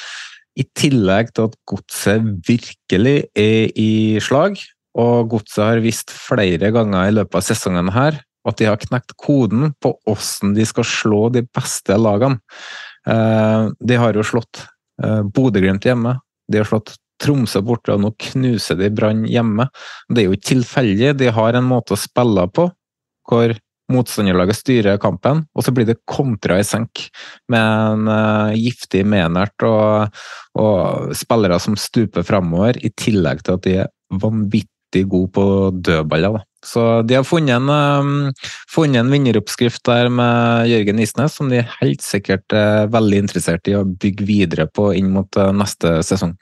I 0.59 0.64
tillegg 0.76 1.30
til 1.34 1.48
at 1.48 1.59
godset 1.70 2.24
virkelig 2.48 3.18
er 3.38 3.68
i 3.78 4.18
slag, 4.22 4.59
og 4.98 5.28
godset 5.30 5.62
har 5.62 5.84
visst 5.84 6.11
flere 6.11 6.72
ganger 6.74 7.06
i 7.06 7.14
løpet 7.14 7.38
av 7.38 7.46
sesongen 7.46 7.92
her 7.94 8.18
at 8.48 8.59
de 8.59 8.68
har 8.68 8.80
knekt 8.80 9.12
koden 9.20 9.72
på 9.82 9.92
hvordan 10.06 10.54
de 10.56 10.64
skal 10.66 10.86
slå 10.86 11.20
de 11.34 11.42
beste 11.54 11.96
lagene. 11.98 12.40
De 13.04 13.98
har 14.00 14.16
jo 14.16 14.24
slått 14.26 14.64
Bodø-Glimt 14.98 15.86
hjemme, 15.86 16.16
de 16.50 16.62
har 16.62 16.68
slått 16.68 16.96
Tromsø 17.18 17.61
borte, 17.66 17.90
og 17.96 18.02
nå 18.04 18.12
knuser 18.14 18.78
de 18.78 18.92
Brann 18.94 19.24
hjemme. 19.26 19.66
Det 20.06 20.22
er 20.22 20.28
jo 20.28 20.36
ikke 20.36 20.52
tilfeldig, 20.52 21.16
de 21.18 21.32
har 21.34 21.59
en 21.59 21.66
måte 21.66 21.96
å 21.96 21.98
spille 21.98 22.44
på 22.54 22.68
hvor 23.28 23.54
motstanderlaget 23.93 24.59
styrer 24.59 24.99
kampen, 25.01 25.45
og 25.57 25.64
så 25.64 25.72
blir 25.74 25.89
det 25.89 26.01
kontra 26.09 26.59
i 26.61 26.66
senk 26.66 27.07
med 27.53 27.61
en 27.61 28.11
uh, 28.11 28.57
giftig 28.57 29.05
Menert 29.09 29.66
og, 29.66 30.18
og, 30.59 31.14
spillere 31.16 31.61
som 31.62 31.78
stuper 31.78 32.26
framover, 32.26 32.80
i 32.84 32.93
tillegg 32.99 33.45
til 33.45 33.57
at 33.57 33.64
de 33.64 33.78
er 33.84 33.93
vanvittig 34.22 35.05
gode 35.09 35.32
på 35.36 35.47
dødballer. 35.84 36.39
Da. 36.39 36.45
Så 36.64 36.84
de 37.07 37.16
har 37.18 37.26
funnet 37.28 37.57
en, 37.57 37.68
um, 37.70 38.12
funnet 38.72 39.03
en 39.03 39.12
vinneroppskrift 39.12 39.84
der 39.89 40.11
med 40.12 40.68
Jørgen 40.72 41.01
Isnes, 41.05 41.36
som 41.39 41.53
de 41.53 41.62
helt 41.78 42.05
sikkert 42.05 42.57
er 42.57 42.91
veldig 42.93 43.24
interessert 43.24 43.70
i 43.70 43.76
å 43.78 43.86
bygge 43.89 44.28
videre 44.28 44.68
på 44.68 44.91
inn 44.99 45.12
mot 45.14 45.41
uh, 45.41 45.53
neste 45.55 46.01
sesong. 46.07 46.36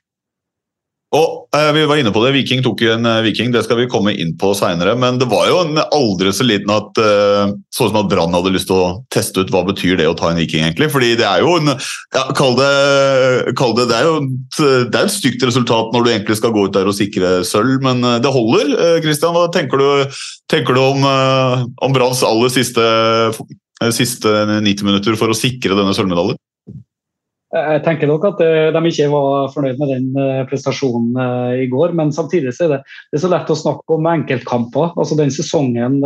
Og 1.14 1.54
eh, 1.54 1.68
Vi 1.76 1.84
var 1.86 2.00
inne 2.00 2.10
på 2.10 2.22
det, 2.24 2.32
Viking 2.34 2.64
tok 2.64 2.82
en 2.88 3.06
eh, 3.06 3.20
Viking, 3.28 3.52
det 3.54 3.62
skal 3.66 3.78
vi 3.78 3.86
komme 3.90 4.10
inn 4.18 4.32
på 4.38 4.50
seinere. 4.58 4.96
Men 4.98 5.20
det 5.20 5.28
var 5.30 5.46
jo 5.50 5.60
en 5.62 5.78
aldri 5.84 6.32
så 6.34 6.46
liten 6.46 6.72
at 6.74 6.98
eh, 6.98 7.52
sånn 7.74 7.92
som 7.92 8.00
at 8.00 8.08
Brann 8.10 8.34
hadde 8.34 8.50
lyst 8.54 8.66
til 8.70 8.80
å 8.80 8.88
teste 9.14 9.44
ut 9.44 9.52
hva 9.54 9.62
betyr 9.68 10.00
det 10.00 10.08
å 10.10 10.16
ta 10.18 10.32
en 10.32 10.40
Viking, 10.40 10.64
egentlig. 10.66 10.90
Fordi 10.90 11.12
det 11.18 11.28
er 11.28 11.44
jo 11.44 11.54
en 11.60 11.70
ja, 11.70 12.24
Kall 12.36 12.56
det, 12.58 12.70
kall 13.58 13.76
det 13.78 13.86
Det 13.90 13.98
er 14.00 14.08
jo 14.08 14.16
et, 14.18 14.58
det 14.90 14.98
er 14.98 15.06
et 15.06 15.14
stygt 15.14 15.46
resultat 15.46 15.94
når 15.94 16.02
du 16.04 16.10
egentlig 16.10 16.38
skal 16.40 16.54
gå 16.54 16.66
ut 16.66 16.74
der 16.74 16.90
og 16.90 16.98
sikre 16.98 17.38
sølv, 17.46 17.78
men 17.86 18.02
eh, 18.02 18.18
det 18.24 18.34
holder. 18.34 18.74
Kristian, 19.04 19.36
hva 19.36 19.46
tenker 19.54 19.78
du, 19.78 20.18
tenker 20.50 20.74
du 20.74 20.82
om, 20.82 21.06
om 21.06 21.94
Branns 21.94 22.24
aller 22.26 22.50
siste, 22.52 22.82
siste 23.94 24.32
90 24.58 24.88
minutter 24.88 25.18
for 25.20 25.30
å 25.30 25.38
sikre 25.38 25.78
denne 25.78 25.94
sølvmedaljen? 25.94 26.40
Jeg 27.56 27.82
tenker 27.84 28.10
nok 28.10 28.24
at 28.28 28.40
eh, 28.44 28.68
de 28.74 28.90
ikke 28.90 29.08
var 29.12 29.50
fornøyd 29.54 29.80
med 29.80 29.90
den 29.92 30.06
eh, 30.20 30.42
prestasjonen 30.48 31.16
eh, 31.22 31.64
i 31.64 31.66
går. 31.72 31.94
Men 31.98 32.12
samtidig 32.14 32.52
er 32.52 32.72
det, 32.74 32.78
det 33.10 33.18
er 33.18 33.24
så 33.24 33.30
lett 33.32 33.52
å 33.52 33.58
snakke 33.58 33.96
om 33.96 34.08
enkeltkamper. 34.10 34.92
altså 34.94 35.18
Den 35.18 35.32
sesongen 35.34 35.98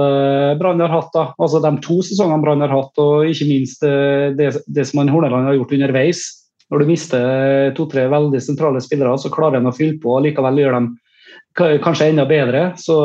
Brann 0.60 0.82
har 0.82 0.94
hatt. 0.94 1.10
da, 1.14 1.30
altså 1.38 1.62
De 1.64 1.72
to 1.84 2.00
sesongene 2.06 2.42
Brann 2.44 2.64
har 2.64 2.74
hatt, 2.74 3.02
og 3.02 3.28
ikke 3.28 3.48
minst 3.50 3.84
det, 3.84 4.52
det 4.66 4.86
som 4.88 5.02
Horneland 5.02 5.50
har 5.50 5.58
gjort 5.58 5.76
underveis. 5.76 6.24
Når 6.70 6.82
du 6.82 6.90
mister 6.90 7.70
to-tre 7.74 8.06
veldig 8.12 8.40
sentrale 8.42 8.82
spillere, 8.82 9.16
så 9.18 9.32
klarer 9.32 9.58
en 9.58 9.70
å 9.72 9.74
fylle 9.74 9.98
på 10.02 10.12
og 10.14 10.26
likevel 10.26 10.62
gjør 10.62 10.76
dem 10.78 10.90
kanskje 11.58 12.12
enda 12.12 12.24
bedre. 12.30 12.68
Så, 12.78 12.96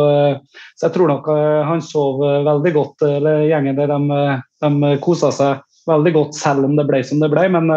så 0.77 0.85
jeg 0.85 0.93
tror 0.93 1.09
nok 1.09 1.29
han 1.65 1.81
sov 1.81 2.21
veldig 2.45 2.73
godt, 2.75 3.07
eller 3.07 3.47
gjengen 3.49 3.79
der 3.79 3.89
de, 3.89 4.19
de 4.61 4.91
kosa 5.01 5.31
seg 5.33 5.63
veldig 5.89 6.13
godt 6.13 6.37
selv 6.37 6.67
om 6.69 6.77
det 6.77 6.85
ble 6.89 7.01
som 7.05 7.21
det 7.21 7.31
ble. 7.33 7.47
men 7.57 7.73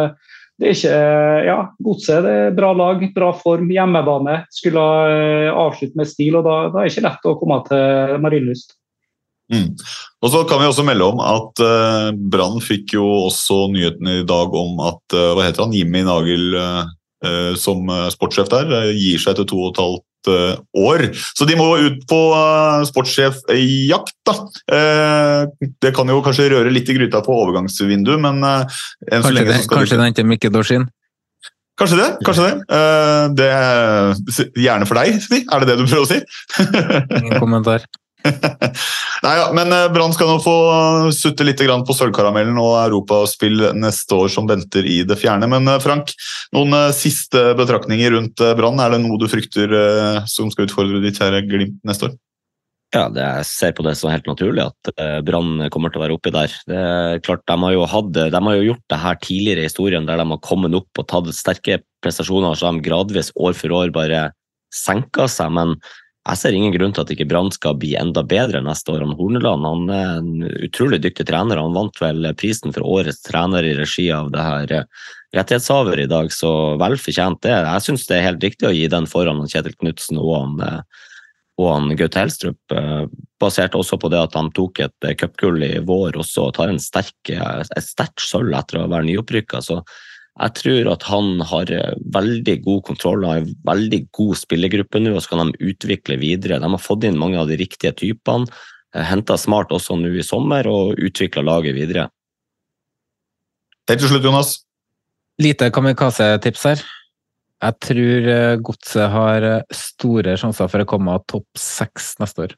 det 0.59 0.67
er 0.67 0.75
ikke 0.75 0.99
Ja, 1.47 1.59
Godset 1.87 2.27
er 2.27 2.57
bra 2.57 2.73
lag, 2.75 3.05
bra 3.15 3.31
form, 3.39 3.71
hjemmebane. 3.71 4.41
Skulle 4.55 4.83
eh, 5.13 5.51
avslutte 5.55 5.99
med 6.01 6.11
stil, 6.11 6.41
og 6.41 6.49
da, 6.49 6.59
da 6.75 6.83
er 6.83 6.89
det 6.89 6.97
ikke 6.97 7.07
lett 7.07 7.31
å 7.31 7.37
komme 7.39 7.61
til 7.69 8.19
Marienlyst. 8.25 8.75
Mm. 9.55 9.71
Og 10.21 10.33
så 10.35 10.43
kan 10.45 10.61
vi 10.61 10.69
også 10.69 10.85
melde 10.85 11.07
om 11.09 11.23
at 11.25 11.63
uh, 11.65 12.11
Brann 12.13 12.59
fikk 12.61 12.99
jo 12.99 13.07
også 13.31 13.63
nyheten 13.73 14.11
i 14.19 14.27
dag 14.29 14.53
om 14.53 14.83
at 14.85 15.17
uh, 15.17 15.31
hva 15.39 15.47
heter 15.47 15.65
han, 15.65 15.73
Jimmy 15.73 16.03
Nagel 16.05 16.53
uh, 16.59 16.85
som 17.59 17.89
sportssjef 18.13 18.51
der 18.53 18.93
gir 18.93 19.19
seg 19.19 19.33
etter 19.33 19.47
to 19.49 19.57
og 19.63 19.73
et 19.73 19.81
halvt 19.83 20.08
Eh, 20.08 20.08
år. 20.27 21.05
Så 21.37 21.47
de 21.49 21.57
må 21.59 21.69
ut 21.79 22.03
på 22.11 22.19
uh, 22.35 22.83
sportssjefjakt, 22.89 24.17
da. 24.27 24.37
Uh, 24.67 25.69
det 25.85 25.95
kan 25.97 26.11
jo 26.11 26.19
kanskje 26.25 26.51
røre 26.55 26.73
litt 26.75 26.91
i 26.91 26.97
gryta 26.99 27.23
på 27.25 27.37
overgangsvinduet, 27.45 28.21
men 28.25 28.43
Kanskje, 28.43 29.45
det, 29.45 29.61
kanskje 29.71 29.99
ikke 30.11 30.25
er 30.25 30.29
Mikke 30.29 30.51
Dorsin? 30.53 30.89
Kanskje 31.79 32.01
det. 32.01 32.09
kanskje 32.27 32.49
Det 32.49 33.39
det 33.39 33.49
er 33.55 34.51
Gjerne 34.59 34.89
for 34.89 34.99
deg, 34.99 35.21
si. 35.23 35.45
Er 35.47 35.63
det 35.63 35.71
det 35.71 35.79
du 35.79 35.87
prøver 35.87 36.05
å 36.05 36.11
si? 36.11 36.19
Ingen 37.23 37.39
kommentar. 37.39 37.87
Nei, 39.25 39.35
ja, 39.39 39.49
men 39.55 39.73
eh, 39.75 39.89
Brann 39.93 40.15
skal 40.15 40.31
nå 40.31 40.39
få 40.43 40.55
sutte 41.15 41.47
litt 41.47 41.61
på 41.61 41.97
sølvkaramellen 41.97 42.59
og 42.61 42.77
europaspill 42.85 43.73
neste 43.79 44.15
år 44.17 44.31
som 44.33 44.49
venter 44.51 44.87
i 44.87 45.01
det 45.09 45.19
fjerne. 45.21 45.49
Men 45.51 45.69
eh, 45.69 45.81
Frank, 45.83 46.15
noen 46.55 46.77
eh, 46.77 46.95
siste 46.97 47.53
betraktninger 47.59 48.15
rundt 48.15 48.45
Brann? 48.59 48.81
Er 48.83 48.95
det 48.95 49.03
noe 49.03 49.19
du 49.21 49.29
frykter 49.31 49.75
som 50.31 50.53
skal 50.53 50.69
utfordre 50.69 51.03
ditt 51.03 51.19
kjære 51.19 51.45
Glimt 51.49 51.79
neste 51.89 52.11
år? 52.11 52.17
Ja, 52.95 53.05
det, 53.13 53.21
jeg 53.21 53.45
ser 53.51 53.75
på 53.77 53.85
det 53.85 53.93
som 54.01 54.09
helt 54.09 54.29
naturlig 54.31 54.63
at 54.65 54.91
Brann 55.27 55.67
kommer 55.75 55.93
til 55.93 56.01
å 56.01 56.05
være 56.07 56.15
oppi 56.17 56.31
der. 56.33 56.55
Det 56.71 56.79
er 56.79 57.21
klart, 57.21 57.43
de 57.45 57.57
har, 57.61 57.75
jo 57.75 57.85
hatt, 57.85 58.09
de 58.17 58.41
har 58.47 58.57
jo 58.57 58.69
gjort 58.71 58.85
det 58.89 59.01
her 59.03 59.19
tidligere 59.21 59.61
i 59.61 59.69
historien, 59.69 60.09
der 60.09 60.17
de 60.17 60.25
har 60.31 60.41
kommet 60.47 60.77
opp 60.79 61.03
og 61.03 61.09
tatt 61.11 61.29
sterke 61.37 61.83
prestasjoner, 62.01 62.57
så 62.57 62.73
de 62.73 62.87
gradvis 62.87 63.29
år 63.37 63.59
for 63.59 63.77
år 63.77 63.93
bare 63.93 64.23
senka 64.73 65.29
seg. 65.29 65.53
Men 65.59 65.77
jeg 66.29 66.41
ser 66.43 66.57
ingen 66.57 66.75
grunn 66.75 66.93
til 66.93 67.05
at 67.05 67.11
ikke 67.15 67.27
Brann 67.31 67.49
skal 67.55 67.77
bli 67.81 67.95
enda 67.97 68.21
bedre 68.27 68.61
neste 68.65 68.93
år. 68.93 69.05
Han 69.07 69.17
Horneland 69.17 69.65
han 69.65 69.93
er 69.93 70.09
en 70.19 70.49
utrolig 70.67 71.01
dyktig 71.01 71.25
trener. 71.31 71.61
Han 71.61 71.77
vant 71.77 72.01
vel 72.03 72.29
prisen 72.37 72.75
for 72.75 72.85
årets 72.85 73.23
trener 73.25 73.65
i 73.65 73.77
regi 73.79 74.11
av 74.13 74.29
det 74.35 74.45
her 74.45 74.75
eh, 74.77 75.07
rettighetshaver 75.37 76.03
i 76.03 76.09
dag, 76.11 76.29
så 76.33 76.51
vel 76.81 76.99
fortjent 77.01 77.41
det. 77.47 77.55
Jeg 77.57 77.85
syns 77.87 78.05
det 78.09 78.19
er 78.19 78.27
helt 78.27 78.45
riktig 78.45 78.69
å 78.69 78.75
gi 78.77 78.85
den 78.93 79.09
foran 79.09 79.41
Kjetil 79.49 79.77
Knutsen 79.79 80.21
og 80.21 80.35
han 80.37 80.67
eh, 80.67 81.05
og 81.59 81.73
han 81.73 81.97
Gaute 81.99 82.21
Helstrup, 82.21 82.59
eh, 82.71 83.09
basert 83.43 83.75
også 83.75 83.97
på 83.99 84.13
det 84.13 84.21
at 84.29 84.37
han 84.39 84.53
tok 84.55 84.79
et 84.85 85.09
cupgull 85.19 85.65
i 85.67 85.73
vår 85.83 86.21
også 86.21 86.45
og 86.51 86.53
tar 86.55 86.71
en 86.71 86.79
sterk, 86.79 87.17
et 87.33 87.83
sterkt 87.83 88.23
sølv 88.23 88.55
etter 88.55 88.85
å 88.85 88.91
være 88.93 89.09
nyopprykka. 89.09 89.65
Så 89.65 89.81
jeg 90.39 90.55
tror 90.61 90.91
at 90.93 91.07
han 91.11 91.41
har 91.51 91.71
veldig 92.15 92.57
god 92.63 92.83
kontroll 92.87 93.25
og 93.27 93.41
en 93.41 93.49
veldig 93.67 94.01
god 94.15 94.39
spillergruppe 94.39 95.01
nå, 95.03 95.17
og 95.17 95.25
så 95.25 95.35
kan 95.35 95.51
de 95.51 95.71
utvikle 95.73 96.19
videre. 96.21 96.61
De 96.63 96.71
har 96.71 96.83
fått 96.83 97.09
inn 97.09 97.19
mange 97.19 97.41
av 97.41 97.51
de 97.51 97.59
riktige 97.59 97.95
typene, 97.99 98.47
henta 98.95 99.37
smart 99.37 99.73
også 99.75 99.99
nå 99.99 100.15
i 100.17 100.25
sommer 100.25 100.69
og 100.71 101.01
utvikla 101.03 101.43
laget 101.45 101.77
videre. 101.77 102.07
Helt 103.89 104.03
til 104.05 104.11
slutt, 104.11 104.25
Jonas. 104.25 104.55
Lite 105.41 105.71
kamikaze-tips 105.73 106.65
her. 106.69 106.81
Jeg 107.59 107.75
tror 107.83 108.29
eh, 108.31 108.57
Godset 108.63 109.11
har 109.11 109.45
eh, 109.47 109.75
store 109.75 110.37
sjanser 110.39 110.71
for 110.71 110.83
å 110.83 110.89
komme 110.89 111.15
av 111.17 111.25
topp 111.31 111.59
seks 111.59 112.13
neste 112.21 112.47
år. 112.47 112.55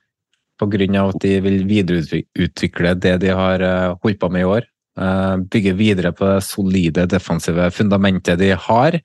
På 0.61 0.69
grunn 0.69 0.99
av 1.01 1.15
at 1.15 1.23
de 1.25 1.39
vil 1.45 1.63
videreutvikle 1.69 2.93
det 3.01 3.15
de 3.23 3.31
har 3.37 3.65
eh, 3.65 3.95
holdt 4.03 4.21
på 4.21 4.31
med 4.33 4.45
i 4.45 4.51
år. 4.57 4.69
Bygge 4.97 5.75
videre 5.79 6.11
på 6.17 6.27
det 6.27 6.45
solide 6.45 7.07
defensive 7.09 7.71
fundamentet 7.73 8.41
de 8.41 8.51
har. 8.59 8.99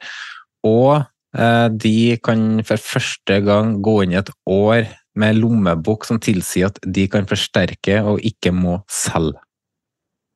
Og 0.65 1.05
de 1.77 1.95
kan 2.23 2.63
for 2.65 2.81
første 2.81 3.37
gang 3.45 3.75
gå 3.83 3.99
inn 4.03 4.15
i 4.15 4.19
et 4.19 4.31
år 4.49 4.89
med 5.19 5.39
lommebok 5.39 6.07
som 6.07 6.19
tilsier 6.19 6.71
at 6.71 6.79
de 6.83 7.07
kan 7.11 7.27
forsterke 7.29 8.01
og 8.03 8.23
ikke 8.25 8.51
må 8.55 8.79
selge. 8.91 9.39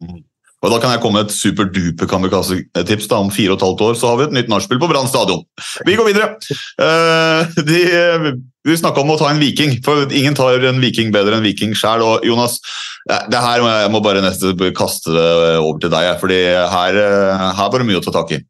Mm. 0.04 0.24
Og 0.60 0.74
Da 0.74 0.80
kan 0.82 0.92
jeg 0.92 1.00
komme 1.00 1.22
med 1.22 1.30
et 1.30 1.36
superduper 1.36 2.08
kamikaze-tips. 2.12 3.08
da, 3.08 3.22
Om 3.24 3.32
fire 3.32 3.54
og 3.54 3.60
et 3.60 3.66
halvt 3.68 3.82
år 3.82 3.94
så 3.96 4.12
har 4.12 4.18
vi 4.20 4.24
et 4.28 4.36
nytt 4.36 4.50
nachspiel 4.52 4.80
på 4.80 4.90
Brann 4.92 5.08
stadion. 5.08 5.46
Vi 5.88 5.96
går 5.96 6.10
videre! 6.12 6.36
Uh, 6.76 7.48
de, 7.64 7.80
vi 8.68 8.76
snakka 8.76 9.00
om 9.00 9.14
å 9.14 9.18
ta 9.20 9.30
en 9.32 9.40
viking, 9.40 9.78
for 9.86 10.12
ingen 10.12 10.36
tar 10.36 10.60
en 10.68 10.82
viking 10.84 11.14
bedre 11.16 11.38
enn 11.38 11.48
viking 11.48 11.72
sjøl. 11.78 12.04
Og 12.04 12.28
Jonas, 12.28 12.60
det 13.08 13.40
her 13.40 13.64
må 13.64 13.72
jeg 13.72 13.94
må 13.94 14.04
bare 14.04 14.24
nesten 14.26 14.60
kaste 14.76 15.16
det 15.16 15.30
over 15.62 15.80
til 15.80 15.94
deg, 15.94 16.12
fordi 16.20 16.42
her, 16.74 17.00
eh, 17.00 17.46
her 17.56 17.72
var 17.72 17.80
det 17.80 17.88
mye 17.88 18.02
å 18.02 18.04
ta 18.04 18.16
tak 18.20 18.36
i. 18.36 18.42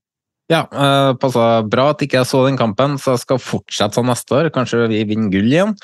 Ja, 0.49 0.63
uh, 0.73 1.13
passa 1.21 1.61
bra 1.61 1.91
at 1.91 2.01
ikke 2.01 2.23
jeg 2.23 2.25
så 2.31 2.41
den 2.47 2.57
kampen, 2.57 2.97
så 2.97 3.13
jeg 3.13 3.21
skal 3.21 3.43
fortsette 3.43 3.99
sånn 3.99 4.09
neste 4.09 4.33
år. 4.33 4.49
Kanskje 4.55 4.87
vi 4.89 5.03
vinner 5.05 5.29
gull 5.29 5.53
igjen. 5.53 5.75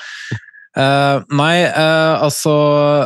Uh, 0.76 1.22
nei, 1.32 1.64
uh, 1.72 2.20
altså 2.20 2.52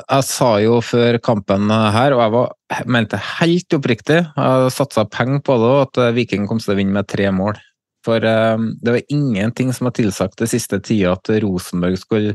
Jeg 0.03 0.27
sa 0.27 0.49
jo 0.59 0.81
før 0.83 1.21
kampen 1.23 1.71
her, 1.71 2.17
og 2.17 2.23
jeg 2.25 2.33
var, 2.35 2.55
mente 2.91 3.21
helt 3.39 3.77
oppriktig, 3.79 4.25
jeg 4.27 4.73
satsa 4.75 5.05
penger 5.07 5.39
på 5.47 5.59
det, 5.63 5.75
at 5.85 6.01
Viking 6.17 6.49
kom 6.51 6.59
til 6.63 6.75
å 6.75 6.81
vinne 6.81 6.97
med 6.99 7.07
tre 7.11 7.29
mål. 7.35 7.61
For 8.07 8.27
uh, 8.27 8.59
det 8.83 8.97
var 8.97 9.15
ingenting 9.15 9.71
som 9.77 9.87
var 9.87 9.95
tilsagt 10.01 10.43
det 10.43 10.51
siste 10.51 10.81
tida 10.83 11.15
at 11.15 11.31
Rosenborg 11.45 12.01
skulle 12.03 12.35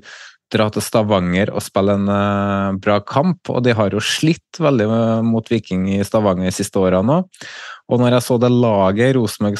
dra 0.54 0.70
til 0.72 0.86
Stavanger 0.86 1.50
og 1.52 1.64
spille 1.66 1.98
en 1.98 2.78
bra 2.80 3.00
kamp, 3.04 3.50
og 3.50 3.64
de 3.66 3.74
har 3.76 3.92
jo 3.92 4.00
slitt 4.00 4.60
veldig 4.62 4.86
mot 5.26 5.50
Viking 5.52 5.88
i 5.98 6.04
Stavanger 6.06 6.48
de 6.48 6.54
siste 6.56 6.80
årene 6.80 7.18
òg. 7.18 7.48
Og 7.86 8.02
når 8.02 8.16
jeg 8.16 8.26
så 8.26 8.36
det 8.42 8.50
laget 8.50 9.16
Rosenborg 9.18 9.58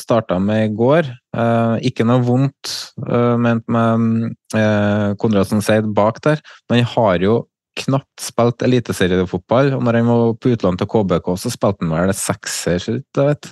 starta 0.00 0.36
med 0.42 0.66
i 0.66 0.72
går 0.76 1.06
eh, 1.08 1.76
Ikke 1.88 2.04
noe 2.08 2.20
vondt 2.24 2.72
eh, 3.06 3.36
ment 3.40 3.64
med 3.72 4.26
eh, 4.58 5.14
Konradsen 5.20 5.64
Seid 5.64 5.88
bak 5.96 6.20
der, 6.26 6.42
men 6.68 6.82
han 6.82 6.92
har 6.96 7.24
jo 7.24 7.34
knapt 7.78 8.18
spilt 8.20 8.62
eliteseriefotball. 8.66 9.68
Og 9.76 9.82
når 9.86 10.00
han 10.00 10.08
var 10.10 10.32
på 10.42 10.50
utlandet 10.50 10.82
til 10.82 10.90
KBK, 10.90 11.28
så 11.38 11.48
spilte 11.54 11.86
han 11.86 11.92
vel 11.94 12.10
sekser, 12.16 12.78
så 12.82 12.96
vidt 12.96 13.20
jeg 13.20 13.28
vet. 13.28 13.44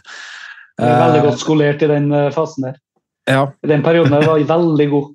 Veldig 0.83 1.21
godt 1.29 1.45
skolert 1.45 1.85
i 1.87 1.91
den 1.93 2.11
fasen 2.35 2.67
der. 2.67 2.81
Ja. 3.31 3.45
I 3.63 3.71
Den 3.71 3.87
perioden 3.87 4.13
der 4.13 4.27
var 4.27 4.43
veldig 4.51 4.89
god. 4.91 5.07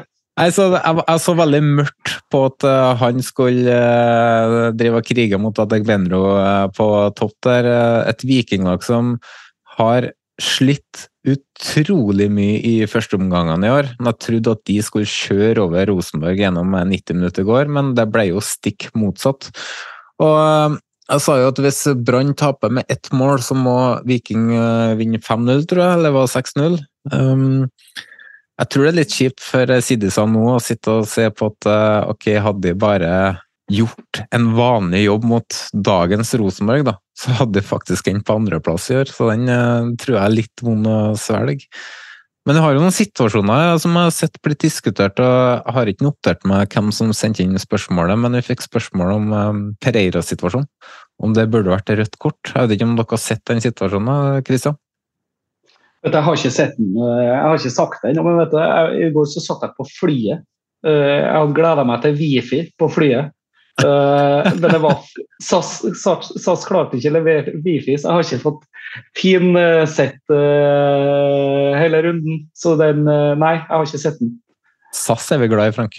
Jeg 0.38 0.54
så, 0.56 0.66
jeg, 0.76 1.02
jeg 1.02 1.20
så, 1.24 1.34
veldig 1.36 1.60
mørkt 1.66 2.14
på 2.32 2.40
at 2.46 2.66
uh, 2.68 2.94
han 3.00 3.20
skulle 3.24 3.74
uh, 3.74 4.70
drive 4.76 5.00
og 5.02 5.08
krige 5.08 5.40
mot 5.42 5.58
Adegbenro 5.60 6.22
uh, 6.38 6.66
på 6.72 6.86
topp 7.18 7.34
der. 7.48 7.68
et 8.12 8.24
vikinglag 8.24 8.84
som 8.86 9.16
har 9.76 10.12
slitt 10.40 11.08
utrolig 11.28 12.30
mye 12.32 12.60
i 12.64 12.74
førsteomgangene 12.88 13.66
i 13.66 13.72
år. 13.74 13.90
Jeg 13.98 14.20
trodde 14.24 14.54
at 14.56 14.62
de 14.70 14.78
skulle 14.84 15.08
kjøre 15.10 15.66
over 15.66 15.90
Rosenborg 15.90 16.40
gjennom 16.40 16.72
90 16.72 17.18
minutter 17.18 17.44
i 17.44 17.50
går, 17.50 17.68
men 17.68 17.92
det 17.98 18.06
ble 18.08 18.30
jo 18.30 18.40
stikk 18.44 18.88
motsatt. 18.96 19.50
Og 20.22 20.78
jeg 21.10 21.24
sa 21.26 21.36
jo 21.42 21.50
at 21.50 21.60
hvis 21.60 21.82
Brann 22.06 22.32
taper 22.38 22.72
med 22.72 22.88
ett 22.88 23.10
mål, 23.12 23.42
så 23.44 23.56
må 23.58 23.76
Viking 24.08 24.48
vinne 24.96 25.20
5-0, 25.20 25.66
tror 25.68 25.84
jeg, 25.84 25.98
eller 25.98 26.16
var 26.16 26.32
6-0. 26.32 26.80
Um, 27.12 27.68
jeg 28.60 28.68
tror 28.68 28.84
det 28.84 28.90
er 28.90 28.98
litt 28.98 29.14
kjipt 29.16 29.44
for 29.44 29.70
Siddisand 29.84 30.36
nå 30.36 30.42
å 30.52 30.60
sitte 30.62 30.98
og 31.00 31.08
se 31.08 31.24
på 31.32 31.48
at 31.48 31.68
eh, 31.70 32.10
ok, 32.12 32.26
hadde 32.44 32.66
de 32.68 32.74
bare 32.76 33.12
gjort 33.70 34.20
en 34.34 34.50
vanlig 34.56 35.04
jobb 35.04 35.24
mot 35.30 35.58
dagens 35.86 36.34
Rosenborg, 36.36 36.84
da, 36.88 36.96
så 37.16 37.38
hadde 37.38 37.60
de 37.60 37.64
faktisk 37.64 38.10
endt 38.10 38.26
på 38.26 38.36
andreplass 38.36 38.88
i 38.90 38.98
år. 38.98 39.12
Så 39.14 39.30
den 39.30 39.46
uh, 39.46 39.92
tror 40.00 40.16
jeg 40.16 40.24
er 40.24 40.34
litt 40.34 40.64
vond 40.66 40.88
å 40.90 40.96
svelge. 41.20 41.70
Men 42.48 42.58
jeg 42.58 42.64
har 42.64 42.74
jo 42.74 42.82
noen 42.82 42.96
situasjoner 42.96 43.78
som 43.78 43.94
jeg 43.94 44.08
har 44.08 44.14
sett 44.16 44.40
blitt 44.42 44.64
diskutert, 44.64 45.22
og 45.22 45.30
jeg 45.30 45.76
har 45.76 45.92
ikke 45.92 46.08
notert 46.08 46.46
meg 46.50 46.74
hvem 46.74 46.90
som 46.96 47.14
sendte 47.14 47.44
inn 47.44 47.54
spørsmålet, 47.62 48.18
men 48.18 48.34
vi 48.40 48.42
fikk 48.48 48.64
spørsmål 48.66 49.14
om 49.14 49.32
um, 49.36 49.64
Pereira-situasjonen. 49.84 50.66
Om 51.20 51.36
det 51.36 51.50
burde 51.52 51.70
vært 51.70 51.92
rødt 51.94 52.16
kort. 52.18 52.40
Jeg 52.48 52.64
vet 52.64 52.78
ikke 52.78 52.88
om 52.88 52.96
dere 52.98 53.14
har 53.14 53.22
sett 53.22 53.44
den 53.46 53.60
situasjonen, 53.62 54.40
Kristian? 54.42 54.80
Vet, 56.00 56.14
jeg 56.16 56.24
har 56.24 56.38
ikke 56.38 56.54
sett 56.54 56.78
den, 56.78 56.94
eh, 56.96 57.24
jeg 57.26 57.42
har 57.44 57.58
ikke 57.58 57.74
sagt 57.74 58.06
den, 58.06 58.22
men 58.24 58.38
vet 58.40 58.54
du, 58.54 58.56
jeg, 58.62 58.94
i 59.04 59.10
går 59.12 59.28
så 59.28 59.42
satt 59.44 59.66
jeg 59.66 59.76
på 59.76 59.86
flyet. 59.98 60.46
Eh, 60.86 61.18
jeg 61.18 61.34
hadde 61.34 61.56
gleda 61.58 61.84
meg 61.88 62.00
til 62.04 62.16
wifi 62.16 62.62
på 62.80 62.88
flyet. 62.92 63.36
Uh, 63.80 64.44
men 64.58 64.66
det 64.74 64.80
var 64.82 64.98
SAS, 65.46 65.78
SAS, 65.96 66.32
SAS, 66.42 66.66
klarte 66.68 66.98
ikke 66.98 67.12
å 67.12 67.14
levere 67.14 67.54
wifi, 67.64 67.94
så 67.96 68.10
jeg 68.10 68.12
har 68.12 68.26
ikke 68.26 68.42
fått 68.42 68.66
fin 69.16 69.54
sett 69.88 70.20
uh, 70.34 71.78
hele 71.80 72.02
runden. 72.04 72.42
Så 72.52 72.74
den 72.80 73.06
Nei, 73.06 73.54
jeg 73.56 73.70
har 73.70 73.88
ikke 73.88 74.02
sett 74.02 74.20
den. 74.20 74.34
SAS 74.92 75.30
er 75.32 75.40
vi 75.40 75.48
glad 75.48 75.72
i, 75.72 75.76
Frank. 75.78 75.96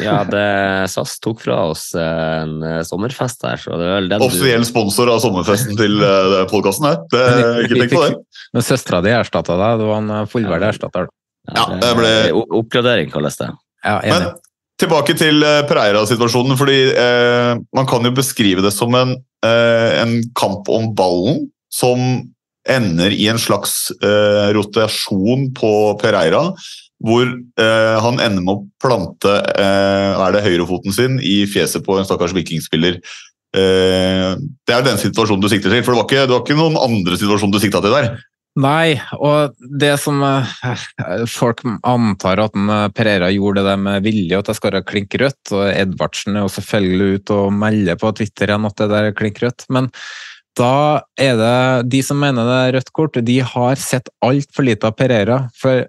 Ja, 0.00 0.22
det, 0.24 0.44
SAS 0.88 1.18
tok 1.20 1.42
fra 1.44 1.58
oss 1.68 1.90
en 1.98 2.62
sommerfest 2.88 3.44
her. 3.44 3.60
Så 3.60 3.76
det 3.76 3.84
er 3.84 3.98
vel 3.98 4.08
den 4.14 4.24
Offisiell 4.24 4.64
sponsor 4.64 5.10
av 5.12 5.20
sommerfesten 5.20 5.76
til 5.76 5.98
uh, 6.04 6.44
podkasten 6.48 6.88
her. 6.88 7.02
Det, 7.12 7.24
ikke 7.66 7.82
tenk 7.82 7.92
på 7.92 8.06
det. 8.06 8.40
Men 8.56 8.64
søstera 8.64 9.02
di 9.04 9.12
erstatta 9.12 9.58
deg, 9.60 9.82
du 9.82 9.90
var 9.90 10.00
en 10.00 10.30
fullverdig 10.30 10.70
erstatter. 10.72 11.10
Ja, 11.52 11.66
det 11.76 11.92
ble... 11.98 12.14
Oppgradering 12.56 13.12
kalles 13.12 13.36
det. 13.36 13.50
Ja, 13.84 13.98
Men 14.08 14.30
tilbake 14.80 15.12
til 15.20 15.44
Pereira-situasjonen. 15.68 16.56
fordi 16.56 16.78
eh, 16.96 17.50
Man 17.76 17.88
kan 17.90 18.06
jo 18.08 18.14
beskrive 18.16 18.64
det 18.64 18.72
som 18.72 18.96
en, 18.96 19.12
en 19.44 20.14
kamp 20.40 20.70
om 20.72 20.88
ballen 20.96 21.44
som 21.68 22.00
ender 22.64 23.12
i 23.12 23.26
en 23.28 23.36
slags 23.36 23.92
rotasjon 24.56 25.50
på 25.52 25.72
Pereira 26.00 26.46
hvor 27.04 27.28
eh, 27.28 27.96
han 28.00 28.20
ender 28.22 28.44
med 28.44 28.54
å 28.54 28.64
plante 28.82 29.36
eh, 29.60 30.24
er 30.24 30.34
det 30.34 30.44
høyrefoten 30.46 30.94
sin 30.96 31.18
i 31.20 31.42
fjeset 31.50 31.84
på 31.84 31.98
en 31.98 32.06
stakkars 32.08 32.34
vikingspiller. 32.36 33.00
Eh, 33.54 34.30
det 34.40 34.76
er 34.76 34.86
den 34.86 35.00
situasjonen 35.00 35.44
du 35.44 35.50
sikter 35.52 35.74
til, 35.74 35.84
for 35.84 35.94
det 35.94 36.00
var 36.00 36.08
ikke, 36.08 36.22
det 36.24 36.34
var 36.34 36.46
ikke 36.46 36.58
noen 36.58 36.80
andre 36.80 37.18
situasjon 37.20 37.52
du 37.52 37.60
sikta 37.62 37.82
til 37.84 37.94
der. 37.94 38.14
Nei, 38.54 38.94
og 39.18 39.56
det 39.82 39.96
som 39.98 40.20
eh, 40.22 40.50
folk 41.26 41.64
antar 41.82 42.42
at 42.44 42.54
eh, 42.54 42.84
Pereira 42.94 43.30
gjorde 43.34 43.64
det 43.66 43.74
med 43.82 44.04
vilje, 44.06 44.38
at 44.38 44.52
skal 44.54 44.76
være 44.76 44.86
klink 44.86 45.16
rødt, 45.18 45.50
og 45.50 45.64
Edvardsen 45.72 46.38
er 46.38 46.46
jo 46.46 46.52
selvfølgelig 46.56 47.18
ute 47.18 47.40
og 47.46 47.56
melder 47.64 47.98
på 47.98 48.12
Twitter 48.14 48.52
igjen 48.52 48.68
at 48.70 48.78
det 48.78 48.88
der 48.94 49.10
er 49.10 49.18
klink 49.18 49.42
rødt, 49.42 49.66
men 49.74 49.90
da 50.54 51.02
er 51.18 51.34
det 51.40 51.90
de 51.90 52.00
som 52.06 52.20
mener 52.22 52.46
det 52.46 52.60
er 52.60 52.72
rødt 52.76 52.94
kort, 52.94 53.18
de 53.26 53.40
har 53.42 53.80
sett 53.82 54.10
altfor 54.22 54.68
lite 54.68 54.86
av 54.86 54.94
Pereira. 54.98 55.40
For 55.58 55.82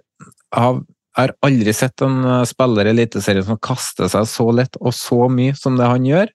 av 0.58 0.82
har 1.16 1.34
aldri 1.46 1.74
sett 1.76 2.04
en 2.04 2.22
eh, 2.24 2.44
spiller 2.48 2.88
i 2.88 2.94
Eliteserien 2.94 3.46
som 3.46 3.60
kaster 3.62 4.10
seg 4.12 4.28
så 4.30 4.48
lett 4.54 4.78
og 4.82 4.94
så 4.96 5.26
mye 5.32 5.56
som 5.58 5.78
det 5.80 5.88
han 5.88 6.06
gjør. 6.06 6.32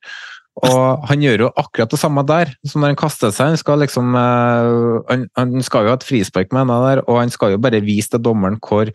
Og 0.62 1.06
han 1.08 1.22
gjør 1.24 1.46
jo 1.46 1.50
akkurat 1.58 1.94
det 1.94 2.00
samme 2.02 2.26
der, 2.28 2.52
som 2.68 2.84
når 2.84 2.92
han 2.92 3.00
kaster 3.00 3.32
seg. 3.32 3.54
Han 3.54 3.62
skal 3.62 3.80
liksom 3.86 4.16
eh, 4.20 4.72
han, 5.12 5.28
han 5.40 5.66
skal 5.66 5.88
jo 5.88 5.94
ha 5.94 6.00
et 6.00 6.08
frispark 6.08 6.52
med 6.52 6.66
henne 6.66 6.80
der, 6.90 7.04
og 7.08 7.22
han 7.22 7.34
skal 7.34 7.56
jo 7.56 7.62
bare 7.64 7.84
vise 7.86 8.12
til 8.14 8.24
dommeren 8.26 8.60
hvor 8.62 8.92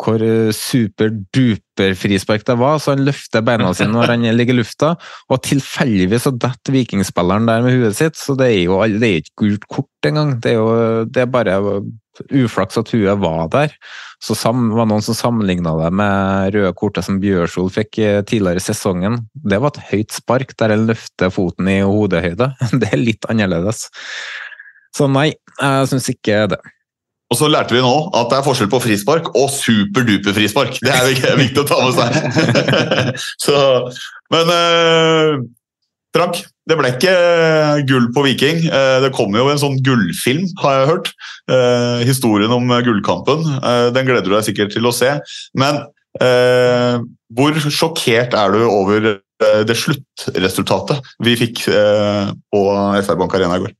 hvor 0.00 0.22
eh, 0.24 0.52
superduper 0.54 1.94
frispark 1.98 2.46
det 2.46 2.56
var, 2.60 2.78
så 2.82 2.94
han 2.94 3.04
løfter 3.06 3.44
beina 3.46 3.72
sine 3.76 3.94
når 3.94 4.14
han 4.14 4.28
ligger 4.36 4.56
i 4.56 4.60
lufta, 4.62 4.94
og 5.30 5.42
tilfeldigvis 5.46 6.26
så 6.26 6.34
detter 6.34 6.74
vikingspilleren 6.74 7.50
der 7.50 7.66
med 7.66 7.78
huet 7.78 7.98
sitt, 7.98 8.18
så 8.18 8.36
det 8.38 8.50
er 8.52 8.62
jo 8.66 8.80
det 8.94 9.10
er 9.10 9.20
ikke 9.22 9.44
gult 9.44 9.68
kort 9.70 10.08
engang. 10.08 10.34
Det 10.42 10.54
er 10.54 10.58
jo 10.58 11.04
det 11.10 11.24
er 11.24 11.30
bare 11.30 11.58
uflaks 12.30 12.78
at 12.78 12.90
huet 12.94 13.18
var 13.22 13.48
der. 13.52 13.72
Så 14.22 14.36
sam, 14.38 14.68
var 14.74 14.86
noen 14.88 15.02
som 15.04 15.16
sammenligna 15.18 15.74
det 15.80 15.90
med 15.98 16.54
røde 16.54 16.72
kortet 16.78 17.06
som 17.06 17.18
Bjørsol 17.22 17.70
fikk 17.74 17.98
eh, 18.02 18.20
tidligere 18.26 18.62
i 18.62 18.64
sesongen. 18.64 19.18
Det 19.34 19.60
var 19.62 19.74
et 19.74 19.82
høyt 19.90 20.14
spark 20.14 20.54
der 20.60 20.74
han 20.74 20.86
løfter 20.90 21.32
foten 21.34 21.68
i 21.70 21.80
hodehøyde. 21.82 22.52
Det 22.80 22.92
er 22.92 23.02
litt 23.02 23.28
annerledes. 23.30 23.88
Så 24.94 25.08
nei, 25.10 25.32
jeg 25.58 25.90
syns 25.90 26.08
ikke 26.12 26.44
det. 26.54 26.60
Og 27.34 27.40
så 27.40 27.50
lærte 27.50 27.74
vi 27.74 27.82
nå 27.82 27.92
at 28.14 28.30
det 28.30 28.38
er 28.38 28.46
forskjell 28.46 28.70
på 28.70 28.78
frispark 28.84 29.32
og 29.34 29.48
superduper 29.50 30.36
frispark. 30.36 30.78
Det 30.78 30.94
er 30.94 31.40
viktig 31.40 31.62
å 31.64 31.66
ta 31.66 31.80
med 31.82 31.98
seg. 31.98 32.78
så, 33.44 33.56
men 34.30 34.52
eh, 34.54 35.42
Frank, 36.14 36.38
det 36.70 36.76
ble 36.78 36.92
ikke 36.94 37.14
gull 37.88 38.06
på 38.14 38.22
Viking. 38.28 38.62
Eh, 38.68 39.00
det 39.02 39.10
kommer 39.16 39.42
jo 39.42 39.50
en 39.50 39.60
sånn 39.60 39.80
gullfilm, 39.82 40.46
har 40.62 40.78
jeg 40.78 40.90
hørt. 40.92 41.12
Eh, 41.50 42.06
historien 42.06 42.54
om 42.54 42.70
gullkampen. 42.86 43.42
Eh, 43.58 43.88
den 43.96 44.06
gleder 44.06 44.30
du 44.30 44.36
deg 44.36 44.46
sikkert 44.46 44.74
til 44.76 44.86
å 44.86 44.94
se. 44.94 45.10
Men 45.58 45.82
eh, 46.22 47.02
hvor 47.34 47.58
sjokkert 47.66 48.38
er 48.38 48.54
du 48.54 48.62
over 48.68 49.10
eh, 49.16 49.62
det 49.66 49.74
sluttresultatet 49.80 51.14
vi 51.26 51.34
fikk 51.40 51.66
på 51.66 52.66
SR 53.02 53.18
Bank 53.18 53.34
Arena 53.34 53.58
i 53.58 53.66
går? 53.66 53.74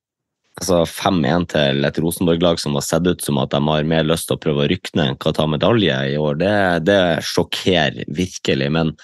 Altså 0.60 0.82
5-1 0.86 1.48
til 1.54 1.88
et 1.88 1.98
Rosenborg-lag 2.02 2.60
som 2.62 2.76
har 2.78 2.84
sett 2.86 3.08
ut 3.08 3.24
som 3.24 3.40
at 3.42 3.52
de 3.54 3.60
har 3.66 3.88
mer 3.88 4.06
lyst 4.06 4.28
til 4.28 4.38
å 4.38 4.42
prøve 4.42 4.64
å 4.64 4.68
rykke 4.70 4.94
ned 4.94 5.12
enn 5.12 5.18
hva 5.22 5.34
ta 5.34 5.48
medalje 5.50 5.98
i 6.12 6.18
år, 6.20 6.38
det, 6.42 6.54
det 6.86 7.00
sjokkerer 7.26 8.04
virkelig. 8.06 8.70
Men 8.74 8.94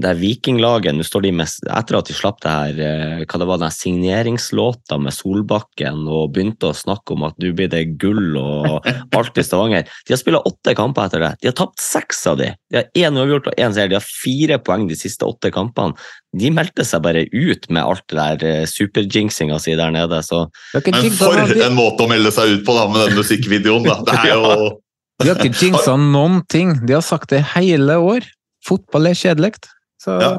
det 0.00 0.12
vikinglaget 0.16 0.96
nå 0.96 1.04
står 1.04 1.26
de 1.26 1.30
med, 1.36 1.50
Etter 1.68 1.98
at 1.98 2.08
de 2.08 2.14
slapp 2.16 2.38
det 2.40 2.52
her, 2.52 2.78
eh, 2.80 3.24
hva 3.28 3.40
det 3.42 3.48
var, 3.48 3.60
den 3.60 3.74
signeringslåta 3.74 4.96
med 4.96 5.12
Solbakken 5.12 6.06
og 6.08 6.32
begynte 6.32 6.70
å 6.70 6.76
snakke 6.76 7.12
om 7.12 7.26
at 7.28 7.36
nå 7.42 7.50
blir 7.56 7.68
det 7.72 7.82
gull 8.00 8.38
og 8.40 8.88
alt 9.18 9.36
i 9.36 9.44
Stavanger 9.44 9.84
De 9.84 10.14
har 10.14 10.20
spilt 10.20 10.48
åtte 10.48 10.72
kamper 10.78 11.10
etter 11.10 11.24
det. 11.26 11.32
De 11.42 11.50
har 11.50 11.56
tapt 11.58 11.82
seks 11.82 12.24
av 12.30 12.40
de. 12.40 12.48
De 12.72 12.80
har 12.80 12.88
én 13.04 13.20
uavgjort 13.20 13.50
og 13.52 13.60
én 13.60 13.76
seier. 13.76 13.92
De 13.92 13.98
har 13.98 14.06
fire 14.06 14.58
poeng 14.64 14.86
de 14.88 14.96
siste 14.96 15.28
åtte 15.28 15.52
kampene. 15.52 15.92
De 16.32 16.48
meldte 16.54 16.86
seg 16.88 17.04
bare 17.04 17.26
ut 17.28 17.68
med 17.68 17.82
alt 17.82 18.06
det 18.08 18.16
der 18.16 18.46
eh, 18.48 18.70
superjinxinga 18.70 19.60
si 19.60 19.76
der 19.76 19.92
nede. 19.92 20.22
Så. 20.24 20.46
Men 20.72 21.12
for 21.18 21.36
en 21.36 21.76
måte 21.76 22.06
å 22.06 22.08
melde 22.08 22.32
seg 22.32 22.56
ut 22.56 22.64
på 22.64 22.78
da, 22.78 22.88
med 22.88 23.10
den 23.10 23.20
musikkvideoen! 23.20 23.90
da. 23.90 24.00
Det 24.08 24.16
er 24.22 24.32
jo... 24.38 24.72
De 25.20 25.28
har 25.28 25.44
ikke 25.44 25.68
jinxa 25.68 25.98
noen 26.00 26.40
ting. 26.50 26.72
De 26.88 26.96
har 26.96 27.04
sagt 27.04 27.30
det 27.30 27.44
hele 27.52 28.00
år. 28.00 28.24
Fotball 28.66 29.10
er 29.10 29.18
kjedelig. 29.18 29.60
Så... 30.02 30.10
Ja. 30.22 30.32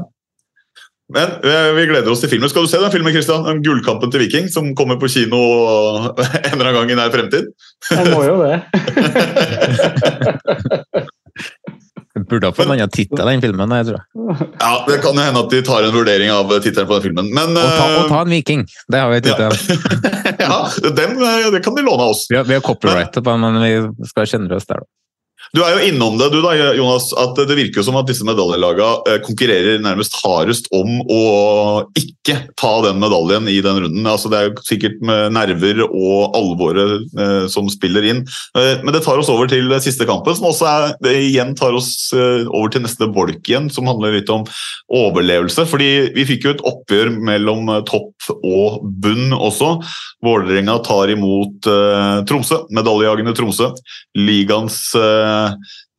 Men 1.14 1.30
eh, 1.44 1.74
vi 1.76 1.86
gleder 1.86 2.12
oss 2.12 2.20
til 2.24 2.30
filmen. 2.32 2.50
Skal 2.50 2.62
du 2.66 2.70
se 2.72 2.80
den 2.82 2.92
filmen, 2.94 3.14
Christian? 3.14 3.44
Den 3.46 3.64
Gullkampen 3.64 4.12
til 4.12 4.20
Viking, 4.24 4.50
som 4.50 4.76
kommer 4.76 4.96
på 5.02 5.08
kino 5.12 5.38
en 6.10 6.54
eller 6.54 6.66
annen 6.70 6.80
gang 6.80 6.92
i 6.94 6.96
nær 6.98 7.12
fremtid? 7.14 7.46
Jeg 7.92 8.06
må 8.14 8.24
jo 8.26 8.36
det. 8.44 8.58
Burde 12.30 12.46
ha 12.48 12.54
fått 12.54 12.66
en 12.68 12.72
annen 12.76 12.90
tittel, 12.94 13.26
den 13.26 13.42
filmen. 13.42 13.72
Jeg 13.78 13.86
tror. 13.90 14.02
Ja, 14.62 14.74
Det 14.88 14.98
kan 15.04 15.14
jo 15.18 15.22
hende 15.26 15.42
at 15.44 15.52
de 15.52 15.60
tar 15.66 15.82
en 15.88 15.96
vurdering 15.96 16.30
av 16.32 16.46
tittelen 16.62 16.88
på 16.88 16.94
den 16.98 17.06
filmen. 17.08 17.26
Men, 17.36 17.48
og, 17.58 17.70
ta, 17.74 17.84
og 18.00 18.06
ta 18.12 18.20
en 18.24 18.34
viking! 18.34 18.62
Det 18.88 18.98
har 19.02 19.10
vi 19.12 19.22
tittelen. 19.26 19.58
Ja, 20.40 20.44
ja 20.46 20.58
den, 21.02 21.12
eh, 21.20 21.52
det 21.54 21.62
kan 21.66 21.76
de 21.78 21.82
låne 21.86 22.04
av 22.06 22.10
oss. 22.14 22.22
Vi 22.30 22.36
har, 22.40 22.46
vi 22.48 22.56
har 22.58 22.64
copyrightet 22.66 23.22
på 23.22 23.30
den, 23.30 23.42
men 23.44 23.54
vi 23.66 23.74
skal 24.14 24.24
kjenne 24.30 24.56
oss 24.58 24.68
der, 24.70 24.78
da. 24.86 24.90
Du 25.52 25.62
er 25.62 25.76
jo 25.76 25.90
innom 25.90 26.16
det, 26.18 26.30
du 26.34 26.40
da, 26.42 26.54
Jonas, 26.78 27.10
at 27.20 27.38
det 27.38 27.58
virker 27.58 27.86
som 27.86 27.98
at 28.00 28.08
disse 28.10 28.26
medaljelagene 28.26 29.12
eh, 29.12 29.20
konkurrerer 29.26 29.82
nærmest 29.84 30.16
hardest 30.24 30.70
om 30.74 31.02
å 31.12 31.24
ikke 32.00 32.38
ta 32.60 32.72
den 32.86 33.02
medaljen 33.02 33.50
i 33.52 33.60
den 33.66 33.82
runden. 33.84 34.08
Altså, 34.08 34.32
det 34.32 34.40
er 34.40 34.48
jo 34.48 34.64
sikkert 34.66 35.04
med 35.06 35.36
nerver 35.36 35.84
og 35.86 36.38
alvoret 36.40 37.20
eh, 37.20 37.46
som 37.52 37.70
spiller 37.72 38.08
inn. 38.10 38.24
Eh, 38.58 38.80
men 38.86 38.96
det 38.96 39.04
tar 39.06 39.20
oss 39.20 39.32
over 39.34 39.52
til 39.52 39.70
siste 39.84 40.08
kampen, 40.10 40.38
som 40.38 40.48
også 40.50 40.70
er, 40.70 40.96
det 41.04 41.14
igjen 41.28 41.54
tar 41.60 41.76
oss 41.78 41.92
eh, 42.16 42.48
over 42.48 42.74
til 42.74 42.86
neste 42.88 43.10
bolk 43.14 43.44
igjen, 43.44 43.70
som 43.74 43.90
handler 43.92 44.16
litt 44.18 44.32
om 44.34 44.48
overlevelse. 44.94 45.68
fordi 45.70 45.92
vi 46.16 46.28
fikk 46.30 46.48
jo 46.48 46.56
et 46.56 46.66
oppgjør 46.72 47.14
mellom 47.20 47.70
topp 47.90 48.32
og 48.40 48.82
bunn 49.04 49.36
også. 49.36 49.76
Vålerenga 50.24 50.80
tar 50.88 51.12
imot 51.14 51.70
eh, 51.70 52.18
Tromsø, 52.30 52.64
medaljejagende 52.74 53.36
Tromsø. 53.38 53.74
Ligaens 54.18 54.82
Eh, 54.94 55.33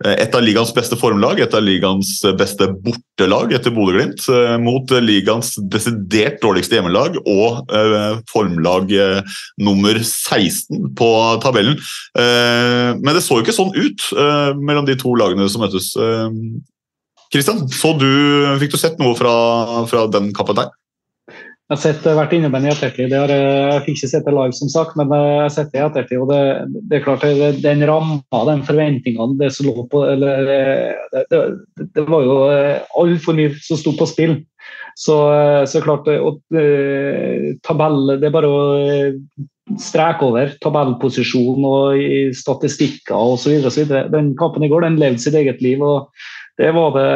et 0.04 0.34
av 0.36 0.42
ligaens 0.44 0.72
beste 0.76 0.98
formlag, 1.00 1.38
et 1.40 1.54
av 1.56 1.62
ligaens 1.64 2.10
beste 2.36 2.66
bortelag 2.84 3.54
etter 3.56 3.72
Bodø-Glimt, 3.72 4.26
eh, 4.28 4.56
mot 4.60 4.90
ligaens 5.00 5.54
desidert 5.72 6.40
dårligste 6.42 6.76
hjemmelag 6.76 7.16
og 7.22 7.72
eh, 7.72 8.18
formlag 8.30 8.92
nummer 9.62 10.00
16 10.02 10.92
på 10.98 11.10
tabellen. 11.44 11.78
Men 12.14 13.10
det 13.14 13.22
så 13.24 13.38
jo 13.38 13.44
ikke 13.44 13.54
sånn 13.56 13.72
ut 13.74 14.04
mellom 14.60 14.86
de 14.86 14.96
to 14.98 15.14
lagene 15.18 15.46
som 15.50 15.64
møttes. 15.64 15.92
Kristian, 17.32 17.64
fikk 17.70 18.74
du 18.74 18.78
sett 18.78 19.00
noe 19.02 19.16
fra, 19.18 19.34
fra 19.90 20.06
den 20.12 20.32
kappen 20.36 20.58
der? 20.60 20.72
Jeg 21.64 21.78
har 21.78 21.80
sett, 21.80 22.02
vært 22.04 22.32
innom 22.36 22.52
den 22.52 22.66
i 22.66 22.68
ettertid. 22.74 23.12
Har, 23.16 23.30
jeg 23.32 23.84
fikk 23.86 23.94
ikke 23.96 24.08
sett 24.10 24.26
det 24.26 24.32
live, 24.36 24.52
som 24.52 24.68
sagt, 24.68 24.98
men 25.00 25.08
jeg 25.16 25.38
har 25.40 25.52
sett 25.54 25.70
det 25.72 25.78
i 25.80 25.84
ettertid. 25.86 26.18
og 26.20 26.28
Det, 26.28 26.40
det 26.90 26.98
er 26.98 27.04
klart, 27.06 27.24
det, 27.24 27.46
den 27.64 27.84
ramma, 27.88 28.40
den 28.50 28.60
forventningene 28.68 29.38
det 29.40 29.48
som 29.56 29.70
lå 29.70 29.86
på 29.88 30.02
eller, 30.12 30.44
det, 30.44 31.22
det, 31.32 31.40
det, 31.96 32.04
var 32.04 32.26
jo 32.26 32.36
eh, 32.52 32.84
altfor 33.00 33.38
mye 33.38 33.54
som 33.64 33.80
sto 33.80 33.94
på 33.96 34.10
spill. 34.12 34.36
Så, 35.00 35.16
eh, 35.32 35.62
så 35.72 35.80
klart, 35.86 36.12
og, 36.12 36.44
eh, 36.52 37.56
tabell, 37.64 38.18
Det 38.20 38.28
er 38.28 38.36
bare 38.36 38.52
å 38.52 38.62
streke 39.80 40.28
over 40.28 40.52
tabellposisjon 40.60 41.64
og 41.64 41.96
statistikker 42.36 43.16
osv. 43.16 43.88
Den 44.12 44.34
kampen 44.36 44.68
i 44.68 44.68
går 44.68 44.84
den 44.84 45.00
levde 45.00 45.24
sitt 45.24 45.40
eget 45.40 45.64
liv. 45.64 45.80
og 45.80 46.12
det 46.56 46.70
var 46.70 46.92
det 46.94 47.08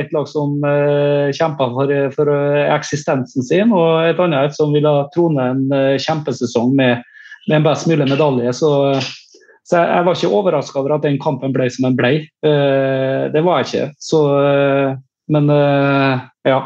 et 0.00 0.14
lag 0.14 0.26
som 0.26 0.56
eh, 0.66 1.30
kjempa 1.36 1.68
for, 1.76 1.92
for 2.16 2.30
uh, 2.32 2.64
eksistensen 2.74 3.46
sin, 3.46 3.70
og 3.70 4.08
et 4.08 4.18
annet 4.22 4.56
som 4.56 4.72
ville 4.74 4.94
trone 5.14 5.44
en 5.52 5.60
uh, 5.70 5.94
kjempesesong 6.02 6.72
med, 6.74 7.04
med, 7.46 7.60
en 7.60 7.68
best 7.68 7.86
mulig 7.86 8.08
medalje. 8.10 8.50
Så, 8.58 8.72
så 9.62 9.84
jeg, 9.84 10.06
var 10.08 10.18
ikke 10.18 10.32
overraska 10.40 10.82
over 10.82 10.96
at 10.96 11.06
den 11.06 11.20
kampen 11.22 11.54
ble 11.54 11.68
som 11.70 11.86
den 11.86 11.98
ble. 11.98 12.12
Det 12.42 13.44
var 13.44 13.60
jeg 13.60 13.68
ikke. 13.68 13.86
Så, 14.02 14.20
men 15.28 15.50
ja. 16.48 16.60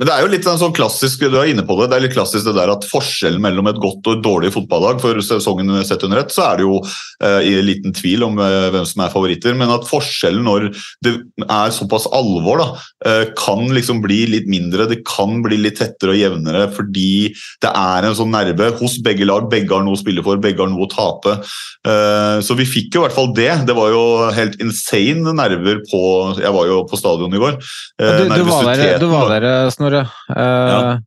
Men 0.00 0.08
det 0.08 0.14
er 0.14 0.24
jo 0.24 0.30
litt 0.32 0.46
sånn 0.48 0.72
klassisk 0.72 1.26
du 1.28 1.36
er 1.36 1.50
inne 1.50 1.64
på 1.68 1.76
det, 1.76 1.90
det 1.92 1.98
er 1.98 2.04
litt 2.06 2.14
klassisk 2.14 2.46
det 2.46 2.54
der 2.56 2.72
at 2.72 2.86
forskjellen 2.88 3.42
mellom 3.44 3.68
et 3.68 3.80
godt 3.82 4.06
og 4.08 4.14
et 4.16 4.22
dårlig 4.24 4.52
fotballag 4.54 5.02
for 5.02 5.20
sesongen 5.20 5.74
sett 5.84 6.06
under 6.06 6.22
ett, 6.22 6.32
så 6.32 6.46
er 6.46 6.56
det 6.56 6.64
jo 6.64 6.78
eh, 6.80 7.50
i 7.50 7.52
liten 7.60 7.92
tvil 7.92 8.24
om 8.24 8.40
eh, 8.40 8.70
hvem 8.72 8.86
som 8.88 9.04
er 9.04 9.12
favoritter. 9.12 9.58
Men 9.60 9.74
at 9.74 9.84
forskjellen 9.84 10.46
når 10.46 10.70
det 11.04 11.12
er 11.44 11.74
såpass 11.76 12.08
alvor, 12.16 12.62
da, 12.62 12.68
eh, 13.04 13.24
kan 13.36 13.66
liksom 13.76 14.00
bli 14.00 14.22
litt 14.32 14.48
mindre. 14.48 14.88
Det 14.88 15.02
kan 15.04 15.42
bli 15.44 15.60
litt 15.60 15.76
tettere 15.82 16.14
og 16.14 16.20
jevnere 16.22 16.64
fordi 16.72 17.34
det 17.60 17.68
er 17.68 18.08
en 18.08 18.16
sånn 18.16 18.32
nerve 18.32 18.70
hos 18.80 18.96
begge 19.04 19.28
lag. 19.28 19.50
Begge 19.52 19.76
har 19.76 19.84
noe 19.84 19.98
å 19.98 20.00
spille 20.00 20.24
for, 20.24 20.40
begge 20.40 20.64
har 20.64 20.72
noe 20.72 20.88
å 20.88 20.90
tape. 20.96 21.36
Eh, 21.84 22.40
så 22.40 22.56
vi 22.56 22.68
fikk 22.68 22.96
jo 22.96 23.04
i 23.04 23.06
hvert 23.06 23.18
fall 23.18 23.30
det. 23.36 23.50
Det 23.68 23.76
var 23.76 23.92
jo 23.92 24.02
helt 24.36 24.56
insane 24.64 25.36
nerver 25.36 25.84
på 25.90 26.00
Jeg 26.40 26.52
var 26.56 26.66
jo 26.68 26.80
på 26.88 26.98
stadion 27.00 27.36
i 27.36 27.40
går. 27.40 27.60
Eh, 28.00 28.16
du, 28.24 28.32
du, 28.32 28.48
var 28.48 28.72
der, 28.72 28.96
du 29.00 29.08
var 29.12 29.36
der, 29.36 29.48
Snorre 29.76 29.89
Snorre. 29.90 30.04
Uh, 30.30 30.70
ja. 30.72 30.98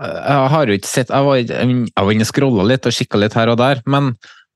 Jeg 0.00 0.48
har 0.48 0.70
jo 0.70 0.76
ikke 0.78 0.88
sett 0.88 1.10
Jeg 1.12 1.24
var, 1.26 1.40
jeg 1.42 1.90
var 1.92 2.14
inne 2.14 2.24
og 2.24 2.28
scrolla 2.30 2.64
litt 2.64 2.86
og 2.88 2.94
kikka 2.96 3.18
litt 3.20 3.34
her 3.36 3.50
og 3.52 3.58
der, 3.60 3.82
men 3.90 4.14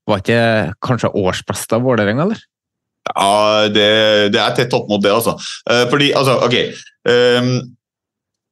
var 0.08 0.22
ikke 0.22 0.76
kanskje 0.84 1.12
årsbeste 1.20 1.76
av 1.76 1.84
Vålerenga, 1.84 2.24
eller? 2.24 2.40
Ja, 3.10 3.68
det, 3.72 3.88
det, 4.32 4.40
er 4.40 4.56
tett 4.56 4.76
opp 4.76 4.88
mot 4.88 5.02
det, 5.04 5.12
altså. 5.12 5.36
Uh, 5.68 5.84
fordi, 5.92 6.12
altså, 6.16 6.38
ok 6.46 6.56
um, 7.08 7.50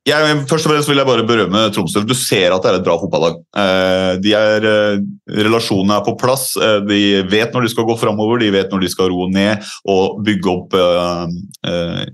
jeg, 0.09 0.39
først 0.51 0.67
og 0.67 0.73
fremst 0.73 0.91
vil 0.91 0.99
jeg 0.99 1.07
bare 1.07 1.25
berømme 1.27 1.61
Tromsø. 1.75 2.03
Du 2.03 2.15
ser 2.19 2.51
at 2.51 2.65
det 2.65 2.73
er 2.73 2.79
et 2.81 2.87
bra 2.87 2.97
fotballag. 2.99 3.37
Eh, 3.63 4.13
de 4.25 4.33
er, 4.35 4.67
eh, 4.67 5.03
relasjonene 5.39 6.01
er 6.01 6.07
på 6.07 6.17
plass. 6.19 6.57
Eh, 6.57 6.81
de 6.89 7.01
vet 7.31 7.55
når 7.55 7.63
de 7.63 7.71
skal 7.71 7.87
gå 7.87 7.97
framover, 8.01 8.43
de 8.43 8.51
vet 8.51 8.73
når 8.73 8.83
de 8.83 8.91
skal 8.91 9.13
roe 9.13 9.31
ned 9.31 9.63
og 9.87 10.19
bygge 10.27 10.51
opp 10.51 10.75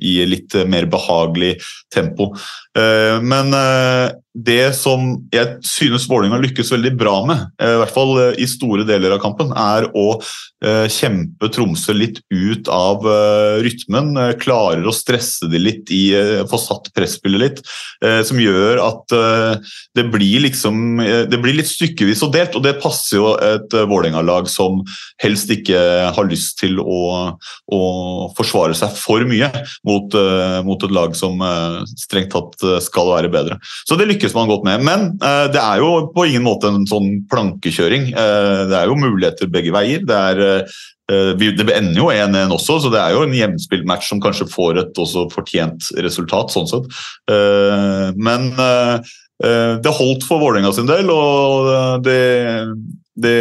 i 0.04 0.14
litt 0.28 0.54
mer 0.68 0.84
behagelig 0.90 1.54
tempo. 1.94 2.30
Men 2.76 3.54
det 4.38 4.74
som 4.78 5.16
jeg 5.34 5.58
synes 5.66 6.06
Vålerenga 6.08 6.38
lykkes 6.42 6.70
veldig 6.74 6.92
bra 7.00 7.14
med, 7.26 7.48
eh, 7.58 7.74
i 7.74 7.80
hvert 7.80 7.94
fall 7.94 8.12
eh, 8.22 8.38
i 8.44 8.46
store 8.50 8.84
deler 8.86 9.16
av 9.16 9.22
kampen, 9.22 9.50
er 9.50 9.88
å 9.98 10.06
eh, 10.62 10.86
kjempe 10.92 11.50
Tromsø 11.54 11.94
litt 11.96 12.20
ut 12.30 12.68
av 12.70 13.06
rytmen. 13.64 14.12
Klarer 14.42 14.86
å 14.86 14.94
stresse 14.94 15.48
de 15.50 15.60
litt, 15.60 15.90
i, 15.94 16.12
få 16.50 16.58
satt 16.60 16.90
presspillet 16.94 17.40
litt. 17.40 17.60
Som 18.26 18.38
gjør 18.40 18.80
at 18.82 19.12
det 19.96 20.04
blir 20.12 20.42
liksom 20.44 21.00
Det 21.30 21.38
blir 21.40 21.56
litt 21.56 21.70
stykkevis 21.70 22.22
og 22.26 22.32
delt, 22.34 22.56
og 22.58 22.64
det 22.66 22.76
passer 22.82 23.18
jo 23.18 23.32
et 23.34 23.72
Vålerenga-lag 23.72 24.48
som 24.50 24.82
helst 25.22 25.50
ikke 25.54 25.80
har 26.14 26.28
lyst 26.28 26.58
til 26.60 26.78
å, 26.82 27.00
å 27.74 27.80
forsvare 28.38 28.76
seg 28.78 28.94
for 28.98 29.24
mye 29.28 29.50
mot, 29.88 30.14
mot 30.66 30.86
et 30.86 30.94
lag 30.94 31.16
som 31.18 31.42
strengt 31.98 32.34
tatt 32.34 32.66
skal 32.84 33.14
være 33.14 33.32
bedre. 33.32 33.58
Så 33.88 33.98
det 33.98 34.10
lykkes 34.10 34.27
man 34.36 34.50
godt 34.50 34.66
med. 34.66 34.84
Men 34.86 35.08
uh, 35.22 35.46
det 35.52 35.62
er 35.62 35.82
jo 35.82 36.08
på 36.14 36.26
ingen 36.28 36.44
måte 36.46 36.70
en 36.70 36.86
sånn 36.88 37.22
plankekjøring. 37.30 38.10
Uh, 38.12 38.68
det 38.70 38.78
er 38.80 38.90
jo 38.90 38.98
muligheter 39.00 39.52
begge 39.52 39.74
veier. 39.74 40.04
Det, 40.08 40.18
er, 40.32 40.64
vi, 41.40 41.52
det 41.56 41.68
ender 41.72 42.02
jo 42.02 42.10
1-1 42.12 42.52
også, 42.52 42.80
så 42.84 42.92
det 42.92 43.00
er 43.00 43.14
jo 43.16 43.24
en 43.24 43.36
jevnspillmatch 43.36 44.10
som 44.10 44.20
kanskje 44.20 44.48
får 44.52 44.82
et 44.82 45.00
også 45.00 45.28
fortjent 45.32 45.88
resultat, 46.04 46.52
sånn 46.52 46.68
sett. 46.68 46.90
men 48.20 48.50
det 49.40 49.94
holdt 49.94 50.26
for 50.28 50.42
Vålerenga 50.42 50.74
sin 50.76 50.90
del, 50.90 51.08
og 51.08 52.04
det, 52.04 52.18
det 53.16 53.38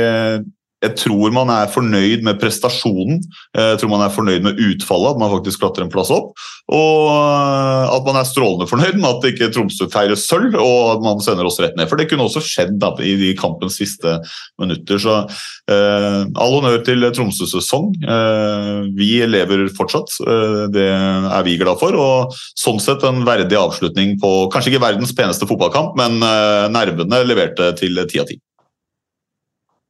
jeg 0.86 0.94
tror 1.00 1.32
man 1.34 1.50
er 1.50 1.72
fornøyd 1.74 2.22
med 2.26 2.38
prestasjonen. 2.38 3.24
Jeg 3.58 3.80
tror 3.82 3.90
man 3.90 4.04
er 4.06 4.14
fornøyd 4.14 4.44
med 4.46 4.60
utfallet, 4.62 5.16
at 5.16 5.22
man 5.22 5.32
faktisk 5.34 5.64
klatrer 5.64 5.88
en 5.88 5.92
plass 5.94 6.12
opp. 6.14 6.36
Og 6.70 7.08
eh, 7.10 7.96
at 7.96 8.06
man 8.06 8.20
er 8.20 8.28
strålende 8.30 8.68
fornøyd 8.70 9.00
med 9.00 9.08
at 9.10 9.26
ikke 9.32 9.50
Tromsø 9.56 9.88
feirer 9.90 10.20
sølv, 10.20 10.54
og 10.62 10.92
at 10.92 11.02
man 11.06 11.24
sender 11.26 11.50
oss 11.50 11.58
rett 11.64 11.74
ned. 11.80 11.90
For 11.90 11.98
det 11.98 12.10
kunne 12.12 12.28
også 12.28 12.44
skjedd 12.46 12.78
da, 12.84 12.92
i 13.02 13.16
de 13.18 13.32
kampens 13.40 13.80
siste 13.82 14.20
minutter. 14.62 15.02
Så 15.02 15.18
eh, 15.18 16.22
all 16.38 16.56
honnør 16.60 16.86
til 16.86 17.10
Tromsøs 17.10 17.56
sesong. 17.56 17.90
Eh, 17.98 18.86
vi 19.02 19.12
lever 19.26 19.66
fortsatt. 19.78 20.14
Eh, 20.22 20.64
det 20.78 20.88
er 20.94 21.50
vi 21.50 21.58
glad 21.58 21.82
for. 21.82 21.98
Og 21.98 22.40
sånn 22.54 22.82
sett 22.84 23.02
en 23.08 23.26
verdig 23.26 23.58
avslutning 23.58 24.20
på 24.22 24.36
kanskje 24.54 24.76
ikke 24.76 24.86
verdens 24.86 25.18
peneste 25.18 25.50
fotballkamp, 25.50 25.98
men 25.98 26.22
eh, 26.22 26.70
nervene 26.70 27.26
leverte 27.26 27.74
til 27.82 27.98
ti 28.06 28.22
av 28.22 28.30
ti. 28.30 28.38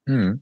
Mm. 0.07 0.37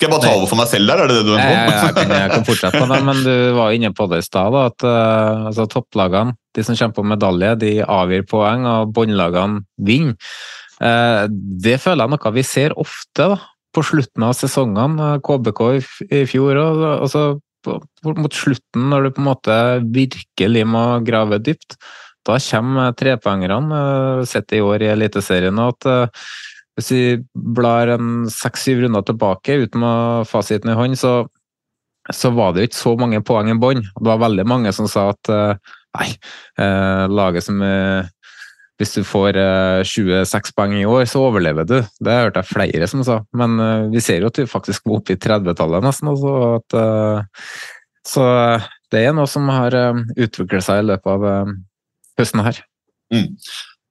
Skal 0.00 0.08
jeg 0.08 0.14
bare 0.14 0.24
ta 0.24 0.32
over 0.32 0.48
for 0.48 0.56
meg 0.56 0.68
selv 0.70 0.88
der, 0.88 1.00
er 1.02 1.10
det 1.10 1.16
det 1.18 1.24
du 1.26 1.34
ønsker? 1.34 1.50
Ja, 1.52 1.72
jeg, 1.84 1.92
kan, 1.92 2.12
jeg 2.16 2.28
kan 2.32 2.44
fortsette 2.46 2.78
på 2.80 2.86
det, 2.88 3.00
men 3.04 3.18
du 3.20 3.34
var 3.58 3.74
inne 3.76 3.90
på 3.92 4.06
det 4.08 4.22
i 4.22 4.24
stad. 4.24 4.54
At 4.56 4.86
uh, 4.88 5.42
altså, 5.50 5.66
topplagene, 5.68 6.32
de 6.56 6.64
som 6.64 6.78
kjemper 6.78 7.04
om 7.04 7.12
medalje, 7.12 7.50
de 7.60 7.72
avgir 7.84 8.24
poeng, 8.30 8.64
og 8.64 8.94
båndlagene 8.96 9.60
vinner. 9.76 10.16
Uh, 10.80 11.28
det 11.28 11.76
føler 11.84 12.06
jeg 12.06 12.14
noe 12.14 12.32
vi 12.32 12.46
ser 12.48 12.78
ofte 12.80 13.28
da, 13.34 13.36
på 13.76 13.84
slutten 13.90 14.24
av 14.24 14.32
sesongene. 14.40 15.12
KBK 15.20 15.64
i, 15.68 15.84
i 16.22 16.24
fjor 16.32 16.64
og 16.64 16.84
altså, 16.94 17.28
på, 17.60 17.76
mot 18.08 18.32
slutten, 18.32 18.88
når 18.88 19.04
du 19.04 19.14
på 19.18 19.20
en 19.20 19.32
måte 19.34 19.62
virkelig 19.84 20.64
må 20.64 20.86
grave 21.04 21.44
dypt. 21.44 21.76
Da 22.24 22.40
kommer 22.40 22.96
trepoengerne, 22.96 23.68
uh, 23.68 24.24
sett 24.24 24.56
i 24.56 24.64
år 24.64 24.88
i 24.88 24.94
Eliteserien. 24.96 25.60
og 25.60 25.76
at 25.76 25.92
uh, 25.92 26.30
hvis 26.80 26.90
vi 26.94 27.02
blar 27.34 27.92
en 27.92 28.24
seks-syv 28.32 28.86
runder 28.86 29.04
tilbake 29.06 29.60
uten 29.66 29.84
å 29.84 29.94
fasiten 30.28 30.72
i 30.72 30.78
hånd, 30.78 30.96
så, 30.98 31.26
så 32.08 32.32
var 32.32 32.54
det 32.54 32.64
jo 32.64 32.70
ikke 32.70 32.80
så 32.80 32.94
mange 33.00 33.20
poeng 33.26 33.52
i 33.52 33.58
bånn. 33.60 33.84
Det 33.84 34.08
var 34.08 34.22
veldig 34.24 34.46
mange 34.48 34.72
som 34.76 34.88
sa 34.90 35.10
at 35.12 35.32
uh, 35.32 35.74
nei, 35.98 36.08
uh, 36.60 37.04
laget 37.12 37.46
som 37.46 37.60
uh, 37.60 38.08
hvis 38.80 38.96
du 38.96 39.02
får 39.04 39.36
26 39.84 40.54
poeng 40.56 40.72
i 40.78 40.86
år, 40.88 41.02
så 41.04 41.20
overlever 41.26 41.66
du. 41.68 41.74
Det 42.00 42.14
har 42.16 42.30
jeg 42.32 42.48
flere 42.48 42.86
som 42.88 43.02
sa. 43.04 43.18
Men 43.36 43.60
vi 43.92 44.00
ser 44.00 44.24
jo 44.24 44.30
at 44.30 44.40
vi 44.40 44.46
faktisk 44.48 44.86
må 44.88 44.96
opp 44.96 45.12
i 45.12 45.18
30-tallet 45.20 45.84
nesten. 45.84 46.08
Altså, 46.08 46.32
at, 46.56 46.76
så 48.08 48.24
det 48.88 49.02
er 49.04 49.12
noe 49.12 49.28
som 49.28 49.52
har 49.52 49.76
utviklet 50.16 50.64
seg 50.64 50.80
i 50.80 50.86
løpet 50.94 51.12
av 51.12 51.52
høsten 52.22 52.40
her. 52.46 52.62
Mm. 53.12 53.36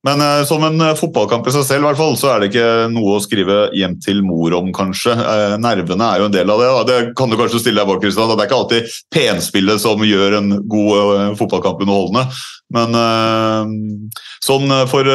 Men 0.07 0.21
eh, 0.21 0.45
som 0.47 0.63
en 0.63 0.79
uh, 0.81 0.93
fotballkamp 0.95 1.47
i 1.47 1.51
seg 1.51 1.65
selv, 1.67 1.83
i 1.83 1.87
hvert 1.89 1.99
fall, 1.99 2.15
så 2.19 2.31
er 2.31 2.39
det 2.39 2.49
ikke 2.53 2.67
noe 2.93 3.17
å 3.17 3.23
skrive 3.23 3.57
hjem 3.75 3.97
til 3.99 4.21
mor 4.23 4.55
om, 4.55 4.69
kanskje. 4.75 5.11
Eh, 5.11 5.55
nervene 5.59 6.07
er 6.07 6.23
jo 6.23 6.29
en 6.29 6.35
del 6.35 6.53
av 6.53 6.63
det. 6.63 6.69
Da. 6.69 6.85
Det 6.87 6.99
kan 7.19 7.31
du 7.31 7.35
kanskje 7.39 7.59
stille 7.65 7.83
deg 7.83 7.89
bak, 7.89 7.99
Kristian. 8.03 8.31
Det 8.31 8.45
er 8.45 8.47
ikke 8.47 8.61
alltid 8.61 8.95
penspillet 9.11 9.83
som 9.83 10.07
gjør 10.07 10.37
en 10.39 10.55
god 10.71 11.35
fotballkamp 11.39 11.83
underholdende. 11.83 12.25
Men 12.69 12.93
sånn 14.45 14.69
for, 14.91 15.07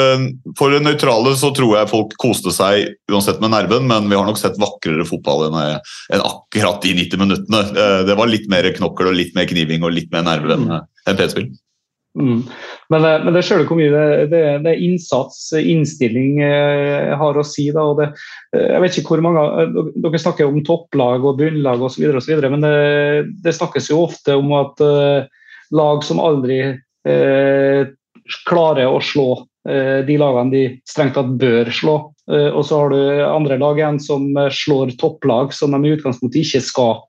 for 0.59 0.75
nøytrale 0.83 1.37
så 1.39 1.53
tror 1.55 1.77
jeg 1.79 1.91
folk 1.93 2.17
koste 2.19 2.51
seg 2.51 2.97
uansett 3.13 3.39
med 3.39 3.53
nerven, 3.55 3.87
men 3.87 4.09
vi 4.11 4.19
har 4.19 4.27
nok 4.27 4.41
sett 4.41 4.59
vakrere 4.59 5.07
fotball 5.07 5.47
enn, 5.47 5.61
enn 6.11 6.25
akkurat 6.27 6.83
de 6.83 6.97
90 6.99 7.23
minuttene. 7.23 7.63
det 8.11 8.19
var 8.19 8.33
litt 8.33 8.51
mer 8.51 8.67
knokkel 8.75 9.13
og 9.13 9.17
litt 9.21 9.39
mer 9.39 9.47
kniving 9.47 9.87
og 9.87 9.95
litt 9.95 10.11
mer 10.11 10.27
nerve 10.27 10.59
enn 10.59 10.67
enn 11.05 11.19
penspill. 11.19 11.51
Mm. 12.19 12.43
Men, 12.89 13.05
eh, 13.05 13.25
men 13.25 13.35
det 13.35 13.43
du 13.43 13.65
hvor 13.67 13.79
mye 13.79 13.91
det, 13.91 14.27
det, 14.31 14.43
det 14.63 14.75
innsats, 14.87 15.49
innstilling, 15.59 16.39
eh, 16.47 17.11
har 17.19 17.39
å 17.39 17.47
si. 17.47 17.67
Da, 17.75 17.87
det, 17.99 18.11
eh, 18.55 18.69
jeg 18.71 18.85
vet 18.85 18.99
ikke 19.01 19.17
hvor 19.17 19.25
mange, 19.25 19.47
Dere 19.99 20.21
snakker 20.23 20.51
om 20.51 20.63
topplag 20.67 21.27
og 21.27 21.41
bunnlag 21.43 21.83
osv., 21.83 22.07
men 22.45 22.63
det, 22.63 22.77
det, 23.43 23.57
snakkes 23.57 23.91
jo 23.91 24.05
ofte 24.07 24.37
om 24.39 24.53
at 24.57 24.83
uh, 24.85 25.27
lag 25.75 26.05
som 26.07 26.23
aldri 26.23 26.61
uh, 26.71 27.83
klarer 28.47 28.87
å 28.87 29.03
slå 29.03 29.29
uh, 29.43 30.01
de 30.07 30.19
lagene 30.21 30.55
de 30.55 30.65
strengt 30.89 31.19
tatt 31.19 31.35
bør 31.41 31.71
slå. 31.75 31.97
og 32.25 32.63
så 32.65 32.79
har 32.79 32.89
du 32.89 33.01
andre 33.21 33.59
lag 33.61 33.77
igjen 33.77 33.99
som 34.01 34.31
slår 34.33 34.95
topplag 34.97 35.53
som 35.53 35.75
de 35.75 35.81
i 35.85 35.93
utgangspunktet 35.93 36.41
ikke 36.41 36.63
skal 36.65 37.03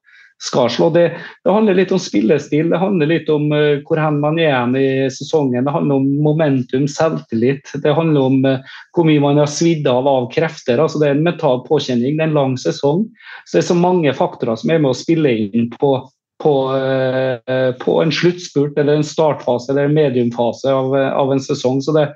skal 0.43 0.69
slå. 0.69 0.89
Det, 0.89 1.17
det, 1.43 1.51
handler 1.51 1.77
litt 1.77 1.91
om 1.95 1.99
spillestil, 2.01 2.69
det 2.69 2.79
handler 2.79 3.09
litt 3.09 3.29
om 3.31 3.47
uh, 3.53 3.79
hvor 3.87 3.99
hen 4.01 4.19
man 4.23 4.39
er 4.39 4.49
igjen 4.49 4.75
i 4.79 4.87
sesongen. 5.13 5.65
Det 5.65 5.73
handler 5.73 6.01
om 6.01 6.09
momentum, 6.25 6.87
selvtillit. 6.91 7.71
Det 7.83 7.95
handler 7.95 8.27
om 8.29 8.41
uh, 8.43 8.75
hvor 8.95 9.07
mye 9.07 9.23
man 9.23 9.39
har 9.41 9.51
svidd 9.51 9.87
av 9.87 10.07
av 10.09 10.27
krefter. 10.33 10.81
altså 10.81 11.01
Det 11.01 11.09
er 11.09 11.17
en 11.17 11.25
mental 11.25 11.63
påkjenning, 11.67 12.17
det 12.17 12.27
er 12.27 12.31
en 12.31 12.37
lang 12.39 12.59
sesong. 12.59 13.07
Så 13.45 13.57
det 13.57 13.63
er 13.63 13.71
så 13.71 13.79
mange 13.79 14.13
faktorer 14.17 14.59
som 14.59 14.75
er 14.75 14.83
med 14.83 14.91
å 14.91 14.99
spille 14.99 15.33
inn 15.47 15.69
på, 15.79 15.95
på, 16.43 16.55
uh, 16.75 17.71
på 17.81 17.99
en 18.03 18.13
sluttspurt 18.13 18.79
eller 18.81 18.99
en 18.99 19.07
startfase 19.07 19.71
eller 19.71 19.87
en 19.87 19.99
mediumfase 19.99 20.71
av, 20.71 20.95
av 20.95 21.35
en 21.35 21.43
sesong. 21.43 21.79
Så 21.85 21.95
det, 21.95 22.09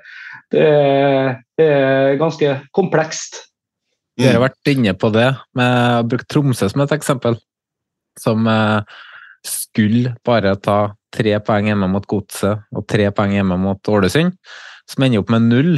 det, 0.52 0.66
er, 0.66 1.38
det 1.56 1.70
er 1.72 2.18
ganske 2.20 2.58
komplekst. 2.76 3.46
Vi 4.20 4.28
har 4.28 4.42
vært 4.42 4.68
inne 4.68 4.92
på 5.00 5.08
det. 5.14 5.30
med 5.56 6.10
brukt 6.10 6.28
Tromsø 6.28 6.68
som 6.68 6.82
et 6.84 6.92
eksempel 6.92 7.38
som 8.20 8.46
eh, 8.48 8.98
skulle 9.46 10.14
bare 10.26 10.54
ta 10.60 10.92
tre 11.14 11.38
poeng 11.44 11.70
hjemme 11.70 11.88
mot 11.90 12.06
Godset 12.06 12.66
og 12.76 12.86
tre 12.90 13.08
poeng 13.14 13.34
hjemme 13.34 13.56
mot 13.60 13.92
Ålesund, 13.92 14.36
som 14.88 15.06
ender 15.06 15.22
opp 15.22 15.32
med 15.32 15.48
null. 15.48 15.72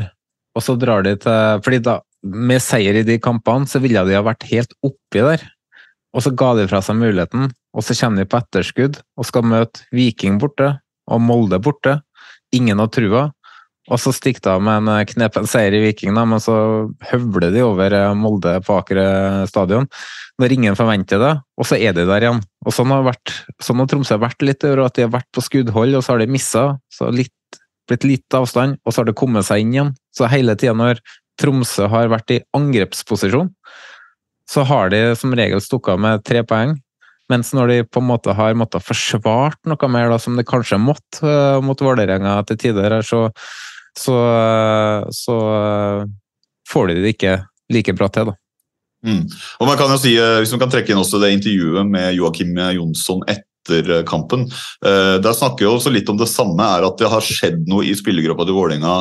Og 0.53 0.65
så 0.65 0.77
drar 0.77 1.07
de 1.07 1.15
til 1.21 1.63
fordi 1.65 1.83
da, 1.85 2.01
Med 2.23 2.63
seier 2.63 2.95
i 2.95 3.03
de 3.03 3.17
kampene 3.19 3.67
så 3.67 3.81
ville 3.83 3.99
de 4.07 4.15
ha 4.15 4.21
vært 4.23 4.45
helt 4.47 4.77
oppi 4.87 5.25
der. 5.25 5.41
Og 6.15 6.23
så 6.23 6.31
ga 6.31 6.53
de 6.55 6.69
fra 6.71 6.79
seg 6.85 7.01
muligheten, 7.01 7.49
og 7.75 7.83
så 7.83 7.97
kommer 7.99 8.23
de 8.23 8.29
på 8.31 8.39
etterskudd 8.39 9.01
og 9.19 9.27
skal 9.27 9.49
møte 9.49 9.83
Viking 9.91 10.37
borte 10.39 10.69
og 11.11 11.23
Molde 11.25 11.59
borte. 11.59 11.97
Ingen 12.55 12.79
har 12.79 12.93
trua. 12.95 13.25
Og 13.93 14.01
så 14.01 14.13
stikker 14.17 14.41
de 14.47 14.53
av 14.55 14.63
med 14.65 14.89
en 14.89 15.09
knepen 15.09 15.47
seier 15.51 15.75
i 15.77 15.83
Viking, 15.83 16.15
da, 16.17 16.25
men 16.29 16.41
så 16.41 16.55
høvler 17.11 17.53
de 17.53 17.65
over 17.67 17.97
Molde 18.17 18.57
på 18.65 18.79
Aker 18.81 19.01
stadion 19.51 19.89
når 20.41 20.55
ingen 20.57 20.77
forventer 20.79 21.21
det, 21.21 21.33
og 21.61 21.69
så 21.69 21.77
er 21.77 21.95
de 21.97 22.07
der 22.09 22.25
igjen. 22.25 22.41
Og 22.65 22.75
Sånn 22.75 22.93
har, 22.93 23.05
vært, 23.07 23.35
sånn 23.63 23.83
har 23.83 23.91
Tromsø 23.91 24.17
vært 24.23 24.45
litt 24.45 24.65
over 24.67 24.87
at 24.87 24.97
de 24.97 25.05
har 25.05 25.13
vært 25.13 25.29
på 25.35 25.45
skuddhold, 25.45 25.97
og 25.99 26.05
så 26.05 26.15
har 26.15 26.23
de 26.23 26.33
missa. 26.33 26.65
Så 26.93 27.11
litt, 27.13 27.61
blitt 27.91 28.07
litt 28.09 28.37
avstand, 28.39 28.81
og 28.83 28.95
så 28.95 29.03
har 29.03 29.11
det 29.11 29.19
kommet 29.19 29.47
seg 29.47 29.63
inn 29.63 29.75
igjen. 29.77 29.93
Så 30.17 30.31
hele 30.33 30.57
tida 30.59 30.75
når 30.79 31.03
Tromsø 31.41 31.89
har 31.93 32.11
vært 32.13 32.33
i 32.35 32.41
angrepsposisjon, 32.57 33.53
så 34.51 34.65
har 34.69 34.91
de 34.93 35.05
som 35.19 35.37
regel 35.37 35.63
stukket 35.65 35.95
av 35.95 36.03
med 36.03 36.25
tre 36.27 36.43
poeng. 36.49 36.75
Mens 37.31 37.53
når 37.57 37.71
de 37.71 37.77
på 37.87 38.03
en 38.03 38.09
måte 38.09 38.35
har 38.37 38.57
måttet 38.59 38.85
forsvart 38.85 39.61
noe 39.69 39.93
mer, 39.93 40.11
da, 40.13 40.19
som 40.21 40.37
de 40.37 40.45
kanskje 40.45 40.81
måtte 40.81 41.37
mot 41.65 41.81
Vålerenga 41.81 42.35
til 42.49 42.59
tider, 42.67 42.99
så, 43.07 43.29
så, 43.99 44.19
så 45.13 45.39
uh, 45.39 46.05
får 46.69 46.93
de 46.93 47.03
det 47.03 47.17
ikke 47.17 47.37
like 47.73 47.95
bra 47.97 48.09
til. 48.13 48.33
da. 48.33 48.39
Mm. 49.03 49.25
Og 49.59 49.67
man 49.67 49.79
kan 49.79 49.91
jo 49.91 49.99
si, 49.99 50.15
eh, 50.15 50.39
Hvis 50.39 50.53
man 50.55 50.63
kan 50.63 50.71
trekke 50.71 50.93
inn 50.95 51.01
også 51.01 51.19
det 51.23 51.33
intervjuet 51.35 51.89
med 51.91 52.15
Joakim 52.15 52.55
Jonsson 52.77 53.25
etter 53.27 53.91
eh, 53.99 54.05
kampen. 54.07 54.47
Eh, 54.87 55.17
der 55.23 55.35
snakker 55.35 55.67
jo 55.67 55.75
også 55.75 55.91
litt 55.91 56.11
om 56.13 56.21
det 56.21 56.31
samme, 56.31 56.63
er 56.63 56.87
at 56.87 56.99
det 57.01 57.11
har 57.11 57.27
skjedd 57.27 57.65
noe 57.71 57.87
i 57.89 57.97
spillergruppa 57.99 58.47
til 58.47 58.59
Vålerenga 58.59 58.95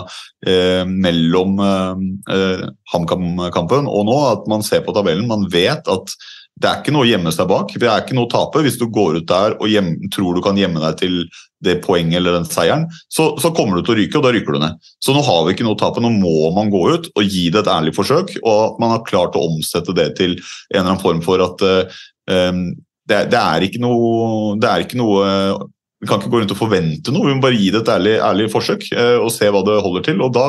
eh, 0.48 0.84
mellom 0.90 1.62
eh, 1.62 2.66
HamKam-kampen 2.94 3.90
og 3.90 4.08
nå. 4.10 4.18
At 4.32 4.50
man 4.50 4.66
ser 4.66 4.82
på 4.86 4.96
tabellen. 4.98 5.30
Man 5.30 5.46
vet 5.54 5.86
at 5.86 6.16
det 6.60 6.70
er 6.70 6.82
ikke 6.82 6.94
noe 6.94 7.06
å 7.06 7.10
gjemme 7.10 7.32
seg 7.34 7.48
bak. 7.50 7.72
Det 7.74 7.88
er 7.88 8.04
ikke 8.04 8.16
noe 8.18 8.28
å 8.28 8.32
tape. 8.32 8.62
Hvis 8.66 8.78
du 8.78 8.86
går 8.92 9.22
ut 9.22 9.30
der 9.30 9.56
og 9.58 9.72
hjem, 9.72 9.96
tror 10.14 10.38
du 10.38 10.44
kan 10.46 10.60
gjemme 10.60 10.82
deg 10.84 11.00
til 11.00 11.18
det 11.64 11.78
poenget 11.86 12.20
eller 12.20 12.40
den 12.40 12.48
seieren, 12.50 12.88
så, 13.12 13.32
så, 13.42 13.52
kommer 13.56 13.78
du 13.78 13.86
til 13.86 13.96
å 13.96 13.98
ryke, 14.00 14.18
og 14.18 14.26
da 14.26 14.34
ryker 14.34 14.58
du 14.58 14.62
ned. 14.64 14.92
Så 15.02 15.16
nå 15.16 15.24
har 15.26 15.44
vi 15.46 15.56
ikke 15.56 15.66
noe 15.66 15.78
å 15.78 15.82
tape. 15.82 16.04
Nå 16.04 16.14
må 16.14 16.52
man 16.56 16.72
gå 16.74 16.84
ut 16.92 17.12
og 17.14 17.26
gi 17.26 17.48
det 17.54 17.64
et 17.64 17.74
ærlig 17.74 17.96
forsøk, 17.98 18.36
og 18.42 18.80
man 18.82 18.96
har 18.96 19.06
klart 19.08 19.38
å 19.38 19.46
omsette 19.48 19.96
det 19.98 20.12
til 20.20 20.38
en 20.38 20.82
eller 20.82 20.94
annen 20.94 21.04
form 21.04 21.22
for 21.26 21.42
at 21.46 21.66
uh, 21.66 22.02
det, 23.10 23.22
det, 23.34 23.42
er 23.42 23.68
ikke 23.68 23.82
noe, 23.82 24.58
det 24.62 24.70
er 24.70 24.86
ikke 24.86 25.02
noe 25.02 25.70
vi 26.02 26.08
kan 26.10 26.18
ikke 26.18 26.32
gå 26.34 26.40
rundt 26.42 26.54
og 26.56 26.58
forvente 26.58 27.14
noe, 27.14 27.28
vi 27.28 27.34
må 27.38 27.44
bare 27.44 27.58
gi 27.60 27.68
det 27.70 27.84
et 27.84 27.92
ærlig, 27.94 28.16
ærlig 28.26 28.48
forsøk 28.54 28.88
uh, 28.94 29.20
og 29.22 29.30
se 29.34 29.50
hva 29.54 29.62
det 29.66 29.82
holder 29.86 30.08
til. 30.08 30.22
og 30.26 30.34
Da 30.34 30.48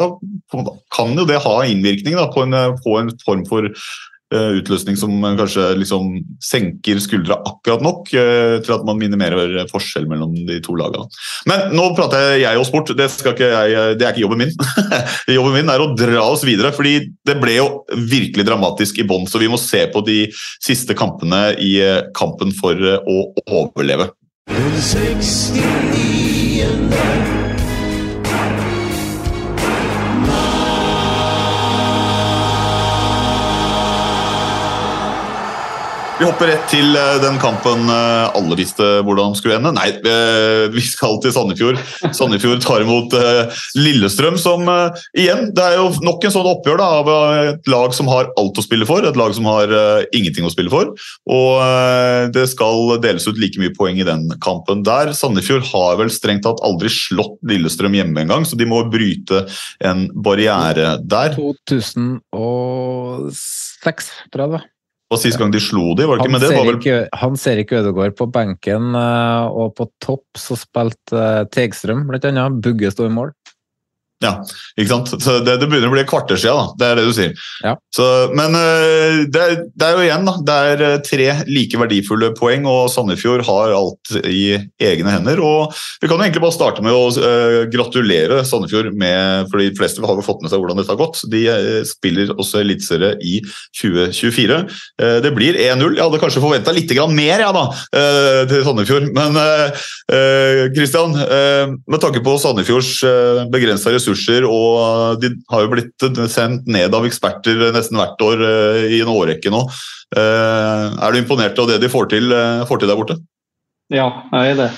kan 0.96 1.12
jo 1.16 1.28
det 1.28 1.42
ha 1.44 1.58
innvirkning 1.68 2.16
da, 2.16 2.28
på, 2.32 2.46
en, 2.46 2.76
på 2.84 2.96
en 3.00 3.12
form 3.24 3.44
for 3.48 3.68
Eh, 3.68 4.11
utløsning 4.32 4.96
som 4.98 5.12
kanskje 5.38 5.64
liksom 5.80 6.12
senker 6.42 7.00
skuldra 7.02 7.38
akkurat 7.48 7.84
nok 7.84 8.12
eh, 8.16 8.56
til 8.64 8.76
at 8.76 8.86
man 8.88 9.00
minimerer 9.00 9.66
forskjell 9.70 10.08
mellom 10.10 10.34
de 10.48 10.58
to 10.64 10.76
lagene. 10.78 11.08
Men 11.50 11.74
nå 11.76 11.88
prater 11.98 12.36
jeg 12.40 12.60
og 12.60 12.68
sport, 12.68 12.94
det, 12.98 13.08
jeg, 13.10 13.96
det 13.98 14.06
er 14.06 14.12
ikke 14.12 14.24
jobben 14.24 14.44
min. 14.44 14.54
jobben 15.36 15.58
min 15.58 15.72
er 15.72 15.84
å 15.84 15.92
dra 15.98 16.26
oss 16.28 16.46
videre, 16.48 16.72
fordi 16.76 16.98
det 17.28 17.38
ble 17.42 17.58
jo 17.58 17.68
virkelig 17.92 18.48
dramatisk 18.48 19.02
i 19.02 19.08
bånn. 19.08 19.28
Så 19.30 19.42
vi 19.42 19.50
må 19.52 19.60
se 19.60 19.84
på 19.92 20.04
de 20.06 20.24
siste 20.62 20.96
kampene 20.98 21.52
i 21.60 21.74
eh, 21.82 22.02
kampen 22.18 22.54
for 22.56 22.76
å 22.76 23.18
overleve. 23.46 24.10
69 24.52 27.21
Vi 36.22 36.26
hopper 36.28 36.52
rett 36.52 36.68
til 36.70 36.92
eh, 36.94 37.16
den 37.18 37.34
kampen 37.42 37.88
eh, 37.90 38.36
alle 38.38 38.54
visste 38.54 39.02
hvordan 39.02 39.34
skulle 39.34 39.56
ende. 39.58 39.74
Nei, 39.74 39.90
eh, 40.06 40.70
vi 40.70 40.78
skal 40.86 41.18
til 41.18 41.34
Sandefjord. 41.34 41.74
Sandefjord 42.14 42.62
tar 42.62 42.78
imot 42.84 43.10
Lillestrøm, 43.74 44.38
som 44.38 44.62
igjen 45.18 45.50
Det 45.50 45.64
er 45.64 45.74
jo 45.80 45.90
nok 46.06 46.22
en 46.22 46.30
sånn 46.30 46.46
oppgjør 46.46 46.78
da, 46.78 46.86
av 47.00 47.10
et 47.40 47.66
lag 47.72 47.90
som 47.96 48.06
har 48.12 48.30
alt 48.38 48.54
å 48.54 48.62
spille 48.62 48.86
for, 48.86 49.02
et 49.02 49.18
lag 49.18 49.34
som 49.34 49.42
har 49.50 49.66
ingenting 50.14 50.46
å 50.46 50.54
spille 50.54 50.70
for. 50.70 50.94
Og 51.26 51.58
det 52.36 52.46
skal 52.52 53.02
deles 53.02 53.26
ut 53.26 53.40
like 53.42 53.58
mye 53.58 53.74
poeng 53.74 53.98
i 53.98 54.06
den 54.06 54.30
kampen 54.44 54.86
der. 54.86 55.10
Sandefjord 55.18 55.66
har 55.72 55.98
vel 56.04 56.12
strengt 56.14 56.46
tatt 56.46 56.62
aldri 56.62 56.86
slått 56.92 57.40
Lillestrøm 57.50 57.98
hjemme 57.98 58.22
engang, 58.22 58.46
så 58.46 58.54
de 58.60 58.66
må 58.70 58.84
bryte 58.94 59.42
en 59.82 60.06
barriere 60.14 61.02
der. 61.02 61.34
2006, 61.34 64.14
tror 64.30 64.46
jeg 64.46 64.46
det 64.46 64.54
var. 64.60 64.71
Og 65.12 65.20
Sist 65.20 65.36
gang 65.40 65.52
de 65.52 65.60
slo 65.60 65.92
de, 65.98 66.06
var 66.08 66.16
det 66.16 66.24
ikke 66.24 66.32
med 66.32 66.44
det? 66.46 66.50
Vel... 66.56 66.78
Ikke, 66.78 66.98
Han 67.20 67.36
ser 67.40 67.60
ikke 67.60 67.82
Ødegaard 67.82 68.16
på 68.16 68.26
benken, 68.32 68.94
eh, 68.96 69.44
og 69.52 69.74
på 69.76 69.88
topp 70.00 70.40
så 70.40 70.56
spilte 70.56 71.18
eh, 71.18 71.44
Tegstrøm 71.52 72.06
annet. 72.08 72.60
Bugge 72.64 72.92
sto 72.94 73.04
i 73.08 73.12
mål. 73.12 73.34
Ja, 74.22 74.36
ikke 74.78 74.90
sant? 74.92 75.10
Så 75.18 75.40
det, 75.42 75.56
det, 75.58 75.66
begynner 75.66 75.90
å 75.90 75.94
bli 75.96 76.02
et 76.04 76.10
kvarter 76.10 76.38
siden, 76.38 76.54
da. 76.54 76.76
Det 76.78 76.88
er 76.88 76.98
det 77.00 77.06
du 77.08 77.14
sier. 77.16 77.32
Ja. 77.66 77.74
Så, 77.94 78.06
men 78.38 78.54
uh, 78.54 79.22
det, 79.26 79.46
det, 79.74 79.88
er 79.88 79.96
jo 79.96 80.04
igjen, 80.04 80.28
da. 80.28 80.34
Det 80.46 80.58
er 80.70 80.84
uh, 80.86 80.94
tre 81.02 81.26
like 81.50 81.80
verdifulle 81.80 82.30
poeng, 82.38 82.68
og 82.70 82.86
Sandefjord 82.92 83.42
har 83.48 83.74
alt 83.74 84.12
i 84.22 84.44
egne 84.82 85.16
hender. 85.16 85.42
Og 85.42 85.74
vi 86.02 86.10
kan 86.10 86.20
jo 86.20 86.26
egentlig 86.28 86.44
bare 86.44 86.54
starte 86.54 86.84
med 86.86 86.94
å 86.94 87.08
uh, 87.18 87.58
gratulere 87.72 88.44
Sandefjord 88.46 88.92
med 88.98 89.50
For 89.50 89.62
de 89.62 89.72
fleste 89.76 90.02
har 90.04 90.18
jo 90.18 90.24
fått 90.24 90.42
med 90.44 90.52
seg 90.52 90.62
hvordan 90.62 90.78
dette 90.78 90.94
har 90.94 91.00
gått. 91.00 91.24
De 91.32 91.42
spiller 91.88 92.30
også 92.36 92.62
Eliteserien 92.62 93.18
i 93.26 93.40
2024. 93.80 94.58
det 95.24 95.30
blir 95.34 95.56
1-0. 95.58 95.96
Jeg 95.96 96.02
hadde 96.04 96.20
kanskje 96.22 96.42
forventa 96.42 96.74
litt 96.74 96.92
mer, 97.12 97.40
ja, 97.42 97.50
da, 97.54 97.62
til 98.50 98.64
Sandefjord. 98.66 99.08
Men 99.16 99.38
Kristian, 100.76 101.14
med 101.16 102.02
tanke 102.02 102.22
på 102.24 102.36
Sandefjords 102.42 102.92
begrensa 103.52 103.94
ressurser 103.94 104.11
ressurser, 104.12 104.46
og 104.46 105.20
de 105.22 105.32
har 105.50 105.64
jo 105.64 105.72
blitt 105.72 106.06
sendt 106.30 106.66
ned 106.66 106.94
av 106.94 107.06
eksperter 107.06 107.72
nesten 107.74 107.98
hvert 107.98 108.20
år 108.22 108.44
eh, 108.46 108.98
i 108.98 109.00
en 109.02 109.12
årrekke 109.12 109.52
nå. 109.52 109.64
Eh, 110.16 110.84
er 110.92 111.12
du 111.12 111.18
imponert 111.18 111.58
av 111.58 111.68
det 111.70 111.80
de 111.82 111.90
får 111.92 112.10
til, 112.12 112.32
eh, 112.32 112.66
får 112.68 112.82
til 112.82 112.92
der 112.92 112.98
borte? 112.98 113.18
Ja, 113.92 114.08
jeg 114.32 114.54
er 114.54 114.60
det. 114.62 114.70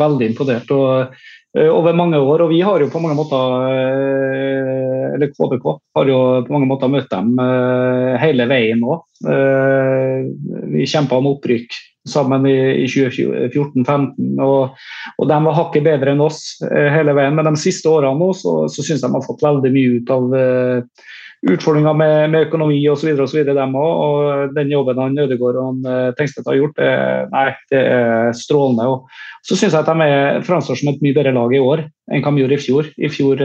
Veldig 0.00 0.32
imponert. 0.32 0.70
og 0.70 1.14
over 1.50 1.92
mange 1.92 2.14
år, 2.14 2.44
og 2.44 2.50
vi 2.50 2.60
har 2.62 2.78
jo 2.78 2.86
på 2.90 3.00
mange 3.02 3.16
måter 3.18 3.62
eller 5.14 5.30
KBK 5.34 5.64
har 5.96 6.06
jo 6.06 6.18
på 6.46 6.52
mange 6.54 6.68
måter 6.70 6.90
møtt 6.90 7.10
dem 7.10 7.34
hele 8.22 8.46
veien 8.46 8.78
nå. 8.78 9.00
Vi 10.70 10.86
kjempa 10.86 11.18
om 11.18 11.26
opprykk 11.32 11.74
sammen 12.10 12.46
i, 12.48 12.56
i 12.82 12.88
2014-2015. 12.90 14.36
Og, 14.44 14.76
og, 15.16 15.24
de 15.30 15.38
var 15.46 15.58
hakket 15.58 15.86
bedre 15.86 16.14
enn 16.14 16.24
oss 16.24 16.42
eh, 16.66 16.90
hele 16.94 17.14
veien. 17.16 17.36
Men 17.38 17.50
de 17.50 17.56
siste 17.60 17.90
årene 17.90 18.18
nå 18.20 18.32
så, 18.36 18.62
så 18.72 18.84
syns 18.86 19.04
de 19.04 19.12
har 19.14 19.26
fått 19.26 19.44
veldig 19.46 19.72
mye 19.74 19.98
ut 20.00 20.12
av 20.14 20.34
uh, 20.34 21.08
utfordringer 21.50 21.96
med, 21.96 22.16
med 22.34 22.48
økonomi 22.48 22.80
osv. 22.92 23.14
Dem 23.14 23.76
også, 23.78 24.06
og 24.06 24.56
den 24.56 24.72
jobben 24.74 25.00
han 25.00 25.18
Ødegaard 25.18 25.60
og 25.60 25.68
han, 25.70 25.80
uh, 25.86 26.10
Tengstedt 26.18 26.50
har 26.50 26.58
gjort, 26.58 26.76
det, 26.80 26.92
nei, 27.32 27.46
det 27.72 27.84
er 27.94 28.36
strålende. 28.36 28.88
Og, 28.90 29.22
så 29.46 29.56
syns 29.56 29.72
jeg 29.72 29.80
at 29.80 29.88
de 29.88 30.10
er, 30.10 30.42
framstår 30.46 30.80
som 30.80 30.92
et 30.92 31.02
mye 31.04 31.16
bedre 31.16 31.32
lag 31.36 31.54
i 31.56 31.62
år 31.64 31.86
enn 32.10 32.24
hva 32.24 32.32
de 32.34 32.42
gjorde 32.42 32.56
i 32.56 32.62
fjor. 32.62 32.90
I 32.98 33.10
fjor 33.12 33.42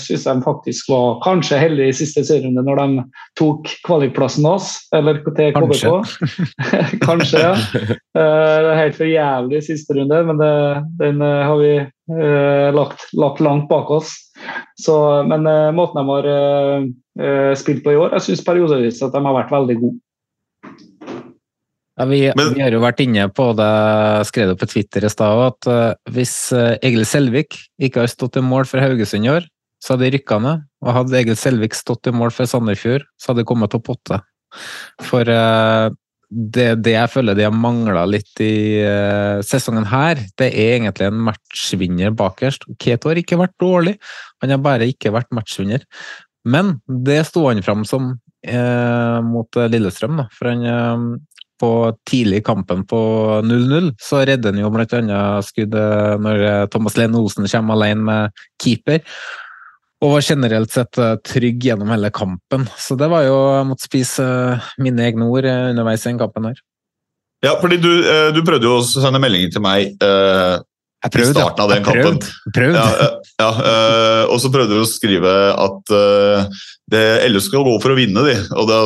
syns 0.00 0.26
jeg 0.26 0.38
de 0.38 0.44
faktisk 0.44 0.90
var 0.92 1.18
kanskje 1.24 1.60
heldige 1.60 1.94
i 1.94 1.96
siste 1.96 2.24
serierunde 2.28 2.64
når 2.66 2.80
de 2.82 3.04
tok 3.40 3.70
kvalikplassen 3.86 4.46
oss, 4.48 4.74
eller 4.96 5.22
til 5.24 5.54
KBK. 5.56 5.86
Kanskje. 5.86 6.26
kanskje, 7.06 7.42
ja. 7.42 7.54
Uh, 8.16 8.56
det 8.64 8.70
er 8.70 8.80
helt 8.80 8.98
for 8.98 9.10
jævlig 9.10 9.58
i 9.60 9.66
siste 9.66 9.96
runde, 9.96 10.22
men 10.28 10.40
det, 10.40 10.52
den 11.00 11.22
uh, 11.24 11.44
har 11.48 11.60
vi 11.60 11.72
uh, 11.82 12.68
lagt, 12.76 13.06
lagt, 13.16 13.42
langt 13.44 13.68
bak 13.72 13.90
oss. 13.92 14.14
Så, 14.78 14.94
men 15.24 15.46
måten 15.72 15.96
de 15.96 16.02
har 16.12 17.54
spilt 17.56 17.80
på 17.80 17.94
i 17.94 17.96
år, 17.96 18.12
jeg 18.18 18.26
syns 18.26 18.42
periodevis 18.44 18.98
at 19.00 19.14
de 19.14 19.22
har 19.24 19.36
vært 19.38 19.54
veldig 19.54 19.76
gode. 19.80 19.96
Ja, 21.96 22.04
vi, 22.04 22.20
Men, 22.36 22.52
vi, 22.52 22.60
har 22.60 22.74
jo 22.74 22.82
vært 22.84 23.00
inne 23.00 23.24
på 23.32 23.50
det, 23.56 23.72
skrev 24.28 24.50
det 24.52 24.60
på 24.60 24.68
Twitter 24.68 25.06
i 25.06 25.10
stad, 25.10 25.42
at 25.46 25.68
uh, 25.70 26.12
hvis 26.12 26.34
uh, 26.52 26.76
Egil 26.84 27.06
Selvik 27.08 27.56
ikke 27.80 28.02
har 28.02 28.10
stått 28.12 28.36
i 28.36 28.44
mål 28.44 28.66
for 28.68 28.84
Haugesund 28.84 29.24
i 29.24 29.30
år, 29.32 29.46
så 29.80 29.94
hadde 29.94 30.04
de 30.04 30.18
rykka 30.18 30.36
ned. 30.44 30.66
Og 30.84 30.92
hadde 30.92 31.16
Egil 31.22 31.38
Selvik 31.40 31.76
stått 31.76 32.10
i 32.10 32.12
mål 32.12 32.34
for 32.36 32.48
Sandefjord, 32.50 33.06
så 33.16 33.30
hadde 33.32 33.44
de 33.44 33.48
kommet 33.48 33.72
topp 33.72 33.88
åtte. 33.94 34.18
For 35.08 35.24
uh, 35.24 35.88
det, 36.28 36.66
det, 36.84 36.92
jeg 36.98 37.12
føler 37.14 37.38
de 37.38 37.46
har 37.46 37.54
mangla 37.54 38.02
litt 38.10 38.42
i 38.42 38.82
sesongen 39.46 39.86
her, 39.86 40.18
det 40.36 40.48
er 40.50 40.72
egentlig 40.80 41.06
en 41.06 41.20
matchvinner 41.28 42.10
bakerst. 42.18 42.66
Keto 42.82 43.12
har 43.12 43.20
ikke 43.20 43.38
vært 43.38 43.54
dårlig, 43.62 43.94
han 44.42 44.52
har 44.52 44.58
bare 44.60 44.88
ikke 44.90 45.14
vært 45.14 45.30
matchvinner. 45.36 45.86
Men 46.44 46.80
det 47.06 47.20
sto 47.30 47.46
han 47.46 47.62
fram 47.62 47.86
som 47.86 48.16
mot 49.26 49.58
Lillestrøm, 49.70 50.18
da. 50.18 50.26
For 50.34 50.50
han 50.50 51.22
på 51.60 51.70
tidlig 52.08 52.42
i 52.42 52.44
kampen 52.46 52.84
på 52.88 53.00
0-0, 53.44 53.90
så 54.02 54.22
redder 54.28 54.52
han 54.52 54.62
jo 54.62 54.70
bl.a. 54.74 55.22
skuddet 55.44 56.22
når 56.22 56.44
eh, 56.50 56.62
Thomas 56.72 56.98
Lene 56.98 57.20
Osen 57.20 57.48
kommer 57.50 57.76
alene 57.76 58.06
med 58.06 58.44
keeper. 58.62 59.02
Og 60.04 60.12
var 60.12 60.26
generelt 60.26 60.74
sett 60.74 61.00
eh, 61.00 61.16
trygg 61.24 61.64
gjennom 61.64 61.90
hele 61.94 62.12
kampen. 62.14 62.68
Så 62.76 62.98
det 63.00 63.08
var 63.12 63.24
jo 63.26 63.38
måtte 63.68 63.88
spise 63.88 64.24
eh, 64.26 64.70
mine 64.84 65.08
egne 65.08 65.28
ord 65.28 65.48
underveis 65.48 66.04
i 66.04 66.10
den 66.12 66.22
kampen 66.22 66.50
her. 66.50 66.62
Ja, 67.44 67.58
fordi 67.60 67.76
du, 67.80 67.90
du 68.32 68.40
prøvde 68.44 68.64
jo 68.64 68.78
å 68.78 68.84
sende 68.84 69.20
meldinger 69.20 69.52
til 69.52 69.62
meg 69.62 69.92
uh, 71.04 71.10
prøvde, 71.10 71.32
i 71.32 71.36
starten 71.36 71.64
av 71.64 71.72
den 71.72 71.84
kampen. 71.86 72.18
Prøvd. 72.56 72.78
Ja, 72.78 73.10
ja, 73.42 73.50
uh, 73.50 74.22
og 74.32 74.40
så 74.42 74.50
prøvde 74.54 74.76
du 74.78 74.84
å 74.84 74.88
skrive 74.88 75.34
at 75.52 75.92
uh, 75.92 76.64
det, 76.92 77.02
LS 77.28 77.48
skal 77.50 77.66
gå 77.66 77.74
for 77.82 77.94
å 77.94 77.98
vinne, 77.98 78.22
de. 78.26 78.36
Og 78.56 78.70
det, 78.70 78.78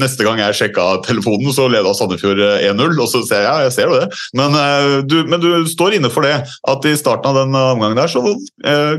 neste 0.00 0.26
gang 0.26 0.40
jeg 0.42 0.58
sjekka 0.60 0.86
telefonen, 1.06 1.50
så 1.54 1.66
leda 1.70 1.94
Sandefjord 1.96 2.42
1-0. 2.60 2.94
Og 2.96 3.10
så 3.10 3.24
ser 3.26 3.42
jeg 3.42 3.50
ja, 3.50 3.66
jeg 3.66 3.74
ser 3.74 3.90
jo 3.90 3.98
det. 3.98 4.22
Men, 4.38 4.54
du, 5.10 5.18
men, 5.26 5.42
du, 5.42 5.50
står 5.70 5.98
inne 5.98 6.12
for 6.12 6.28
det. 6.28 6.36
At 6.70 6.86
i 6.86 6.94
starten 6.98 7.32
av 7.32 7.42
den 7.42 7.58
omgangen 7.58 7.98
der, 7.98 8.12
så 8.12 8.22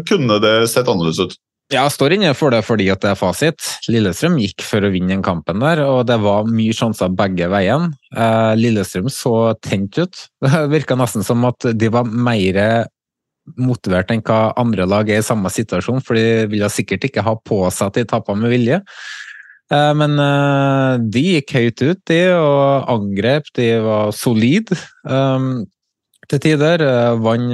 kunne 0.10 0.42
det 0.44 0.58
sett 0.74 0.92
annerledes 0.92 1.24
ut. 1.24 1.40
Ja, 1.74 1.88
jeg 1.88 1.94
står 1.96 2.14
inne 2.14 2.32
for 2.38 2.54
det 2.54 2.62
fordi 2.68 2.86
at 2.94 3.02
det 3.02 3.10
er 3.14 3.18
fasit. 3.18 3.58
Lillestrøm 3.90 4.36
gikk 4.38 4.62
for 4.62 4.86
å 4.86 4.92
vinne 4.94 5.16
den 5.16 5.24
kampen 5.26 5.64
der, 5.64 5.82
og 5.88 6.04
det 6.06 6.20
var 6.22 6.46
mye 6.46 6.76
sjanser 6.76 7.10
begge 7.18 7.48
veien. 7.50 7.90
Lillestrøm 8.60 9.10
så 9.10 9.56
tent 9.64 9.98
ut. 9.98 10.26
Det 10.44 10.68
virka 10.70 10.98
nesten 11.00 11.26
som 11.26 11.42
at 11.50 11.66
de 11.74 11.90
var 11.90 12.06
mer 12.06 12.60
motivert 13.58 14.14
enn 14.14 14.22
hva 14.24 14.54
andre 14.60 14.86
lag 14.88 15.10
er 15.10 15.24
i 15.24 15.26
samme 15.26 15.50
situasjon, 15.52 16.04
for 16.06 16.20
de 16.20 16.46
ville 16.52 16.70
sikkert 16.72 17.10
ikke 17.10 17.26
ha 17.26 17.34
på 17.42 17.64
seg 17.74 17.90
at 17.90 17.98
de 18.00 18.06
tapte 18.14 18.38
med 18.38 18.54
vilje. 18.54 18.80
Eh, 19.74 19.92
men 19.98 20.18
eh, 20.22 21.02
de 21.12 21.24
gikk 21.38 21.56
høyt 21.58 21.84
ut, 21.84 22.02
de, 22.12 22.22
og 22.38 22.92
angrep. 22.94 23.50
De 23.58 23.70
var 23.84 24.14
solide 24.16 24.78
til 26.34 26.42
tider. 26.42 26.82
Eh, 26.84 27.20
Vann 27.24 27.52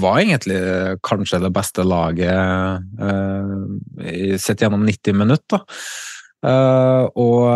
var 0.00 0.18
egentlig 0.20 0.58
kanskje 1.06 1.42
det 1.44 1.52
beste 1.54 1.84
laget 1.86 2.82
sett 4.42 4.64
gjennom 4.64 4.84
90 4.86 5.16
minutter. 5.22 5.62
Og 6.44 7.46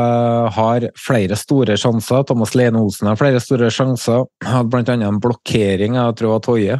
har 0.57 0.87
flere 0.97 1.37
store 1.37 1.75
sjanser. 1.77 2.23
Thomas 2.25 2.55
Lene 2.57 2.81
Olsen 2.81 3.11
har 3.11 3.19
flere 3.21 3.43
store 3.45 3.69
sjanser. 3.75 4.23
Hadde 4.47 4.71
bl.a. 4.73 4.95
en 4.95 5.19
blokkering 5.21 5.99
av 6.01 6.15
Troa 6.17 6.39
Toje, 6.41 6.79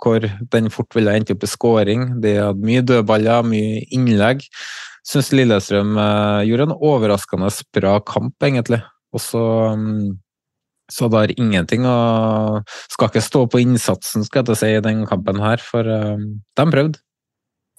hvor 0.00 0.24
den 0.54 0.72
fort 0.72 0.96
ville 0.96 1.12
endt 1.12 1.34
opp 1.34 1.44
i 1.44 1.50
skåring. 1.52 2.06
De 2.24 2.32
hadde 2.38 2.64
mye 2.64 2.86
dødballer, 2.88 3.44
mye 3.44 3.84
innlegg. 3.92 4.46
Syns 5.04 5.34
Lillestrøm 5.36 6.00
gjorde 6.48 6.70
en 6.70 6.76
overraskende 6.78 7.52
bra 7.76 7.98
kamp, 8.08 8.38
egentlig. 8.40 8.80
Og 9.12 9.20
så 9.20 9.44
um, 9.76 10.14
så 10.90 11.08
det 11.12 11.20
har 11.20 11.32
ingenting 11.36 11.86
å 11.88 11.96
Skal 12.90 13.10
ikke 13.10 13.22
stå 13.24 13.46
på 13.52 13.62
innsatsen, 13.62 14.26
skal 14.26 14.48
jeg 14.48 14.60
si, 14.60 14.74
i 14.76 14.84
den 14.84 15.06
kampen 15.08 15.40
her, 15.42 15.62
for 15.62 15.86
de 15.86 16.66
prøvde. 16.72 17.00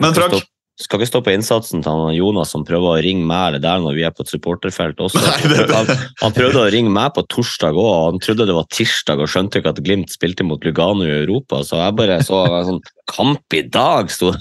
Men 0.02 0.16
Frank, 0.16 0.42
skal 0.82 0.98
ikke 0.98 1.06
stå 1.06 1.20
på 1.22 1.34
innsatsen 1.36 1.84
til 1.86 1.94
han 1.94 2.16
Jonas 2.16 2.50
som 2.50 2.64
prøver 2.66 2.96
å 2.96 3.02
ringe 3.06 3.28
meg 3.30 3.52
eller 3.52 3.62
der 3.62 3.82
når 3.84 3.94
vi 3.94 4.06
er 4.08 4.14
på 4.16 4.24
et 4.26 4.32
supporterfelt 4.32 5.04
også. 5.06 5.22
Nei, 5.22 5.52
det, 5.52 5.68
det. 5.70 5.76
Han, 5.78 6.08
han, 6.24 6.34
prøvde 6.34 6.64
å 6.64 6.72
ringe 6.74 6.90
meg 6.94 7.12
på 7.14 7.22
torsdag 7.30 7.78
òg, 7.78 7.90
og 7.92 8.08
han 8.08 8.24
trodde 8.24 8.48
det 8.50 8.56
var 8.58 8.66
tirsdag 8.74 9.22
og 9.22 9.30
skjønte 9.30 9.62
ikke 9.62 9.76
at 9.76 9.84
Glimt 9.86 10.16
spilte 10.16 10.48
mot 10.48 10.66
Lugano 10.66 11.06
i 11.06 11.14
Europa. 11.14 11.62
Så 11.68 11.78
jeg 11.78 11.98
bare 12.00 12.18
så 12.26 12.42
sånn 12.66 12.82
Kamp 13.14 13.54
i 13.54 13.62
dag, 13.68 14.10
sto 14.10 14.32
det! 14.32 14.40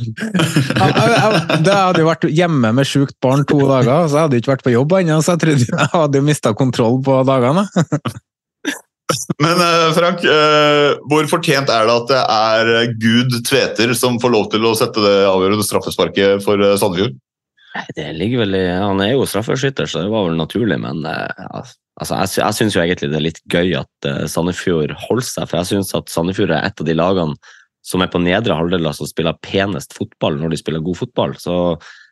Det 1.67 1.75
hadde 1.75 2.01
jo 2.01 2.09
vært 2.09 2.29
hjemme 2.31 2.71
med 2.79 2.89
sjukt 2.89 3.17
barn 3.21 3.43
to 3.45 3.59
dager, 3.67 4.07
så 4.07 4.15
jeg 4.15 4.29
hadde 4.29 4.39
ikke 4.39 4.53
vært 4.55 4.65
på 4.65 4.77
jobb 4.77 4.95
ennå, 5.01 5.19
så 5.21 5.35
jeg 5.35 5.43
trodde 5.43 5.67
jeg 5.67 5.89
hadde 5.93 6.23
mista 6.25 6.55
kontroll 6.57 7.01
på 7.05 7.19
dagene. 7.29 7.67
Men 9.43 9.61
uh, 9.61 9.91
Frank, 9.97 10.23
uh, 10.25 10.99
hvor 11.11 11.27
fortjent 11.31 11.71
er 11.73 11.89
det 11.89 11.95
at 11.95 12.09
det 12.11 12.23
er 12.23 12.73
eh, 12.77 12.95
Gud 13.01 13.37
Tveter 13.49 13.93
som 13.99 14.19
får 14.23 14.33
lov 14.35 14.49
til 14.53 14.67
å 14.69 14.75
sette 14.79 15.03
det 15.05 15.15
avgjørende 15.29 15.67
straffesparket 15.67 16.45
for 16.45 16.61
uh, 16.63 16.75
Sandefjord? 16.81 17.17
Det 17.97 18.11
ligger 18.19 18.43
vel 18.45 18.59
i, 18.59 18.67
Han 18.69 19.01
er 19.01 19.15
jo 19.15 19.25
straffeskytter, 19.29 19.89
så 19.89 20.05
det 20.05 20.13
var 20.13 20.27
vel 20.29 20.37
naturlig, 20.37 20.77
men 20.83 21.07
altså, 21.09 22.19
jeg, 22.19 22.29
jeg 22.43 22.57
syns 22.59 22.77
jo 22.77 22.83
egentlig 22.83 23.09
det 23.09 23.17
er 23.17 23.25
litt 23.25 23.41
gøy 23.49 23.73
at 23.79 24.09
Sandefjord 24.29 24.93
holder 25.07 25.25
seg. 25.25 25.49
For 25.49 25.63
jeg 25.63 25.71
syns 25.71 25.95
at 25.97 26.13
Sandefjord 26.13 26.53
er 26.53 26.69
et 26.69 26.83
av 26.85 26.89
de 26.89 26.97
lagene 26.99 27.55
som 27.83 28.05
er 28.05 28.11
på 28.13 28.21
nedre 28.23 28.59
halvdel 28.59 28.91
som 28.93 29.09
spiller 29.09 29.41
penest 29.41 29.97
fotball 29.97 30.37
når 30.39 30.53
de 30.53 30.61
spiller 30.61 30.85
god 30.85 31.01
fotball. 31.01 31.33
Så 31.41 31.57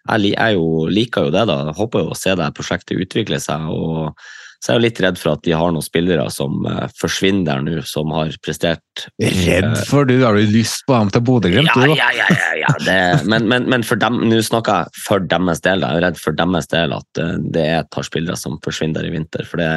jeg, 0.09 0.33
jeg 0.33 0.57
jo, 0.57 0.87
liker 0.91 1.29
jo 1.29 1.35
det, 1.35 1.45
da. 1.51 1.61
Håper 1.77 2.07
jo 2.07 2.15
å 2.15 2.19
se 2.19 2.33
det 2.41 2.49
prosjektet 2.57 3.05
utvikle 3.05 3.41
seg. 3.43 3.69
og 3.69 4.17
så 4.61 4.74
jeg 4.74 4.74
er 4.74 4.78
jo 4.78 4.85
litt 4.85 4.99
redd 5.01 5.16
for 5.16 5.32
at 5.32 5.45
de 5.47 5.55
har 5.57 5.70
noen 5.73 5.85
spillere 5.85 6.27
som 6.32 6.66
uh, 6.69 6.85
forsvinner 7.01 7.47
der 7.49 7.62
nå, 7.65 7.85
som 7.89 8.11
har 8.12 8.35
prestert 8.45 8.82
Redd 9.16 9.78
for 9.89 10.05
du? 10.05 10.19
Har 10.20 10.37
du 10.37 10.51
lyst 10.53 10.85
på 10.85 10.93
dem 10.93 11.09
til 11.15 11.23
Bodø-Glimt? 11.24 11.70
Ja, 11.73 11.87
ja, 11.97 12.11
ja. 12.19 12.27
ja, 12.28 12.51
ja. 12.61 12.74
Det, 12.85 12.97
men, 13.32 13.47
men, 13.49 13.65
men, 13.73 13.87
for 13.87 13.97
dem, 14.01 14.19
nå 14.28 14.43
snakker 14.45 14.82
jeg 14.82 15.03
for 15.07 15.24
deres 15.32 15.65
del. 15.65 15.81
Jeg 15.81 16.03
er 16.03 16.05
redd 16.05 16.20
for 16.20 16.37
deres 16.37 16.69
del 16.69 16.93
at 16.93 17.23
uh, 17.23 17.32
det 17.41 17.65
er 17.65 17.78
et 17.78 17.91
par 17.97 18.05
spillere 18.05 18.37
som 18.37 18.61
forsvinner 18.61 19.01
der 19.01 19.09
i 19.09 19.15
vinter. 19.16 19.49
Det, 19.49 19.70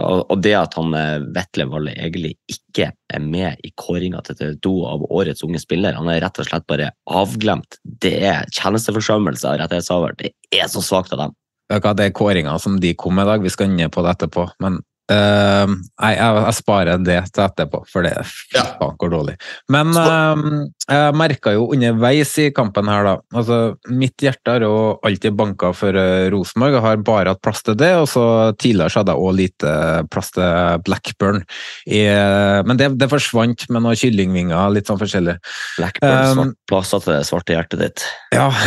og, 0.00 0.32
det 0.40 0.56
at 0.56 0.80
han 0.80 0.96
uh, 0.96 1.28
Vetle 1.36 1.68
Valle 1.68 1.92
egentlig 1.98 2.38
ikke 2.48 2.94
er 2.96 3.22
med 3.22 3.60
i 3.68 3.74
kåringa 3.76 4.24
til 4.24 4.40
TV2 4.40 4.76
av 4.94 5.08
årets 5.12 5.44
unge 5.44 5.60
spiller, 5.60 6.00
han 6.00 6.08
er 6.08 6.24
rett 6.24 6.40
og 6.40 6.48
slett 6.48 6.64
bare 6.72 6.94
avglemt. 7.04 7.82
Det 7.84 8.16
er 8.32 8.48
tjenesteforsømmelse 8.48 9.52
av 9.52 9.60
rettighetshaver. 9.60 10.16
Det 10.24 10.32
er 10.56 10.72
så 10.72 10.80
svakt 10.80 11.12
av 11.12 11.26
dem 11.26 11.36
det 11.68 12.04
er 12.04 12.14
kåringa 12.14 12.58
som 12.62 12.80
de 12.80 12.94
kom 12.94 13.14
med 13.14 13.26
i 13.26 13.30
dag, 13.30 13.42
vi 13.42 13.50
skal 13.50 13.70
inn 13.70 13.90
på 13.90 14.02
det 14.02 14.14
etterpå. 14.16 14.48
Men 14.62 14.80
uh, 15.12 15.72
jeg, 15.72 16.16
jeg, 16.18 16.54
sparer 16.58 17.02
det 17.02 17.18
til 17.32 17.44
etterpå, 17.44 17.82
for 17.90 18.06
det 18.06 18.12
er 18.16 18.32
ja. 18.54 18.64
går 18.98 19.12
dårlig. 19.12 19.36
Men 19.72 19.92
uh, 19.94 20.66
jeg 20.86 21.16
merka 21.18 21.54
jo 21.56 21.68
underveis 21.74 22.34
i 22.42 22.48
kampen 22.54 22.90
her, 22.90 23.06
da 23.06 23.14
altså 23.36 23.58
Mitt 23.90 24.22
hjerte 24.22 24.56
har 24.56 24.64
jo 24.64 24.74
alltid 25.06 25.36
banka 25.38 25.72
for 25.76 25.96
uh, 25.96 26.26
Rosenborg, 26.32 26.78
og 26.78 26.86
har 26.86 27.04
bare 27.06 27.34
hatt 27.34 27.42
plass 27.44 27.64
til 27.66 27.78
det. 27.78 27.92
Og 28.00 28.08
så 28.10 28.26
tidligere 28.58 28.92
så 28.92 29.02
hadde 29.02 29.16
jeg 29.16 29.26
òg 29.26 29.38
lite 29.40 29.74
plass 30.12 30.32
til 30.36 30.82
Blackburn. 30.86 31.42
I, 31.86 32.02
men 32.66 32.78
det, 32.80 32.92
det, 33.00 33.10
forsvant 33.10 33.66
med 33.70 33.84
noen 33.84 33.98
kyllingvinger, 33.98 34.74
litt 34.74 34.90
sånn 34.90 35.00
forskjellig. 35.00 35.38
Blackburn, 35.78 36.42
um, 36.50 36.54
plasser 36.68 37.02
til 37.04 37.16
det 37.16 37.22
svarte 37.28 37.56
hjertet 37.56 37.82
ditt. 37.86 38.06
Ja. 38.34 38.50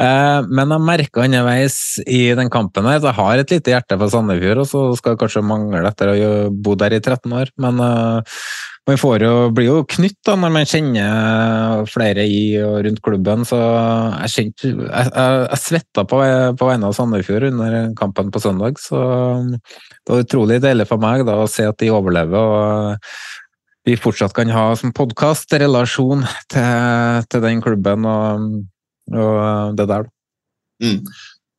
Eh, 0.00 0.38
men 0.48 0.70
jeg 0.72 0.80
merka 0.80 1.24
underveis 1.26 1.76
i 2.08 2.22
den 2.36 2.48
kampen 2.52 2.86
her 2.88 2.96
at 2.96 3.04
jeg 3.04 3.16
har 3.18 3.40
et 3.42 3.52
lite 3.52 3.74
hjerte 3.74 3.98
for 4.00 4.12
Sandefjord, 4.22 4.62
og 4.62 4.68
så 4.70 4.82
skal 4.98 5.14
det 5.14 5.22
kanskje 5.22 5.42
mangle 5.44 5.82
etter 5.88 6.12
å 6.12 6.28
bodd 6.52 6.80
der 6.82 6.96
i 6.96 7.00
13 7.02 7.34
år. 7.34 7.50
Men 7.60 7.80
uh, 7.82 8.38
man 8.88 8.98
jo, 8.98 9.34
blir 9.54 9.68
jo 9.68 9.82
knytt 9.90 10.18
da, 10.26 10.36
når 10.38 10.54
man 10.54 10.66
kjenner 10.66 11.84
flere 11.90 12.24
i 12.26 12.56
og 12.62 12.80
rundt 12.86 13.02
klubben. 13.04 13.44
Så 13.48 13.58
jeg, 13.58 14.32
kjent, 14.36 14.66
jeg, 14.66 14.88
jeg, 14.88 15.44
jeg 15.44 15.62
svetta 15.62 16.06
på, 16.08 16.22
på 16.58 16.70
vegne 16.70 16.88
av 16.88 16.96
Sandefjord 16.96 17.50
under 17.52 17.78
kampen 17.98 18.32
på 18.32 18.42
søndag. 18.42 18.80
Så 18.82 19.02
det 19.52 20.14
var 20.14 20.26
utrolig 20.26 20.62
deilig 20.64 20.88
for 20.90 21.02
meg 21.02 21.26
da, 21.28 21.38
å 21.42 21.50
se 21.50 21.68
at 21.68 21.78
de 21.82 21.92
overlever. 21.94 22.38
og 22.38 23.08
vi 23.82 23.96
fortsatt 23.98 24.30
kan 24.30 24.50
ha 24.54 24.68
som 24.78 24.92
podkast 24.94 25.50
relasjon 25.58 26.22
til, 26.54 27.24
til 27.26 27.42
den 27.42 27.64
klubben. 27.64 28.06
og 28.06 28.62
og 29.10 29.36
eh, 29.42 29.74
det 29.78 29.88
der. 29.88 30.08
Mm. 30.82 31.00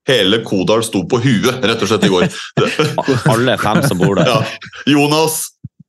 Hele 0.09 0.41
Kodal 0.43 0.84
sto 0.84 1.05
på 1.07 1.19
huet, 1.23 1.63
rett 1.63 1.84
og 1.84 1.89
slett, 1.89 2.07
i 2.07 2.11
går. 2.11 2.27
Alle 3.34 3.57
fem 3.61 3.84
som 3.88 4.01
bor 4.01 4.19
der. 4.19 4.27
Ja. 4.27 4.41
Jonas, 4.91 5.45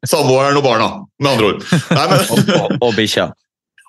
samboeren 0.07 0.61
og 0.61 0.67
barna, 0.67 0.91
med 1.19 1.33
andre 1.33 1.55
ord. 1.55 1.65
Nei, 1.91 2.05
men... 2.13 2.23
og 2.29 2.77
og, 2.79 2.93
bikkja. 2.95 3.33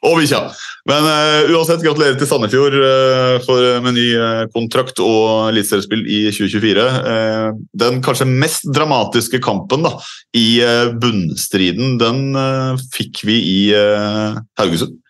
Og 0.06 0.18
bikkja. 0.18 0.42
Men 0.90 1.06
uh, 1.06 1.54
uansett, 1.54 1.84
gratulerer 1.86 2.18
til 2.18 2.30
Sandefjord 2.30 2.78
uh, 2.78 3.38
for, 3.46 3.70
med 3.86 3.98
ny 3.98 4.08
uh, 4.18 4.42
kontrakt 4.54 5.02
og 5.04 5.52
eliteseriespill 5.52 6.04
i 6.06 6.20
2024. 6.34 6.90
den 7.86 8.02
kanskje 8.06 8.30
mest 8.30 8.66
dramatiske 8.74 9.42
kampen 9.46 9.86
da, 9.86 9.94
i 10.38 10.62
bunnstriden, 11.02 11.98
den 12.02 12.38
fikk 12.98 13.26
vi 13.30 13.40
i 13.46 13.60
Haugesund. 14.58 15.02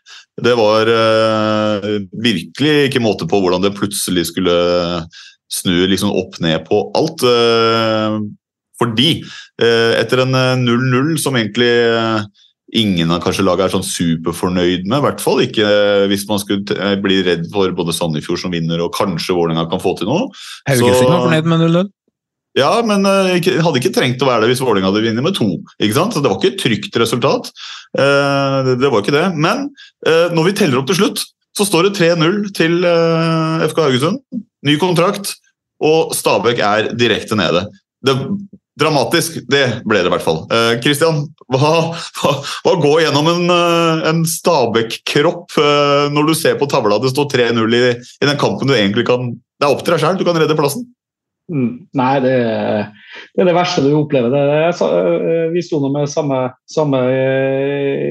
Det 0.44 0.56
var 0.60 0.90
uh, 0.91 1.86
virkelig 2.12 2.74
ikke 2.90 3.03
måte 3.03 3.28
på 3.30 3.40
hvordan 3.40 3.64
det 3.64 3.76
plutselig 3.78 4.28
skulle 4.34 4.56
snu 5.52 5.86
liksom 5.88 6.12
opp 6.12 6.40
ned 6.44 6.66
på 6.68 6.82
alt. 6.98 7.24
Uh, 7.24 8.20
fordi 8.76 9.22
uh, 9.64 9.94
etter 9.95 10.26
en 10.26 10.36
0-0 10.66 11.16
som 11.24 11.38
egentlig 11.40 11.72
ingen 12.76 13.14
av 13.14 13.22
kanskje 13.24 13.45
laget 13.45 13.70
er 13.70 13.76
sånn 13.78 13.86
superfornøyd 13.88 14.88
med, 14.90 14.98
i 14.98 15.03
hvert 15.06 15.22
fall 15.24 15.40
ikke 15.45 15.68
hvis 16.12 16.26
man 16.28 16.41
skulle 16.41 16.98
bli 16.99 17.22
redd 17.24 17.45
for 17.53 17.72
både 17.78 17.94
Sandefjord 17.95 18.41
som 18.41 18.52
vinner 18.52 18.82
og 18.84 18.91
kanskje 18.98 19.38
Vålerenga 19.38 19.70
kan 19.72 19.80
få 19.80 19.94
til 19.95 20.10
noe. 20.10 20.28
Haugesund 20.68 21.07
var 21.07 21.30
fornøyd 21.30 21.48
med 21.53 21.64
0-0? 21.70 21.94
Ja, 22.56 22.72
men 22.88 23.03
jeg 23.34 23.60
hadde 23.60 23.80
ikke 23.82 23.91
trengt 23.95 24.22
å 24.23 24.30
være 24.30 24.45
det 24.45 24.53
hvis 24.53 24.64
Vålerenga 24.64 24.88
hadde 24.88 25.03
vunnet 25.03 25.26
med 25.26 25.36
to. 25.36 25.48
ikke 25.76 25.98
sant? 25.98 26.15
Så 26.15 26.23
Det 26.23 26.32
var 26.32 26.40
ikke 26.40 26.53
et 26.53 26.61
trygt 26.61 26.99
resultat. 27.02 27.49
Uh, 27.91 28.76
det, 28.80 28.88
var 28.88 29.02
ikke 29.03 29.15
det. 29.15 29.26
Men 29.36 29.68
uh, 30.07 30.27
når 30.32 30.49
vi 30.49 30.57
teller 30.61 30.80
opp 30.80 30.88
til 30.88 31.02
slutt, 31.02 31.23
så 31.56 31.68
står 31.68 31.90
det 31.90 31.98
3-0 31.99 32.49
til 32.56 32.84
FK 32.84 33.77
Haugesund. 33.80 34.19
Ny 34.68 34.73
kontrakt, 34.80 35.38
og 35.84 36.11
Stabæk 36.15 36.60
er 36.60 36.90
direkte 36.99 37.38
nede. 37.40 37.61
Det, 38.03 38.15
dramatisk, 38.80 39.38
det 39.48 39.61
ble 39.88 40.02
det 40.02 40.10
i 40.10 40.11
hvert 40.11 40.26
fall. 40.26 40.41
Kristian, 40.84 41.22
hva, 41.48 41.72
hva, 42.19 42.34
hva, 42.65 42.73
går 42.84 43.06
gjennom 43.06 43.32
en, 43.32 43.53
en 44.11 44.19
Stabæk-kropp 44.27 45.56
når 46.11 46.27
du 46.27 46.36
ser 46.36 46.60
på 46.60 46.68
tavla 46.68 46.99
det 46.99 47.14
står 47.14 47.32
3-0 47.38 47.80
i, 47.80 47.82
i 47.95 48.27
den 48.27 48.41
kampen 48.41 48.68
du 48.68 48.76
egentlig 48.76 49.07
kan 49.07 49.32
Det 49.32 49.64
er 49.64 49.72
opp 49.72 49.86
til 49.86 49.95
deg 49.95 50.03
sjøl, 50.03 50.19
du 50.19 50.27
kan 50.27 50.44
redde 50.44 50.60
plassen. 50.60 50.84
Mm, 51.45 51.85
nei, 51.93 52.17
det, 52.23 52.38
det, 53.35 53.43
er 53.43 53.47
det 53.51 53.57
verste 53.57 53.84
du 53.85 53.91
opplever. 53.93 54.30
Det, 54.34 54.45
eh, 54.88 55.51
vi 55.53 55.61
sto 55.65 55.80
nå 55.81 55.89
med 55.93 56.03
eh, 56.09 56.13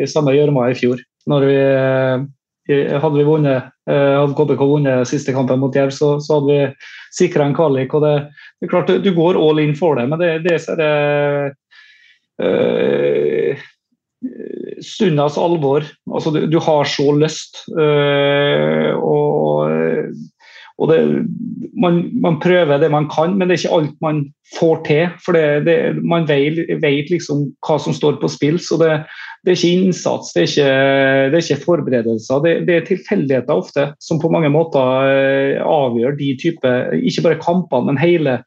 samme 0.06 0.36
gjørma 0.36 0.62
i 0.70 0.78
fjor. 0.78 0.98
Når 1.30 1.40
vi, 1.48 1.58
eh, 1.58 2.94
hadde 2.94 3.18
vi 3.18 3.26
vunnet, 3.26 3.60
hadde 3.84 4.36
KBK 4.38 4.62
vunnet 4.64 5.08
siste 5.08 5.32
kampen 5.36 5.60
mot 5.60 5.76
Jerv, 5.76 5.92
så, 5.92 6.20
så, 6.22 6.30
hadde 6.38 6.52
vi 6.52 6.60
sikra 7.12 7.44
en 7.44 7.56
kvalik. 7.56 7.94
og 7.94 8.00
det, 8.06 8.14
det, 8.56 8.64
er 8.68 8.72
klart 8.72 9.02
Du 9.04 9.10
går 9.16 9.34
all 9.36 9.58
in 9.60 9.74
for 9.76 9.92
det, 9.98 10.06
men 10.08 10.18
det, 10.22 10.30
det 10.46 10.54
er 10.56 10.76
det, 10.80 10.94
stundas 14.84 15.38
alvor. 15.38 15.84
Altså, 16.10 16.30
du, 16.30 16.46
du, 16.46 16.58
har 16.62 16.84
så 16.88 17.12
lyst. 17.18 17.64
Øh, 17.76 18.96
og 18.96 19.70
og 20.82 20.90
det, 20.90 20.98
man, 21.78 22.00
man, 22.22 22.40
prøver 22.42 22.80
det 22.82 22.90
man 22.90 23.06
kan, 23.10 23.36
men 23.38 23.48
det 23.48 23.54
er 23.54 23.60
ikke 23.62 23.76
alt 23.76 24.00
man 24.02 24.22
får 24.58 24.80
til. 24.88 25.12
For 25.22 25.36
det, 25.36 25.66
det, 25.68 25.76
man 26.02 26.26
vet, 26.26 27.12
liksom 27.12 27.44
hva 27.66 27.76
som 27.82 27.94
står 27.94 28.18
på 28.22 28.30
spill. 28.32 28.58
Så 28.62 28.78
det, 28.82 28.90
er 29.46 29.54
ikke 29.54 29.84
innsats, 29.84 30.32
det 30.34 30.42
er 30.42 30.50
ikke, 30.50 30.72
er 31.30 31.38
ikke 31.38 31.60
forberedelser. 31.62 32.42
Det, 32.66 32.74
er 32.74 32.88
tilfeldigheter 32.88 33.54
ofte 33.54 33.86
som 34.02 34.18
på 34.22 34.32
mange 34.34 34.50
måter 34.50 35.12
eh, 35.12 35.62
avgjør 35.62 36.18
de 36.18 36.34
type, 36.42 36.74
ikke 36.98 37.26
bare 37.28 37.42
kampene, 37.44 37.92
men 37.92 38.02
hele 38.02 38.40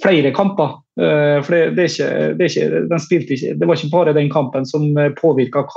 flere 0.00 0.32
kamper. 0.36 0.78
Eh, 0.96 1.42
for 1.44 1.52
det, 1.76 1.84
er 1.84 1.92
ikke, 1.92 2.08
er 2.08 2.48
ikke, 2.48 3.20
ikke, 3.36 3.54
det 3.60 3.68
var 3.68 3.76
ikke 3.76 3.92
bare 3.92 4.16
den 4.16 4.32
kampen 4.32 4.64
som 4.68 4.88
påvirka 5.20 5.68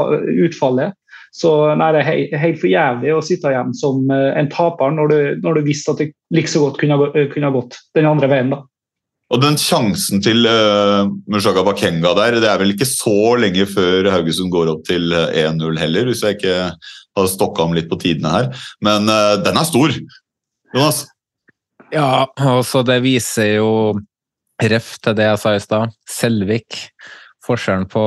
utfallet. 0.48 0.96
Så 1.35 1.51
nei, 1.77 1.91
det 1.93 2.01
er 2.01 2.41
helt 2.41 2.60
for 2.61 2.72
jævlig 2.72 3.14
å 3.14 3.22
sitte 3.26 3.51
igjen 3.53 3.76
som 3.77 4.01
uh, 4.10 4.31
en 4.39 4.49
taper 4.51 4.95
når 4.95 5.11
du, 5.11 5.19
når 5.45 5.60
du 5.60 5.68
visste 5.69 5.93
at 5.93 6.01
det 6.01 6.11
like 6.34 6.51
så 6.51 6.64
godt 6.64 6.80
kunne, 6.81 6.97
kunne 7.34 7.49
ha 7.49 7.56
gått 7.56 7.77
den 7.97 8.10
andre 8.10 8.30
veien. 8.31 8.53
da. 8.56 8.64
Og 9.30 9.43
den 9.43 9.60
sjansen 9.61 10.23
til 10.26 10.47
uh, 10.49 11.06
Mushaga 11.30 11.61
Bakenga 11.68 12.15
der, 12.18 12.39
det 12.41 12.49
er 12.49 12.61
vel 12.61 12.73
ikke 12.73 12.89
så 12.89 13.35
lenge 13.38 13.68
før 13.69 14.10
Haugesund 14.15 14.49
går 14.53 14.73
opp 14.73 14.84
til 14.89 15.14
1-0 15.14 15.77
heller, 15.77 16.10
hvis 16.10 16.26
jeg 16.26 16.39
ikke 16.39 16.57
har 16.73 17.30
stokka 17.30 17.68
om 17.68 17.77
litt 17.77 17.89
på 17.91 17.99
tidene 18.01 18.34
her. 18.34 18.51
Men 18.85 19.06
uh, 19.11 19.38
den 19.45 19.60
er 19.60 19.69
stor. 19.69 19.93
Jonas? 20.73 21.06
Ja, 21.93 22.27
altså 22.38 22.84
det 22.85 22.99
viser 23.06 23.56
jo 23.60 23.72
ref 24.60 24.95
til 25.01 25.15
det 25.18 25.30
jeg 25.30 25.41
sa 25.41 25.56
i 25.56 25.64
stad. 25.64 25.95
Selvik. 26.10 26.84
Forskjellen 27.45 27.88
på 27.89 28.01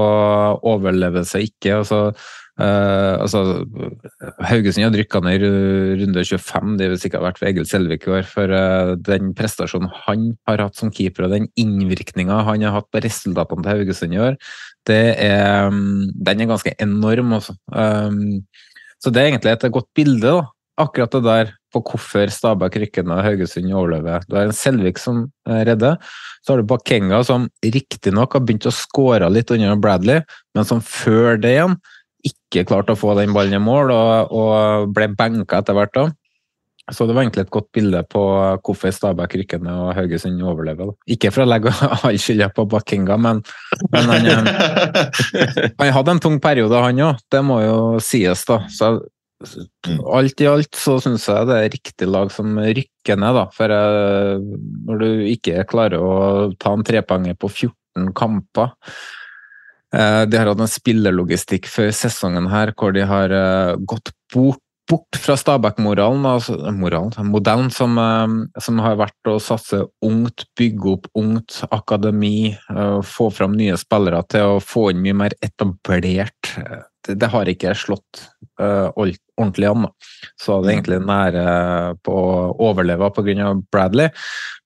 overlevelse 0.68 1.40
og 1.40 1.48
ikke. 1.48 1.78
altså 1.80 2.00
Uh, 2.62 3.18
altså, 3.24 3.40
Haugesund 4.47 4.84
har 4.84 4.94
rykka 4.94 5.22
ned 5.24 5.43
runde 5.98 6.22
25, 6.22 6.74
det 6.78 6.89
ville 6.89 7.01
sikkert 7.01 7.24
vært 7.24 7.40
for 7.40 7.48
Egil 7.48 7.66
Selvik 7.66 8.06
i 8.06 8.12
år. 8.18 8.26
For 8.28 8.52
uh, 8.55 8.93
den 9.09 9.32
prestasjonen 9.39 9.90
han 10.05 10.28
har 10.48 10.62
hatt 10.62 10.78
som 10.78 10.93
keeper, 10.94 11.26
og 11.26 11.34
den 11.34 11.48
innvirkninga 11.59 12.43
han 12.47 12.62
har 12.66 12.76
hatt 12.76 12.90
på 12.93 13.02
resultatene 13.02 13.64
til 13.64 13.72
Haugesund 13.72 14.14
i 14.14 14.20
år, 14.28 14.36
er, 14.93 15.70
um, 15.70 16.10
den 16.12 16.43
er 16.44 16.51
ganske 16.51 16.74
enorm. 16.82 17.34
Også. 17.39 17.56
Um, 17.72 18.43
så 19.02 19.10
det 19.10 19.22
er 19.22 19.32
egentlig 19.32 19.56
et 19.56 19.72
godt 19.74 19.90
bilde, 19.97 20.36
da. 20.39 20.47
akkurat 20.82 21.16
det 21.16 21.22
der 21.26 21.51
på 21.72 21.80
hvorfor 21.89 22.28
Stabæk 22.30 22.76
rykker 22.82 23.06
ned 23.09 23.24
Haugesund 23.24 23.72
overlever. 23.72 24.22
Du 24.28 24.36
har 24.36 24.44
en 24.47 24.55
Selvik 24.55 25.01
som 25.01 25.24
redder. 25.48 25.97
Så 26.44 26.52
har 26.52 26.60
du 26.60 26.68
Bakenga 26.68 27.22
som 27.24 27.48
riktignok 27.64 28.36
har 28.36 28.44
begynt 28.44 28.68
å 28.68 28.74
skåre 28.74 29.30
litt 29.32 29.51
under 29.55 29.78
Bradley, 29.80 30.20
men 30.55 30.68
som 30.68 30.84
før 30.84 31.40
det 31.40 31.56
igjen 31.56 31.78
ikke 32.26 32.66
klarte 32.68 32.94
å 32.94 32.98
få 32.98 33.16
den 33.18 33.34
ballen 33.34 33.58
i 33.58 33.62
mål, 33.62 33.92
og, 33.94 34.34
og 34.34 34.92
ble 34.94 35.08
benka 35.18 35.62
etter 35.62 35.76
hvert. 35.76 35.94
da. 35.96 36.10
Så 36.90 37.06
det 37.06 37.14
var 37.14 37.22
egentlig 37.22 37.44
et 37.44 37.54
godt 37.54 37.68
bilde 37.74 38.00
på 38.10 38.20
hvorfor 38.66 38.90
Stabæk 38.90 39.36
rykker 39.38 39.62
ned 39.62 39.70
og 39.84 39.92
Haugesund 39.94 40.42
overlever. 40.42 40.90
Ikke 41.06 41.30
for 41.30 41.44
å 41.44 41.48
legge 41.48 41.70
all 42.02 42.18
skylda 42.20 42.50
på 42.54 42.66
Bakkinga, 42.70 43.16
men, 43.22 43.42
men 43.94 44.10
han, 44.10 44.50
han, 45.78 45.92
hadde 45.94 46.16
en 46.16 46.22
tung 46.22 46.40
periode, 46.42 46.82
han 46.82 47.02
òg. 47.06 47.22
Det 47.30 47.42
må 47.46 47.60
jo 47.62 47.78
sies, 48.02 48.42
da. 48.48 48.64
Så 48.72 48.96
alt 50.14 50.42
i 50.42 50.48
alt 50.50 50.78
så 50.78 50.98
syns 51.02 51.26
jeg 51.30 51.48
det 51.48 51.56
er 51.58 51.72
riktig 51.72 52.10
lag 52.10 52.30
som 52.34 52.58
rykker 52.58 53.18
ned, 53.18 53.38
da. 53.38 53.46
For 53.54 53.74
jeg, 53.78 54.04
eh, 54.34 54.68
når 54.90 55.02
du 55.02 55.08
ikke 55.32 55.66
klarer 55.70 56.02
å 56.02 56.12
ta 56.58 56.74
en 56.74 56.86
trepoenger 56.86 57.38
på 57.38 57.50
14 57.50 58.10
kamper 58.18 58.74
de 59.93 60.39
har 60.40 60.48
hatt 60.48 60.60
en 60.64 60.70
spillerlogistikk 60.70 61.69
før 61.69 61.90
sesongen 61.93 62.48
her 62.52 62.73
hvor 62.78 62.94
de 62.97 63.05
har 63.09 63.32
eh, 63.36 63.73
gått 63.89 64.12
bort, 64.32 64.60
bort 64.89 65.19
fra 65.20 65.36
Stabæk-moralen, 65.36 66.24
altså 66.27 66.56
modellen 66.73 67.69
som, 67.73 67.98
eh, 68.01 68.62
som, 68.64 68.81
har 68.85 68.97
vært 69.02 69.28
å 69.28 69.36
satse 69.43 69.82
ungt, 70.05 70.47
bygge 70.59 70.94
opp 70.94 71.10
ungt 71.19 71.60
akademi, 71.70 72.55
få 73.05 73.28
fram 73.35 73.56
nye 73.59 73.77
spillere 73.81 74.23
til 74.32 74.56
å 74.56 74.62
få 74.64 74.90
inn 74.93 75.05
mye 75.05 75.19
mer 75.27 75.36
etablert. 75.44 76.55
Det, 77.02 77.19
det 77.19 77.28
har 77.28 77.51
ikke 77.51 77.74
slått 77.77 78.24
ordentlig 78.62 79.66
an. 79.66 79.89
Så 80.39 80.60
det 80.62 80.70
er 80.70 80.77
egentlig 80.77 81.01
nære 81.05 81.44
på 82.06 82.14
å 82.14 82.52
overleve 82.70 83.09
pga. 83.16 83.52
Bradley. 83.73 84.12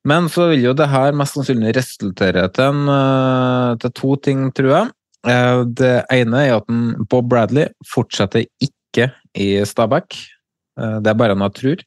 Men 0.07 0.29
så 0.31 0.51
vil 0.53 0.69
jo 0.69 0.75
det 0.77 0.91
her 0.93 1.17
mest 1.17 1.35
sannsynlig 1.35 1.73
resultere 1.79 2.45
til, 2.55 2.77
en, 2.77 3.79
til 3.83 3.95
to 3.97 4.19
ting, 4.23 4.51
tror 4.55 4.71
jeg. 4.75 4.93
Eh, 5.27 5.65
det 5.79 5.97
ene 6.15 6.45
er 6.47 6.57
at 6.61 6.71
Bob 7.11 7.29
Bradley 7.31 7.73
fortsetter 7.91 8.47
ikke 8.63 9.11
i 9.35 9.51
Stabæk. 9.67 10.17
Eh, 10.79 10.99
det 11.03 11.13
er 11.13 11.19
bare 11.19 11.37
noe 11.37 11.51
jeg 11.51 11.59
tror. 11.61 11.85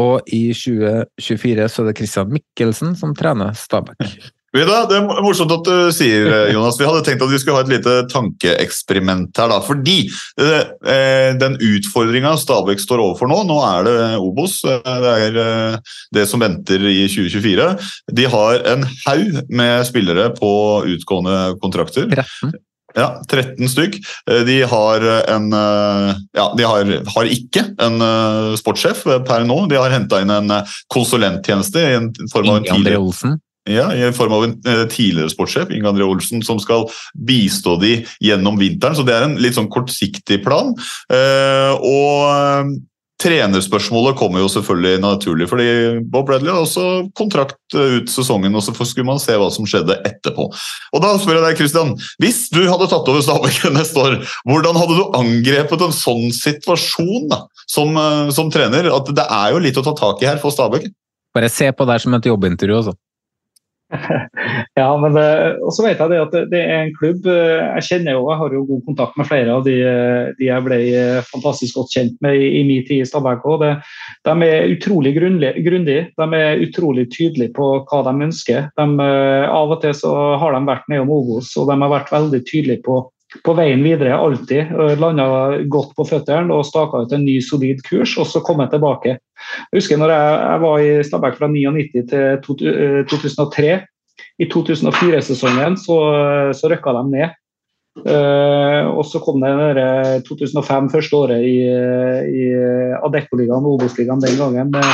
Og 0.00 0.28
i 0.30 0.50
2024 0.54 1.68
så 1.70 1.82
er 1.82 1.90
det 1.90 1.96
Christian 1.98 2.30
Mikkelsen 2.34 2.94
som 2.98 3.14
trener 3.16 3.56
Stabæk. 3.58 4.04
Det 4.50 4.64
er 4.66 5.04
morsomt 5.22 5.52
at 5.54 5.68
du 5.68 5.92
sier 5.94 6.26
eh, 6.26 6.48
Jonas. 6.54 6.78
Vi 6.80 6.86
hadde 6.88 7.04
tenkt 7.06 7.22
at 7.22 7.30
vi 7.30 7.38
skulle 7.38 7.60
ha 7.60 7.62
et 7.62 7.70
lite 7.70 7.92
tankeeksperiment 8.10 9.36
her. 9.38 9.50
da, 9.52 9.60
Fordi 9.62 9.98
eh, 10.42 11.36
den 11.38 11.54
utfordringa 11.54 12.34
Stabæk 12.40 12.82
står 12.82 13.02
overfor 13.04 13.30
nå, 13.30 13.44
nå 13.46 13.58
er 13.68 13.86
det 13.86 13.98
Obos. 14.18 14.58
Det 14.66 15.12
er 15.12 15.38
det 16.14 16.24
som 16.26 16.42
venter 16.42 16.82
i 16.82 17.04
2024. 17.06 17.68
De 18.18 18.26
har 18.32 18.64
en 18.72 18.82
haug 19.04 19.38
med 19.46 19.86
spillere 19.86 20.32
på 20.34 20.50
utgående 20.96 21.36
kontrakter. 21.62 22.10
13. 22.10 22.58
Ja, 22.98 23.20
13 23.30 23.70
stykk. 23.70 24.00
De 24.48 24.56
har 24.66 25.04
en 25.30 25.46
Ja, 25.54 26.48
de 26.58 26.66
har, 26.66 26.90
har 27.14 27.30
ikke 27.30 27.62
en 27.86 28.02
sportssjef 28.58 29.04
per 29.28 29.46
nå. 29.46 29.60
De 29.70 29.78
har 29.78 29.94
henta 29.94 30.18
inn 30.24 30.34
en 30.34 30.50
konsulenttjeneste 30.90 31.86
i 31.86 31.94
en 32.00 32.10
form 32.34 32.50
av 32.50 32.58
en 32.58 32.66
tidligere 32.66 33.38
ja, 33.68 33.90
I 33.92 34.12
form 34.16 34.32
av 34.32 34.44
en 34.44 34.54
eh, 34.66 34.84
tidligere 34.88 35.30
sportssjef, 35.32 35.72
Inge 35.74 35.90
André 35.90 36.06
Olsen, 36.08 36.40
som 36.42 36.60
skal 36.62 36.86
bistå 37.14 37.76
de 37.82 37.98
gjennom 38.24 38.56
vinteren. 38.60 38.96
Så 38.96 39.04
det 39.06 39.16
er 39.16 39.26
en 39.26 39.40
litt 39.40 39.58
sånn 39.58 39.70
kortsiktig 39.72 40.40
plan. 40.46 40.72
Eh, 41.12 41.74
og 41.76 42.30
eh, 42.30 42.70
trenerspørsmålet 43.20 44.16
kommer 44.16 44.40
jo 44.40 44.48
selvfølgelig 44.48 45.02
naturlig, 45.02 45.48
fordi 45.50 45.66
Bob 46.08 46.30
Bradley 46.30 46.48
har 46.54 46.62
også 46.62 47.10
kontrakt 47.18 47.76
ut 47.76 48.08
sesongen, 48.08 48.56
og 48.56 48.64
så 48.64 48.72
skulle 48.78 49.10
man 49.10 49.20
se 49.20 49.36
hva 49.36 49.50
som 49.52 49.68
skjedde 49.68 49.98
etterpå. 50.08 50.46
Og 50.96 51.04
Da 51.04 51.12
spør 51.20 51.36
jeg 51.36 51.44
deg, 51.44 51.60
Christian, 51.60 51.92
hvis 52.24 52.46
du 52.48 52.62
hadde 52.64 52.88
tatt 52.88 53.12
over 53.12 53.20
Stabæk 53.26 53.60
neste 53.76 54.00
år, 54.00 54.16
hvordan 54.48 54.80
hadde 54.80 54.96
du 54.96 55.20
angrepet 55.20 55.84
en 55.84 55.92
sånn 55.92 56.32
situasjon 56.32 57.28
da, 57.34 57.42
som, 57.68 57.92
som 58.32 58.48
trener? 58.48 58.88
At 58.88 59.12
det 59.12 59.28
er 59.28 59.52
jo 59.52 59.62
litt 59.68 59.76
å 59.76 59.84
ta 59.84 59.92
tak 60.00 60.24
i 60.24 60.30
her 60.30 60.40
for 60.40 60.56
Stabæk? 60.56 60.88
Bare 61.36 61.52
se 61.52 61.68
på 61.76 61.84
det 61.92 62.00
som 62.00 62.16
et 62.16 62.32
jobbintervju, 62.32 62.80
altså. 62.80 62.96
ja, 64.80 64.88
men 65.02 65.16
og 65.18 65.72
så 65.74 65.84
vet 65.84 65.98
jeg 65.98 66.12
det 66.12 66.20
at 66.22 66.34
det, 66.52 66.60
er 66.60 66.84
en 66.84 66.92
klubb 66.94 67.26
eh, 67.30 67.62
Jeg 67.76 67.86
kjenner 67.88 68.16
jo, 68.16 68.24
jeg 68.30 68.40
har 68.40 68.54
jo 68.54 68.62
god 68.68 68.82
kontakt 68.86 69.18
med 69.18 69.28
flere 69.28 69.56
av 69.56 69.64
de, 69.66 69.76
de 70.38 70.46
jeg 70.46 70.66
ble 70.66 70.78
eh, 70.94 71.20
fantastisk 71.30 71.80
godt 71.80 71.94
kjent 71.96 72.16
med 72.24 72.38
i, 72.38 72.50
i 72.60 72.64
min 72.68 72.84
tid 72.86 73.02
i 73.02 73.08
Stabæk. 73.08 73.46
De, 73.60 74.34
er 74.46 74.74
utrolig 74.76 75.14
grundige. 75.16 76.02
De 76.16 76.28
er 76.40 76.64
utrolig 76.66 77.08
tydelige 77.12 77.54
på 77.56 77.70
hva 77.90 78.02
de 78.06 78.14
ønsker. 78.28 78.68
De, 78.78 78.88
eh, 79.06 79.46
av 79.50 79.74
og 79.74 79.80
til 79.82 79.96
så 79.96 80.12
har 80.40 80.54
de 80.54 80.66
vært 80.68 80.90
nedom 80.92 81.14
Obos, 81.20 81.54
og 81.58 81.70
de 81.70 81.78
har 81.82 81.96
vært 81.98 82.14
veldig 82.14 82.44
tydelige 82.46 82.86
på 82.86 83.02
på 83.46 83.52
veien 83.54 83.78
videre 83.84 84.16
alltid 84.18 84.72
landa 84.98 85.60
godt 85.70 85.92
på 85.94 86.02
føttene 86.08 86.50
og 86.50 86.64
staka 86.66 87.04
ut 87.04 87.12
en 87.14 87.22
ny, 87.22 87.36
solid 87.44 87.78
kurs, 87.86 88.16
og 88.18 88.26
så 88.26 88.42
kom 88.42 88.58
jeg 88.64 88.72
tilbake. 88.72 89.12
Jeg 89.70 89.80
husker 89.80 90.00
når 90.00 90.14
jeg, 90.14 90.38
jeg 90.44 90.62
var 90.64 90.84
i 90.84 90.90
Stabæk 91.06 91.38
fra 91.38 91.50
99 91.50 92.08
til 92.10 92.40
2003. 93.10 93.70
Eh, 93.74 93.86
I 94.40 94.48
2004-sesongen 94.52 95.76
så, 95.80 95.96
så 96.56 96.70
røkka 96.72 96.96
de 96.96 97.04
ned. 97.10 97.36
Uh, 98.00 98.86
og 98.94 99.02
så 99.04 99.18
kom 99.20 99.42
det 99.42 99.50
der 99.76 100.20
2005, 100.24 100.90
første 100.92 101.16
året 101.16 101.42
i, 101.44 101.56
i 101.66 102.44
Adeccoligaen 103.02 103.66
og 103.66 103.74
Obos-ligaen 103.74 104.22
den 104.22 104.38
gangen. 104.38 104.70
med 104.70 104.86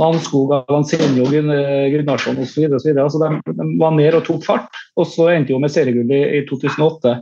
Nanskog, 0.00 0.54
Avansenio, 0.54 1.26
Gunnarsson 1.28 2.38
osv. 2.40 2.70
Altså 2.72 3.20
de, 3.20 3.28
de 3.52 3.66
var 3.80 3.94
ned 3.96 4.16
og 4.16 4.24
tok 4.26 4.46
fart. 4.46 4.80
Og 4.96 5.06
så 5.06 5.28
endte 5.34 5.54
jo 5.54 5.60
med 5.62 5.72
seriegull 5.72 6.10
i, 6.14 6.22
i 6.40 6.42
2008. 6.48 7.18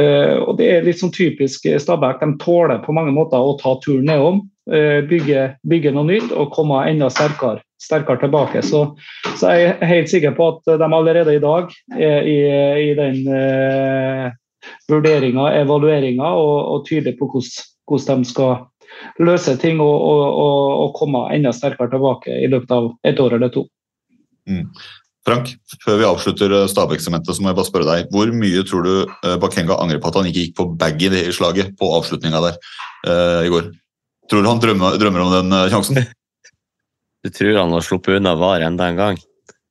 Uh, 0.00 0.40
og 0.48 0.56
Det 0.56 0.68
er 0.72 0.86
litt 0.86 1.00
sånn 1.02 1.12
typisk 1.12 1.66
Stabæk. 1.66 2.22
De 2.22 2.38
tåler 2.40 2.80
på 2.84 2.94
mange 2.96 3.12
måter 3.12 3.36
å 3.36 3.58
ta 3.60 3.74
turen 3.84 4.06
nedom, 4.08 4.40
uh, 4.72 5.00
bygge, 5.08 5.50
bygge, 5.68 5.92
noe 5.92 6.08
nytt 6.08 6.32
og 6.32 6.54
komme 6.56 6.80
enda 6.88 7.10
sterkere, 7.12 7.60
sterkere 7.82 8.22
tilbake. 8.24 8.64
Så, 8.64 8.84
så, 9.36 9.52
jeg 9.52 9.74
er 9.74 9.90
helt 9.90 10.12
sikker 10.12 10.36
på 10.38 10.48
at 10.54 10.72
de 10.80 10.88
allerede 10.88 11.36
i 11.36 11.42
dag 11.42 11.74
er 11.98 12.28
i, 12.28 12.38
i 12.88 12.94
den 12.96 13.20
vurderinga, 14.88 15.50
evalueringa, 15.60 16.32
og, 16.38 16.56
og 16.72 16.86
tydelige 16.88 17.18
på 17.20 17.28
hvordan, 17.34 18.22
de 18.22 18.30
skal 18.30 18.56
løse 19.20 19.56
ting 19.60 19.80
og, 19.82 19.92
og, 19.92 20.24
og, 20.46 20.88
komme 20.96 21.26
enda 21.34 21.52
sterkere 21.56 21.90
tilbake 21.92 22.40
i 22.44 22.48
løpet 22.50 22.74
av 22.76 22.90
et 23.08 23.20
år 23.20 23.36
eller 23.38 23.52
to. 23.52 23.66
Mm. 24.48 24.66
Frank, 25.26 25.52
før 25.84 26.00
vi 26.00 26.06
avslutter 26.06 26.52
eh, 26.56 26.68
Stabæk-sementet, 26.70 27.36
så 27.36 27.42
må 27.42 27.52
jeg 27.52 27.58
bare 27.58 27.68
spørre 27.68 27.86
deg. 27.86 28.08
Hvor 28.10 28.30
mye 28.34 28.64
tror 28.66 28.86
du 28.86 28.94
eh, 29.06 29.36
Bakenga 29.42 29.78
angrer 29.78 30.00
på 30.02 30.10
at 30.10 30.18
han 30.18 30.28
ikke 30.28 30.46
gikk 30.48 30.56
på 30.58 30.66
bag 30.78 30.98
i 30.98 31.10
det 31.12 31.28
slaget 31.36 31.76
på 31.78 31.90
avslutninga 31.94 32.40
der 32.42 32.56
uh, 33.06 33.42
i 33.46 33.52
går? 33.52 33.68
Tror 34.30 34.42
du 34.42 34.50
han 34.50 34.62
drømmer, 34.62 34.96
drømmer 34.98 35.22
om 35.22 35.34
den 35.36 35.58
sjansen? 35.70 36.00
Du 37.22 37.30
tror 37.30 37.60
han 37.60 37.74
har 37.76 37.84
sluppet 37.86 38.18
unna 38.18 38.34
VAR 38.38 38.64
enda 38.66 38.88
en 38.90 38.98
gang? 38.98 39.20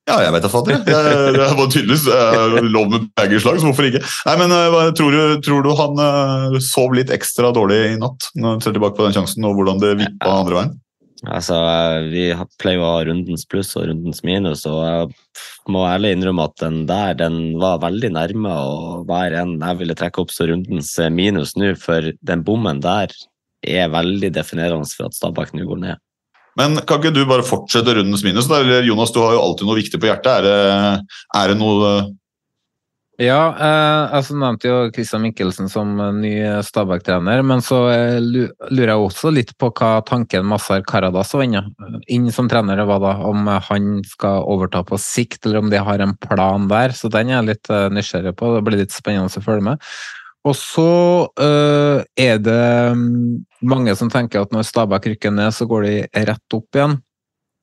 Ja, 0.08 0.16
jeg 0.24 0.32
vet 0.34 0.44
da 0.46 0.50
fader. 0.50 0.80
Det, 0.86 1.48
var 1.58 1.68
tydeligvis 1.70 2.06
lov 2.72 2.88
med 2.90 3.04
bag 3.14 3.34
i 3.36 3.40
slag, 3.42 3.60
så 3.60 3.68
hvorfor 3.68 3.86
ikke? 3.86 4.00
Nei, 4.26 4.34
men 4.40 4.54
tror 4.98 5.14
du, 5.14 5.20
tror, 5.44 5.62
du, 5.62 5.70
han 5.78 6.62
sov 6.64 6.96
litt 6.96 7.12
ekstra 7.14 7.52
dårlig 7.54 7.78
i 7.92 8.00
natt 8.00 8.32
når 8.34 8.56
han 8.56 8.64
ser 8.64 8.74
tilbake 8.74 8.96
på 8.96 9.06
den 9.06 9.14
sjansen, 9.14 9.46
og 9.46 9.60
hvordan 9.60 9.84
det 9.84 9.92
vippa 10.00 10.32
andre 10.40 10.58
veien? 10.58 10.74
Altså, 11.30 11.56
Vi 12.10 12.30
pleier 12.58 12.82
å 12.82 12.92
ha 12.96 13.02
rundens 13.06 13.44
pluss 13.46 13.74
og 13.78 13.86
rundens 13.86 14.22
minus, 14.26 14.64
og 14.66 14.80
jeg 14.82 15.10
må 15.70 15.84
ærlig 15.86 16.16
innrømme 16.16 16.48
at 16.48 16.56
den 16.58 16.80
der 16.88 17.14
den 17.20 17.36
var 17.62 17.82
veldig 17.84 18.10
nærme 18.16 18.50
å 18.50 19.02
være 19.06 19.44
en 19.44 19.58
jeg 19.60 19.78
ville 19.78 19.98
trekke 19.98 20.24
opp 20.24 20.32
som 20.34 20.50
rundens 20.50 20.96
minus 21.14 21.54
nå, 21.54 21.74
for 21.78 22.10
den 22.20 22.42
bommen 22.46 22.82
der 22.82 23.14
er 23.62 23.92
veldig 23.92 24.32
definerende 24.34 24.88
for 24.90 25.06
at 25.06 25.14
Stabæk 25.14 25.54
nå 25.54 25.68
går 25.68 25.84
ned. 25.84 26.02
Men 26.58 26.76
kan 26.84 26.98
ikke 26.98 27.14
du 27.14 27.22
bare 27.24 27.46
fortsette 27.46 27.94
rundens 27.96 28.24
minus? 28.26 28.50
Eller 28.50 28.82
Jonas, 28.84 29.12
du 29.14 29.22
har 29.22 29.36
jo 29.36 29.44
alltid 29.44 29.68
noe 29.68 29.78
viktig 29.78 30.00
på 30.02 30.10
hjertet. 30.10 30.42
Er 30.42 30.42
det, 30.44 31.20
er 31.38 31.52
det 31.52 31.60
noe 31.60 31.92
Ja, 33.20 33.52
eh, 33.60 34.14
altså 34.16 34.34
nevnte 34.40 34.70
jo 34.70 34.76
Christian 34.94 35.20
Mikkelsen 35.26 35.68
som 35.68 35.90
ny 36.16 36.30
Stabæk-trener, 36.64 37.42
men 37.44 37.60
så 37.60 37.82
eh, 37.92 38.16
lurer 38.24 38.94
jeg 38.94 39.02
også 39.04 39.32
litt 39.34 39.52
på 39.60 39.68
hva 39.68 39.98
tanken 40.08 40.48
Massar 40.48 40.80
Karadas 40.88 41.34
var 41.36 41.44
inne 41.44 41.62
inn 42.08 42.30
som 42.32 42.48
trener 42.48 42.80
var 42.88 43.02
da, 43.04 43.12
om 43.28 43.50
han 43.68 43.92
skal 44.08 44.48
overta 44.48 44.80
på 44.88 44.96
sikt, 44.96 45.44
eller 45.44 45.60
om 45.60 45.68
de 45.70 45.82
har 45.84 46.00
en 46.00 46.16
plan 46.24 46.64
der. 46.72 46.96
Så 46.96 47.12
den 47.12 47.28
er 47.28 47.42
jeg 47.42 47.50
litt 47.50 47.72
nysgjerrig 47.92 48.32
på, 48.40 48.54
det 48.56 48.64
blir 48.66 48.80
litt 48.80 48.96
spennende 48.96 49.28
å 49.28 49.44
følge 49.44 49.68
med. 49.68 49.92
Og 50.48 50.56
så 50.58 50.90
er 51.38 52.40
det 52.42 52.62
um, 52.90 53.44
mange 53.62 53.92
som 53.94 54.08
tenker 54.10 54.42
at 54.42 54.56
når 54.56 54.66
Stabæk 54.66 55.12
rykker 55.12 55.36
ned, 55.36 55.52
så 55.54 55.68
går 55.70 55.86
de 55.86 55.94
rett 56.32 56.56
opp 56.56 56.80
igjen. 56.80 56.96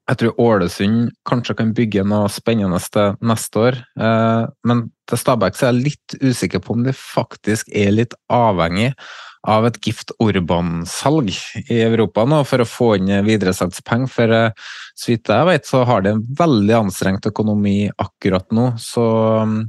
Jeg 0.09 0.17
tror 0.17 0.39
Ålesund 0.41 1.11
kanskje 1.29 1.55
kan 1.59 1.73
bygge 1.77 2.03
noe 2.07 2.29
spennende 2.33 2.79
til 2.89 3.17
neste 3.21 3.61
år. 3.61 3.79
Uh, 3.99 4.49
men 4.65 4.87
til 5.09 5.21
Stabæk 5.21 5.57
så 5.57 5.67
er 5.67 5.75
jeg 5.75 5.91
litt 5.91 6.15
usikker 6.23 6.63
på 6.65 6.73
om 6.73 6.85
de 6.87 6.95
faktisk 6.97 7.69
er 7.77 7.93
litt 7.93 8.15
avhengig 8.33 8.95
av 9.47 9.63
et 9.69 9.77
Gift 9.85 10.11
Orban-salg 10.19 11.29
i 11.61 11.77
Europa 11.85 12.25
nå 12.27 12.41
for 12.47 12.59
å 12.59 12.67
få 12.67 12.89
inn 12.97 13.13
videresalgspenger. 13.27 14.11
For 14.11 14.33
uh, 14.33 14.67
så 14.97 15.13
vidt 15.13 15.29
jeg 15.29 15.49
vet, 15.51 15.69
så 15.69 15.85
har 15.87 16.03
de 16.03 16.15
en 16.15 16.25
veldig 16.41 16.77
anstrengt 16.81 17.29
økonomi 17.29 17.77
akkurat 18.01 18.49
nå. 18.55 18.71
Så 18.81 19.05
um, 19.45 19.59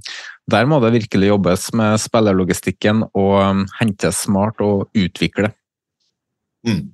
der 0.51 0.67
må 0.67 0.81
det 0.83 0.95
virkelig 0.97 1.35
jobbes 1.35 1.69
med 1.77 2.01
spillerlogistikken 2.01 3.05
og 3.13 3.37
um, 3.45 3.67
hente 3.79 4.11
smart 4.17 4.65
og 4.65 4.89
utvikle. 4.97 5.53
Mm. 6.67 6.89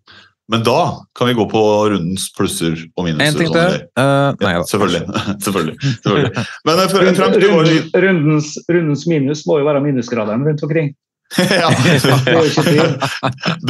Men 0.53 0.63
da 0.63 0.81
kan 1.19 1.27
vi 1.29 1.35
gå 1.35 1.47
på 1.51 1.63
rundens 1.91 2.29
plusser 2.37 2.77
og 2.95 3.09
minuser. 3.09 3.27
En 3.27 3.41
ting 3.41 3.51
til. 3.51 3.81
Uh, 3.99 4.31
nei, 4.43 4.53
ja, 4.55 4.63
selvfølgelig. 4.71 5.03
selvfølgelig. 5.47 5.77
selvfølgelig. 6.05 6.45
Men 6.69 6.85
Frank, 7.19 7.41
Rund, 7.43 7.97
rundens, 8.05 8.53
rundens 8.71 9.09
minus 9.11 9.43
må 9.49 9.59
jo 9.59 9.67
være 9.67 9.83
minusgraderen 9.89 10.47
rundt 10.47 10.63
omkring. 10.63 10.95
ja. 11.39 11.69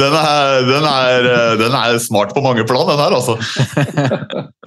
den, 0.01 0.13
er, 0.13 0.61
den, 0.61 0.83
er, 0.85 1.55
den 1.57 1.73
er 1.73 1.97
smart 1.99 2.33
på 2.35 2.41
mange 2.45 2.63
plan, 2.69 2.85
den 2.89 2.99
her, 3.01 3.15
altså. 3.17 3.33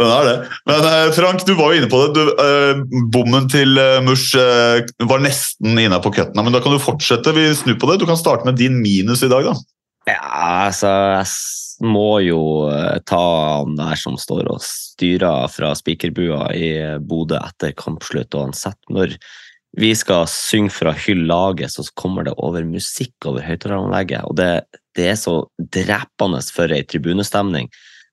Den 0.00 0.10
er 0.10 0.26
det. 0.26 0.36
Men 0.66 0.88
eh, 0.88 1.12
Frank, 1.14 1.46
du 1.46 1.54
var 1.54 1.70
jo 1.70 1.78
inne 1.78 1.90
på 1.90 2.00
det. 2.02 2.10
Du, 2.18 2.22
uh, 2.34 2.82
bommen 3.14 3.46
til 3.52 3.78
uh, 3.78 4.02
Mush 4.02 4.34
uh, 4.34 4.82
var 5.06 5.22
nesten 5.22 5.78
inne 5.78 6.02
på 6.02 6.10
cutten, 6.18 6.42
men 6.42 6.54
da 6.54 6.62
kan 6.64 6.74
du 6.74 6.82
fortsette. 6.82 7.36
Vi 7.36 7.46
snur 7.54 7.78
på 7.78 7.92
det. 7.92 8.00
Du 8.02 8.08
kan 8.10 8.18
starte 8.18 8.48
med 8.48 8.58
din 8.58 8.82
minus 8.82 9.22
i 9.22 9.30
dag, 9.30 9.46
da. 9.46 9.54
Ja, 10.09 10.20
altså 10.66 10.90
Jeg 11.20 11.89
må 11.89 12.20
jo 12.24 12.40
ta 13.09 13.20
han 13.60 13.77
der 13.78 13.97
som 14.01 14.16
står 14.20 14.48
og 14.52 14.62
styrer 14.64 15.48
fra 15.52 15.74
spikerbua 15.77 16.51
i 16.56 16.72
Bodø 17.01 17.39
etter 17.40 17.72
kampslutt, 17.77 18.35
og 18.36 18.51
han 18.51 18.56
setter 18.56 18.97
når 18.97 19.16
vi 19.78 19.93
skal 19.94 20.27
synge 20.31 20.72
fra 20.74 20.93
hyllaget, 20.97 21.70
så 21.70 21.85
kommer 21.94 22.27
det 22.27 22.35
over 22.43 22.64
musikk 22.66 23.14
over 23.28 23.44
høyttaleranlegget. 23.47 24.27
Og 24.27 24.36
det, 24.40 24.64
det, 24.98 25.12
er 25.12 25.18
så 25.18 25.36
drepende 25.59 26.43
for 26.51 26.74
ei 26.74 26.82
tribunestemning. 26.82 27.70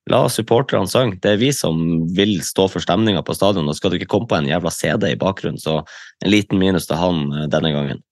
La 0.07 0.21
supporterne 0.31 0.87
synge. 0.87 1.17
Det 1.23 1.33
er 1.33 1.41
vi 1.41 1.49
som 1.55 2.05
vil 2.15 2.37
stå 2.45 2.67
for 2.71 2.83
stemninga 2.83 3.23
på 3.25 3.35
stadion. 3.35 3.67
Og 3.67 3.75
skal 3.75 3.91
det 3.91 3.99
ikke 3.99 4.13
komme 4.13 4.29
på 4.29 4.37
en 4.37 4.49
jævla 4.51 4.71
CD 4.71 5.09
i 5.11 5.19
bakgrunnen, 5.19 5.59
så 5.59 5.81
en 6.23 6.31
liten 6.31 6.61
minus 6.61 6.87
til 6.87 7.01
han 7.01 7.25
eh, 7.33 7.49
denne 7.51 7.73
gangen. 7.73 8.03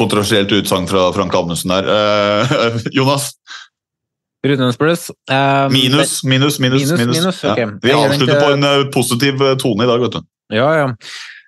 Kontroversielt 0.00 0.52
utsagn 0.52 0.88
fra 0.90 1.12
Frank 1.14 1.34
Amundsen 1.34 1.70
der. 1.70 1.86
Eh, 1.86 2.80
Jonas? 2.98 3.30
Rundens 4.46 4.76
pluss. 4.76 5.10
Eh, 5.30 5.68
minus, 5.70 6.24
minus, 6.24 6.58
minus. 6.60 6.90
minus, 6.90 7.20
minus. 7.20 7.44
okay. 7.44 7.64
ja. 7.64 7.70
Vi 7.82 7.92
avslutter 7.92 8.40
på 8.40 8.50
en 8.52 8.64
uh, 8.64 8.90
positiv 8.92 9.38
tone 9.62 9.86
i 9.86 9.88
dag, 9.88 10.02
vet 10.02 10.18
du. 10.18 10.26
Ja, 10.52 10.68
ja. 10.76 10.90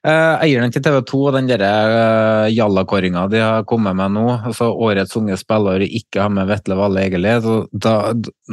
Uh, 0.06 0.38
eieren 0.44 0.70
til 0.70 0.84
TV 0.84 1.00
2 1.02 1.20
og 1.26 1.34
den 1.34 1.50
uh, 1.50 2.46
jallakåringa 2.54 3.26
de 3.32 3.40
har 3.42 3.64
kommet 3.66 3.96
med 3.98 4.14
nå, 4.14 4.26
altså 4.46 4.70
årets 4.70 5.16
unge 5.18 5.34
spiller 5.40 5.82
ikke 5.82 6.22
har 6.22 6.30
med 6.30 6.46
Vetle 6.46 6.78
Valle 6.78 7.02
Egeli, 7.08 7.32
da, 7.74 7.96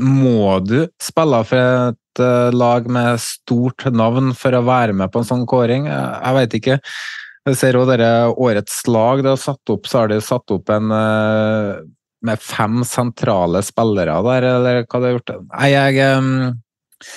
må 0.01 0.57
du 0.65 0.79
spille 0.97 1.43
for 1.45 1.91
et 1.93 2.23
lag 2.57 2.89
med 2.89 3.21
stort 3.21 3.85
navn 3.93 4.33
for 4.37 4.57
å 4.57 4.65
være 4.65 4.97
med 4.97 5.13
på 5.13 5.21
en 5.21 5.29
sånn 5.29 5.45
kåring. 5.49 5.87
Jeg, 5.89 6.09
jeg 6.19 6.37
veit 6.39 6.57
ikke. 6.59 6.79
Jeg 7.49 7.59
ser 7.59 7.75
også 7.75 7.97
dere 7.97 8.11
årets 8.39 8.77
lag 8.87 9.23
det 9.23 9.33
har 9.33 9.41
satt 9.41 9.73
opp, 9.73 9.87
så 9.89 10.03
har 10.03 10.11
de 10.11 10.19
satt 10.23 10.53
opp 10.55 10.71
en 10.71 10.93
uh, 10.95 11.81
med 12.23 12.39
fem 12.39 12.83
sentrale 12.87 13.59
spillere 13.67 14.15
der, 14.29 14.47
eller 14.47 14.85
hva 14.85 15.01
de 15.01 15.09
har 15.09 15.17
gjort. 15.17 15.33
Nei, 15.51 15.71
jeg 15.73 16.13
um, 16.15 16.29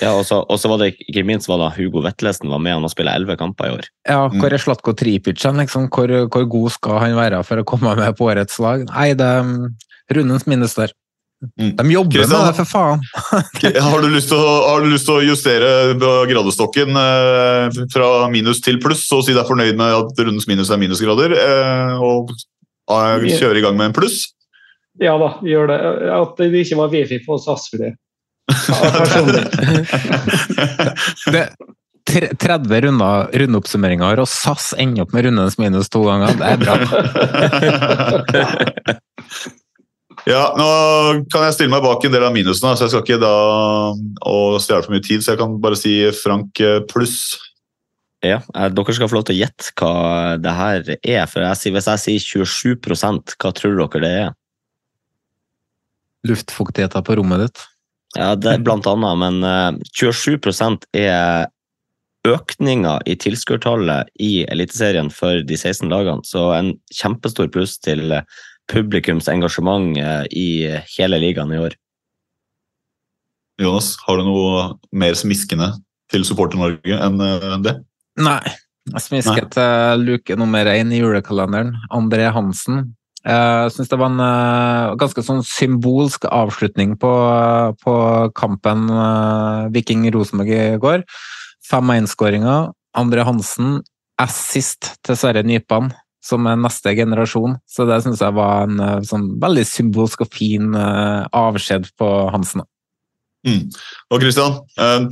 ja, 0.01 0.11
og 0.11 0.57
så 0.59 0.69
var 0.69 0.81
det 0.81 0.89
ikke 1.07 1.23
minst 1.23 1.47
var 1.47 1.61
det 1.61 1.69
Hugo 1.77 2.01
Vetlesen 2.03 2.51
var 2.51 2.59
med 2.59 2.75
han 2.75 2.85
og 2.85 2.91
spille 2.91 3.13
elleve 3.15 3.37
kamper 3.39 3.69
i 3.69 3.75
år. 3.77 3.87
Ja, 4.09 4.19
hvor 4.33 4.51
er 4.51 4.59
Slatko 4.61 4.93
Tripicen? 4.97 5.59
Liksom? 5.61 5.87
Hvor, 5.93 6.11
hvor, 6.27 6.47
god 6.51 6.73
skal 6.75 6.99
han 7.05 7.15
være 7.17 7.39
for 7.47 7.61
å 7.61 7.67
komme 7.67 7.95
med 7.95 8.17
på 8.19 8.27
årets 8.27 8.59
lag? 8.63 8.83
Nei, 8.91 9.13
det 9.17 9.27
er 9.37 9.47
um, 9.47 9.69
rundens 10.13 10.47
minus 10.49 10.75
der. 10.77 10.91
Mm. 11.37 11.75
De 11.75 11.91
jobber 11.91 12.11
Christian, 12.11 12.39
med 12.39 12.47
det, 12.49 12.57
for 12.57 12.65
faen! 12.65 12.99
har, 13.85 14.01
du 14.01 14.09
lyst 14.09 14.31
til 14.31 14.39
å, 14.41 14.53
har 14.71 14.81
du 14.81 14.89
lyst 14.89 15.05
til 15.05 15.19
å 15.19 15.21
justere 15.21 15.69
gradestokken 16.31 16.97
eh, 16.97 17.77
fra 17.93 18.07
minus 18.33 18.61
til 18.65 18.79
pluss 18.81 19.03
og 19.13 19.21
si 19.27 19.35
deg 19.37 19.45
fornøyd 19.45 19.77
med 19.77 19.93
at 19.99 20.23
rundens 20.23 20.47
minus 20.49 20.71
er 20.73 20.81
minusgrader, 20.81 21.35
eh, 21.37 21.93
og 22.01 22.33
eh, 22.33 23.27
kjøre 23.37 23.61
i 23.61 23.63
gang 23.67 23.77
med 23.77 23.91
en 23.91 23.97
pluss? 23.99 24.17
Ja 24.97 25.13
da, 25.21 25.35
gjør 25.45 25.69
det. 25.69 25.77
At 26.15 26.41
det 26.41 26.49
ikke 26.63 26.79
var 26.79 26.89
Wifi 26.95 27.21
på 27.21 27.37
SAS 27.43 27.69
for 27.69 27.77
det. 27.85 27.93
det, 31.35 31.45
30 32.41 32.81
runder 32.87 33.29
rundeoppsummeringer, 33.43 34.23
og 34.23 34.29
SAS 34.31 34.71
ender 34.79 35.05
opp 35.05 35.13
med 35.13 35.27
rundens 35.27 35.59
minus 35.61 35.91
to 35.93 36.01
ganger. 36.07 36.33
Det 36.39 36.45
er 36.49 36.57
bra. 36.65 36.75
ja, 40.27 40.41
nå 40.59 40.67
kan 41.31 41.45
jeg 41.45 41.55
stille 41.55 41.71
meg 41.71 41.85
bak 41.85 42.03
en 42.03 42.11
del 42.11 42.25
av 42.27 42.33
minusene, 42.35 42.73
så 42.75 42.85
jeg 42.85 42.93
skal 42.93 43.03
ikke 43.05 43.19
da 43.21 43.35
stjele 44.59 44.83
for 44.83 44.95
mye 44.95 45.05
tid. 45.05 45.23
Så 45.23 45.33
jeg 45.33 45.39
kan 45.39 45.53
bare 45.63 45.79
si 45.79 45.93
Frank 46.19 46.59
eh, 46.63 46.81
pluss. 46.89 47.37
Ja, 48.25 48.41
eh, 48.41 48.67
dere 48.73 48.95
skal 48.97 49.07
få 49.07 49.19
lov 49.19 49.27
til 49.29 49.37
å 49.37 49.41
gjette 49.43 49.71
hva 49.79 49.93
det 50.41 50.55
her 50.57 50.91
er. 50.97 51.23
For 51.31 51.45
jeg, 51.45 51.73
hvis 51.77 51.89
jeg 51.93 52.03
sier 52.03 52.43
27 52.43 53.37
hva 53.39 53.53
tror 53.55 53.79
dere 53.79 54.03
det 54.03 54.13
er? 54.25 54.35
Luftfuktigheten 56.27 57.07
på 57.07 57.15
rommet 57.21 57.45
ditt. 57.45 57.63
Ja, 58.17 58.33
det 58.35 58.51
er 58.51 58.65
blant 58.65 58.87
annet, 58.89 59.21
men 59.21 59.79
27 59.93 60.35
eh, 60.35 61.05
er 61.07 61.47
økninga 62.27 62.97
i 63.07 63.15
tilskuertallet 63.15 64.11
i 64.19 64.43
Eliteserien 64.51 65.07
for 65.13 65.39
de 65.47 65.55
16 65.55 65.87
lagene. 65.87 66.25
Så 66.27 66.49
en 66.57 66.73
kjempestor 66.91 67.47
pluss 67.53 67.77
til 67.79 68.11
publikums 68.71 69.29
engasjement 69.31 69.97
eh, 69.97 70.23
i 70.31 70.47
hele 70.97 71.19
ligaen 71.23 71.53
i 71.55 71.61
år. 71.61 71.75
Jonas, 73.61 73.95
har 74.05 74.19
du 74.19 74.27
noe 74.27 74.63
mer 74.91 75.17
smiskende 75.17 75.71
til 76.11 76.25
Supporter-Norge 76.27 77.01
enn 77.07 77.21
eh, 77.23 77.51
det? 77.65 77.79
Nei. 78.21 78.41
Jeg 78.87 79.03
smisket 79.03 79.57
Nei. 79.59 79.95
luke 79.99 80.35
nummer 80.39 80.69
én 80.71 80.93
i 80.95 81.01
julekalenderen. 81.01 81.73
André 81.91 82.29
Hansen 82.31 82.85
Eh, 83.27 83.61
jeg 83.65 83.73
syns 83.75 83.89
det 83.91 83.99
var 83.99 84.13
en 84.13 84.97
ganske 84.99 85.23
sånn 85.25 85.41
symbolsk 85.43 86.27
avslutning 86.31 86.95
på, 87.01 87.11
på 87.81 87.95
kampen 88.37 88.87
Viking-Rosenborg 89.75 90.53
i 90.53 90.81
går. 90.83 91.03
Fem 91.67 91.95
1-skåringer. 91.97 92.71
Andre 92.97 93.25
Hansen, 93.27 93.81
assist 94.17 94.95
til 95.05 95.19
Sverre 95.19 95.43
Nypan, 95.45 95.91
som 96.27 96.47
er 96.49 96.59
neste 96.59 96.93
generasjon. 96.97 97.55
Så 97.69 97.87
det 97.89 98.01
syns 98.03 98.23
jeg 98.23 98.35
var 98.37 98.67
en 98.67 98.81
uh, 98.83 98.97
sånn 99.07 99.29
veldig 99.41 99.63
symbolsk 99.67 100.25
og 100.27 100.33
fin 100.35 100.75
avskjed 100.75 101.87
på 101.99 102.09
Hansen. 102.33 102.65
Mm. 103.47 103.69
Og 104.11 104.19
Christian, 104.19 104.57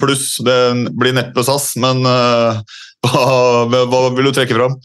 pluss. 0.01 0.33
Det 0.43 0.57
blir 0.97 1.15
neppe 1.15 1.43
SAS, 1.45 1.69
men 1.79 2.01
hva, 2.03 3.85
hva 3.87 4.01
vil 4.17 4.27
du 4.27 4.33
trekke 4.35 4.57
fram? 4.57 4.75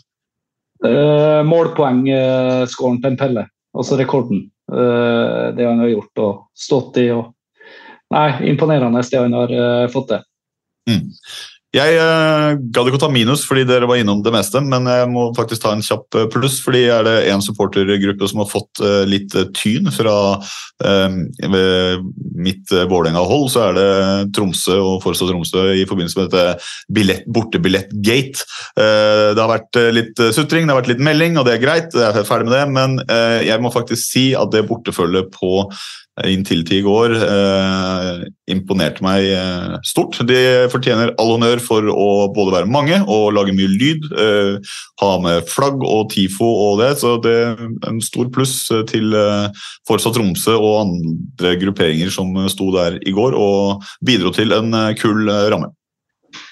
Uh, 0.80 1.42
Målpoengskåren 1.44 3.00
til 3.02 3.12
en 3.12 3.18
Pelle, 3.20 3.44
altså 3.76 3.98
rekorden. 4.00 4.46
Uh, 4.70 5.52
det 5.56 5.66
han 5.66 5.82
har 5.82 5.92
gjort 5.92 6.22
og 6.24 6.34
stått 6.56 7.00
i. 7.02 7.10
Og, 7.12 7.32
nei, 8.14 8.28
imponerende 8.52 9.02
det 9.04 9.20
han 9.20 9.36
har 9.36 9.52
uh, 9.52 9.88
fått 9.92 10.14
til. 10.14 10.26
Mm. 10.88 11.02
Jeg 11.70 11.98
uh, 12.02 12.56
gadd 12.74 12.88
ikke 12.90 12.98
å 12.98 13.02
ta 13.04 13.08
minus 13.14 13.44
fordi 13.46 13.62
dere 13.68 13.86
var 13.86 14.00
innom 14.00 14.24
det 14.26 14.32
meste, 14.34 14.58
men 14.58 14.88
jeg 14.90 15.06
må 15.12 15.28
faktisk 15.36 15.62
ta 15.62 15.70
en 15.76 15.84
kjapp 15.86 16.16
uh, 16.18 16.24
pluss. 16.32 16.58
fordi 16.64 16.80
er 16.90 17.04
det 17.06 17.12
en 17.30 17.44
supportergruppe 17.44 18.26
som 18.26 18.42
har 18.42 18.48
fått 18.50 18.82
uh, 18.82 19.04
litt 19.06 19.36
tyn 19.54 19.86
fra 19.94 20.16
mitt 22.40 22.72
uh, 22.72 22.86
Vålerenga-hold, 22.90 23.46
så 23.52 23.68
er 23.68 23.78
det 23.78 23.86
Tromsø 24.34 24.80
og 24.80 24.98
Forestad 25.04 25.30
Tromsø 25.30 25.68
i 25.76 25.86
forbindelse 25.86 26.18
med 26.18 26.32
dette 26.32 26.66
billett, 26.90 27.28
bortebillett-gate. 27.30 28.42
det 28.80 29.38
har 29.38 29.50
vært 29.50 29.78
litt 29.94 30.22
sutring, 30.34 30.66
det 30.66 30.74
har 30.74 30.80
vært 30.80 30.90
litt 30.94 31.04
melding, 31.04 31.38
og 31.38 31.46
det 31.46 31.54
er 31.54 31.62
greit, 31.62 31.94
jeg 31.94 32.08
er 32.08 32.26
ferdig 32.26 32.48
med 32.48 32.56
det, 32.56 32.64
men 32.74 32.98
jeg 33.46 33.62
må 33.62 33.70
faktisk 33.74 34.02
si 34.02 34.26
at 34.38 34.50
det 34.54 34.66
bortefølget 34.66 35.30
på 35.36 35.68
inntil 36.28 36.64
ti 36.68 36.80
går 36.84 37.14
eh, 37.16 38.24
imponerte 38.52 39.04
meg 39.04 39.26
eh, 39.30 39.76
stort. 39.86 40.18
De 40.28 40.68
fortjener 40.72 41.14
all 41.20 41.34
honnør 41.34 41.62
for 41.64 41.86
å 41.92 42.28
både 42.34 42.56
være 42.58 42.70
mange 42.70 42.98
og 43.06 43.30
lage 43.36 43.54
mye 43.56 43.70
lyd. 43.70 44.08
Eh, 44.12 44.76
ha 45.02 45.10
med 45.22 45.48
flagg 45.48 45.84
og 45.86 46.10
TIFO 46.12 46.50
og 46.66 46.82
det, 46.82 46.92
så 47.00 47.16
det 47.24 47.36
er 47.46 47.66
en 47.88 48.00
stor 48.04 48.30
pluss 48.34 48.56
til 48.90 49.16
eh, 49.16 49.66
Tromsø 50.10 50.56
og 50.56 50.80
andre 50.82 51.56
grupperinger 51.60 52.10
som 52.12 52.34
sto 52.50 52.70
der 52.74 52.98
i 53.06 53.14
går 53.14 53.36
og 53.38 53.84
bidro 54.04 54.34
til 54.34 54.56
en 54.56 54.74
eh, 54.74 54.94
kul 54.98 55.28
eh, 55.28 55.46
ramme 55.52 55.72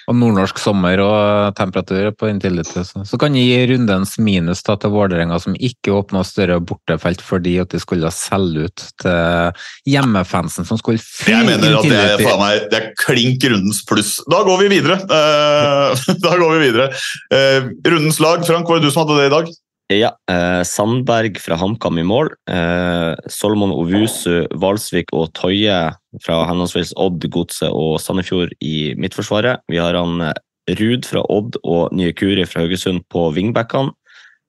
og 0.08 0.16
nordnorsk 0.16 0.60
sommer 0.60 1.00
og 1.04 1.56
temperaturer 1.58 2.14
på 2.16 2.30
inntil 2.30 2.62
Så, 2.64 2.84
så 3.04 3.18
kan 3.20 3.36
gi 3.36 3.66
rundens 3.68 4.16
minus 4.18 4.62
da, 4.64 4.78
til 4.80 4.94
Vålerenga, 4.94 5.36
som 5.42 5.54
ikke 5.54 5.92
åpna 5.98 6.24
større 6.24 6.58
bortefelt 6.64 7.22
fordi 7.24 7.58
at 7.60 7.74
de 7.74 7.80
skulle 7.82 8.10
selge 8.14 8.68
ut 8.68 8.84
til 9.02 9.92
hjemmefansen 9.92 10.68
som 10.68 10.80
skulle 10.80 11.02
fylle 11.02 11.42
Jeg 11.42 11.50
mener 11.50 11.78
at 11.78 11.90
det 11.90 12.00
er, 12.00 12.24
faen 12.24 12.40
meg, 12.40 12.66
det 12.72 12.80
er 12.80 12.90
klink 12.98 13.44
rundens 13.52 13.84
pluss. 13.88 14.16
Da 14.32 14.42
går 14.48 14.64
vi 14.64 14.72
videre! 14.78 14.98
Uh, 15.04 15.92
da 16.24 16.36
går 16.40 16.56
vi 16.56 16.64
videre. 16.64 16.90
Uh, 17.32 17.72
rundens 17.86 18.20
lag, 18.24 18.44
Frank, 18.48 18.68
var 18.68 18.80
det 18.80 18.88
du 18.88 18.94
som 18.94 19.04
hadde 19.04 19.20
det 19.20 19.28
i 19.28 19.34
dag? 19.36 19.56
Ja. 19.88 20.10
Eh, 20.30 20.62
Sandberg 20.68 21.38
fra 21.40 21.56
HamKam 21.56 21.98
i 21.98 22.04
mål. 22.04 22.32
Eh, 22.50 23.14
Solomon 23.32 23.72
Ovusu, 23.72 24.44
Valsvik 24.60 25.14
og 25.16 25.32
Tøye 25.38 25.78
fra 26.24 26.42
henholdsvis 26.50 26.92
Odd, 27.00 27.24
Godset 27.32 27.72
og 27.72 27.96
Sandefjord 28.02 28.52
i 28.60 28.92
midtforsvaret. 29.00 29.64
Vi 29.72 29.80
har 29.80 29.96
han 29.96 30.20
Rud 30.28 30.44
Ruud 30.76 31.06
fra 31.08 31.22
Odd 31.32 31.56
og 31.64 31.94
Nye 31.96 32.12
Kuri 32.12 32.44
fra 32.44 32.64
Haugesund 32.64 33.06
på 33.12 33.30
vingbackene. 33.32 33.94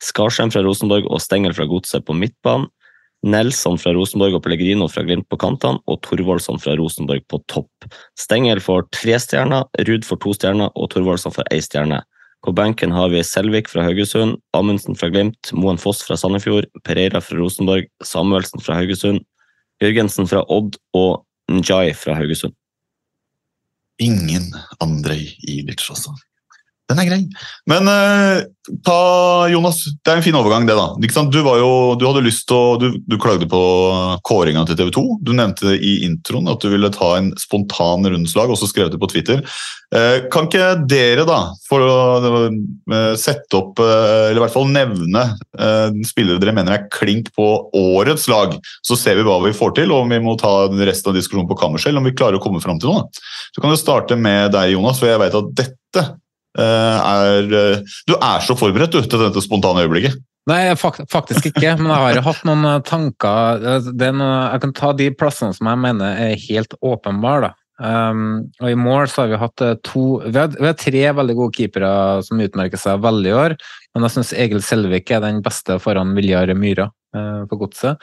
Skarsheim 0.03 0.51
fra 0.51 0.63
Rosenborg 0.63 1.07
og 1.11 1.21
Stengel 1.23 1.55
fra 1.55 1.67
Godset 1.67 2.05
på 2.07 2.15
midtbanen. 2.15 2.67
Nelson 3.27 3.75
fra 3.75 3.91
Rosenborg 3.91 4.37
og 4.37 4.45
Pellegrino 4.45 4.87
fra 4.87 5.03
Glimt 5.03 5.27
på 5.27 5.35
kantene, 5.41 5.81
og 5.91 5.99
Thorvaldsson 6.05 6.59
fra 6.63 6.77
Rosenborg 6.79 7.25
på 7.27 7.41
topp. 7.51 7.87
Stengel 8.15 8.61
får 8.63 8.85
tre 8.95 9.17
stjerner, 9.19 9.65
Ruud 9.87 10.07
får 10.07 10.21
to 10.23 10.35
stjerner 10.37 10.71
og 10.71 10.87
Thorvaldsson 10.93 11.35
får 11.35 11.49
én 11.51 11.65
stjerne. 11.65 11.99
På 12.45 12.53
benken 12.55 12.91
har 12.95 13.09
vi 13.11 13.23
Selvik 13.23 13.67
fra 13.67 13.83
Haugesund, 13.83 14.37
Amundsen 14.55 14.95
fra 14.95 15.09
Glimt, 15.11 15.51
Moen 15.51 15.79
Foss 15.81 16.05
fra 16.07 16.15
Sandefjord, 16.17 16.69
Pereira 16.87 17.19
fra 17.21 17.35
Rosenborg, 17.35 17.89
Samuelsen 18.05 18.63
fra 18.63 18.77
Haugesund, 18.79 19.25
Jørgensen 19.83 20.27
fra 20.27 20.45
Odd 20.47 20.77
og 20.95 21.25
Njay 21.51 21.91
fra 21.97 22.15
Haugesund. 22.15 22.55
Ingen 23.99 24.53
Andrej 24.79 25.33
Ilic, 25.43 25.83
altså. 25.91 26.15
Den 26.89 27.03
er 27.03 27.05
grei. 27.05 27.19
Men 27.69 27.89
eh, 27.91 28.39
ta 28.85 29.01
Jonas, 29.51 29.83
det 30.01 30.09
er 30.09 30.19
en 30.19 30.25
fin 30.25 30.37
overgang, 30.37 30.65
det, 30.65 30.73
da. 30.77 30.87
Du, 31.29 31.37
jo, 31.37 31.73
du 31.99 32.05
hadde 32.07 32.23
lyst 32.25 32.47
til 32.49 32.57
å 32.57 32.77
du, 32.81 32.87
du, 33.05 33.17
klagde 33.21 33.45
på 33.49 33.59
kåringa 34.25 34.63
til 34.65 34.77
TV 34.79 34.89
2. 34.95 35.03
Du 35.21 35.35
nevnte 35.37 35.75
i 35.75 35.99
introen 36.07 36.49
at 36.49 36.63
du 36.63 36.71
ville 36.73 36.89
ta 36.93 37.11
en 37.19 37.29
spontan 37.37 38.07
rundslag, 38.09 38.49
og 38.49 38.57
så 38.57 38.69
skrev 38.69 38.89
du 38.89 38.97
på 39.01 39.09
Twitter. 39.11 39.43
Eh, 39.93 40.25
kan 40.33 40.49
ikke 40.49 40.71
dere, 40.89 41.27
da, 41.29 41.37
for 41.69 41.85
å 41.85 41.97
uh, 42.49 43.13
sette 43.17 43.57
opp, 43.57 43.81
eller 43.81 44.39
i 44.39 44.43
hvert 44.43 44.53
fall 44.53 44.69
nevne 44.69 45.25
spillere 46.05 46.41
dere 46.41 46.53
mener 46.55 46.75
er 46.75 46.87
klink 46.93 47.29
på 47.35 47.45
årets 47.75 48.25
lag, 48.31 48.55
så 48.85 48.97
ser 48.97 49.19
vi 49.19 49.25
hva 49.27 49.37
vi 49.43 49.53
får 49.55 49.75
til, 49.77 49.93
og 49.93 50.05
om 50.05 50.13
vi 50.13 50.21
må 50.23 50.33
ta 50.41 50.53
resten 50.87 51.11
av 51.11 51.19
diskusjonen 51.19 51.49
på 51.49 51.57
kammerset, 51.59 51.93
om 51.97 52.05
vi 52.05 52.15
klarer 52.17 52.39
å 52.39 52.43
komme 52.43 52.61
fram 52.63 52.81
til 52.81 52.93
noe. 52.93 53.05
Så 53.53 53.61
kan 53.61 53.73
du 53.73 53.77
starte 53.77 54.17
med 54.17 54.55
deg, 54.55 54.73
Jonas, 54.73 55.01
for 55.01 55.11
jeg 55.11 55.21
vet 55.21 55.37
at 55.37 55.53
dette 55.59 56.07
Eh, 56.07 56.28
er 56.57 57.53
eh, 57.53 57.95
Du 58.09 58.15
er 58.17 58.41
så 58.45 58.55
forberedt 58.57 58.95
du, 58.95 59.01
til 59.03 59.21
dette 59.21 59.43
spontane 59.45 59.85
øyeblikket. 59.85 60.17
Nei, 60.49 60.73
faktisk 60.73 61.51
ikke, 61.51 61.75
men 61.77 61.91
jeg 61.91 62.01
har 62.01 62.15
jo 62.17 62.25
hatt 62.25 62.45
noen 62.47 62.65
eh, 62.65 62.83
tanker. 62.87 63.65
Noe, 63.85 64.29
jeg 64.49 64.63
kan 64.65 64.75
ta 64.77 64.93
de 64.97 65.09
plassene 65.13 65.53
som 65.55 65.69
jeg 65.69 65.81
mener 65.83 66.21
er 66.29 66.45
helt 66.47 66.73
åpenbare. 66.81 67.53
Um, 67.79 68.49
og 68.59 68.73
I 68.73 68.75
mål 68.75 69.05
så 69.07 69.21
har 69.23 69.29
vi 69.31 69.37
hatt 69.39 69.61
to 69.87 70.01
vi 70.25 70.35
har, 70.35 70.49
vi 70.51 70.65
har, 70.67 70.73
tre 70.75 71.03
veldig 71.15 71.35
gode 71.37 71.55
keepere 71.55 71.91
som 72.27 72.41
utmerker 72.43 72.81
seg 72.81 72.99
veldig 73.05 73.31
i 73.31 73.37
år. 73.45 73.55
Men 73.93 74.07
jeg 74.07 74.15
syns 74.17 74.33
Egil 74.35 74.65
Selvik 74.65 75.13
er 75.15 75.23
den 75.23 75.39
beste 75.45 75.77
foran 75.79 76.11
Viljar 76.17 76.51
Myhra 76.59 76.89
uh, 77.15 77.45
på 77.47 77.61
godset. 77.61 78.01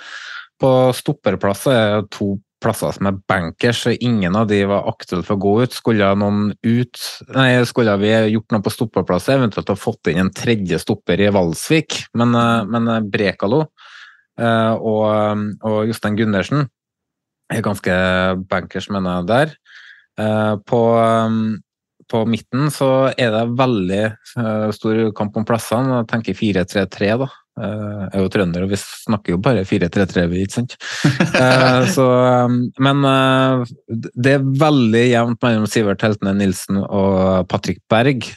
På 0.62 0.70
stopperplass 0.96 1.66
er 1.68 2.06
to 2.14 2.38
plasser 2.62 2.94
som 2.96 3.08
er 3.10 3.18
bankers, 3.28 3.82
og 3.90 4.04
ingen 4.04 4.36
av 4.38 4.48
de 4.50 4.62
var 4.68 4.88
aktuelle 4.90 5.26
for 5.26 5.36
å 5.36 5.42
gå 5.42 5.52
ut. 5.64 5.76
Skulle 5.76 6.08
ut 6.16 7.02
Nei, 7.36 7.50
skulle 7.68 7.96
vi 8.00 8.12
gjort 8.32 8.54
noe 8.54 8.64
på 8.64 8.72
stoppeplass, 8.72 9.28
eventuelt 9.32 9.72
ha 9.72 9.78
fått 9.78 10.10
inn 10.12 10.22
en 10.24 10.32
tredje 10.34 10.78
stopper 10.82 11.20
i 11.20 11.30
Valsvik, 11.34 12.00
men, 12.16 12.34
eh, 12.34 12.64
men 12.70 12.88
eh, 12.92 13.04
Brekalo 13.04 13.66
eh, 14.40 14.74
og, 14.74 15.44
og 15.66 15.78
Jostein 15.90 16.18
Gundersen 16.18 16.66
er 17.52 17.62
ganske 17.62 17.94
bankers, 18.50 18.88
mener 18.90 19.20
jeg, 19.20 19.26
der. 19.30 19.52
På, 20.66 20.80
på 22.10 22.20
midten 22.26 22.70
så 22.74 22.88
er 23.12 23.28
det 23.30 23.42
veldig 23.60 24.00
stor 24.74 25.02
kamp 25.14 25.36
om 25.38 25.44
plassene. 25.46 26.00
Jeg 26.00 26.08
tenker 26.10 26.38
4-3-3, 26.40 27.10
da. 27.20 27.28
Eh, 27.56 28.00
jeg 28.12 28.18
er 28.18 28.20
jo 28.24 28.30
trønder, 28.32 28.64
og 28.66 28.72
vi 28.72 28.78
snakker 28.78 29.32
jo 29.32 29.40
bare 29.40 29.62
4-3-3, 29.64 30.24
ikke 30.42 30.58
sant? 30.58 30.76
Eh, 31.36 31.86
så, 31.92 32.04
um, 32.46 32.58
men 32.82 33.04
eh, 33.08 33.62
det 34.12 34.34
er 34.36 34.48
veldig 34.60 35.02
jevnt 35.04 35.42
mellom 35.44 35.66
Sivert 35.68 36.04
Heltene 36.04 36.34
Nilsen 36.36 36.82
og 36.84 37.46
Patrick 37.50 37.82
Berg 37.92 38.28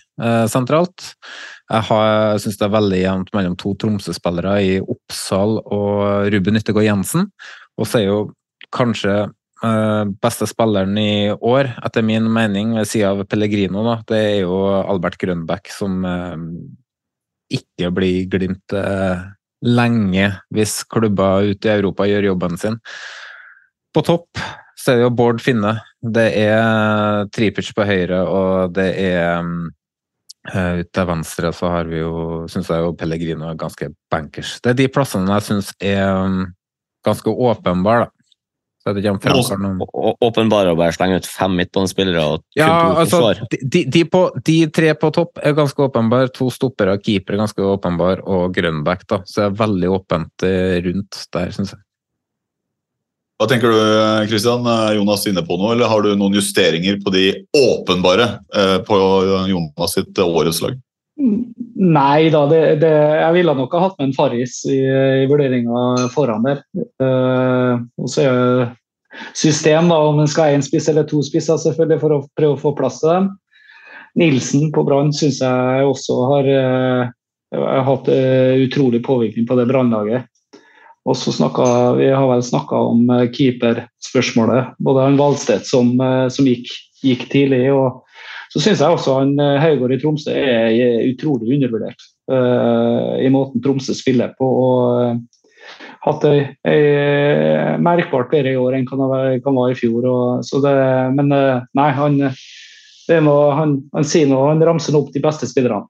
sentralt. 0.51 1.13
Jeg 1.71 2.39
syns 2.43 2.57
det 2.59 2.65
er 2.65 2.73
veldig 2.73 2.97
jevnt 2.99 3.29
mellom 3.37 3.53
to 3.61 3.71
Tromsø-spillere 3.79 4.57
i 4.65 4.73
Oppsal 4.81 5.61
og 5.61 6.27
Ruben 6.33 6.59
Yttergård 6.59 6.83
Jensen. 6.83 7.29
Og 7.79 7.87
så 7.87 8.01
er 8.01 8.09
jo 8.09 8.17
kanskje 8.75 9.29
beste 10.19 10.47
spilleren 10.49 10.99
i 10.99 11.31
år, 11.31 11.71
etter 11.87 12.03
min 12.03 12.27
mening, 12.35 12.75
ved 12.75 12.91
sida 12.91 13.13
av 13.13 13.23
Pellegrino, 13.31 13.85
da, 13.87 13.95
det 14.11 14.19
er 14.25 14.35
jo 14.41 14.59
Albert 14.81 15.15
Grønbæk, 15.23 15.71
som 15.71 16.03
ikke 17.53 17.91
bli 17.95 18.13
Glimt 18.29 18.75
eh, 18.77 19.25
lenge 19.65 20.29
hvis 20.55 20.81
klubber 20.87 21.49
ute 21.51 21.69
i 21.69 21.75
Europa 21.79 22.07
gjør 22.07 22.31
jobben 22.31 22.59
sin. 22.61 22.79
På 23.93 24.03
topp 24.05 24.39
så 24.79 24.93
er 24.93 24.99
det 24.99 25.07
jo 25.07 25.15
Bård 25.17 25.41
Finne. 25.43 25.73
Det 25.99 26.29
er 26.39 27.27
Tripic 27.35 27.73
på 27.75 27.83
høyre, 27.87 28.21
og 28.23 28.75
det 28.77 28.93
er 29.01 29.41
uh, 29.43 30.79
Ut 30.79 30.87
til 30.95 31.05
venstre 31.09 31.51
så 31.53 31.67
har 31.73 31.89
vi 31.91 31.99
jo, 31.99 32.45
syns 32.49 32.69
jeg 32.71 32.85
jo 32.85 32.93
Pellegrino 32.97 33.49
er 33.49 33.57
ganske 33.59 33.89
bankers. 34.09 34.55
Det 34.63 34.71
er 34.71 34.77
de 34.79 34.87
plassene 34.89 35.35
jeg 35.35 35.45
syns 35.49 35.73
er 35.83 36.05
um, 36.15 36.45
ganske 37.05 37.29
åpenbare, 37.29 38.07
da. 38.07 38.18
Så 38.89 38.95
det 38.97 39.03
kommer 39.05 39.61
noen... 39.61 40.15
Åpenbare 40.25 40.73
å 40.73 40.77
bare 40.79 40.95
slenge 40.95 41.19
ut 41.21 41.27
fem 41.29 41.57
midtbanespillere 41.59 42.23
og 42.25 42.41
kun 42.43 42.61
ja, 42.61 42.69
to 42.69 43.01
altså, 43.03 43.49
de, 43.61 43.83
de, 43.85 44.05
på, 44.09 44.23
de, 44.45 44.55
tre 44.73 44.93
på 44.97 45.11
topp 45.15 45.41
er 45.43 45.57
ganske 45.57 45.85
åpenbare. 45.85 46.31
To 46.37 46.49
stoppere 46.53 46.97
og 46.97 47.05
keeper 47.05 47.37
er 47.37 47.43
ganske 47.43 47.69
åpenbare, 47.75 48.25
og 48.25 48.55
Grønbæk. 48.55 49.05
da, 49.09 49.21
Så 49.25 49.41
det 49.41 49.45
er 49.47 49.61
veldig 49.61 49.93
åpent 49.99 50.47
eh, 50.47 50.79
rundt 50.87 51.21
der, 51.35 51.53
syns 51.55 51.75
jeg. 51.75 51.83
Hva 53.39 53.47
tenker 53.47 53.71
du, 53.71 53.79
Kristian? 54.27 54.65
Jonas 54.97 55.23
inne 55.29 55.45
på 55.47 55.55
noe, 55.61 55.71
eller 55.71 55.87
har 55.87 56.03
du 56.03 56.11
noen 56.19 56.35
justeringer 56.35 56.99
på 56.99 57.13
de 57.15 57.25
åpenbare 57.55 58.33
eh, 58.51 58.77
på 58.83 58.99
Jonas 59.47 59.95
sitt 59.95 60.19
årets 60.19 60.59
lag? 60.65 60.75
Nei 61.79 62.27
da, 62.31 62.41
det, 62.51 62.59
det, 62.81 62.91
jeg 62.91 63.35
ville 63.37 63.55
nok 63.55 63.73
ha 63.75 63.85
hatt 63.85 63.97
med 63.99 64.09
en 64.09 64.15
Farris 64.15 64.59
i, 64.67 64.79
i 65.23 65.27
vurderinga 65.29 66.09
foran 66.11 66.43
der. 66.47 66.61
Uh, 66.99 67.79
og 67.99 68.11
så 68.11 68.25
er 68.25 68.33
system 69.37 69.89
da, 69.91 69.99
om 70.09 70.19
en 70.19 70.29
skal 70.29 70.47
ha 70.49 70.57
én 70.57 70.65
spiss 70.65 70.89
eller 70.91 71.07
to 71.09 71.21
spisser 71.25 71.59
selvfølgelig 71.61 72.01
for 72.01 72.15
å 72.15 72.23
prøve 72.37 72.57
å 72.57 72.61
få 72.61 72.73
plass 72.77 72.99
til 73.01 73.11
dem. 73.13 73.29
Nilsen 74.19 74.71
på 74.75 74.83
Brann 74.87 75.13
syns 75.15 75.39
jeg 75.43 75.85
også 75.85 76.17
har, 76.31 76.49
uh, 76.49 77.79
hatt 77.85 78.09
uh, 78.11 78.57
utrolig 78.65 79.03
påvirkning 79.05 79.47
på 79.49 79.57
det 79.59 79.67
Brannlaget. 79.69 80.27
Og 81.09 81.15
så 81.17 81.31
Vi 81.97 82.07
har 82.11 82.27
vel 82.27 82.43
snakka 82.43 82.75
om 82.75 83.07
keeperspørsmålet. 83.33 84.75
Både 84.77 85.05
han 85.07 85.17
Valstedt 85.17 85.65
som, 85.65 85.95
som 86.29 86.45
gikk, 86.45 86.67
gikk 87.01 87.23
tidlig, 87.31 87.71
og 87.73 88.03
så 88.53 88.59
syns 88.61 88.83
jeg 88.83 88.93
også 88.93 89.15
han 89.21 89.31
Haugård 89.39 89.95
i 89.95 89.97
Tromsø 90.01 90.35
er 90.35 91.07
utrolig 91.07 91.55
undervurdert 91.55 92.03
uh, 92.29 93.17
i 93.17 93.29
måten 93.33 93.63
Tromsø 93.63 93.95
spiller 93.97 94.35
på. 94.37 94.45
og 94.45 95.01
uh, 95.01 95.38
hatt 96.05 96.25
ei, 96.29 96.39
ei 96.69 97.75
merkbart 97.83 98.31
bedre 98.31 98.53
i 98.53 98.59
år 98.59 98.77
enn 98.77 98.87
han 98.89 99.05
var 99.57 99.71
i 99.71 99.77
fjor. 99.77 100.07
Og, 100.07 100.63
det, 100.63 100.73
men 101.17 101.33
uh, 101.35 101.61
nei, 101.77 101.91
han 101.97 102.19
Det 103.09 103.17
er 103.17 103.23
noe, 103.25 103.53
han, 103.57 103.79
han 103.95 104.05
sier 104.05 104.29
noe, 104.29 104.51
han 104.51 104.61
ramser 104.61 104.95
opp 104.97 105.09
de 105.15 105.21
beste 105.23 105.47
spillerne. 105.49 105.89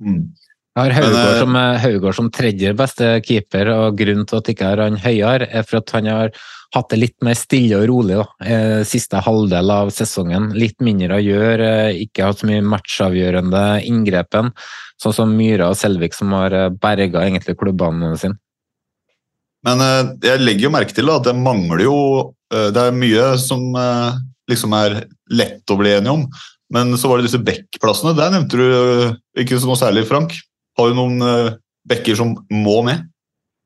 Mm. 0.00 0.30
Jeg 0.78 0.84
har 0.86 0.94
Haugård 0.94 1.32
eh, 1.34 1.40
som, 1.42 1.56
Haugård 1.82 2.16
som 2.16 2.30
tredje 2.32 2.70
beste 2.78 3.08
keeper, 3.26 3.68
og 3.74 3.98
grunnen 3.98 4.24
til 4.30 4.38
at 4.38 4.48
ikke 4.52 4.70
har 4.70 4.80
han 4.84 4.96
høyere, 5.02 5.48
er 5.50 5.66
for 5.66 5.80
at 5.82 5.92
han 5.96 6.08
har 6.08 6.32
hatt 6.76 6.90
det 6.92 7.00
litt 7.00 7.16
mer 7.24 7.36
stille 7.38 7.78
og 7.80 7.86
rolig 7.90 8.18
da, 8.18 8.26
eh, 8.44 8.80
siste 8.86 9.20
halvdel 9.24 9.72
av 9.72 9.92
sesongen. 9.94 10.50
Litt 10.56 10.78
mindre 10.84 11.16
å 11.16 11.24
gjøre, 11.24 11.68
eh, 11.88 12.02
ikke 12.04 12.28
hatt 12.28 12.42
så 12.42 12.48
mye 12.50 12.64
matchavgjørende 12.64 13.64
inngrepen, 13.88 14.52
sånn 15.00 15.16
som 15.16 15.36
Myra 15.36 15.70
og 15.72 15.76
Selvik 15.80 16.14
som 16.14 16.32
har 16.36 16.52
eh, 16.52 16.68
berga 16.68 17.24
egentlig 17.24 17.56
klubbene 17.58 18.16
sine. 18.16 18.38
Men 19.66 19.82
eh, 19.82 20.12
jeg 20.28 20.44
legger 20.44 20.68
jo 20.68 20.74
merke 20.74 20.94
til 20.94 21.10
at 21.12 21.26
det 21.26 21.34
mangler 21.34 21.82
jo 21.82 21.96
eh, 22.54 22.68
Det 22.74 22.84
er 22.84 22.96
mye 22.96 23.32
som 23.42 23.64
eh, 23.74 24.20
liksom 24.50 24.76
er 24.78 25.02
lett 25.34 25.72
å 25.72 25.78
bli 25.80 25.96
enige 25.96 26.14
om. 26.14 26.26
Men 26.72 26.92
så 27.00 27.10
var 27.10 27.18
det 27.18 27.28
disse 27.28 27.42
backplassene. 27.42 28.14
Der 28.16 28.32
nevnte 28.32 28.60
du 28.60 29.40
ikke 29.40 29.58
så 29.58 29.68
noe 29.68 29.80
særlig, 29.80 30.06
Frank. 30.08 30.34
Har 30.78 30.90
du 30.90 30.96
noen 30.96 31.22
bekker 31.88 32.16
som 32.16 32.34
må 32.52 32.82
med? 32.84 33.06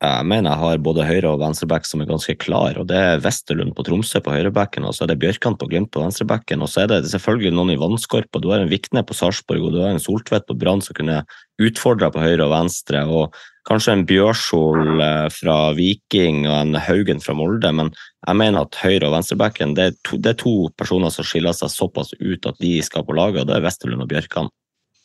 Jeg 0.03 0.27
mener 0.27 0.51
jeg 0.51 0.59
har 0.59 0.81
både 0.83 1.05
høyre- 1.07 1.31
og 1.31 1.43
venstreback 1.45 1.85
som 1.87 2.01
er 2.03 2.09
ganske 2.11 2.35
klar, 2.43 2.75
og 2.81 2.89
det 2.91 2.99
er 2.99 3.21
Westerlund 3.23 3.77
på 3.77 3.85
Tromsø 3.87 4.19
på 4.23 4.33
høyrebacken, 4.35 4.83
og 4.89 4.97
så 4.97 5.05
er 5.05 5.13
det 5.13 5.21
Bjørkan 5.23 5.55
på 5.59 5.69
Glimt 5.71 5.93
på 5.95 6.03
venstrebacken, 6.03 6.65
og 6.65 6.71
så 6.73 6.83
er 6.83 6.89
det 6.91 7.13
selvfølgelig 7.13 7.53
noen 7.55 7.71
i 7.71 7.79
Vannskorp, 7.79 8.27
og 8.35 8.43
du 8.43 8.49
har 8.51 8.65
en 8.65 8.71
Vikne 8.71 9.05
på 9.07 9.15
Sarpsborg, 9.15 9.63
og 9.63 9.77
du 9.77 9.79
har 9.85 9.95
en 9.95 10.03
Soltvedt 10.03 10.49
på 10.49 10.59
Brann 10.59 10.83
som 10.83 10.99
kunne 10.99 11.21
utfordra 11.63 12.11
på 12.11 12.23
høyre 12.23 12.49
og 12.49 12.51
venstre, 12.51 13.05
og 13.07 13.39
kanskje 13.69 13.95
en 13.97 14.05
Bjørsol 14.09 15.03
eh, 15.03 15.29
fra 15.35 15.57
Viking 15.77 16.45
og 16.49 16.57
en 16.57 16.79
Haugen 16.83 17.23
fra 17.23 17.35
Molde, 17.39 17.71
men 17.75 17.93
jeg 18.27 18.39
mener 18.39 18.67
at 18.67 18.79
høyre- 18.83 19.09
og 19.09 19.17
venstrebacken 19.17 19.77
det 19.79 19.93
det 20.13 20.35
er 20.35 20.41
to 20.41 20.71
personer 20.79 21.13
som 21.15 21.27
skiller 21.27 21.55
seg 21.57 21.73
såpass 21.73 22.15
ut 22.21 22.49
at 22.49 22.59
de 22.63 22.77
skal 22.85 23.07
på 23.07 23.17
laget, 23.19 23.43
og 23.43 23.51
det 23.51 23.59
er 23.59 23.67
Westerlund 23.67 24.05
og 24.05 24.11
Bjørkan. 24.11 24.51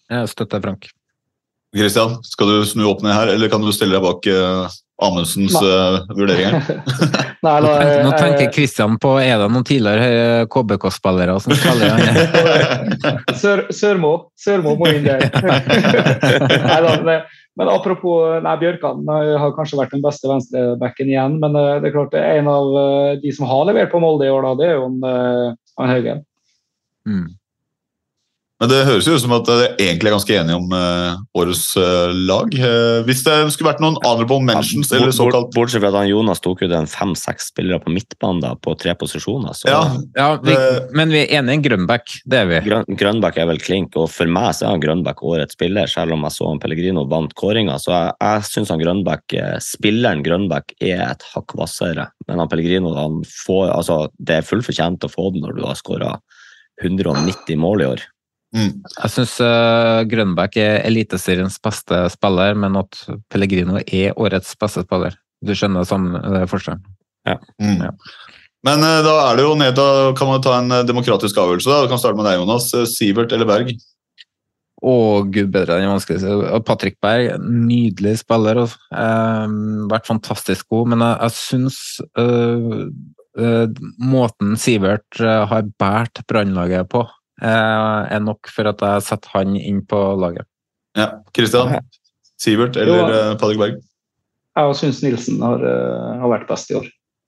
Jeg 0.09 0.31
støtter 0.31 0.63
Frank. 0.63 0.89
Kristian, 1.75 2.17
skal 2.23 2.49
du 2.49 2.65
snu 2.65 2.85
opp 2.89 3.01
ned 3.03 3.13
her, 3.13 3.33
eller 3.35 3.49
kan 3.51 3.63
du 3.63 3.73
stelle 3.75 3.97
deg 3.97 4.05
bak 4.05 4.27
uh, 4.31 4.75
Amundsens 5.03 5.53
uh, 5.59 5.99
vurderinger? 6.15 6.63
Nei, 7.45 7.57
Nå 7.61 7.69
tenker, 7.69 7.99
nå 8.01 8.13
tenker 8.17 8.47
Kristian 8.55 8.95
på 9.01 9.11
er 9.21 9.35
det 9.37 9.49
noen 9.53 9.65
tidligere 9.67 10.47
KBK-spillere 10.49 11.35
som 11.43 11.53
spiller? 11.53 11.99
Sør, 13.41 13.67
Sørmo. 13.75 14.13
Sørmo 14.39 14.73
må 14.79 14.89
inn 14.89 15.05
der. 15.05 15.27
nei, 16.71 16.79
da, 16.87 17.19
men 17.57 17.71
apropos 17.73 18.37
nei, 18.45 18.53
Bjørkan 18.61 19.07
har 19.09 19.55
kanskje 19.57 19.79
vært 19.79 19.95
den 19.95 20.03
beste 20.05 20.29
venstrebacken 20.29 21.09
igjen. 21.09 21.39
Men 21.41 21.57
eh, 21.57 21.79
det 21.81 21.89
er 21.89 21.95
klart 21.95 22.13
det 22.13 22.21
er 22.21 22.41
en 22.41 22.51
av 22.51 22.69
eh, 22.83 23.15
de 23.23 23.33
som 23.33 23.49
har 23.49 23.65
levert 23.69 23.89
på 23.93 24.01
Molde 24.03 24.27
i 24.27 24.33
år, 24.33 24.45
da, 24.45 24.53
det 24.59 24.67
er 24.67 24.75
jo 24.77 24.89
en, 24.91 24.99
eh, 25.09 25.87
Haugen. 25.89 26.21
Mm. 27.09 27.25
Men 28.57 28.71
det 28.71 28.77
høres 28.87 29.05
jo 29.05 29.13
ut 29.13 29.21
som 29.21 29.33
at 29.35 29.45
dere 29.45 29.65
egentlig 29.77 30.09
er 30.09 30.13
ganske 30.15 30.33
enige 30.33 30.55
om 30.57 30.71
uh, 30.73 31.19
årets 31.37 31.61
uh, 31.77 32.09
lag. 32.25 32.49
Uh, 32.57 33.03
hvis 33.05 33.19
det 33.21 33.35
skulle 33.53 33.69
vært 33.69 33.83
noen 33.83 33.99
honorable 34.01 34.39
mentions, 34.41 34.89
eller 34.89 35.11
Bort- 35.11 35.17
såkalt 35.19 35.51
Bortsett 35.53 35.83
fra 35.83 35.91
at 35.91 35.97
han 35.99 36.09
Jonas 36.09 36.41
tok 36.41 36.63
ut 36.65 36.73
en 36.73 36.89
fem-seks 36.89 37.51
spillere 37.51 37.77
på 37.83 37.93
midtbanen 37.93 38.41
da, 38.41 38.55
på 38.57 38.73
tre 38.81 38.95
posisjoner. 38.97 39.53
Så 39.53 39.69
Ja, 39.69 39.83
Ja, 40.17 40.29
vi, 40.41 40.55
Det- 40.57 40.89
men 40.97 41.13
vi 41.13 41.21
er 41.27 41.37
enige 41.37 41.59
i 41.59 41.69
Grønbæk, 41.69 42.15
det 42.25 42.39
er 42.39 42.49
vi. 42.49 42.63
Grøn, 42.71 42.89
Grønbæk 42.97 43.37
er 43.37 43.45
vel 43.51 43.61
klink, 43.61 43.93
og 43.95 44.09
for 44.09 44.25
meg 44.25 44.49
så 44.57 44.65
er 44.65 44.73
han 44.73 44.81
Grønbæk 44.81 45.21
årets 45.21 45.53
spiller, 45.53 45.85
selv 45.93 46.17
om 46.17 46.25
jeg 46.25 46.31
så 46.39 46.49
han 46.49 46.59
Pellegrino 46.65 47.05
vant 47.13 47.37
kåringa. 47.37 47.77
Så 47.77 47.93
jeg, 47.93 48.17
jeg 48.25 48.49
syns 48.49 48.73
han 48.73 48.81
Grønbæk, 48.81 49.37
spilleren 49.61 50.25
Grønbæk 50.25 50.73
er 50.81 51.11
et 51.11 51.29
hakk 51.35 51.53
hvassere. 51.53 52.09
Men 52.27 52.39
han 52.41 52.49
Pellegrino 52.49 52.95
han 52.97 53.21
får, 53.45 53.69
altså, 53.77 54.07
det 54.17 54.41
er 54.41 54.49
fullt 54.49 54.65
fortjent 54.65 55.05
å 55.05 55.13
få 55.13 55.29
den 55.31 55.45
når 55.45 55.59
du 55.61 55.65
har 55.69 55.77
skåra 55.77 56.15
190 56.81 57.55
mål 57.61 57.81
i 57.85 57.91
år. 57.93 58.01
Mm. 58.57 58.71
Jeg 58.97 59.13
syns 59.13 59.35
Grønbæk 60.11 60.57
er 60.61 60.81
eliteseriens 60.87 61.59
beste 61.63 62.03
spiller, 62.13 62.57
men 62.59 62.79
at 62.81 62.99
Pellegrino 63.31 63.81
er 63.83 64.17
årets 64.17 64.55
beste 64.59 64.83
spiller. 64.85 65.17
Du 65.45 65.53
skjønner 65.53 65.85
sammen, 65.87 66.17
det 66.17 66.43
er 66.43 66.49
forskjellen. 66.49 66.83
Mm. 67.61 67.83
Ja. 67.83 67.91
Men 68.65 68.81
uh, 68.83 69.01
da 69.05 69.17
er 69.27 69.37
det 69.37 69.45
jo 69.45 69.57
ned, 69.59 69.75
da 69.77 70.15
kan 70.17 70.31
man 70.31 70.41
ta 70.43 70.57
en 70.57 70.73
eh, 70.73 70.87
demokratisk 70.87 71.37
avgjørelse. 71.39 71.69
da. 71.69 71.83
Du 71.85 71.91
kan 71.91 72.01
starte 72.01 72.17
med 72.17 72.25
deg, 72.27 72.39
Jonas. 72.41 72.71
Eh, 72.75 72.87
Sivert 72.89 73.35
eller 73.35 73.47
Berg? 73.47 73.69
Å, 74.77 74.93
gud 75.33 75.51
bedre, 75.53 75.77
enn 75.81 75.91
vanskelig. 75.91 76.33
Patrick 76.65 76.97
Berg, 77.01 77.37
nydelig 77.41 78.17
spiller. 78.23 78.63
Også. 78.65 78.81
Uh, 78.91 79.85
vært 79.93 80.09
fantastisk 80.09 80.67
god, 80.73 80.91
men 80.93 81.05
jeg, 81.05 81.19
jeg 81.21 81.37
syns 81.37 81.79
uh, 82.19 82.89
eh, 83.37 83.67
måten 84.01 84.57
Sivert 84.59 85.19
eh, 85.21 85.45
har 85.49 85.69
båret 85.79 86.23
Brannlaget 86.29 86.89
på, 86.89 87.03
eh, 87.05 87.09
er 87.41 88.19
nok 88.23 88.47
for 88.49 88.67
at 88.71 88.79
jeg 88.81 89.01
setter 89.05 89.29
han 89.37 89.55
inn 89.55 89.81
på 89.85 89.99
laget. 90.19 90.45
Ja, 90.97 91.19
Kristian? 91.35 91.77
Sivert 92.41 92.77
eller 92.77 93.09
eh, 93.13 93.35
Patrick 93.37 93.59
Berg? 93.61 93.77
Jeg 94.57 94.75
syns 94.79 95.03
Nilsen 95.05 95.41
har, 95.45 95.61
eh, 95.61 96.19
har 96.21 96.29
vært 96.33 96.47
best 96.49 96.71
i 96.73 96.77
år. 96.79 96.87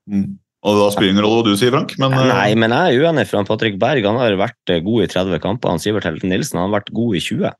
Mm. 0.09 0.37
Og 0.65 0.75
da 0.75 0.87
spiller 0.91 1.13
ingen 1.13 1.23
rolle 1.23 1.43
hva 1.43 1.45
du 1.53 1.55
sier, 1.57 1.71
Frank. 1.71 1.93
Men, 2.01 2.13
eh, 2.17 2.27
Nei, 2.33 2.55
men 2.57 2.73
jeg 2.73 2.97
er 2.97 3.05
uenig, 3.05 3.27
for 3.29 3.37
han 3.37 3.45
Patrick 3.47 3.77
Berg 3.79 4.03
han 4.09 4.17
har 4.17 4.33
vært 4.41 4.73
eh, 4.73 4.81
god 4.83 5.03
i 5.05 5.09
30 5.13 5.39
kamper. 5.45 5.69
Han 5.75 5.79
Sivert 5.81 6.03
Helten 6.09 6.29
Nilsen 6.33 6.57
han 6.59 6.69
har 6.71 6.79
vært 6.81 6.89
god 6.97 7.15
i 7.15 7.21
20. 7.23 7.53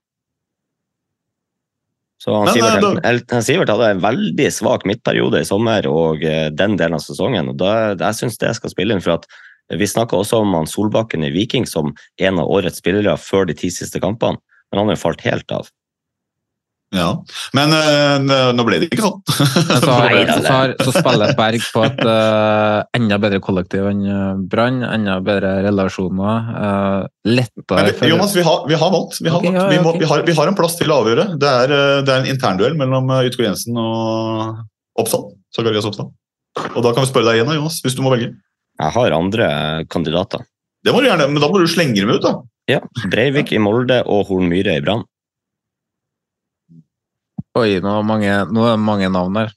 Så 2.19 2.33
han 2.35 2.49
Men, 2.49 2.53
Sivert, 2.57 2.81
nei, 2.81 2.81
da- 2.99 3.07
Helten- 3.09 3.37
han 3.37 3.45
Sivert 3.47 3.69
hadde 3.71 3.89
en 3.93 4.01
veldig 4.03 4.49
svak 4.51 4.83
midtperiode 4.89 5.39
i 5.39 5.47
sommer 5.47 5.85
og 5.87 6.23
eh, 6.27 6.49
den 6.49 6.75
delen 6.75 6.97
av 6.97 7.05
sesongen. 7.05 7.49
og 7.53 7.57
da, 7.61 7.93
Jeg 7.95 8.17
syns 8.19 8.37
det 8.41 8.55
skal 8.57 8.69
spille 8.73 8.91
inn. 8.97 9.01
for 9.05 9.11
at 9.21 9.25
Vi 9.77 9.85
snakka 9.87 10.17
også 10.17 10.39
om 10.41 10.53
han 10.57 10.65
Solbakken 10.69 11.23
i 11.27 11.33
Viking 11.35 11.67
som 11.69 11.91
en 12.17 12.39
av 12.41 12.49
årets 12.49 12.79
spillere 12.81 13.17
før 13.21 13.45
de 13.49 13.53
ti 13.59 13.69
siste 13.69 13.99
kampene, 14.01 14.39
men 14.71 14.79
han 14.81 14.89
har 14.89 14.97
jo 14.97 15.01
falt 15.03 15.21
helt 15.27 15.51
av. 15.53 15.67
ja. 16.89 17.09
men 17.53 17.69
øh, 17.77 18.47
nå 18.57 18.63
ble 18.65 18.79
det 18.81 18.87
ikke 18.89 19.03
sånn. 19.05 19.19
Så, 19.29 19.43
så, 19.85 19.97
det- 20.71 20.87
så 20.87 20.93
spiller 20.95 21.35
Berg 21.37 21.61
på 21.73 21.83
et 21.85 21.99
øh, 22.01 22.79
enda 22.97 23.19
bedre 23.21 23.37
kollektiv 23.45 23.85
enn 23.91 24.01
eh, 24.09 24.41
Brann, 24.49 24.81
enda 24.87 25.19
bedre 25.21 25.51
relasjoner. 25.67 26.49
Øh, 26.49 27.03
lettere 27.29 27.85
Men, 28.01 28.09
Jonas, 28.15 28.33
vi 28.33 28.41
har, 28.47 28.65
vi 28.71 28.79
har 28.81 28.89
valgt. 28.95 29.21
Vi 29.21 29.29
har, 29.29 29.37
Ok, 29.37 29.53
ja, 29.53 29.67
vi, 29.69 29.77
må, 29.85 29.93
ok. 29.93 29.99
vi, 30.01 30.09
har, 30.09 30.25
vi 30.25 30.37
har 30.41 30.49
en 30.49 30.57
plass 30.57 30.79
til 30.81 30.89
å 30.89 30.97
avgjøre. 31.03 31.27
Det 31.37 31.53
er, 31.61 31.75
det 32.09 32.15
er 32.15 32.23
en 32.23 32.31
internduell 32.33 32.73
mellom 32.81 33.13
Utgård 33.19 33.51
Jensen 33.51 33.77
og 33.77 34.65
Oppsal. 34.97 35.29
Zacharias 35.53 35.85
Oppsal. 35.85 36.09
Og 36.73 36.81
da 36.83 36.89
kan 36.97 37.05
vi 37.05 37.11
spørre 37.13 37.29
deg 37.29 37.37
igjen, 37.43 37.53
Jonas, 37.61 37.77
hvis 37.85 37.93
du 37.95 38.01
må 38.01 38.09
velge. 38.17 38.33
Jeg 38.79 38.95
har 38.95 39.15
andre 39.15 39.47
eh, 39.49 39.85
kandidater. 39.91 40.45
Det 40.85 40.93
må 40.95 41.01
du 41.03 41.09
gjerne, 41.09 41.27
men 41.27 41.43
da 41.43 41.49
må 41.51 41.59
du 41.59 41.67
slenge 41.67 41.99
dem 41.99 42.11
ut, 42.13 42.23
da. 42.23 42.37
Ja, 42.69 42.83
Breivik 43.11 43.51
i 43.51 43.59
Molde 43.59 43.99
og 44.07 44.29
Horn 44.29 44.47
Myhre 44.51 44.77
i 44.77 44.83
Brann. 44.83 45.03
Oi, 47.57 47.79
nå 47.83 47.95
er, 47.97 48.05
mange, 48.05 48.35
nå 48.53 48.67
er 48.67 48.77
det 48.77 48.83
mange 48.85 49.09
navn 49.11 49.39
her. 49.41 49.51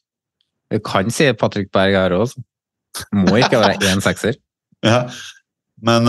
Vi 0.73 0.81
kan 0.83 1.13
si 1.13 1.29
Patrick 1.39 1.69
Berg 1.75 1.95
her 1.95 2.15
òg. 2.17 2.33
Må 3.15 3.37
ikke 3.39 3.61
være 3.63 3.93
én 3.93 4.03
sekser. 4.05 4.39
Ja. 4.83 5.05
Men, 5.79 6.09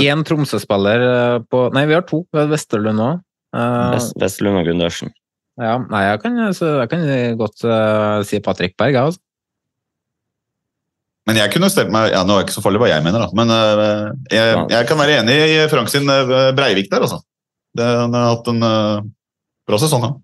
Én 0.00 0.22
uh, 0.22 0.24
Tromsø-spiller 0.24 1.02
eh, 1.04 1.34
på 1.52 1.66
Nei, 1.76 1.82
vi 1.88 1.92
har 1.92 2.04
to. 2.08 2.22
Vi 2.32 2.40
har 2.40 2.46
Vesterlund 2.48 3.02
òg. 3.04 3.18
Uh, 3.52 3.92
Vestlund 4.22 4.56
og 4.56 4.64
Gundersen. 4.64 5.12
ja, 5.60 5.74
nei, 5.90 6.00
jeg 6.06 6.20
kan, 6.22 6.38
så 6.56 6.70
jeg 6.78 6.88
kan 6.88 7.02
godt 7.36 7.64
uh, 7.68 8.22
si 8.24 8.40
Patrick 8.40 8.78
Berg, 8.80 8.96
jeg, 8.96 9.10
altså. 9.10 9.20
Men 11.30 11.38
jeg 11.38 11.52
kunne 11.54 11.70
stemt 11.70 11.92
meg 11.94 12.10
ja, 12.10 12.24
Nå 12.26 12.34
er 12.34 12.42
det 12.42 12.48
ikke 12.48 12.56
så 12.56 12.64
farlig 12.64 12.80
hva 12.82 12.88
jeg 12.90 13.04
mener, 13.06 13.22
da. 13.22 13.30
Men 13.38 13.52
uh, 13.54 14.08
jeg, 14.32 14.56
jeg 14.72 14.88
kan 14.88 14.98
være 14.98 15.20
enig 15.20 15.36
i 15.46 15.60
Frank 15.70 15.92
sin 15.92 16.10
eh, 16.10 16.50
Breivik 16.56 16.90
der, 16.90 17.06
altså. 17.06 17.20
Han 17.78 18.16
har 18.16 18.32
hatt 18.32 18.50
en 18.50 18.66
uh, 18.66 19.04
bra 19.70 19.78
sesong, 19.78 20.02
han. 20.08 20.16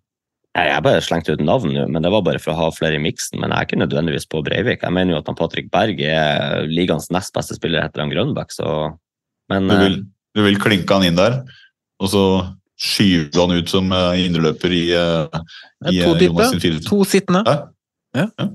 Jeg, 0.57 0.73
Jeg 0.73 0.85
bare 0.89 1.05
slengte 1.07 1.37
ut 1.37 1.45
navn 1.47 1.71
nå, 1.77 1.85
men 1.95 2.03
det 2.03 2.11
var 2.11 2.25
bare 2.27 2.43
for 2.43 2.55
å 2.55 2.59
ha 2.59 2.73
flere 2.75 2.99
i 2.99 3.05
miksen. 3.05 3.39
Men 3.39 3.55
jeg 3.55 3.59
er 3.59 3.69
ikke 3.69 3.81
nødvendigvis 3.85 4.27
på 4.33 4.43
Breivik. 4.47 4.83
Jeg 4.83 4.97
mener 4.97 5.15
jo 5.15 5.21
at 5.23 5.31
han 5.31 5.39
Patrick 5.39 5.71
Berg 5.71 6.03
er 6.03 6.67
ligaens 6.67 7.07
nest 7.15 7.35
beste 7.37 7.55
spiller 7.59 7.87
etter 7.87 8.03
han 8.03 8.11
Grønbæk, 8.11 8.55
så 8.57 8.73
Men 9.53 9.71
Du 9.71 9.79
vil, 9.79 10.01
du 10.35 10.43
vil 10.43 10.59
klinke 10.59 10.91
han 10.91 11.07
inn 11.07 11.19
der, 11.19 11.45
og 12.03 12.11
så 12.11 12.27
skyve 12.77 13.39
han 13.39 13.55
ut 13.55 13.71
som 13.71 13.95
indreløper 13.95 14.75
i, 14.75 14.85
i 14.91 16.01
To 16.03 16.17
eh, 16.17 16.27
Jonas 16.27 16.51
sin 16.57 16.65
dype, 16.65 16.83
to 16.89 17.05
sittende. 17.09 17.47
Ja. 17.47 17.61
Ja, 18.17 18.49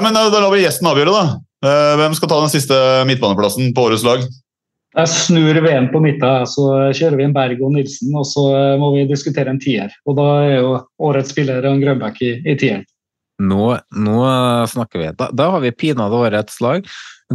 men 0.00 0.14
da, 0.16 0.28
da 0.32 0.40
lar 0.40 0.54
vi 0.54 0.62
gjesten 0.62 0.88
avgjøre, 0.88 1.12
da. 1.12 1.40
Eh, 1.62 1.96
hvem 2.00 2.14
skal 2.16 2.30
ta 2.30 2.40
den 2.40 2.52
siste 2.52 2.78
midtbaneplassen 3.08 3.74
på 3.76 3.88
årets 3.90 4.06
lag? 4.06 4.24
Jeg 4.92 5.08
snur 5.08 5.56
VM 5.64 5.88
på 5.92 6.02
midten, 6.04 6.48
så 6.48 6.64
kjører 6.92 7.16
vi 7.16 7.24
en 7.24 7.34
Berg 7.36 7.60
og 7.64 7.72
Nilsen, 7.76 8.12
og 8.16 8.26
så 8.28 8.46
eh, 8.52 8.78
må 8.80 8.92
vi 8.96 9.06
diskutere 9.08 9.52
en 9.52 9.60
tier. 9.62 9.92
Og 10.08 10.18
da 10.18 10.26
er 10.44 10.56
jo 10.58 10.72
årets 11.00 11.32
spiller 11.32 11.64
en 11.68 11.80
Grønbæk 11.80 12.20
i, 12.24 12.32
i 12.44 12.56
tieren. 12.60 12.84
Nå, 13.42 13.72
nå 13.98 14.18
snakker 14.70 15.00
vi. 15.00 15.12
Da, 15.18 15.30
da 15.34 15.48
har 15.54 15.62
vi 15.64 15.72
pinadø 15.74 16.20
årets 16.26 16.60
lag. 16.62 16.84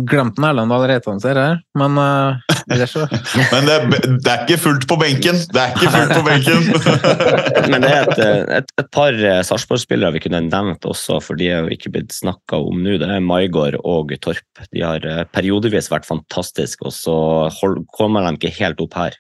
Glemt 0.06 0.38
Erlend 0.44 0.72
Reitan 0.90 1.20
ser 1.24 1.38
jeg, 1.40 1.58
men 1.80 1.98
uh, 1.98 2.56
ellers 2.74 2.94
så 2.96 3.06
Men 3.54 3.68
det, 3.68 3.76
er- 3.78 4.08
det 4.18 4.32
er 4.34 4.44
ikke 4.46 4.60
fullt 4.62 4.86
på 4.90 4.98
benken! 5.02 5.40
Det 5.54 5.62
er 5.64 5.74
ikke 5.76 5.92
fullt 5.94 6.14
på 6.18 6.24
benken! 6.28 6.68
Men 7.72 7.84
det 7.84 7.92
er 7.92 8.08
et, 8.08 8.22
et, 8.62 8.70
et 8.80 8.90
par 8.96 9.16
eh, 9.18 9.42
Sarpsborg-spillere 9.44 10.14
vi 10.16 10.22
kunne 10.24 10.40
nevnt 10.46 10.86
også, 10.88 11.18
for 11.24 11.40
de 11.40 11.50
er 11.52 11.66
jo 11.66 11.74
ikke 11.76 11.92
blitt 11.96 12.14
snakka 12.16 12.60
om 12.70 12.80
nå. 12.86 12.96
Det 13.02 13.10
er 13.12 13.24
Maigård 13.24 13.76
og 13.84 14.14
Torp. 14.24 14.62
De 14.72 14.84
har 14.86 15.04
eh, 15.08 15.24
periodevis 15.36 15.90
vært 15.92 16.08
fantastiske, 16.08 16.86
og 16.88 16.96
så 16.96 17.18
hold, 17.60 17.82
kommer 17.98 18.24
de 18.28 18.38
ikke 18.40 18.54
helt 18.62 18.80
opp 18.84 18.96
her. 19.00 19.18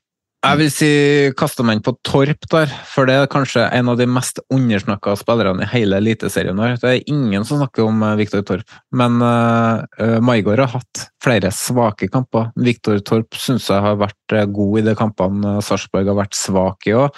Jeg 0.47 0.59
vil 0.61 0.69
si 0.71 0.89
kaste 1.35 1.63
meg 1.67 1.75
inn 1.77 1.83
på 1.83 1.91
Torp 2.07 2.45
der, 2.53 2.71
for 2.87 3.09
det 3.09 3.17
er 3.19 3.29
kanskje 3.31 3.65
en 3.75 3.89
av 3.91 3.97
de 3.99 4.05
mest 4.07 4.39
undersnakka 4.53 5.17
spillerne 5.19 5.65
i 5.65 5.71
hele 5.73 5.99
Eliteserien 5.99 6.61
her. 6.63 6.77
Det 6.79 6.87
er 6.93 7.11
ingen 7.11 7.43
som 7.47 7.59
snakker 7.59 7.83
om 7.83 7.99
eh, 8.05 8.15
Viktor 8.21 8.45
Torp, 8.47 8.77
men 8.95 9.19
uh, 9.19 9.83
Maigård 10.23 10.61
har 10.63 10.71
hatt 10.77 11.03
flere 11.23 11.51
svake 11.51 12.07
kamper. 12.13 12.53
Viktor 12.55 13.01
Torp 13.03 13.35
syns 13.35 13.67
jeg 13.67 13.83
har 13.83 13.99
vært 13.99 14.26
god 14.29 14.79
i 14.79 14.85
de 14.85 14.95
kampene 14.97 15.57
Sarpsborg 15.63 16.09
har 16.09 16.17
vært 16.17 16.35
svak 16.37 16.87
i 16.89 16.95
òg. 16.97 17.15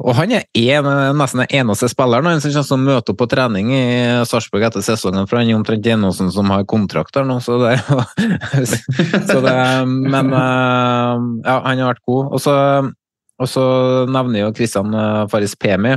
og 0.00 0.14
han 0.16 0.32
er 0.32 0.44
en, 0.78 0.88
nesten 1.18 1.42
den 1.42 1.52
eneste 1.60 1.88
spilleren 1.90 2.30
han 2.30 2.40
som 2.40 2.52
kommer 2.52 2.68
til 2.68 2.76
å 2.76 2.80
møte 2.80 3.12
opp 3.12 3.18
på 3.20 3.28
trening 3.30 3.72
i 3.74 3.84
Sarpsborg 4.28 4.68
etter 4.68 4.84
sesongen, 4.84 5.26
for 5.28 5.40
han 5.40 5.50
er 5.50 5.58
omtrent 5.58 5.86
eneste 5.86 6.30
som 6.32 6.50
har 6.52 6.64
kontrakt 6.70 7.14
der 7.16 7.26
nå, 7.28 7.40
så 7.44 7.58
det, 7.62 7.74
så 9.30 9.40
det 9.44 9.56
Men 9.86 10.32
eh, 10.32 11.26
ja, 11.44 11.56
han 11.66 11.82
har 11.82 11.92
vært 11.92 12.06
god. 12.08 12.30
Og 12.34 12.42
så, 12.42 12.54
og 13.40 13.50
så 13.50 13.64
nevner 14.10 14.44
jo 14.44 14.54
Kristian 14.56 14.94
eh, 14.94 15.26
Faris 15.32 15.56
Pemi. 15.58 15.96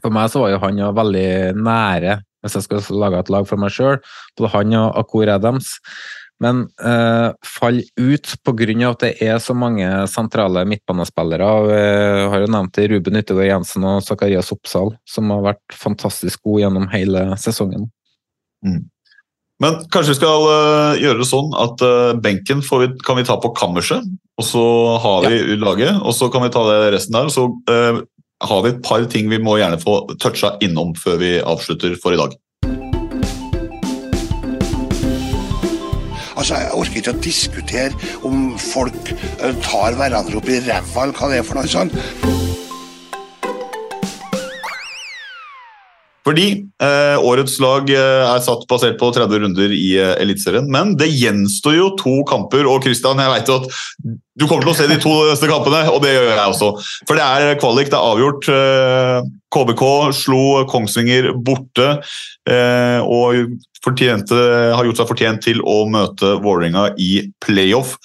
For 0.00 0.14
meg 0.14 0.32
så 0.32 0.42
var 0.42 0.54
jo 0.54 0.60
han 0.62 0.80
jo 0.80 0.90
veldig 0.96 1.28
nære, 1.60 2.16
hvis 2.42 2.58
jeg 2.58 2.66
skal 2.66 2.86
lage 2.98 3.20
et 3.20 3.30
lag 3.32 3.46
for 3.48 3.60
meg 3.60 3.74
sjøl, 3.74 4.00
både 4.38 4.52
han 4.56 4.76
og 4.80 4.98
Akur 5.02 5.30
Adams. 5.30 5.76
Men 6.42 6.64
eh, 6.82 7.28
faller 7.46 7.84
ut 8.00 8.32
pga. 8.42 8.88
at 8.90 9.04
det 9.04 9.12
er 9.22 9.38
så 9.38 9.54
mange 9.54 9.86
sentrale 10.10 10.64
midtbanespillere. 10.66 11.50
Vi 11.68 11.82
har 12.34 12.42
jo 12.42 12.50
nevnt 12.50 12.74
det, 12.74 12.88
Ruben 12.90 13.20
Yttergård 13.20 13.46
Jensen 13.46 13.86
og 13.86 14.02
Zakarias 14.02 14.50
Oppsal, 14.54 14.96
som 15.08 15.30
har 15.30 15.44
vært 15.52 15.76
fantastisk 15.76 16.42
gode 16.42 16.64
gjennom 16.64 16.88
hele 16.90 17.28
sesongen. 17.38 17.86
Mm. 18.66 18.82
Men 19.62 19.78
kanskje 19.94 20.16
vi 20.16 20.18
skal 20.18 20.48
uh, 20.48 20.98
gjøre 20.98 21.20
det 21.20 21.28
sånn 21.28 21.52
at 21.54 21.82
uh, 21.86 22.14
benken 22.18 22.64
vi, 22.66 22.88
kan 23.06 23.18
vi 23.18 23.26
ta 23.28 23.36
på 23.38 23.52
kammerset, 23.54 24.06
og 24.40 24.46
så 24.46 24.64
har 25.04 25.28
vi 25.28 25.38
ja. 25.38 25.58
laget, 25.60 26.00
og 26.02 26.16
så 26.16 26.26
kan 26.32 26.42
vi 26.42 26.50
ta 26.54 26.64
det 26.66 26.94
resten 26.96 27.14
der. 27.14 27.30
og 27.30 27.34
så 27.34 27.46
uh, 27.70 28.02
har 28.42 28.64
vi 28.64 28.72
et 28.72 28.82
par 28.82 29.04
ting 29.06 29.30
vi 29.30 29.38
må 29.38 29.60
gjerne 29.60 29.78
få 29.78 30.00
toucha 30.18 30.56
innom 30.64 30.96
før 30.98 31.20
vi 31.22 31.36
avslutter 31.38 31.94
for 32.02 32.16
i 32.16 32.18
dag. 32.18 32.34
Altså, 36.36 36.60
Jeg 36.62 36.72
orker 36.78 37.02
ikke 37.02 37.16
å 37.16 37.22
diskutere 37.24 38.16
om 38.28 38.52
folk 38.60 39.12
uh, 39.42 39.52
tar 39.64 39.98
hverandre 39.98 40.40
opp 40.40 40.48
i 40.48 40.62
ræva, 40.62 41.06
eller 41.06 41.18
hva 41.18 41.32
det 41.32 41.42
er 41.42 41.46
for 41.46 41.60
noe 41.60 41.70
sånt. 41.70 42.52
Fordi 46.22 46.46
eh, 46.54 47.16
årets 47.18 47.56
lag 47.62 47.88
eh, 47.90 48.24
er 48.28 48.42
satt 48.44 48.62
basert 48.70 48.98
på 49.00 49.10
30 49.14 49.42
runder 49.42 49.72
i 49.74 49.88
eh, 49.98 50.14
Eliteserien, 50.22 50.68
men 50.70 50.94
det 50.98 51.10
gjenstår 51.10 51.74
jo 51.74 51.88
to 51.98 52.20
kamper. 52.28 52.68
Og 52.70 52.86
Christian, 52.86 53.18
jeg 53.18 53.32
jo 53.48 53.56
at 53.58 53.66
du 54.38 54.46
kommer 54.46 54.62
til 54.62 54.72
å 54.72 54.76
se 54.78 54.86
de 54.90 55.00
to 55.02 55.12
neste 55.26 55.50
kampene, 55.50 55.82
og 55.90 55.98
det 56.04 56.14
gjør 56.14 56.30
jeg 56.30 56.54
også. 56.54 56.70
For 57.08 57.18
det 57.18 57.26
er 57.26 57.58
kvalik, 57.62 57.90
det 57.90 57.98
er 57.98 58.12
avgjort. 58.14 58.50
KBK 59.52 59.84
slo 60.16 60.42
Kongsvinger 60.70 61.32
borte 61.44 61.88
eh, 62.48 63.00
og 63.02 63.58
har 63.82 64.86
gjort 64.86 65.00
seg 65.00 65.08
fortjent 65.08 65.42
til 65.42 65.62
å 65.66 65.82
møte 65.90 66.36
Vålerenga 66.42 66.92
i 67.02 67.26
playoff. 67.42 67.96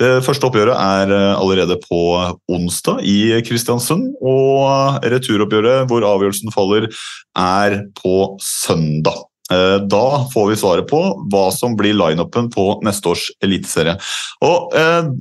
Det 0.00 0.22
første 0.24 0.48
oppgjøret 0.48 0.76
er 0.76 1.12
eh, 1.14 1.34
allerede 1.36 1.76
på 1.84 2.00
onsdag 2.50 3.02
i 3.06 3.18
Kristiansund. 3.46 4.14
Og 4.20 5.04
returoppgjøret, 5.12 5.86
hvor 5.90 6.06
avgjørelsen 6.08 6.54
faller, 6.54 6.88
er 7.38 7.78
på 8.00 8.16
søndag. 8.42 9.26
Eh, 9.52 9.78
da 9.84 10.06
får 10.32 10.48
vi 10.50 10.58
svaret 10.58 10.88
på 10.90 11.02
hva 11.32 11.46
som 11.54 11.76
blir 11.78 11.96
lineupen 11.98 12.48
på 12.52 12.66
neste 12.86 13.12
års 13.12 13.28
eliteserie. 13.44 13.98
Og 14.46 14.74
eh, 14.78 15.12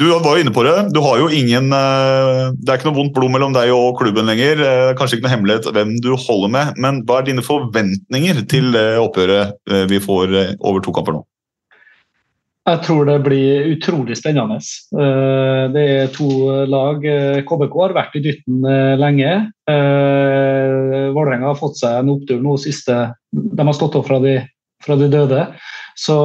du 0.00 0.06
var 0.10 0.34
jo 0.34 0.42
inne 0.42 0.54
på 0.56 0.64
det. 0.64 0.76
Du 0.96 1.02
har 1.04 1.20
jo 1.20 1.28
ingen 1.28 1.68
Det 1.70 2.70
er 2.70 2.78
ikke 2.78 2.88
noe 2.88 2.96
vondt 2.96 3.14
blod 3.16 3.34
mellom 3.34 3.52
deg 3.56 3.72
og 3.76 3.98
klubben 4.00 4.30
lenger. 4.30 4.62
Kanskje 4.98 5.18
ikke 5.18 5.28
noe 5.28 5.34
hemmelighet 5.34 5.68
hvem 5.76 5.96
du 6.00 6.14
holder 6.16 6.54
med, 6.56 6.80
men 6.80 7.02
hva 7.04 7.20
er 7.20 7.28
dine 7.28 7.44
forventninger 7.44 8.40
til 8.50 8.72
oppgjøret 8.76 9.60
vi 9.92 10.00
får 10.00 10.38
over 10.58 10.80
to 10.84 10.96
kamper 10.96 11.18
nå? 11.18 11.26
Jeg 12.68 12.82
tror 12.84 13.06
det 13.08 13.16
blir 13.24 13.70
utrolig 13.72 14.16
spennende. 14.18 14.58
Eh, 14.92 15.64
det 15.74 15.84
er 15.94 16.10
to 16.12 16.28
lag. 16.68 17.02
KBK 17.48 17.76
har 17.82 17.96
vært 17.96 18.18
i 18.18 18.24
dytten 18.24 18.66
eh, 18.68 18.96
lenge. 19.00 19.32
Eh, 19.70 21.08
Vålerenga 21.16 21.50
har 21.50 21.58
fått 21.58 21.80
seg 21.80 22.02
en 22.02 22.12
opptur 22.12 22.42
nå 22.44 22.58
siste 22.60 22.98
De 23.32 23.66
har 23.66 23.76
stått 23.76 23.96
opp 23.98 24.06
fra 24.10 24.20
de, 24.22 24.36
fra 24.84 24.98
de 25.00 25.08
døde. 25.10 25.46
Så, 26.00 26.16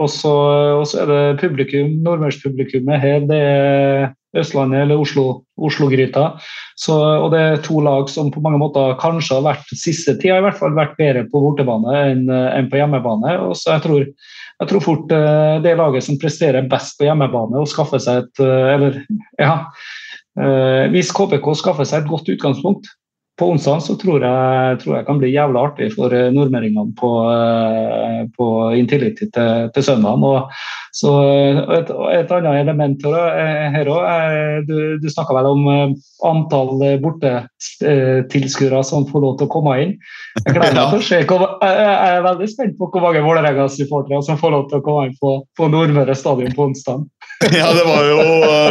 og 0.00 0.08
så 0.08 0.32
er 1.02 1.10
det 1.10 1.40
publikum, 1.42 1.98
nordmørspublikummet 2.06 3.02
her. 3.02 3.26
Det 3.28 3.40
er 3.40 4.06
Østlandet 4.36 4.84
eller 4.84 5.00
Oslo-gryta. 5.00 6.24
Oslo 6.36 6.96
og 7.24 7.28
det 7.34 7.42
er 7.42 7.60
to 7.64 7.80
lag 7.84 8.08
som 8.12 8.30
på 8.32 8.40
mange 8.44 8.60
måter 8.60 8.96
kanskje 9.00 9.38
har 9.38 9.46
vært 9.50 9.76
siste 9.76 10.16
tida 10.20 10.40
i 10.40 10.46
hvert 10.46 10.58
fall 10.58 10.76
vært 10.76 10.96
bedre 11.00 11.26
på 11.28 11.42
bortebane 11.44 12.00
enn, 12.10 12.26
enn 12.30 12.70
på 12.72 12.80
hjemmebane. 12.80 13.36
Og 13.46 13.56
så 13.58 13.76
jeg 13.76 13.86
tror 13.86 14.04
jeg 14.56 14.70
tror 14.70 14.84
fort 14.84 15.08
det 15.10 15.22
det 15.66 15.76
laget 15.76 16.04
som 16.06 16.18
presterer 16.20 16.68
best 16.70 16.96
på 16.96 17.08
hjemmebane 17.08 17.60
og 17.60 17.68
skaffer 17.68 18.00
seg 18.00 18.24
et 18.24 18.44
Eller, 18.46 19.02
ja. 19.40 19.56
Hvis 20.92 21.12
KBK 21.16 21.52
skaffer 21.56 21.88
seg 21.88 22.04
et 22.04 22.10
godt 22.12 22.28
utgangspunkt 22.32 22.88
på 23.36 23.50
onsdag, 23.52 23.82
så 23.84 23.96
tror 24.00 24.24
jeg, 24.24 24.78
tror 24.80 24.94
jeg 24.96 25.06
kan 25.06 25.18
bli 25.20 25.32
jævla 25.34 25.66
artig 25.68 25.90
for 25.92 26.12
nordmøringene 26.32 26.94
på, 26.96 27.10
på 28.32 28.46
Intility 28.80 29.28
til, 29.34 29.66
til 29.74 29.84
søndagen. 29.84 30.24
Og 30.24 30.96
så 30.96 31.12
et, 31.76 31.90
et, 32.14 32.32
annet 32.32 32.62
element 32.62 33.04
her 33.04 33.90
òg. 33.92 34.64
Du, 34.68 34.76
du 35.02 35.08
snakka 35.12 35.36
vel 35.36 35.50
om 35.50 35.68
antall 36.24 36.80
bortetilskuere 37.04 38.80
som 38.88 39.04
får 39.10 39.26
lov 39.26 39.36
til 39.36 39.50
å 39.50 39.52
komme 39.52 39.76
inn. 39.84 39.92
Jeg 40.46 41.26
hvor, 41.28 41.44
jeg 41.60 42.16
er 42.16 42.24
veldig 42.24 42.48
spent 42.48 42.80
på 42.80 42.88
hvor 42.88 43.04
mange 43.04 43.24
Vålerenga-supportere 43.26 44.22
som 44.24 44.40
får 44.40 44.56
lov 44.56 44.70
til 44.70 44.80
å 44.80 44.86
komme 44.86 45.10
inn 45.10 45.20
på, 45.20 45.36
på 45.58 45.68
Nordmøre 45.72 46.16
stadion 46.16 46.56
på 46.56 46.70
onsdag. 46.70 47.04
Ja, 47.58 47.68
det 47.76 47.84
var, 47.84 48.04
jo, 48.08 48.20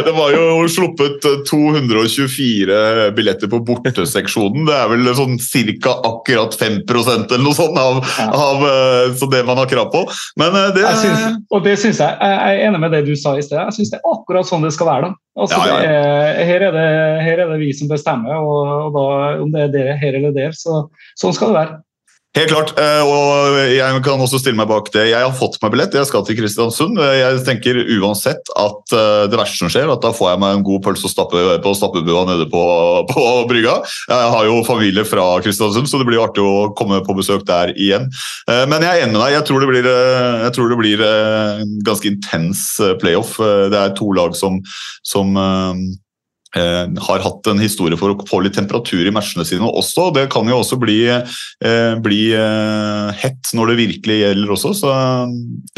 det 0.06 0.12
var 0.16 0.32
jo 0.34 0.46
sluppet 0.70 1.26
224 1.48 3.10
billetter 3.16 3.50
på 3.50 3.60
borteseksjonen. 3.66 4.66
Det 4.66 4.74
er 4.74 4.90
vel 4.90 5.10
sånn 5.14 5.36
ca. 5.84 5.94
akkurat 6.10 6.56
5 6.58 6.80
eller 6.82 7.44
noe 7.44 7.54
sånt 7.56 7.78
av, 7.78 8.00
ja. 8.18 8.26
av 8.32 8.66
så 9.18 9.28
det 9.30 9.44
man 9.46 9.60
har 9.62 9.70
krav 9.70 9.92
på. 9.94 10.02
Men 10.40 10.56
det 10.74 10.82
synes, 10.98 11.38
Og 11.50 11.62
det 11.64 11.76
syns 11.82 12.02
jeg 12.02 12.16
jeg 12.16 12.58
er 12.58 12.64
enig 12.66 12.80
med 12.82 12.94
det 12.94 13.04
du 13.06 13.14
sa 13.18 13.36
i 13.36 13.44
sted. 13.44 13.58
Jeg 13.60 13.78
syns 13.78 13.92
det 13.94 14.00
er 14.00 14.10
akkurat 14.12 14.48
sånn 14.48 14.66
det 14.66 14.74
skal 14.74 14.90
være. 14.90 15.10
da. 15.10 15.20
Altså, 15.36 15.58
ja, 15.68 15.80
ja. 15.84 15.88
Er, 15.92 16.44
her, 16.48 16.62
er 16.64 16.72
det, 16.72 16.84
her, 17.26 17.42
er 17.44 17.50
det, 17.52 17.58
vi 17.60 17.72
som 17.76 17.90
bestemmer, 17.90 18.38
og, 18.40 18.70
og 18.86 18.94
da, 18.96 19.08
om 19.44 19.50
det 19.52 19.66
er 19.66 19.74
dere 19.74 19.96
her 20.00 20.16
eller 20.16 20.32
der, 20.36 20.54
så 20.56 20.86
sånn 21.20 21.34
skal 21.36 21.52
det 21.52 21.58
være. 21.60 21.76
Helt 22.36 22.50
klart, 22.52 22.74
eh, 22.76 23.00
og 23.00 23.56
jeg 23.72 24.00
kan 24.04 24.20
også 24.20 24.40
stille 24.42 24.58
meg 24.58 24.68
bak 24.68 24.90
det. 24.92 25.06
Jeg 25.08 25.24
har 25.24 25.32
fått 25.36 25.56
meg 25.62 25.72
billett, 25.72 25.94
jeg 25.96 26.08
skal 26.08 26.24
til 26.26 26.36
Kristiansund. 26.36 27.00
Jeg 27.00 27.40
tenker 27.46 27.78
uansett 27.96 28.50
at 28.60 28.92
eh, 28.92 29.24
det 29.32 29.40
verste 29.40 29.62
som 29.62 29.72
skjer, 29.72 29.88
at 29.88 30.04
da 30.04 30.12
får 30.12 30.34
jeg 30.34 30.42
meg 30.44 30.58
en 30.58 30.66
god 30.66 30.84
pølse 30.84 31.08
å 31.08 31.12
stappe 31.12 31.44
på 31.64 31.74
stappebua 31.78 32.26
nede 32.28 32.48
på, 32.52 32.62
på, 33.12 33.24
brygga. 33.48 33.78
Jeg 34.12 34.32
har 34.36 34.50
jo 34.50 34.60
familie 34.68 35.06
fra 35.08 35.24
Kristiansund, 35.44 35.88
så 35.88 36.02
det 36.02 36.08
blir 36.10 36.20
artig 36.20 36.44
å 36.44 36.70
komme 36.76 37.00
på 37.06 37.16
besøk 37.16 37.46
der 37.48 37.72
igjen. 37.72 38.10
Eh, 38.50 38.64
men 38.68 38.84
jeg 38.84 38.92
er 38.92 39.06
enig 39.06 39.16
med 39.16 39.22
deg. 39.24 39.38
Jeg 39.38 39.48
tror 39.48 39.64
det 39.64 39.70
blir, 39.72 39.90
tror 40.56 40.72
det 40.74 40.80
blir 40.82 41.06
ganske 41.88 42.10
intens 42.12 42.66
playoff. 43.00 43.38
Det 43.40 43.80
er 43.80 43.96
to 43.96 44.12
lag 44.16 44.36
som, 44.36 44.60
som 45.06 45.36
Eh, 45.36 45.74
har 46.56 47.22
hatt 47.24 47.48
en 47.50 47.60
historie 47.60 47.98
for 47.98 48.14
å 48.14 48.26
få 48.28 48.40
litt 48.44 48.56
temperatur 48.56 49.06
i 49.06 49.12
matchene 49.14 49.44
sine 49.46 49.68
også. 49.68 50.08
Det 50.16 50.26
kan 50.32 50.48
jo 50.48 50.60
også 50.60 50.78
bli, 50.80 50.98
eh, 51.10 51.92
bli 52.02 52.20
eh, 52.36 53.12
hett 53.22 53.52
når 53.56 53.72
det 53.72 53.78
virkelig 53.82 54.18
gjelder 54.22 54.54
også. 54.56 54.74
Så 54.80 54.96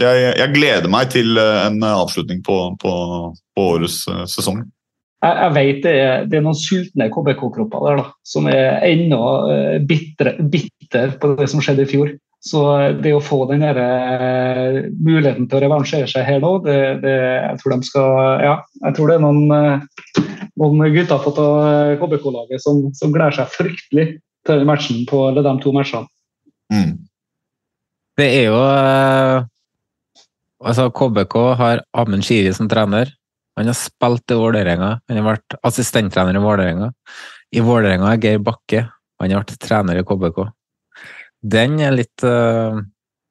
jeg, 0.01 0.33
jeg 0.39 0.55
gleder 0.55 0.91
meg 0.93 1.13
til 1.15 1.39
en 1.39 1.81
avslutning 1.83 2.43
på, 2.47 2.59
på, 2.83 2.95
på 3.35 3.69
årets 3.75 4.05
sesong. 4.31 4.63
Jeg, 5.25 5.35
jeg 5.35 5.55
vet 5.57 5.83
det 5.83 5.97
er, 5.99 6.25
det 6.31 6.39
er 6.39 6.47
noen 6.47 6.59
sultne 6.59 7.11
KBK-kropper 7.11 7.89
der 7.89 8.01
da, 8.05 8.07
som 8.27 8.47
er 8.51 8.79
ennå 8.87 9.21
bitre, 9.89 10.37
bitter 10.39 11.17
på 11.19 11.35
det 11.41 11.51
som 11.51 11.63
skjedde 11.65 11.89
i 11.89 11.91
fjor. 11.91 12.15
Så 12.39 12.61
det 13.03 13.13
å 13.17 13.23
få 13.23 13.43
den 13.51 13.65
der, 13.65 13.79
muligheten 14.95 15.49
til 15.49 15.59
å 15.59 15.63
revansjere 15.65 16.07
seg 16.11 16.27
her 16.29 16.43
nå, 16.43 16.53
det, 16.63 16.79
det, 17.03 17.15
jeg 17.19 17.59
tror 17.61 17.75
de 17.75 17.89
skal 17.89 18.13
Ja, 18.45 18.53
jeg 18.85 18.95
tror 18.95 19.11
det 19.11 19.17
er 19.19 19.25
noen, 19.25 20.28
noen 20.59 20.95
gutter 20.95 21.21
på 21.25 21.35
KBK-laget 22.01 22.63
som, 22.65 22.89
som 22.97 23.13
gleder 23.15 23.37
seg 23.39 23.53
fryktelig 23.55 24.09
til 24.49 24.65
matchen 24.69 25.05
på 25.09 25.29
eller 25.29 25.47
de 25.47 25.55
to 25.63 25.73
matchene. 25.77 26.09
Mm. 26.73 26.97
Det 28.19 28.27
er 28.41 28.51
jo 28.51 28.59
eh, 28.59 29.47
Altså, 30.59 30.89
KBK 30.91 31.35
har 31.55 31.85
Amund 31.95 32.25
Shiri 32.27 32.51
som 32.51 32.67
trener. 32.67 33.13
Han 33.59 33.69
har 33.71 33.77
spilt 33.79 34.33
i 34.35 34.39
Vålerenga. 34.39 34.89
Han 35.07 35.21
har 35.21 35.27
vært 35.27 35.55
assistenttrener 35.67 36.35
i 36.35 36.43
Vålerenga. 36.43 36.89
I 37.55 37.63
Vålerenga 37.63 38.11
er 38.11 38.23
Geir 38.25 38.43
Bakke. 38.43 38.89
Han 39.23 39.35
har 39.35 39.45
vært 39.45 39.59
trener 39.63 40.01
i 40.01 40.05
KBK. 40.07 40.41
Den 41.55 41.79
er 41.83 41.95
litt 41.95 42.27
eh, 42.27 42.81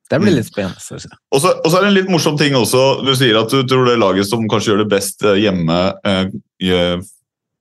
Det 0.07 0.19
blir 0.23 0.37
litt 0.37 0.47
spennende. 0.47 0.79
synes 0.79 1.09
jeg. 1.09 1.19
Og 1.35 1.43
så 1.43 1.51
og 1.59 1.67
så 1.67 1.79
er 1.79 1.85
det 1.85 1.91
en 1.91 1.97
litt 1.97 2.11
morsom 2.11 2.39
ting 2.39 2.55
også. 2.55 3.03
Du 3.03 3.11
sier 3.19 3.39
at 3.39 3.51
du 3.51 3.59
tror 3.67 3.87
det 3.87 3.99
laget 3.99 4.29
som 4.29 4.47
kanskje 4.47 4.71
gjør 4.71 4.83
det 4.85 4.91
best 4.95 5.27
eh, 5.27 5.39
hjemme, 5.43 5.79
eh, 6.07 6.31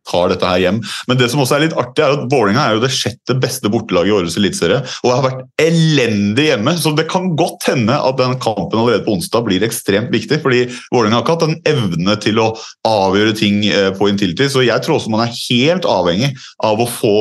tar 0.09 0.33
dette 0.33 0.49
her 0.49 0.62
hjem. 0.62 0.81
Men 1.09 1.19
det 1.20 1.28
som 1.33 1.43
også 1.43 1.59
er 1.59 1.66
litt 1.66 1.77
artig, 1.78 2.05
er 2.05 2.16
at 2.16 2.27
Vålerenga 2.31 2.65
er 2.65 2.77
jo 2.77 2.85
det 2.85 2.93
sjette 2.95 3.37
beste 3.43 3.70
bortelaget 3.73 4.11
i 4.11 4.16
årets 4.16 4.39
eliteserie. 4.41 4.81
Og 5.05 5.12
har 5.12 5.24
vært 5.24 5.45
elendig 5.62 6.49
hjemme, 6.51 6.77
så 6.81 6.93
det 6.97 7.09
kan 7.11 7.33
godt 7.39 7.69
hende 7.70 7.97
at 7.97 8.19
den 8.20 8.37
kampen 8.43 8.78
allerede 8.78 9.05
på 9.07 9.16
onsdag 9.16 9.47
blir 9.47 9.66
ekstremt 9.66 10.12
viktig. 10.15 10.41
fordi 10.43 10.65
Vålerenga 10.95 11.19
har 11.19 11.24
ikke 11.24 11.37
hatt 11.37 11.47
en 11.49 11.61
evne 11.73 12.16
til 12.23 12.41
å 12.43 12.49
avgjøre 12.87 13.37
ting 13.39 13.62
eh, 13.69 13.91
på 13.97 14.11
Intility, 14.11 14.49
så 14.53 14.65
jeg 14.66 14.85
tror 14.85 14.99
også 14.99 15.12
man 15.12 15.27
er 15.27 15.37
helt 15.37 15.87
avhengig 15.89 16.33
av 16.65 16.81
å 16.83 16.89
få, 16.91 17.19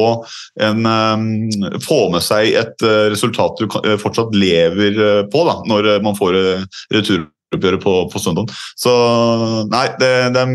en, 0.61 0.85
eh, 0.89 1.79
få 1.85 2.01
med 2.13 2.25
seg 2.25 2.55
et 2.55 2.85
eh, 2.85 3.07
resultat 3.13 3.61
du 3.61 3.67
fortsatt 4.01 4.35
lever 4.35 5.25
på, 5.31 5.45
da, 5.47 5.59
når 5.69 5.89
man 6.05 6.17
får 6.17 6.35
returoppgjøret 6.93 7.83
på, 7.83 7.93
på 8.11 8.21
søndag. 8.21 8.51
Så 8.79 8.93
nei, 9.71 9.87
det, 10.01 10.11
det 10.35 10.45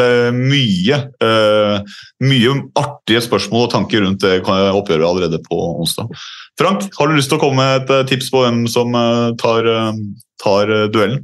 det 0.00 0.06
er 0.10 0.36
mye, 0.36 0.98
uh, 1.22 1.96
mye 2.24 2.54
artige 2.80 3.22
spørsmål 3.24 3.66
og 3.68 3.72
tanker 3.74 4.04
rundt 4.04 4.24
det 4.24 4.40
oppgjøret 4.44 5.06
allerede 5.06 5.40
på 5.46 5.58
onsdag. 5.80 6.10
Frank, 6.60 6.86
har 6.96 7.08
du 7.08 7.16
lyst 7.16 7.32
til 7.32 7.38
å 7.38 7.42
komme 7.42 7.60
med 7.60 7.82
et 7.82 7.92
eh, 7.94 8.06
tips 8.10 8.28
på 8.32 8.42
hvem 8.42 8.64
som 8.68 8.92
eh, 8.96 9.30
tar, 9.40 9.68
tar 10.42 10.72
duellen? 10.92 11.22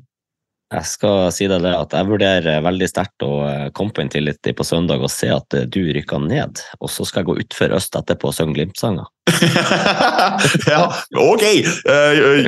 Jeg 0.73 0.89
skal 0.89 1.29
si 1.31 1.47
deg 1.51 1.63
det 1.63 1.75
at 1.77 1.93
jeg 1.95 2.09
vurderer 2.09 2.65
veldig 2.65 2.89
sterkt 2.91 3.23
å 3.23 3.31
komme 3.77 3.95
på 3.95 4.03
Intility 4.03 4.55
på 4.57 4.67
søndag 4.67 5.05
og 5.05 5.13
se 5.13 5.29
at 5.31 5.59
du 5.71 5.79
rykker 5.95 6.25
ned, 6.25 6.63
og 6.81 6.91
så 6.91 7.07
skal 7.07 7.23
jeg 7.23 7.29
gå 7.29 7.37
utfor 7.45 7.77
øst 7.77 7.95
etterpå 8.01 8.33
og 8.33 8.35
synge 8.35 8.57
Glimt-sanger. 8.57 9.07
ja, 10.73 10.83
ok! 11.23 11.45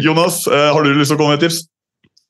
Jonas, 0.02 0.46
har 0.50 0.82
du 0.82 0.96
lyst 0.96 1.12
til 1.12 1.18
å 1.18 1.20
komme 1.20 1.36
med 1.36 1.44
et 1.44 1.46
tips? 1.46 1.62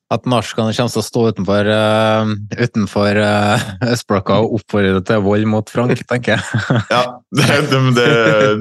At 0.09 0.25
narskene 0.25 0.73
kommer 0.73 0.89
til 0.89 1.03
å 1.03 1.05
stå 1.05 1.23
utenfor, 1.35 1.69
uh, 1.69 2.31
utenfor 2.57 3.19
uh, 3.21 3.65
Østblokka 3.93 4.39
og 4.41 4.55
oppfordre 4.57 5.03
til 5.05 5.21
vold 5.27 5.45
mot 5.53 5.69
Frank, 5.69 6.01
tenker 6.09 6.39
jeg. 6.39 6.63
Ja, 6.95 7.03
det, 7.37 7.45
det, 7.69 7.81
det, 7.99 8.07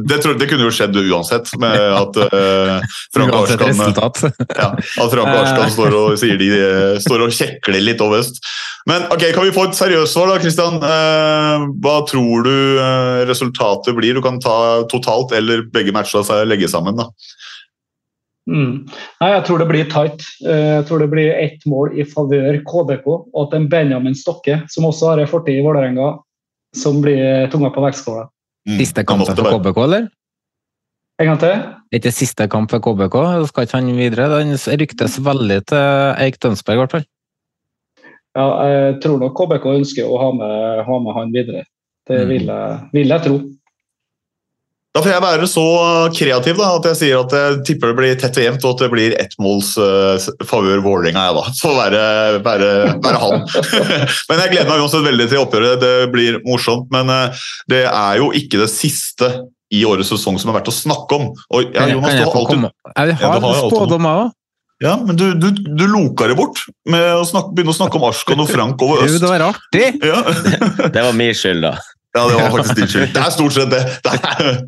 det, 0.10 0.18
tror, 0.26 0.36
det 0.36 0.50
kunne 0.52 0.68
jo 0.68 0.74
skjedd 0.76 0.98
uansett, 1.00 1.54
med 1.62 1.78
at 1.80 2.20
uh, 2.20 2.98
Frank 3.16 3.32
Uansett 3.32 3.64
Arskan 3.64 4.34
ja, 4.58 4.68
at 4.76 5.14
Frank 5.14 5.32
Arskan 5.32 5.72
står 5.72 5.96
og, 5.96 6.10
sier 6.20 6.36
de, 6.42 6.52
står 7.06 7.24
og 7.30 7.32
kjekler 7.40 7.80
litt 7.86 8.04
over 8.04 8.26
øst. 8.26 8.44
Men 8.90 9.08
ok, 9.14 9.30
kan 9.32 9.48
vi 9.48 9.56
få 9.56 9.70
et 9.70 9.80
seriøst 9.80 10.18
svar 10.18 10.34
da, 10.34 10.38
Kristian? 10.44 10.84
Hva 10.84 11.98
tror 12.12 12.44
du 12.44 12.54
resultatet 13.28 13.96
blir? 13.96 14.20
Du 14.20 14.24
kan 14.24 14.40
ta 14.44 14.84
totalt 14.92 15.32
eller 15.36 15.64
begge 15.72 15.96
matcha 15.96 16.24
seg 16.28 16.44
legge 16.52 16.68
sammen. 16.72 17.00
da. 17.00 17.08
Mm. 18.48 18.88
Nei, 19.22 19.30
Jeg 19.34 19.44
tror 19.46 19.58
det 19.60 19.68
blir 19.68 19.90
tight. 19.92 20.22
Eh, 20.46 20.78
Jeg 20.80 20.86
tror 20.88 21.00
det 21.00 21.10
blir 21.12 21.32
ett 21.36 21.66
mål 21.68 21.98
i 22.00 22.04
favør 22.08 22.62
KBK, 22.64 23.08
og 23.34 23.42
at 23.48 23.54
en 23.58 23.68
Benjamin 23.68 24.16
Stokke, 24.16 24.62
som 24.70 24.86
også 24.86 25.10
har 25.12 25.20
en 25.20 25.28
fortid 25.28 25.60
i 25.60 25.64
Vålerenga, 25.66 26.18
som 26.76 27.02
blir 27.02 27.50
tunga 27.52 27.70
på 27.76 27.82
vektskåla. 27.84 28.28
Siste 28.78 29.04
kampen 29.08 29.36
for 29.36 29.52
KBK, 29.60 29.84
eller? 29.84 30.08
En 31.20 31.26
gang 31.32 31.40
til? 31.40 31.54
Ikke 31.98 32.12
siste 32.14 32.48
kamp 32.48 32.70
for 32.70 32.80
KBK? 32.80 33.16
Skal 33.50 33.66
ikke 33.66 33.78
han 33.80 33.88
videre? 33.98 34.28
Den 34.38 34.54
ryktes 34.80 35.20
veldig 35.20 35.66
til 35.66 36.24
Eik 36.24 36.40
Tønsberg, 36.40 36.76
i 36.76 36.82
hvert 36.84 36.92
fall. 36.92 37.06
Ja, 38.38 38.48
jeg 38.70 39.00
tror 39.02 39.18
nok 39.20 39.34
KBK 39.40 39.66
ønsker 39.80 40.06
å 40.06 40.20
ha 40.22 40.32
med, 40.32 40.84
ha 40.86 41.00
med 41.02 41.14
han 41.18 41.32
videre. 41.34 41.64
Det 42.08 42.20
Mm. 42.24 42.30
vil 42.30 42.46
jeg, 42.46 42.80
vil 42.94 43.08
jeg 43.10 43.22
tro. 43.24 43.38
Da 44.98 45.04
får 45.06 45.12
jeg 45.12 45.22
være 45.22 45.48
så 45.50 45.64
kreativ 46.10 46.58
da, 46.58 46.68
at 46.80 46.86
jeg 46.90 46.98
sier 46.98 47.20
at 47.20 47.34
jeg 47.38 47.58
tipper 47.68 47.92
det 47.92 47.98
blir 48.00 48.16
tett 48.18 48.38
og 48.40 48.46
jevnt, 48.48 48.64
og 48.66 48.72
at 48.72 48.80
det 48.82 48.88
blir 48.90 49.14
ettmåls 49.22 49.76
uh, 49.78 50.24
favør 50.50 50.82
Vålerenga. 50.82 51.26
jeg 51.28 51.36
da. 51.38 51.44
Så 51.54 51.74
være, 51.78 52.00
være, 52.42 52.70
være 53.04 53.20
han. 53.22 53.44
men 54.32 54.42
jeg 54.42 54.54
gleder 54.56 54.72
meg 54.72 54.82
uansett 54.82 55.06
veldig 55.06 55.28
til 55.30 55.44
oppgjøret. 55.44 55.84
Det 55.84 55.92
blir 56.16 56.40
morsomt. 56.48 56.90
Men 56.96 57.14
uh, 57.14 57.44
det 57.70 57.84
er 57.92 58.24
jo 58.24 58.32
ikke 58.42 58.64
det 58.64 58.72
siste 58.74 59.30
i 59.70 59.84
årets 59.86 60.10
sesong 60.16 60.42
som 60.42 60.50
er 60.50 60.58
verdt 60.58 60.72
å 60.74 60.74
snakke 60.74 61.20
om. 61.20 61.30
Og, 61.54 61.78
ja, 61.78 61.86
Jonas, 61.92 62.18
du 62.18 62.24
har 62.24 62.40
alltid... 62.42 62.66
Jeg 62.66 63.20
har 63.22 63.30
ja, 63.36 63.36
har 63.46 63.62
spådommer 63.68 64.24
òg. 64.24 64.34
Ja, 64.82 64.96
men 65.04 65.14
du, 65.18 65.28
du, 65.38 65.52
du 65.52 65.86
loka 65.94 66.26
det 66.30 66.40
bort 66.42 66.64
med 66.90 67.06
å 67.20 67.22
snakke, 67.26 67.54
begynne 67.54 67.74
å 67.74 67.78
snakke 67.78 68.02
om 68.02 68.08
Arskan 68.10 68.42
og 68.42 68.50
Frank 68.50 68.82
over 68.82 69.06
øst. 69.06 69.20
øst. 69.20 69.22
det 69.22 69.30
var 69.30 69.46
artig! 69.52 69.88
Ja. 70.02 70.26
Det 70.98 71.06
var 71.06 71.14
min 71.18 71.38
skyld, 71.38 71.66
da. 71.66 71.76
ja, 72.18 72.26
det 72.26 72.42
var 72.42 72.52
faktisk 72.58 72.82
din 72.82 72.92
skyld. 72.96 73.08
Det 73.14 73.24
er 73.28 73.34
stort 73.38 73.58
sett 73.58 73.74
det. 73.74 73.86
det 74.06 74.18
er... 74.18 74.62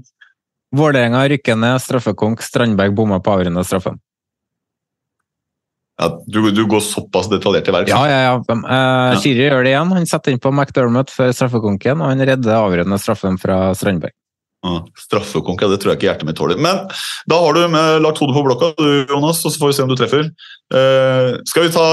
Vålerenga 0.76 1.24
rykker 1.32 1.58
ned, 1.58 1.82
straffekonk. 1.82 2.44
Strandberg 2.46 2.94
bomma 2.98 3.20
på 3.24 3.34
avgjørende 3.34 3.66
straffen. 3.66 3.98
Ja, 6.00 6.08
du, 6.32 6.40
du 6.56 6.62
går 6.70 6.80
såpass 6.86 7.28
detaljert 7.28 7.66
til 7.68 7.76
verks. 7.76 7.92
Ja, 7.92 8.04
ja, 8.08 8.20
ja. 8.24 8.36
Ja. 8.48 9.18
Shiri 9.20 9.50
gjør 9.50 9.66
det 9.68 9.74
igjen. 9.74 9.92
Han 9.98 10.08
setter 10.08 10.32
inn 10.32 10.40
på 10.40 10.52
McDermott 10.54 11.12
før 11.12 11.34
straffekonken, 11.36 12.00
og 12.00 12.14
han 12.14 12.24
redder 12.30 12.56
avgjørende 12.56 13.00
straffen 13.02 13.40
fra 13.42 13.66
Strandberg. 13.76 14.16
Ja, 14.60 14.82
Straffekonk, 15.00 15.62
ja, 15.64 15.70
det 15.72 15.80
tror 15.80 15.94
jeg 15.94 16.00
ikke 16.00 16.08
hjertet 16.10 16.28
mitt 16.28 16.38
tåler. 16.40 16.60
Men 16.60 16.82
da 17.32 17.38
har 17.40 17.56
du 17.56 17.62
med, 17.72 18.02
lagt 18.04 18.20
hodet 18.20 18.36
på 18.36 18.44
blokka, 18.44 18.72
du, 18.80 19.06
Jonas, 19.12 19.40
og 19.48 19.54
så 19.54 19.62
får 19.62 19.72
vi 19.72 19.76
se 19.78 19.86
om 19.86 19.92
du 19.92 19.96
treffer. 20.00 20.32
Uh, 20.76 21.40
skal 21.48 21.68
vi 21.68 21.74
ta 21.76 21.86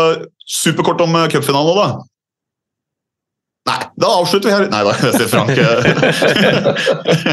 superkort 0.50 1.02
om 1.02 1.14
eh, 1.18 1.28
cupfinalen 1.30 1.70
nå, 1.70 1.76
da? 1.78 1.86
Nei, 3.66 3.78
da 3.98 4.10
avslutter 4.20 4.50
vi 4.50 4.54
her. 4.54 4.66
Nei 4.70 4.82
da, 4.86 4.96
jeg 5.02 5.14
ser 5.18 5.30
Frank. 5.32 5.50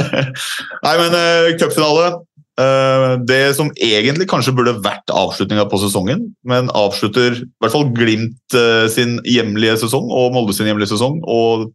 Nei, 0.85 0.93
men 1.01 1.17
uh, 1.17 1.49
cupfinale. 1.61 2.13
Uh, 2.53 3.17
det 3.25 3.55
som 3.57 3.71
egentlig 3.81 4.27
kanskje 4.29 4.51
burde 4.53 4.75
vært 4.85 5.09
avslutninga 5.09 5.65
på 5.71 5.79
sesongen, 5.81 6.27
men 6.45 6.67
avslutter 6.77 7.39
i 7.39 7.45
hvert 7.63 7.73
fall 7.73 7.87
Glimt 7.97 8.57
uh, 8.57 8.85
sin 8.93 9.15
hjemlige 9.25 9.79
sesong 9.81 10.11
og 10.13 10.35
Molde 10.35 10.53
sin 10.53 10.69
hjemlige 10.69 10.91
sesong. 10.93 11.17
Og 11.25 11.71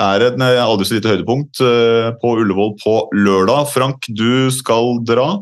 er 0.00 0.24
et 0.24 0.40
aldri 0.40 0.88
så 0.88 0.96
lite 0.96 1.12
høydepunkt 1.12 1.60
uh, 1.64 2.12
på 2.22 2.36
Ullevål 2.40 2.72
på 2.80 2.96
lørdag. 3.16 3.68
Frank, 3.72 4.08
du 4.08 4.48
skal 4.54 4.98
dra. 5.04 5.34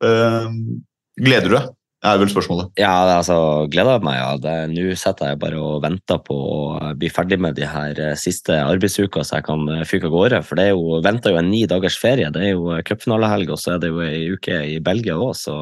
Gleder 0.00 1.52
du 1.52 1.56
deg? 1.58 1.68
Er 2.00 2.20
vel 2.20 2.30
spørsmålet. 2.32 2.70
Ja, 2.80 2.92
altså, 3.18 3.36
gleder 3.72 3.98
jeg 3.98 4.04
meg. 4.06 4.16
Ja. 4.16 4.56
Nå 4.70 4.94
setter 4.98 5.32
jeg 5.32 5.40
bare 5.42 5.60
og 5.60 5.82
venter 5.84 6.20
på 6.24 6.36
å 6.36 6.92
bli 6.96 7.10
ferdig 7.12 7.40
med 7.42 7.58
de 7.58 7.68
her 7.68 7.98
eh, 8.00 8.16
siste 8.18 8.56
arbeidsuka, 8.56 9.24
så 9.26 9.38
jeg 9.38 9.46
kan 9.50 9.66
eh, 9.68 9.84
fyke 9.88 10.08
av 10.08 10.14
gårde. 10.14 10.40
For 10.46 10.56
det 10.56 10.70
er 10.70 10.72
jo, 10.72 11.00
venter 11.04 11.34
jo 11.34 11.40
en 11.42 11.50
ni 11.52 11.66
dagers 11.68 11.98
ferie. 12.00 12.30
Det 12.32 12.46
er 12.46 12.54
jo 12.54 12.72
eh, 12.72 12.82
cupfinalehelg, 12.88 13.52
og 13.52 13.60
så 13.60 13.74
er 13.74 13.84
det 13.84 13.92
jo 13.92 14.00
ei 14.06 14.30
uke 14.32 14.62
i 14.76 14.78
Belgia 14.84 15.18
òg, 15.20 15.34
så 15.36 15.58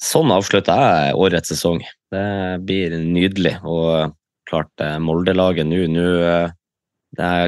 sånn 0.00 0.32
avslutter 0.32 0.80
jeg 0.80 1.20
årets 1.20 1.52
sesong. 1.52 1.82
Det 2.14 2.24
blir 2.64 2.96
nydelig. 3.02 3.58
Og 3.68 4.14
klart, 4.48 4.72
Molde-laget 5.04 5.68
nå 5.68 5.84
nå, 5.92 6.08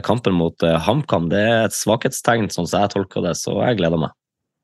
Kampen 0.05 0.35
mot 0.37 0.65
HamKam 0.85 1.29
det 1.33 1.41
er 1.45 1.67
et 1.67 1.77
svakhetstegn, 1.77 2.49
sånn 2.53 2.69
som 2.69 2.83
jeg 2.83 2.93
tolker 2.95 3.25
det, 3.25 3.37
så 3.39 3.55
jeg 3.61 3.81
gleder 3.81 4.01
meg. 4.01 4.17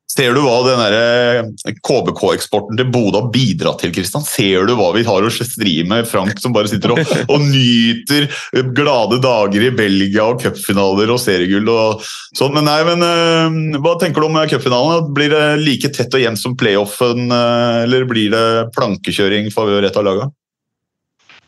Ser 0.07 0.37
du 0.37 0.39
hva 0.45 0.61
den 0.63 1.57
KBK-eksporten 1.83 2.79
til 2.79 2.87
Bodø 2.95 3.25
har 3.25 3.31
bidratt 3.35 3.81
til? 3.83 3.91
Kristian? 3.93 4.23
Ser 4.23 4.69
du 4.69 4.77
hva 4.79 4.93
vi 4.95 5.03
har 5.07 5.27
å 5.27 5.33
stri 5.35 5.81
med? 5.89 6.07
Frank 6.07 6.39
som 6.39 6.55
bare 6.55 6.71
sitter 6.71 6.95
og, 6.95 7.01
og 7.33 7.43
nyter 7.43 8.29
glade 8.77 9.19
dager 9.25 9.67
i 9.67 9.73
Belgia 9.75 10.29
og 10.31 10.45
cupfinaler 10.45 11.11
og 11.11 11.19
seriegull 11.21 11.67
og 11.73 12.07
sånn. 12.39 12.55
Men 12.55 12.69
nei, 12.71 12.79
men 12.87 13.03
eh, 13.03 13.81
hva 13.83 13.97
tenker 13.99 14.23
du 14.23 14.29
om 14.29 14.39
cupfinalen? 14.47 15.09
Blir 15.17 15.35
det 15.35 15.45
like 15.65 15.91
tett 15.97 16.15
og 16.15 16.23
jevnt 16.23 16.41
som 16.41 16.55
playoffen, 16.59 17.27
eh, 17.27 17.83
eller 17.83 18.07
blir 18.07 18.31
det 18.35 18.47
plankekjøring 18.79 19.51
favør 19.55 19.89
et 19.89 19.99
av 19.99 20.07
lagene? 20.07 20.31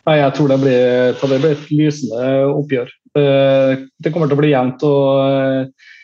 Nei, 0.09 0.17
jeg 0.19 0.35
tror 0.35 0.51
det 0.51 0.59
blir, 0.65 1.15
det 1.15 1.39
blir 1.45 1.55
et 1.55 1.71
lysende 1.71 2.27
oppgjør. 2.49 2.91
Det, 3.15 3.31
det 4.03 4.13
kommer 4.13 4.27
til 4.27 4.39
å 4.39 4.43
bli 4.43 4.51
jevnt. 4.51 4.85
og 4.89 5.23
eh, 5.23 5.95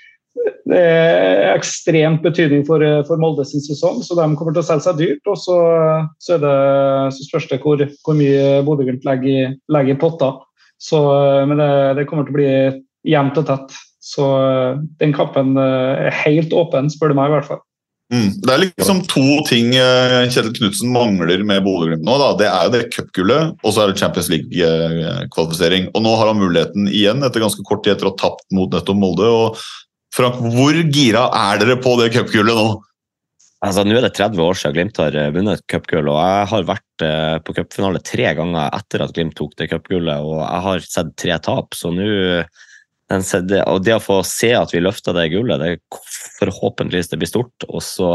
Det 0.65 0.81
er 0.81 1.51
ekstremt 1.55 2.23
betydning 2.25 2.65
for, 2.69 2.83
for 3.09 3.21
Molde 3.21 3.45
sin 3.49 3.63
sesong, 3.65 4.01
så 4.05 4.17
de 4.19 4.27
kommer 4.37 4.57
til 4.57 4.63
å 4.63 4.67
selge 4.67 4.87
seg 4.87 5.01
dyrt. 5.01 5.31
Og 5.31 5.39
så, 5.41 5.59
så, 6.23 6.39
det, 6.41 6.55
så 7.17 7.29
spørs 7.29 7.49
det 7.53 7.61
hvor, 7.65 7.85
hvor 8.05 8.19
mye 8.19 8.63
Bodø-Glimt 8.67 9.07
legger, 9.09 9.55
legger 9.73 9.97
i 9.97 10.01
potta. 10.01 10.35
Så, 10.81 11.01
eh, 11.15 11.43
men 11.49 11.61
det, 11.61 11.73
det 12.01 12.09
kommer 12.11 12.27
til 12.27 12.35
å 12.35 12.39
bli 12.41 12.51
jevnt 13.15 13.41
og 13.41 13.49
tett. 13.49 13.77
Så 14.05 14.25
eh, 14.41 14.81
den 15.01 15.15
kampen 15.17 15.55
eh, 15.61 16.09
er 16.09 16.19
helt 16.25 16.53
åpen, 16.57 16.91
spør 16.93 17.15
du 17.15 17.21
meg 17.21 17.31
i 17.31 17.37
hvert 17.39 17.49
fall. 17.53 17.63
Mm. 18.13 18.29
Det 18.45 18.53
er 18.53 18.61
liksom 18.61 18.99
to 19.09 19.23
ting 19.49 19.71
eh, 19.81 20.27
Kjetil 20.29 20.53
Knutsen 20.59 20.91
mangler 20.93 21.41
med 21.47 21.65
Bodø-Glimt 21.65 22.05
nå. 22.05 22.19
Da. 22.21 22.33
Det 22.41 22.51
er 22.51 22.67
jo 22.67 22.75
det 22.75 22.83
cupgullet, 22.93 23.55
og 23.65 23.73
så 23.73 23.85
er 23.85 23.91
det 23.91 24.03
Champions 24.03 24.29
League-kvalifisering. 24.33 25.89
Og 25.95 26.05
nå 26.05 26.13
har 26.21 26.31
han 26.31 26.43
muligheten 26.43 26.91
igjen, 26.93 27.25
etter 27.25 27.45
ganske 27.45 27.65
kort 27.65 27.85
tid 27.87 27.97
etter 27.97 28.11
å 28.11 28.13
ha 28.13 28.21
tapt 28.27 28.45
mot 28.55 28.73
nettopp 28.77 29.01
Molde, 29.01 29.31
å 29.31 29.55
Frank, 30.15 30.39
hvor 30.55 30.77
gira 30.95 31.29
er 31.35 31.59
dere 31.59 31.79
på 31.83 31.97
det 31.99 32.13
cupgullet 32.15 32.55
nå? 32.55 32.69
Altså, 33.65 33.85
Nå 33.87 33.97
er 33.97 34.05
det 34.05 34.13
30 34.19 34.43
år 34.45 34.59
siden 34.59 34.75
Glimt 34.77 34.99
har 35.01 35.17
eh, 35.17 35.31
vunnet 35.33 35.63
cupgull, 35.71 36.11
og 36.13 36.19
jeg 36.21 36.49
har 36.51 36.67
vært 36.69 37.05
eh, 37.07 37.37
på 37.45 37.55
cupfinale 37.57 38.03
tre 38.05 38.29
ganger 38.37 38.77
etter 38.77 39.05
at 39.05 39.15
Glimt 39.17 39.37
tok 39.39 39.55
det 39.61 39.71
cupgullet, 39.73 40.21
og 40.21 40.43
jeg 40.43 40.65
har 40.67 40.85
sett 40.85 41.15
tre 41.21 41.39
tap. 41.43 41.75
Så 41.77 41.93
nå 41.95 42.09
Og 43.15 43.81
det 43.85 43.95
å 43.95 44.03
få 44.03 44.21
se 44.27 44.53
at 44.57 44.73
vi 44.75 44.83
løfta 44.83 45.15
det 45.17 45.31
gullet, 45.33 45.61
det 45.61 46.01
forhåpentligvis 46.41 47.11
det 47.13 47.21
blir 47.21 47.31
stort. 47.31 47.67
Og 47.69 47.83
så 47.85 48.11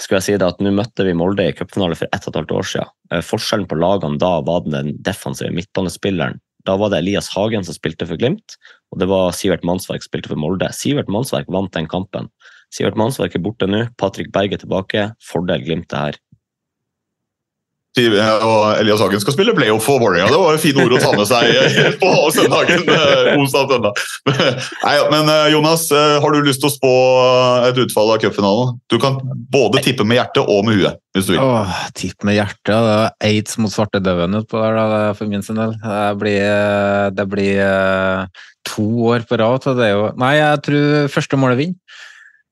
skal 0.00 0.18
jeg 0.18 0.26
si 0.26 0.36
det 0.40 0.48
at 0.48 0.60
nå 0.60 0.72
møtte 0.74 1.06
vi 1.06 1.16
Molde 1.16 1.46
i 1.48 1.56
cupfinale 1.56 1.96
for 1.98 2.10
ett 2.10 2.26
og 2.26 2.32
et 2.32 2.40
halvt 2.42 2.56
år 2.58 2.70
siden. 2.74 2.94
Eh, 3.12 3.24
forskjellen 3.24 3.68
på 3.70 3.80
lagene 3.80 4.20
da 4.20 4.34
var 4.44 4.66
den 4.68 4.94
defensive 5.00 5.52
midtbanespilleren. 5.56 6.40
Da 6.68 6.76
var 6.78 6.92
det 6.92 7.02
Elias 7.02 7.30
Hagen 7.34 7.64
som 7.66 7.76
spilte 7.76 8.06
for 8.06 8.20
Glimt, 8.20 8.56
og 8.92 9.00
det 9.02 9.08
var 9.10 9.34
Sivert 9.36 9.64
Mannsverk 9.66 10.04
som 10.04 10.12
spilte 10.12 10.30
for 10.30 10.40
Molde. 10.40 10.68
Sivert 10.76 11.10
Mannsverk 11.10 11.50
vant 11.50 11.72
den 11.74 11.88
kampen. 11.90 12.30
Sivert 12.72 12.96
Mannsverk 12.98 13.34
er 13.36 13.44
borte 13.44 13.68
nå. 13.68 13.86
Patrick 14.00 14.30
Berg 14.32 14.54
er 14.54 14.62
tilbake. 14.62 15.08
Fordel 15.24 15.64
Glimt 15.66 15.90
det 15.92 16.04
her. 16.06 16.20
Og 17.92 18.78
Elias 18.80 19.02
Hagen 19.04 19.20
skal 19.20 19.34
spille 19.34 19.52
playoff 19.52 19.84
for 19.84 20.00
Vålerenga. 20.00 20.30
Det 20.32 20.38
var 20.40 20.54
jo 20.56 20.60
fine 20.62 20.84
ord 20.86 20.94
å 20.96 21.00
ta 21.02 21.10
med 21.12 21.26
seg 21.28 21.72
på 22.00 22.10
søndagen. 22.32 22.86
Eh, 22.88 23.32
onsdag 23.36 23.74
søndag. 23.74 23.98
Nei, 24.86 24.94
men 25.12 25.28
eh, 25.28 25.48
Jonas, 25.52 25.84
eh, 25.92 26.16
har 26.24 26.32
du 26.32 26.38
lyst 26.46 26.62
til 26.64 26.70
å 26.70 26.72
spå 26.72 26.92
et 27.68 27.80
utfall 27.82 28.14
av 28.14 28.22
cupfinalen? 28.22 28.78
Du 28.88 28.96
kan 29.02 29.18
både 29.52 29.82
tippe 29.84 30.06
med 30.08 30.16
hjertet 30.22 30.48
og 30.48 30.64
med 30.64 30.80
huet. 30.80 31.02
hvis 31.12 31.28
du 31.28 31.34
vil. 31.34 31.42
Åh, 31.44 31.74
tipp 31.98 32.24
med 32.24 32.38
hjertet. 32.38 32.72
Det 32.72 32.94
er 32.94 33.28
aids 33.28 33.58
mot 33.60 33.74
svartedauden 33.74 34.40
utpå 34.40 34.62
der, 34.62 34.78
da, 34.80 35.02
for 35.18 35.28
min 35.28 35.44
sin 35.44 35.60
del. 35.60 35.74
Det 35.82 36.06
blir, 36.22 36.48
det 37.12 37.26
blir 37.28 37.60
to 38.72 38.86
år 39.10 39.26
på 39.28 39.36
rad. 39.42 39.68
Det 39.68 39.84
er 39.84 39.92
jo 39.98 40.08
Nei, 40.22 40.38
jeg 40.38 40.62
tror 40.64 41.12
første 41.12 41.40
målet 41.40 41.60
vinner. 41.60 42.00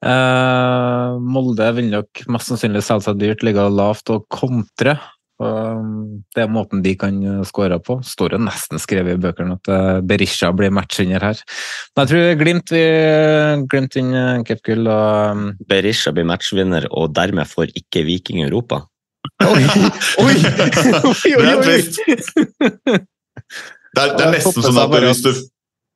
Uh, 0.01 1.21
Molde 1.21 1.67
vil 1.77 1.91
nok 1.93 2.23
mest 2.33 2.49
sannsynlig 2.49 2.81
selge 2.87 3.05
seg 3.05 3.19
dyrt, 3.21 3.43
ligge 3.45 3.67
lavt 3.69 4.12
og 4.12 4.25
kontre. 4.33 4.97
Um, 5.41 6.21
det 6.37 6.43
er 6.45 6.51
måten 6.53 6.83
de 6.85 6.93
kan 7.01 7.17
uh, 7.25 7.41
skåre 7.49 7.79
på. 7.81 7.99
Står 8.05 8.37
jo 8.37 8.41
nesten 8.45 8.81
skrevet 8.83 9.17
i 9.17 9.23
bøkene 9.23 9.57
at 9.57 9.71
uh, 9.73 10.01
Berisha 10.05 10.51
blir 10.53 10.73
matchvinner 10.77 11.25
her. 11.25 11.41
Men 11.97 12.05
jeg 12.05 12.12
tror 12.12 12.41
Glimt, 12.43 12.73
vi, 12.75 12.85
Glimt 13.73 13.97
vinner 13.97 14.45
cupgull. 14.49 14.91
Um... 14.91 15.47
Berisha 15.71 16.12
blir 16.17 16.29
matchvinner, 16.29 16.91
og 16.93 17.15
dermed 17.17 17.49
får 17.49 17.73
ikke 17.81 18.05
Viking 18.09 18.45
Europa. 18.45 18.83
Oi! 19.47 19.65
Oi! 20.25 20.37
oi, 21.09 21.33
oi, 21.41 21.55
oi. 21.57 21.81
Det 23.91 24.03
er, 24.05 24.12
det 24.15 24.23
er 24.23 24.37
nesten 24.37 24.62
sånn 24.62 24.79
at 24.79 24.93
hvis 25.03 25.25
du 25.25 25.33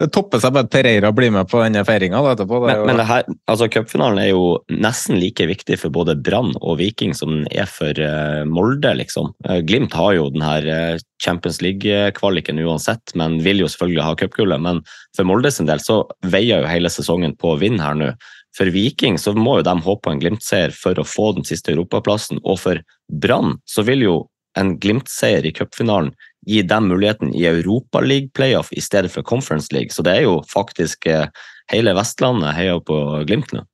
det 0.02 0.08
topper 0.10 0.40
seg 0.42 0.50
bare 0.54 0.66
at 0.66 0.72
Pereira 0.72 1.10
blir 1.14 1.30
med 1.30 1.46
på 1.46 1.60
denne 1.62 1.84
feiringa 1.86 2.18
etterpå. 2.32 2.58
Det 2.64 2.72
men, 2.72 2.88
men 2.88 2.98
det 2.98 3.06
her, 3.06 3.28
altså 3.50 3.68
cupfinalen 3.70 4.18
er 4.18 4.32
jo 4.32 4.56
nesten 4.74 5.20
like 5.22 5.46
viktig 5.46 5.78
for 5.78 5.94
både 5.94 6.16
Brann 6.18 6.50
og 6.58 6.80
Viking 6.80 7.14
som 7.14 7.30
den 7.30 7.44
er 7.54 7.70
for 7.70 7.94
uh, 8.02 8.42
Molde, 8.50 8.90
liksom. 8.98 9.30
Uh, 9.46 9.60
Glimt 9.62 9.94
har 9.94 10.16
jo 10.16 10.26
den 10.34 10.42
her 10.42 10.66
uh, 10.66 11.04
Champions 11.22 11.62
League-kvaliken 11.62 12.58
uansett, 12.66 13.14
men 13.14 13.38
vil 13.46 13.62
jo 13.62 13.70
selvfølgelig 13.70 14.08
ha 14.08 14.18
cupgullet. 14.18 14.66
Men 14.66 14.82
for 15.14 15.30
Molde 15.30 15.54
sin 15.54 15.70
del 15.70 15.82
så 15.84 16.02
veier 16.26 16.64
jo 16.64 16.72
hele 16.72 16.90
sesongen 16.90 17.38
på 17.38 17.54
å 17.54 17.60
vinne 17.62 17.86
her 17.86 17.94
nå. 17.98 18.10
For 18.58 18.70
Viking 18.74 19.14
så 19.18 19.32
må 19.38 19.60
jo 19.60 19.66
de 19.66 19.78
håpe 19.86 20.08
på 20.08 20.14
en 20.14 20.22
Glimt-seier 20.22 20.74
for 20.74 20.98
å 20.98 21.06
få 21.06 21.32
den 21.38 21.46
siste 21.46 21.70
europaplassen, 21.74 22.42
og 22.42 22.58
for 22.66 22.82
Brann 23.22 23.60
så 23.70 23.86
vil 23.86 24.06
jo 24.06 24.20
en 24.58 24.76
Glimt-seier 24.82 25.46
i 25.46 25.54
cupfinalen 25.54 26.12
gi 26.46 26.62
dem 26.66 26.88
muligheten 26.90 27.32
i 27.34 27.44
Europaliga-playoff 27.48 28.72
i 28.72 28.82
stedet 28.84 29.12
for 29.12 29.26
Conference 29.26 29.72
League. 29.74 29.94
Så 29.94 30.04
det 30.06 30.16
er 30.18 30.26
jo 30.26 30.40
faktisk 30.50 31.06
eh, 31.10 31.26
hele 31.72 31.94
Vestlandet 31.96 32.56
heier 32.56 32.82
på 32.84 32.98
Glimt 33.28 33.54
nå. 33.54 33.64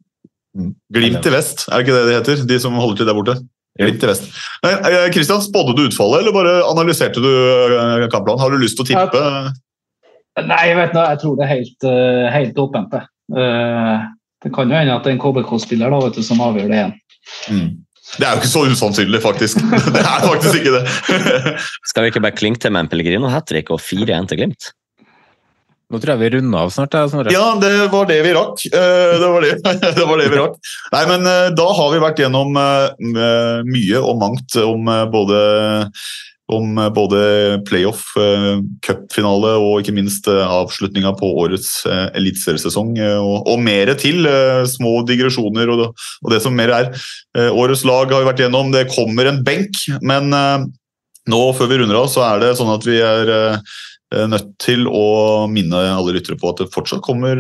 Mm. 0.59 0.75
Glimt 0.91 1.27
i 1.27 1.31
vest, 1.31 1.69
er 1.69 1.79
det 1.79 1.85
ikke 1.85 1.95
det 1.97 2.07
det 2.09 2.15
heter? 2.19 2.45
De 2.51 2.57
som 2.63 2.79
holder 2.79 2.99
til 2.99 3.07
der 3.07 3.15
borte? 3.15 3.37
Glimt 3.79 4.03
i 4.03 4.09
vest. 4.11 4.31
Kristian, 5.15 5.39
eh, 5.39 5.47
spådde 5.47 5.77
du 5.79 5.85
utfallet, 5.87 6.25
eller 6.25 6.35
bare 6.35 6.55
analyserte 6.67 7.23
du 7.23 7.31
eh, 7.31 8.07
kampplanen? 8.11 8.43
Har 8.43 8.51
du 8.51 8.59
lyst 8.63 8.79
til 8.81 8.87
å 8.87 8.91
tippe? 8.91 9.23
Nei, 10.41 10.63
jeg 10.71 10.79
vet 10.79 10.97
nå, 10.97 11.05
jeg 11.13 11.21
tror 11.23 11.37
det 11.39 11.47
er 11.47 11.53
helt, 11.53 11.87
helt 12.33 12.59
åpent. 12.63 12.95
Det 13.31 14.51
kan 14.55 14.71
jo 14.71 14.79
hende 14.79 14.95
at 14.95 15.05
det 15.05 15.11
er 15.11 15.17
en 15.17 15.23
KBK-spiller 15.23 15.95
som 16.25 16.43
avgjør 16.47 16.71
det 16.71 16.79
igjen. 16.79 16.95
Mm. 17.51 17.71
Det 18.19 18.27
er 18.27 18.35
jo 18.35 18.43
ikke 18.43 18.51
så 18.51 18.65
usannsynlig, 18.67 19.23
faktisk. 19.23 19.63
Det 19.95 20.03
er 20.03 20.27
faktisk 20.27 20.61
ikke 20.61 20.77
det. 20.79 20.85
Skal 21.91 22.05
vi 22.05 22.13
ikke 22.13 22.25
bare 22.25 22.37
klinke 22.37 22.63
til 22.63 22.75
med 22.75 22.87
en 22.87 22.93
Pellegrino 22.93 23.31
hat 23.31 23.49
trick 23.51 23.71
og 23.71 23.83
4-1 23.85 24.31
til 24.31 24.43
Glimt? 24.43 24.73
Nå 25.91 25.99
tror 25.99 26.15
jeg 26.15 26.21
vi 26.21 26.29
runder 26.37 26.63
av 26.63 26.71
snart. 26.71 26.95
Ja, 27.35 27.47
det 27.59 27.71
var 27.91 28.07
det 28.07 28.21
vi 28.23 28.35
rakk. 28.37 28.63
Eh, 28.71 29.15
det 29.19 29.31
var 29.35 29.43
det, 29.43 29.55
det 29.99 30.07
var 30.07 30.21
det, 30.21 30.29
vi 30.31 30.39
rakk. 30.39 30.59
Nei, 30.95 31.03
men 31.11 31.27
eh, 31.27 31.49
Da 31.59 31.67
har 31.75 31.91
vi 31.91 32.03
vært 32.03 32.23
gjennom 32.23 32.61
eh, 32.61 33.65
mye 33.67 34.03
og 34.03 34.21
mangt 34.23 34.59
om 34.63 34.87
både 35.11 35.41
om 36.51 36.79
eh, 36.79 36.91
både 36.95 37.21
playoff, 37.69 38.05
eh, 38.21 38.61
cupfinale 38.87 39.55
og 39.61 39.81
ikke 39.81 39.95
minst 39.97 40.29
eh, 40.31 40.41
avslutninga 40.45 41.13
på 41.19 41.31
årets 41.45 41.71
eliteseriesesong. 41.89 42.97
Og, 43.21 43.37
og 43.51 43.61
mer 43.63 43.93
til. 44.01 44.27
Små 44.71 45.01
digresjoner 45.09 45.71
og 45.73 46.31
det, 46.31 46.41
som 46.43 46.55
mer 46.57 46.73
er. 46.75 46.91
Årets 47.51 47.85
lag 47.89 48.11
har 48.13 48.23
vi 48.23 48.29
vært 48.29 48.43
gjennom. 48.45 48.73
Det 48.75 48.89
kommer 48.93 49.29
en 49.29 49.43
benk, 49.47 49.79
men 50.07 50.31
nå 50.31 51.43
før 51.57 51.71
vi 51.71 51.81
runder 51.81 52.01
av, 52.01 52.09
så 52.13 52.25
er 52.27 52.43
det 52.43 52.57
sånn 52.59 52.73
at 52.73 52.87
vi 52.87 52.99
er 53.05 53.61
nødt 54.31 54.51
til 54.63 54.89
å 54.91 55.47
minne 55.51 55.83
alle 55.95 56.17
lyttere 56.17 56.39
på 56.41 56.51
at 56.51 56.63
det 56.63 56.71
fortsatt 56.75 57.05
kommer 57.07 57.39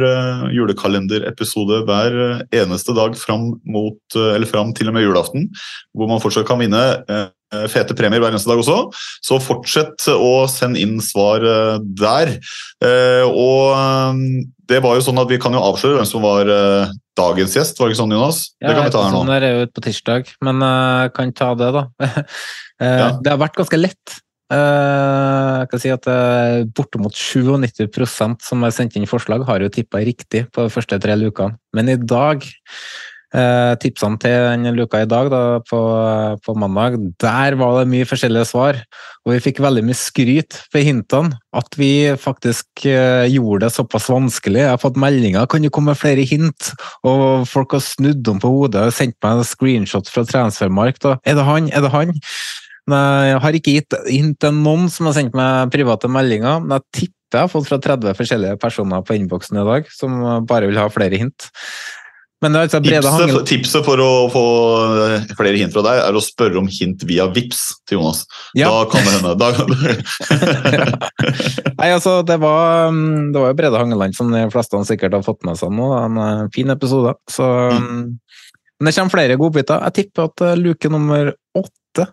julekalenderepisode 0.54 1.82
hver 1.88 2.20
eneste 2.54 2.94
dag 2.96 3.18
fram, 3.18 3.52
mot, 3.66 4.20
fram 4.50 4.72
til 4.76 4.92
og 4.92 4.96
med 4.96 5.06
julaften, 5.06 5.50
hvor 5.96 6.10
man 6.10 6.22
fortsatt 6.22 6.48
kan 6.48 6.62
vinne 6.62 6.84
fete 7.70 7.96
premier 7.98 8.22
hver 8.22 8.32
eneste 8.32 8.50
dag 8.50 8.62
også. 8.62 8.78
Så 9.24 9.40
fortsett 9.42 10.06
å 10.12 10.46
sende 10.50 10.80
inn 10.82 11.00
svar 11.04 11.44
eh, 11.44 11.76
der. 11.98 12.36
Eh, 12.84 13.26
og 13.26 14.22
det 14.70 14.80
var 14.84 14.96
jo 14.96 15.04
sånn 15.04 15.20
at 15.22 15.30
vi 15.30 15.40
kan 15.42 15.54
jo 15.56 15.62
avsløre 15.64 15.98
hvem 15.98 16.08
som 16.08 16.22
var 16.22 16.48
dagens 17.18 17.56
gjest, 17.56 17.78
var 17.80 17.88
det 17.88 17.96
ikke 17.96 18.02
sånn, 18.04 18.14
Jonas? 18.14 18.40
Ja, 18.62 18.70
det 18.70 18.76
kan 18.78 18.86
vi 18.86 18.94
ta 18.94 19.04
her 19.04 19.12
nå. 19.12 19.20
Sånn 19.20 19.32
der 19.32 19.46
er 19.46 19.54
jo 19.58 19.68
på 19.74 19.82
tirsdag, 19.84 20.32
men 20.46 20.62
jeg 20.64 21.14
kan 21.16 21.32
ta 21.36 21.52
det, 21.58 21.70
da. 21.74 21.84
ja. 22.78 23.08
Det 23.18 23.32
har 23.32 23.40
vært 23.42 23.58
ganske 23.58 23.80
lett. 23.80 24.18
Jeg 24.50 25.70
kan 25.70 25.82
si 25.82 25.90
at 25.94 26.06
Bortimot 26.74 27.14
97% 27.14 28.46
som 28.46 28.64
har 28.66 28.72
sendt 28.74 28.96
inn 28.98 29.10
forslag, 29.10 29.44
har 29.50 29.62
jo 29.62 29.74
tippa 29.74 30.02
riktig 30.06 30.46
på 30.54 30.66
de 30.66 30.72
første 30.74 30.98
tre 31.02 31.18
lukene. 31.18 31.58
Men 31.76 31.90
i 31.90 31.98
dag 31.98 32.46
Eh, 33.30 33.72
tipsene 33.78 34.18
til 34.18 34.32
den 34.34 34.74
luka 34.74 35.04
i 35.04 35.06
dag, 35.06 35.28
da, 35.30 35.60
på, 35.62 35.80
på, 36.42 36.54
mandag, 36.58 36.96
der 37.22 37.54
var 37.60 37.76
det 37.78 37.90
mye 37.92 38.08
forskjellige 38.08 38.48
svar. 38.48 38.80
Og 39.22 39.36
vi 39.36 39.42
fikk 39.44 39.60
veldig 39.62 39.84
mye 39.86 39.98
skryt 39.98 40.56
for 40.72 40.82
hintene. 40.82 41.38
At 41.54 41.78
vi 41.78 42.10
faktisk 42.18 42.86
eh, 42.90 43.28
gjorde 43.30 43.68
det 43.68 43.74
såpass 43.76 44.08
vanskelig. 44.10 44.64
Jeg 44.64 44.72
har 44.72 44.82
fått 44.82 44.98
meldinger 44.98 45.46
kan 45.50 45.62
du 45.62 45.70
komme 45.70 45.94
flere 45.98 46.24
hint. 46.26 46.72
Og 47.06 47.46
folk 47.50 47.76
har 47.78 47.84
snudd 47.86 48.26
om 48.32 48.42
på 48.42 48.50
hodet 48.50 48.88
og 48.88 48.96
sendt 48.96 49.18
meg 49.22 49.38
en 49.38 49.46
screenshot 49.46 50.10
fra 50.10 50.26
Transfermark. 50.26 50.98
Da. 51.02 51.14
Er 51.22 51.38
det 51.38 51.46
han? 51.46 51.70
Er 51.70 51.86
det 51.86 51.94
han? 51.94 52.16
Men 52.90 53.28
jeg 53.28 53.40
har 53.44 53.56
ikke 53.60 53.76
gitt 53.76 53.98
hint 54.08 54.40
til 54.42 54.58
noen 54.58 54.90
som 54.90 55.06
har 55.06 55.14
sendt 55.14 55.36
meg 55.38 55.70
private 55.70 56.10
meldinger, 56.10 56.58
men 56.64 56.80
jeg 56.80 56.86
tipper 57.04 57.16
jeg 57.30 57.44
har 57.44 57.50
fått 57.52 57.68
fra 57.68 57.76
30 57.78 58.16
forskjellige 58.18 58.58
personer 58.58 59.04
på 59.06 59.14
innboksen 59.14 59.60
i 59.60 59.62
dag 59.62 59.90
som 59.94 60.16
bare 60.50 60.66
vil 60.66 60.80
ha 60.80 60.88
flere 60.90 61.20
hint. 61.20 61.46
Tipset, 62.40 63.04
hangel... 63.04 63.42
tipset, 63.44 63.82
for 63.84 64.00
å 64.00 64.12
få 64.32 64.42
eh, 65.04 65.32
flere 65.36 65.58
hint 65.60 65.74
fra 65.74 65.82
deg, 65.84 65.98
er 66.06 66.16
å 66.16 66.22
spørre 66.24 66.56
om 66.56 66.70
hint 66.72 67.04
via 67.04 67.26
VIPS 67.28 67.58
til 67.84 67.98
Jonas. 67.98 68.22
Ja. 68.56 68.70
Da 68.72 68.86
kan 68.88 69.04
det 69.04 69.12
hende. 69.18 69.34
Da... 69.36 69.50
Nei, 71.82 71.90
altså, 71.90 72.22
det 72.24 72.38
var, 72.40 72.88
mm, 72.96 73.28
det 73.34 73.42
var 73.42 73.52
jo 73.52 73.58
Brede 73.60 73.82
Hangeland 73.82 74.16
som 74.16 74.32
de 74.32 74.46
fleste 74.54 74.80
sikkert 74.88 75.18
har 75.18 75.26
fått 75.26 75.44
med 75.44 75.60
seg 75.60 75.74
nå. 75.76 75.90
En 75.98 76.16
eh, 76.24 76.46
fin 76.56 76.72
episode. 76.72 77.12
Så, 77.28 77.44
mm. 77.44 77.92
mm. 77.92 78.48
Men 78.80 78.88
det 78.88 78.96
kommer 78.96 79.16
flere 79.18 79.38
godbiter. 79.44 79.84
Jeg 79.90 79.98
tipper 80.00 80.32
at 80.32 80.46
eh, 80.48 80.56
luke 80.62 80.92
nummer 80.96 81.34
åtte, 81.60 82.08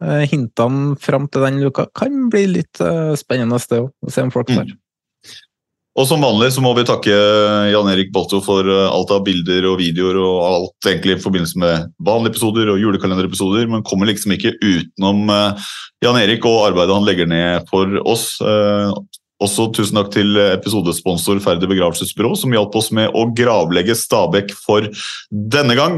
hintene 0.00 0.94
fram 0.98 1.26
til 1.28 1.44
den 1.44 1.58
luka, 1.60 1.84
kan 1.94 2.30
bli 2.32 2.46
litt 2.56 2.80
spennende, 3.20 3.58
det 3.68 3.82
òg. 3.84 3.90
Se 4.08 4.24
om 4.24 4.30
folk 4.32 4.48
tar. 4.48 4.64
Mm. 4.64 4.78
Og 5.98 6.06
som 6.06 6.22
vanlig 6.22 6.52
så 6.54 6.62
må 6.62 6.70
vi 6.76 6.86
takke 6.86 7.14
Jan 7.72 7.88
Erik 7.90 8.12
Balto 8.14 8.38
for 8.44 8.66
eh, 8.66 8.86
alt 8.86 9.10
av 9.10 9.24
bilder 9.26 9.66
og 9.72 9.80
videoer 9.80 10.20
og 10.22 10.36
alt 10.46 10.90
egentlig 10.90 11.16
i 11.16 11.22
forbindelse 11.22 11.58
med 11.58 11.88
vanlige 12.06 12.36
episoder 12.36 12.70
og 12.70 12.78
julekalenderepisoder, 12.78 13.66
men 13.70 13.86
kommer 13.86 14.06
liksom 14.10 14.36
ikke 14.36 14.54
utenom 14.62 15.32
eh, 15.34 15.70
Jan 16.06 16.20
Erik 16.20 16.46
og 16.46 16.68
arbeidet 16.68 16.94
han 16.94 17.08
legger 17.08 17.30
ned 17.30 17.66
for 17.72 17.98
oss. 18.06 18.36
Eh, 18.38 18.92
også 19.40 19.70
tusen 19.74 19.96
takk 19.96 20.12
til 20.14 20.36
episodesponsor 20.36 21.40
Ferdig 21.42 21.66
begravelsesbyrå, 21.72 22.34
som 22.36 22.52
hjalp 22.54 22.74
oss 22.76 22.90
med 22.94 23.08
å 23.16 23.24
gravlegge 23.34 23.96
Stabekk 23.96 24.52
for 24.52 24.84
denne 25.32 25.78
gang. 25.78 25.94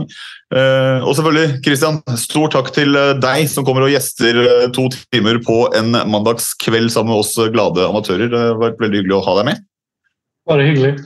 Og 0.54 1.10
selvfølgelig, 1.18 1.56
Kristian, 1.64 1.98
stor 2.22 2.52
takk 2.54 2.70
til 2.76 2.94
deg 3.18 3.50
som 3.50 3.66
kommer 3.66 3.88
og 3.88 3.90
gjester 3.90 4.38
to 4.78 4.86
timer 5.10 5.42
på 5.42 5.58
en 5.74 5.90
mandagskveld 5.90 6.94
sammen 6.94 7.16
med 7.16 7.24
oss 7.24 7.34
glade 7.50 7.82
amatører. 7.90 8.30
Det 8.30 8.44
har 8.46 8.62
vært 8.62 8.78
veldig 8.78 9.02
hyggelig 9.02 9.18
å 9.18 9.24
ha 9.26 9.38
deg 9.40 9.50
med. 9.50 9.66
Bare 10.48 10.66
hyggelig. 10.66 10.96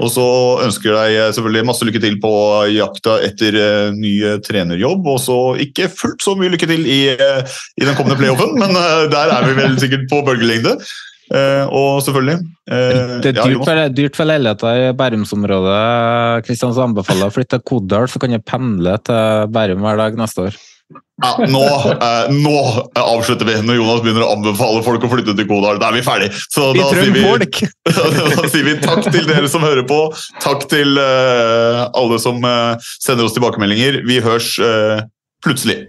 Og 0.00 0.08
så 0.08 0.24
ønsker 0.64 0.94
jeg 0.94 1.16
deg 1.18 1.34
selvfølgelig 1.36 1.66
masse 1.68 1.84
lykke 1.84 2.00
til 2.00 2.14
på 2.22 2.30
jakta 2.72 3.18
etter 3.26 3.58
uh, 3.58 3.90
ny 3.92 4.14
trenerjobb. 4.46 5.10
Og 5.12 5.20
så 5.20 5.36
ikke 5.60 5.90
fullt 5.92 6.24
så 6.24 6.32
mye 6.38 6.54
lykke 6.54 6.70
til 6.70 6.88
i, 6.88 7.02
uh, 7.12 7.58
i 7.76 7.84
den 7.84 7.98
kommende 7.98 8.16
playoffen, 8.20 8.56
men 8.56 8.72
uh, 8.72 9.04
der 9.12 9.34
er 9.34 9.44
vi 9.44 9.58
vel 9.58 9.76
sikkert 9.80 10.08
på 10.10 10.22
bølgelengde. 10.24 10.78
og 11.28 12.00
selvfølgelig 12.00 12.38
Det 13.20 13.34
er 13.34 13.42
dyrt, 13.44 13.64
for, 13.68 13.80
dyrt 13.92 14.16
for 14.16 14.24
leiligheter 14.24 14.78
i 14.80 14.92
Bærumsområdet. 14.96 15.82
Kristian, 16.46 16.72
anbefaler 16.72 17.28
å 17.28 17.34
flytte 17.34 17.58
til 17.58 17.66
Kodal, 17.68 18.08
så 18.08 18.22
kan 18.22 18.32
jeg 18.32 18.46
pendle 18.48 18.96
til 19.04 19.52
Bærum 19.52 19.84
hver 19.84 20.00
dag 20.00 20.16
neste 20.16 20.48
år. 20.48 20.56
Ja, 21.18 21.32
nå, 21.50 21.64
eh, 21.90 22.28
nå, 22.30 22.58
avslutter 22.94 23.48
vi, 23.48 23.56
når 23.66 23.80
Jonas 23.80 24.02
begynner 24.04 24.22
å 24.22 24.30
anbefale 24.36 24.84
folk 24.86 25.02
å 25.02 25.10
flytte 25.10 25.34
til 25.34 25.48
Kodal. 25.50 25.80
Da 25.82 25.90
er 25.90 25.98
vi 25.98 26.04
ferdige. 26.06 26.44
Så 26.46 26.68
vi 26.76 26.82
da, 26.82 26.88
sier 26.94 27.10
vi, 27.10 27.24
da 28.38 28.46
sier 28.46 28.68
vi 28.68 28.76
takk 28.84 29.08
til 29.10 29.26
dere 29.26 29.50
som 29.50 29.66
hører 29.66 29.82
på. 29.88 29.98
Takk 30.44 30.68
til 30.70 31.00
eh, 31.02 31.82
alle 31.90 32.20
som 32.22 32.38
eh, 32.46 32.90
sender 33.02 33.26
oss 33.26 33.34
tilbakemeldinger. 33.34 34.02
Vi 34.06 34.20
hørs 34.22 34.54
uh, 34.62 35.02
plutselig. 35.44 35.88